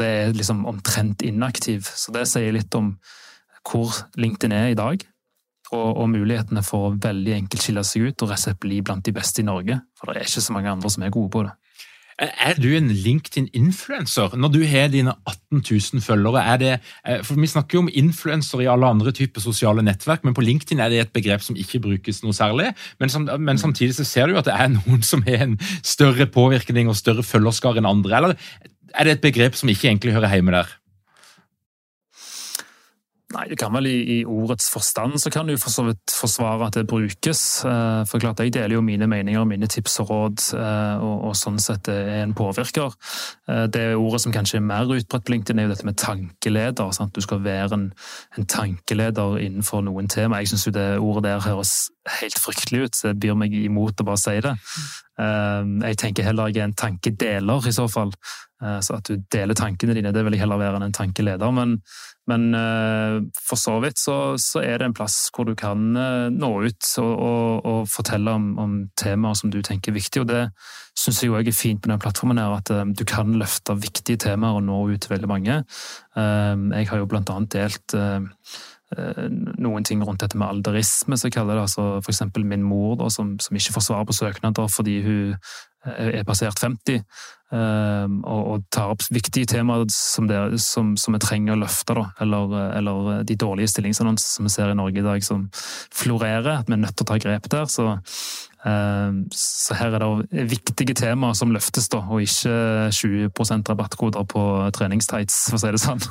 Det 0.02 0.08
er 0.08 0.34
liksom 0.34 0.66
omtrent 0.66 1.22
inaktiv. 1.22 1.86
Så 1.86 2.14
det 2.16 2.26
sier 2.32 2.56
litt 2.56 2.74
om 2.74 2.96
hvor 3.70 3.94
LinkedIn 4.18 4.56
er 4.56 4.72
i 4.72 4.80
dag. 4.80 5.06
Og, 5.70 5.90
og 6.02 6.08
mulighetene 6.10 6.64
for 6.66 6.88
å 6.88 6.96
veldig 6.98 7.36
enkelt 7.36 7.62
skille 7.62 7.84
seg 7.86 8.10
ut 8.10 8.26
og 8.26 8.32
rett 8.32 8.58
bli 8.64 8.80
blant 8.82 9.06
de 9.06 9.14
beste 9.14 9.44
i 9.44 9.46
Norge. 9.46 9.78
For 10.00 10.10
det 10.10 10.24
er 10.24 10.32
ikke 10.32 10.46
så 10.48 10.56
mange 10.56 10.74
andre 10.74 10.90
som 10.90 11.06
er 11.06 11.14
gode 11.14 11.30
på 11.36 11.46
det. 11.46 11.54
Er 12.20 12.58
du 12.60 12.68
en 12.76 12.90
LinkedIn-influencer? 12.92 14.36
når 14.36 14.52
du 14.52 14.64
har 14.68 14.90
dine 14.92 15.14
18 15.26 15.62
000 15.94 16.02
følgere? 16.04 16.44
Er 16.44 16.58
det, 16.58 16.80
eh, 17.06 17.24
for 17.24 17.40
Vi 17.40 17.48
snakker 17.48 17.78
jo 17.78 17.80
om 17.86 17.90
influenser 17.94 18.62
i 18.62 18.68
alle 18.68 18.86
andre 18.86 19.12
typer 19.12 19.42
sosiale 19.42 19.82
nettverk, 19.82 20.24
men 20.24 20.34
på 20.34 20.44
LinkedIn 20.44 20.80
er 20.80 20.90
det 20.90 21.00
et 21.00 21.14
begrep 21.14 21.42
som 21.42 21.56
ikke 21.56 21.80
brukes 21.80 22.24
noe 22.24 22.34
særlig. 22.34 22.74
Men, 23.00 23.10
men 23.40 23.58
samtidig 23.58 23.96
så 23.96 24.04
ser 24.04 24.28
du 24.28 24.34
jo 24.34 24.40
at 24.40 24.46
det 24.46 24.58
er 24.58 24.68
noen 24.68 25.02
som 25.02 25.24
har 25.24 25.46
en 25.46 25.58
større 25.84 26.28
påvirkning 26.28 26.90
og 26.90 27.00
større 27.00 27.24
følgerskare 27.24 27.80
enn 27.80 27.88
andre. 27.88 28.18
Eller 28.18 28.36
er 28.94 29.04
det 29.04 29.18
et 29.18 29.22
begrep 29.22 29.56
som 29.56 29.70
ikke 29.70 29.88
egentlig 29.88 30.14
hører 30.14 30.34
hjemme 30.34 30.52
der? 30.52 30.76
Nei, 33.30 33.44
det 33.46 33.60
kan 33.62 33.70
vel 33.76 33.86
i, 33.86 33.98
i, 34.10 34.18
ordets 34.26 34.72
forstand 34.74 35.20
så 35.22 35.30
kan 35.30 35.46
du 35.46 35.54
for 35.62 35.70
så 35.70 35.84
vidt 35.86 36.14
forsvare 36.18 36.66
at 36.66 36.80
det 36.80 36.88
brukes. 36.90 37.42
Eh, 37.62 38.02
for 38.10 38.18
klart, 38.18 38.40
Jeg 38.42 38.56
deler 38.56 38.74
jo 38.74 38.82
mine 38.82 39.06
meninger 39.08 39.44
mine 39.46 39.68
tips 39.70 40.00
og 40.02 40.10
råd, 40.10 40.46
eh, 40.58 41.04
og, 41.06 41.28
og 41.30 41.36
sånn 41.38 41.60
sett 41.62 41.92
er 41.94 42.24
en 42.24 42.34
påvirker. 42.34 42.96
Eh, 43.46 43.68
det 43.70 43.84
ordet 43.94 44.24
som 44.24 44.34
kanskje 44.34 44.58
er 44.58 44.66
mer 44.66 44.90
utbredt 44.90 45.28
på 45.28 45.36
LinkedIn, 45.36 45.60
er 45.60 45.68
jo 45.68 45.74
dette 45.76 45.86
med 45.86 46.00
tankeleder. 46.02 46.90
Sant? 46.98 47.14
Du 47.14 47.22
skal 47.22 47.44
være 47.46 47.78
en, 47.78 47.86
en 48.38 48.50
tankeleder 48.50 49.38
innenfor 49.46 49.86
noen 49.86 50.10
tema. 50.10 50.42
Jeg 50.42 50.56
syns 50.56 50.66
det 50.74 50.88
ordet 50.98 51.28
der 51.30 51.46
høres 51.46 51.92
helt 52.18 52.42
fryktelig 52.42 52.88
ut, 52.88 52.98
så 52.98 53.12
det 53.12 53.20
byr 53.22 53.38
meg 53.38 53.54
imot 53.54 54.02
å 54.02 54.10
bare 54.10 54.24
si 54.24 54.40
det. 54.42 54.56
Jeg 55.20 55.98
tenker 56.00 56.24
heller 56.24 56.48
jeg 56.48 56.62
er 56.64 56.70
en 56.70 56.78
tankedeler, 56.80 57.66
i 57.68 57.74
så 57.76 57.90
fall. 57.92 58.14
Så 58.60 58.96
at 58.96 59.08
du 59.08 59.20
deler 59.32 59.56
tankene 59.56 59.96
dine, 59.96 60.14
det 60.16 60.24
vil 60.24 60.36
jeg 60.36 60.46
heller 60.46 60.60
være 60.62 60.80
enn 60.80 60.86
en 60.88 60.96
tankeleder. 60.96 61.52
Men 61.56 61.76
men 62.30 62.54
uh, 62.54 63.22
for 63.34 63.58
så 63.58 63.78
vidt 63.82 64.00
så, 64.00 64.16
så, 64.42 64.62
er 64.62 64.80
det 64.80 64.90
en 64.90 64.96
plass 64.98 65.18
hvor 65.34 65.48
du 65.50 65.56
kan 65.58 65.96
uh, 65.98 66.30
nå 66.34 66.50
ut 66.68 66.90
og, 67.02 67.14
og, 67.14 67.66
og 67.66 67.80
fortelle 67.90 68.34
om, 68.38 68.52
om, 68.62 68.76
temaer 69.00 69.38
som 69.40 69.54
du 69.54 69.62
tenker 69.66 69.92
er 69.92 69.98
viktige. 69.98 70.26
Og 70.26 70.30
det 70.30 70.44
syns 71.00 71.24
jeg 71.24 71.34
òg 71.34 71.50
er 71.50 71.56
fint 71.56 71.82
på 71.82 71.90
denne 71.90 72.02
plattformen, 72.02 72.42
her, 72.42 72.60
at 72.60 72.70
du 72.70 73.06
kan 73.08 73.34
løfte 73.40 73.78
viktige 73.80 74.20
temaer 74.22 74.60
og 74.60 74.66
nå 74.68 74.82
ut 74.92 75.02
til 75.02 75.16
veldig 75.16 75.30
mange. 75.32 75.62
jeg 76.20 76.90
har 76.90 77.00
jo 77.00 77.08
blant 77.08 77.30
annet 77.32 77.54
delt 77.56 77.96
noen 79.62 79.86
ting 79.86 80.02
rundt 80.02 80.24
dette 80.24 80.38
med 80.40 80.50
alderisme, 80.50 81.18
jeg 81.22 81.34
kaller 81.36 81.60
det. 81.60 81.68
altså 81.68 82.00
eksempel 82.02 82.46
min 82.46 82.64
mor, 82.66 82.96
da, 82.98 83.10
som, 83.14 83.36
som 83.40 83.58
ikke 83.58 83.76
får 83.76 83.86
svar 83.86 84.08
på 84.10 84.16
søknader 84.18 84.72
fordi 84.74 85.02
hun 85.06 85.36
er 85.86 86.26
passert 86.28 86.60
50, 86.60 87.04
ehm, 87.56 88.18
og, 88.28 88.42
og 88.52 88.66
tar 88.74 88.92
opp 88.92 89.06
viktige 89.14 89.48
temaer 89.48 89.86
som, 89.94 90.28
det, 90.28 90.60
som, 90.60 90.96
som 91.00 91.16
vi 91.16 91.22
trenger 91.24 91.56
å 91.56 91.62
løfte. 91.62 91.96
Da. 91.96 92.06
Eller, 92.26 92.56
eller 92.82 93.24
de 93.24 93.38
dårlige 93.40 93.72
stillingsannonser 93.72 94.36
som 94.36 94.50
vi 94.50 94.54
ser 94.54 94.74
i 94.74 94.78
Norge 94.78 95.00
i 95.00 95.06
dag, 95.06 95.24
som 95.24 95.48
florerer. 95.56 96.52
At 96.58 96.68
vi 96.68 96.76
er 96.76 96.84
nødt 96.84 96.98
til 96.98 97.08
å 97.08 97.12
ta 97.14 97.20
grep 97.22 97.48
der. 97.52 97.70
Så, 97.72 97.88
så 98.60 99.76
her 99.80 99.94
er 99.96 100.04
det 100.04 100.44
viktige 100.52 100.96
temaer 100.98 101.36
som 101.38 101.54
løftes, 101.56 101.88
da, 101.92 102.02
og 102.12 102.26
ikke 102.26 102.90
20% 102.92 103.72
rabattkoder 103.72 104.26
på 104.28 104.42
treningstights, 104.76 105.38
for 105.48 105.56
å 105.56 105.62
si 105.62 105.72
det 105.72 105.80
sånn. 105.80 106.04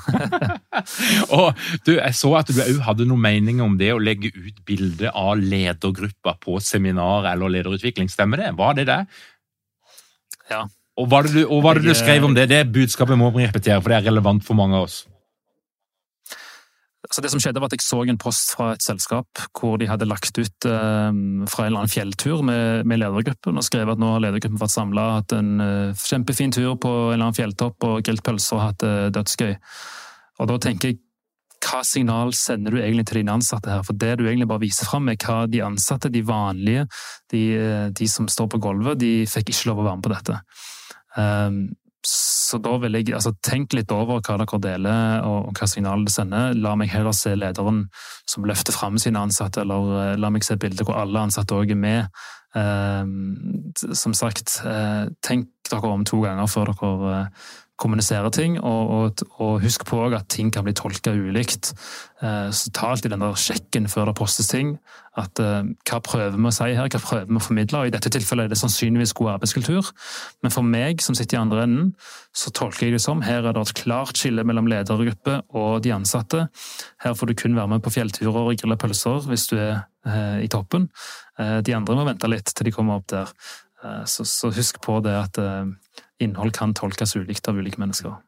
og 1.37 1.61
du, 1.85 1.99
Jeg 1.99 2.17
så 2.17 2.33
at 2.41 2.49
du 2.49 2.63
òg 2.65 2.81
hadde 2.87 3.09
noen 3.11 3.25
meninger 3.27 3.65
om 3.67 3.77
det 3.81 3.93
å 3.93 4.01
legge 4.01 4.33
ut 4.33 4.65
bilde 4.69 5.13
av 5.13 5.37
ledergrupper 5.37 6.41
på 6.41 6.57
seminar 6.65 7.29
eller 7.35 7.53
lederutvikling. 7.59 8.09
Stemmer 8.09 8.41
det? 8.41 8.55
Var 8.57 8.81
det 8.81 8.89
det? 8.89 9.03
Ja. 10.49 10.65
Og 10.99 11.07
hva 11.07 11.21
er 11.21 11.29
det 11.29 11.37
du, 11.37 11.45
hva 11.53 11.77
det 11.77 11.85
du 11.85 11.95
skrev 11.95 12.25
om 12.27 12.35
det? 12.35 12.49
Det 12.51 12.65
budskapet 12.73 13.21
må 13.21 13.29
vi 13.37 13.45
repetere, 13.45 13.83
for 13.83 13.93
det 13.93 14.01
er 14.01 14.09
relevant 14.09 14.43
for 14.47 14.57
mange 14.59 14.81
av 14.81 14.89
oss. 14.89 15.03
Altså 17.07 17.23
det 17.23 17.31
som 17.31 17.41
skjedde 17.41 17.61
var 17.63 17.71
at 17.71 17.77
Jeg 17.77 17.85
så 17.87 18.01
en 18.03 18.19
post 18.19 18.55
fra 18.57 18.73
et 18.75 18.83
selskap 18.83 19.43
hvor 19.57 19.77
de 19.79 19.87
hadde 19.87 20.09
lagt 20.09 20.35
ut 20.35 20.67
eh, 20.67 21.19
fra 21.49 21.65
en 21.65 21.71
eller 21.71 21.85
annen 21.85 21.93
fjelltur 21.93 22.43
med, 22.47 22.87
med 22.91 23.01
ledergruppen 23.01 23.61
og 23.61 23.67
skrevet 23.67 23.95
at 23.95 24.03
nå 24.03 24.15
har 24.17 24.25
ledergruppen 24.25 24.59
vært 24.59 24.75
samla, 24.75 25.05
hatt 25.21 25.35
en 25.37 25.53
eh, 25.63 26.07
kjempefin 26.11 26.55
tur 26.55 26.75
på 26.75 26.91
en 26.91 27.13
eller 27.15 27.29
annen 27.29 27.39
fjelltopp 27.39 27.87
og 27.87 28.03
grilt 28.07 28.25
pølser 28.27 28.59
og 28.59 28.65
hatt 28.65 28.83
det 28.83 28.95
eh, 29.07 29.13
dødsgøy. 29.15 29.55
Og 30.39 30.51
Da 30.51 30.59
tenker 30.67 30.93
jeg 30.93 31.01
hva 31.69 31.81
signal 31.87 32.31
sender 32.39 32.75
du 32.75 32.79
egentlig 32.81 33.09
til 33.09 33.21
dine 33.21 33.35
ansatte 33.35 33.71
her? 33.71 33.83
For 33.87 33.99
det 33.99 34.13
du 34.19 34.27
egentlig 34.27 34.47
bare 34.51 34.63
viser 34.63 34.87
fram, 34.87 35.09
er 35.11 35.19
hva 35.19 35.41
de 35.51 35.63
ansatte, 35.67 36.11
de 36.15 36.23
vanlige, 36.27 36.85
de, 37.35 37.43
de 37.91 38.07
som 38.11 38.29
står 38.31 38.53
på 38.53 38.61
gulvet, 38.63 39.01
de 39.01 39.27
fikk 39.27 39.51
ikke 39.51 39.71
lov 39.71 39.83
å 39.83 39.89
være 39.89 39.99
med 39.99 40.07
på 40.07 40.13
dette. 40.13 40.39
Um, 41.19 41.59
så 42.07 42.59
da 42.63 42.77
vil 42.81 42.95
jeg 42.97 43.13
altså, 43.17 43.35
tenke 43.45 43.79
litt 43.79 43.93
over 43.93 44.23
hva 44.23 44.37
dere 44.41 44.61
deler 44.63 45.27
og, 45.27 45.51
hva 45.59 45.69
signalet 45.69 46.09
det 46.09 46.15
sender. 46.15 46.57
La 46.57 46.75
meg 46.79 46.93
heller 46.93 47.17
se 47.17 47.35
lederen 47.37 47.87
som 48.29 48.47
løfter 48.49 48.77
fram 48.77 48.99
sine 49.03 49.21
ansatte, 49.21 49.65
eller 49.65 49.93
uh, 49.93 50.17
la 50.21 50.31
meg 50.33 50.47
se 50.47 50.57
bilder 50.61 50.87
hvor 50.87 51.01
alle 51.03 51.27
ansatte 51.27 51.57
òg 51.59 51.75
er 51.75 51.81
med. 51.81 52.21
Eh, 52.57 53.05
som 53.93 54.15
sagt, 54.17 54.63
eh, 54.65 55.09
tenk 55.21 55.51
dere 55.69 55.91
om 55.93 56.05
to 56.09 56.23
ganger 56.25 56.49
før 56.49 56.71
dere 56.73 56.93
uh, 57.05 57.49
kommunisere 57.79 58.31
ting, 58.35 58.59
og, 58.59 58.91
og, 58.91 59.25
og 59.39 59.61
husk 59.63 59.85
på 59.87 60.01
at 60.11 60.27
ting 60.33 60.51
kan 60.55 60.67
bli 60.67 60.75
tolka 60.77 61.13
ulikt. 61.15 61.73
Eh, 62.23 62.49
så 62.51 62.73
ta 62.75 62.91
alltid 62.91 63.15
den 63.15 63.23
der 63.23 63.37
sjekken 63.39 63.87
før 63.91 64.11
det 64.11 64.17
postes 64.19 64.51
ting. 64.51 64.77
At 65.19 65.41
uh, 65.43 65.67
hva 65.89 65.99
prøver 66.05 66.37
vi 66.37 66.47
å 66.47 66.53
si 66.55 66.69
her, 66.77 66.87
hva 66.87 67.01
prøver 67.03 67.27
vi 67.27 67.39
å 67.41 67.43
formidle? 67.43 67.81
og 67.81 67.91
I 67.91 67.95
dette 67.95 68.11
tilfellet 68.15 68.47
er 68.47 68.53
det 68.53 68.59
sannsynligvis 68.61 69.15
god 69.19 69.33
arbeidskultur, 69.33 69.89
men 70.47 70.55
for 70.55 70.67
meg 70.67 71.03
som 71.03 71.17
sitter 71.19 71.39
i 71.39 71.41
andre 71.41 71.65
enden, 71.67 71.89
så 72.31 72.53
tolker 72.55 72.87
jeg 72.87 72.95
det 72.95 73.03
som 73.03 73.25
her 73.27 73.43
er 73.43 73.57
det 73.57 73.65
et 73.65 73.75
klart 73.81 74.21
skille 74.21 74.45
mellom 74.47 74.71
ledergruppe 74.71 75.41
og 75.59 75.81
de 75.83 75.95
ansatte. 75.97 76.45
Her 77.03 77.17
får 77.19 77.33
du 77.33 77.39
kun 77.41 77.59
være 77.59 77.73
med 77.75 77.83
på 77.83 77.95
fjellturer 77.97 78.45
og 78.45 78.61
grille 78.61 78.79
pølser 78.79 79.27
hvis 79.27 79.49
du 79.51 79.57
er 79.59 79.81
uh, 80.07 80.39
i 80.39 80.51
toppen. 80.53 80.87
De 81.39 81.75
andre 81.75 81.95
må 81.95 82.03
vente 82.07 82.27
litt 82.31 82.51
til 82.51 82.67
de 82.67 82.75
kommer 82.75 82.99
opp 82.99 83.11
der. 83.13 83.29
Så, 84.11 84.25
så, 84.27 84.49
husk 84.51 84.81
på 84.83 84.97
det 85.05 85.13
at 85.15 85.39
innhold 86.23 86.55
kan 86.57 86.75
tolkes 86.77 87.17
ulikt 87.19 87.49
av 87.49 87.59
ulike 87.59 87.81
mennesker. 87.81 88.19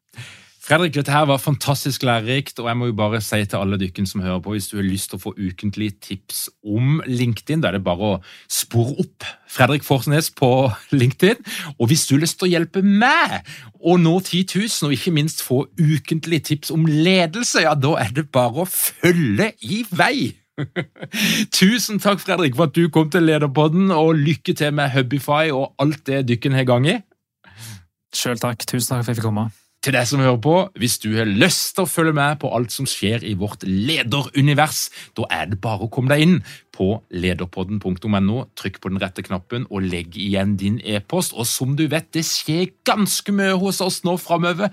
Fredrik, 0.60 0.92
dette 0.92 1.10
her 1.10 1.24
var 1.24 1.40
fantastisk 1.40 2.02
lærerikt, 2.04 2.58
og 2.60 2.68
jeg 2.68 2.76
må 2.76 2.90
jo 2.90 2.94
bare 2.98 3.18
si 3.24 3.38
til 3.48 3.58
alle 3.58 3.78
dykken 3.80 4.04
som 4.06 4.20
hører 4.20 4.42
på, 4.44 4.52
hvis 4.52 4.68
du 4.68 4.76
har 4.76 4.84
lyst 4.84 5.08
til 5.10 5.16
å 5.16 5.22
få 5.22 5.32
ukentlige 5.38 5.96
tips 6.04 6.42
om 6.62 7.00
LinkedIn, 7.08 7.62
da 7.64 7.70
er 7.70 7.78
det 7.78 7.86
bare 7.86 8.10
å 8.10 8.18
spore 8.44 8.92
opp 9.00 9.24
Fredrik 9.50 9.86
Forsnes 9.86 10.28
på 10.36 10.50
LinkedIn. 10.92 11.40
Og 11.78 11.88
hvis 11.90 12.04
du 12.06 12.14
har 12.14 12.22
lyst 12.26 12.38
til 12.38 12.50
å 12.50 12.52
hjelpe 12.52 12.84
meg 12.84 13.40
å 13.80 13.96
nå 13.98 14.14
10 14.20 14.44
000, 14.60 14.90
og 14.90 14.94
ikke 14.94 15.16
minst 15.16 15.40
få 15.42 15.64
ukentlige 15.80 16.52
tips 16.52 16.74
om 16.76 16.84
ledelse, 16.86 17.64
ja, 17.64 17.72
da 17.74 17.96
er 18.04 18.12
det 18.20 18.28
bare 18.28 18.62
å 18.62 18.68
følge 18.68 19.54
i 19.64 19.82
vei. 19.90 20.36
Tusen 21.58 21.98
takk, 22.04 22.20
Fredrik, 22.20 22.54
for 22.54 22.68
at 22.68 22.76
du 22.76 22.84
kom 22.92 23.08
til 23.10 23.24
Lederpodden, 23.26 23.88
og 23.96 24.20
lykke 24.20 24.54
til 24.54 24.76
med 24.76 24.92
Hubify 24.92 25.48
og 25.50 25.72
alt 25.80 26.04
det 26.06 26.26
dykken 26.30 26.54
har 26.54 26.68
gang 26.68 26.86
i. 26.86 27.00
Sjøl 28.14 28.40
takk. 28.42 28.66
Tusen 28.66 28.94
takk 28.94 29.04
for 29.04 29.10
at 29.10 29.12
jeg 29.14 29.20
fikk 29.20 29.28
komme. 29.30 29.50
Til 29.80 29.94
deg 29.96 30.04
som 30.04 30.20
hører 30.20 30.40
på, 30.44 30.54
hvis 30.76 30.98
du 31.00 31.14
har 31.14 31.28
lyst 31.28 31.70
til 31.72 31.86
å 31.86 31.88
følge 31.88 32.12
med 32.12 32.36
på 32.42 32.50
alt 32.52 32.68
som 32.74 32.84
skjer 32.88 33.22
i 33.24 33.30
vårt 33.40 33.62
lederunivers, 33.64 34.90
da 35.16 35.24
er 35.32 35.46
det 35.48 35.56
bare 35.64 35.86
å 35.86 35.88
komme 35.92 36.12
deg 36.12 36.24
inn 36.26 36.34
på 36.76 36.90
lederpodden.no, 37.08 38.42
trykk 38.60 38.76
på 38.82 38.92
den 38.92 39.00
rette 39.00 39.24
knappen 39.24 39.64
og 39.70 39.86
legg 39.88 40.18
igjen 40.20 40.52
din 40.60 40.76
e-post. 40.84 41.32
Og 41.32 41.48
som 41.48 41.72
du 41.80 41.86
vet, 41.88 42.10
det 42.12 42.26
skjer 42.28 42.74
ganske 42.84 43.32
mye 43.32 43.56
hos 43.62 43.80
oss 43.80 44.02
nå 44.04 44.18
framover. 44.20 44.68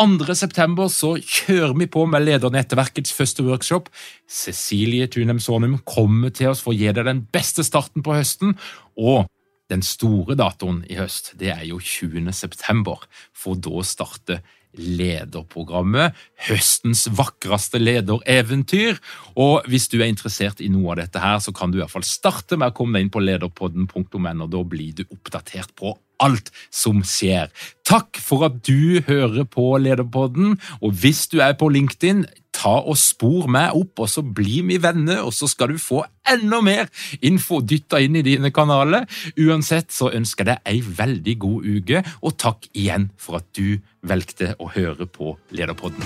2. 0.00 0.32
september 0.32 0.88
så 0.92 1.18
kjører 1.20 1.76
vi 1.76 1.92
på 1.92 2.08
med 2.08 2.24
Ledernettverkets 2.24 3.12
første 3.16 3.44
workshop. 3.44 3.92
Cecilie 4.24 5.12
Tunem 5.12 5.40
Sonum 5.40 5.82
kommer 5.84 6.32
til 6.32 6.54
oss 6.54 6.64
for 6.64 6.72
å 6.72 6.80
gi 6.80 6.88
deg 6.88 7.04
den 7.04 7.26
beste 7.28 7.64
starten 7.64 8.04
på 8.04 8.16
høsten. 8.16 8.56
og 8.96 9.28
den 9.72 9.82
store 9.82 10.36
datoen 10.38 10.84
i 10.90 10.98
høst 10.98 11.32
det 11.40 11.50
er 11.54 11.64
jo 11.68 11.80
20. 11.82 12.30
september, 12.34 13.02
for 13.34 13.58
da 13.58 13.82
starter 13.86 14.44
lederprogrammet, 14.76 16.16
høstens 16.48 17.06
vakreste 17.16 17.80
ledereventyr. 17.80 18.98
Og 19.40 19.66
hvis 19.70 19.88
du 19.92 19.98
er 20.00 20.10
interessert 20.10 20.60
i 20.60 20.70
noe 20.72 20.92
av 20.92 21.00
dette 21.00 21.22
her, 21.22 21.38
så 21.40 21.54
kan 21.56 21.72
du 21.72 21.78
i 21.78 21.82
hvert 21.82 21.94
fall 21.94 22.06
starte 22.06 22.58
med 22.60 22.72
å 22.72 22.76
komme 22.76 22.98
deg 22.98 23.06
inn 23.06 23.14
på 23.14 23.24
lederpodden.no, 23.24 24.02
og 24.44 24.50
da 24.52 24.64
blir 24.68 24.98
du 24.98 25.06
oppdatert 25.08 25.72
på 25.78 25.96
alt 26.22 26.52
som 26.72 27.02
skjer. 27.04 27.50
Takk 27.88 28.20
for 28.22 28.46
at 28.48 28.62
du 28.66 29.02
hører 29.06 29.44
på 29.48 29.68
Lederpodden, 29.82 30.56
og 30.80 30.96
hvis 31.02 31.26
du 31.32 31.40
er 31.44 31.56
på 31.58 31.68
LinkedIn, 31.72 32.24
ta 32.66 32.74
og 32.82 32.98
spor 32.98 33.46
meg 33.52 33.76
opp, 33.78 34.02
og 34.02 34.10
så 34.10 34.24
blir 34.24 34.66
vi 34.66 34.80
venner, 34.82 35.22
og 35.26 35.34
så 35.34 35.48
skal 35.50 35.74
du 35.74 35.80
få 35.80 36.02
enda 36.26 36.60
mer 36.64 36.90
info 37.24 37.60
dytta 37.62 38.00
inn 38.02 38.18
i 38.18 38.24
dine 38.26 38.50
kanaler. 38.54 39.06
Uansett 39.38 39.94
så 39.94 40.10
ønsker 40.16 40.50
jeg 40.50 40.58
deg 40.64 40.72
ei 40.72 40.80
veldig 41.02 41.36
god 41.46 41.70
uke, 41.76 42.02
og 42.22 42.38
takk 42.42 42.66
igjen 42.74 43.10
for 43.20 43.40
at 43.40 43.50
du 43.56 43.78
valgte 44.06 44.54
å 44.58 44.70
høre 44.74 45.06
på 45.06 45.36
Lederpodden. 45.54 46.02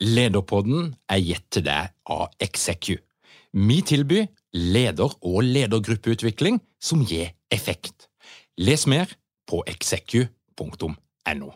Lederpodden 0.00 0.94
er 1.12 1.20
gitt 1.22 1.46
til 1.52 1.64
deg 1.68 1.92
av 2.08 2.32
Execu. 2.40 2.96
Vi 3.52 3.80
tilbyr 3.82 4.26
leder- 4.54 5.16
og 5.22 5.42
ledergruppeutvikling 5.42 6.60
som 6.80 7.02
gir 7.04 7.32
effekt. 7.50 8.08
Les 8.58 8.86
mer 8.86 9.10
på 9.46 9.64
execu.no. 9.66 11.50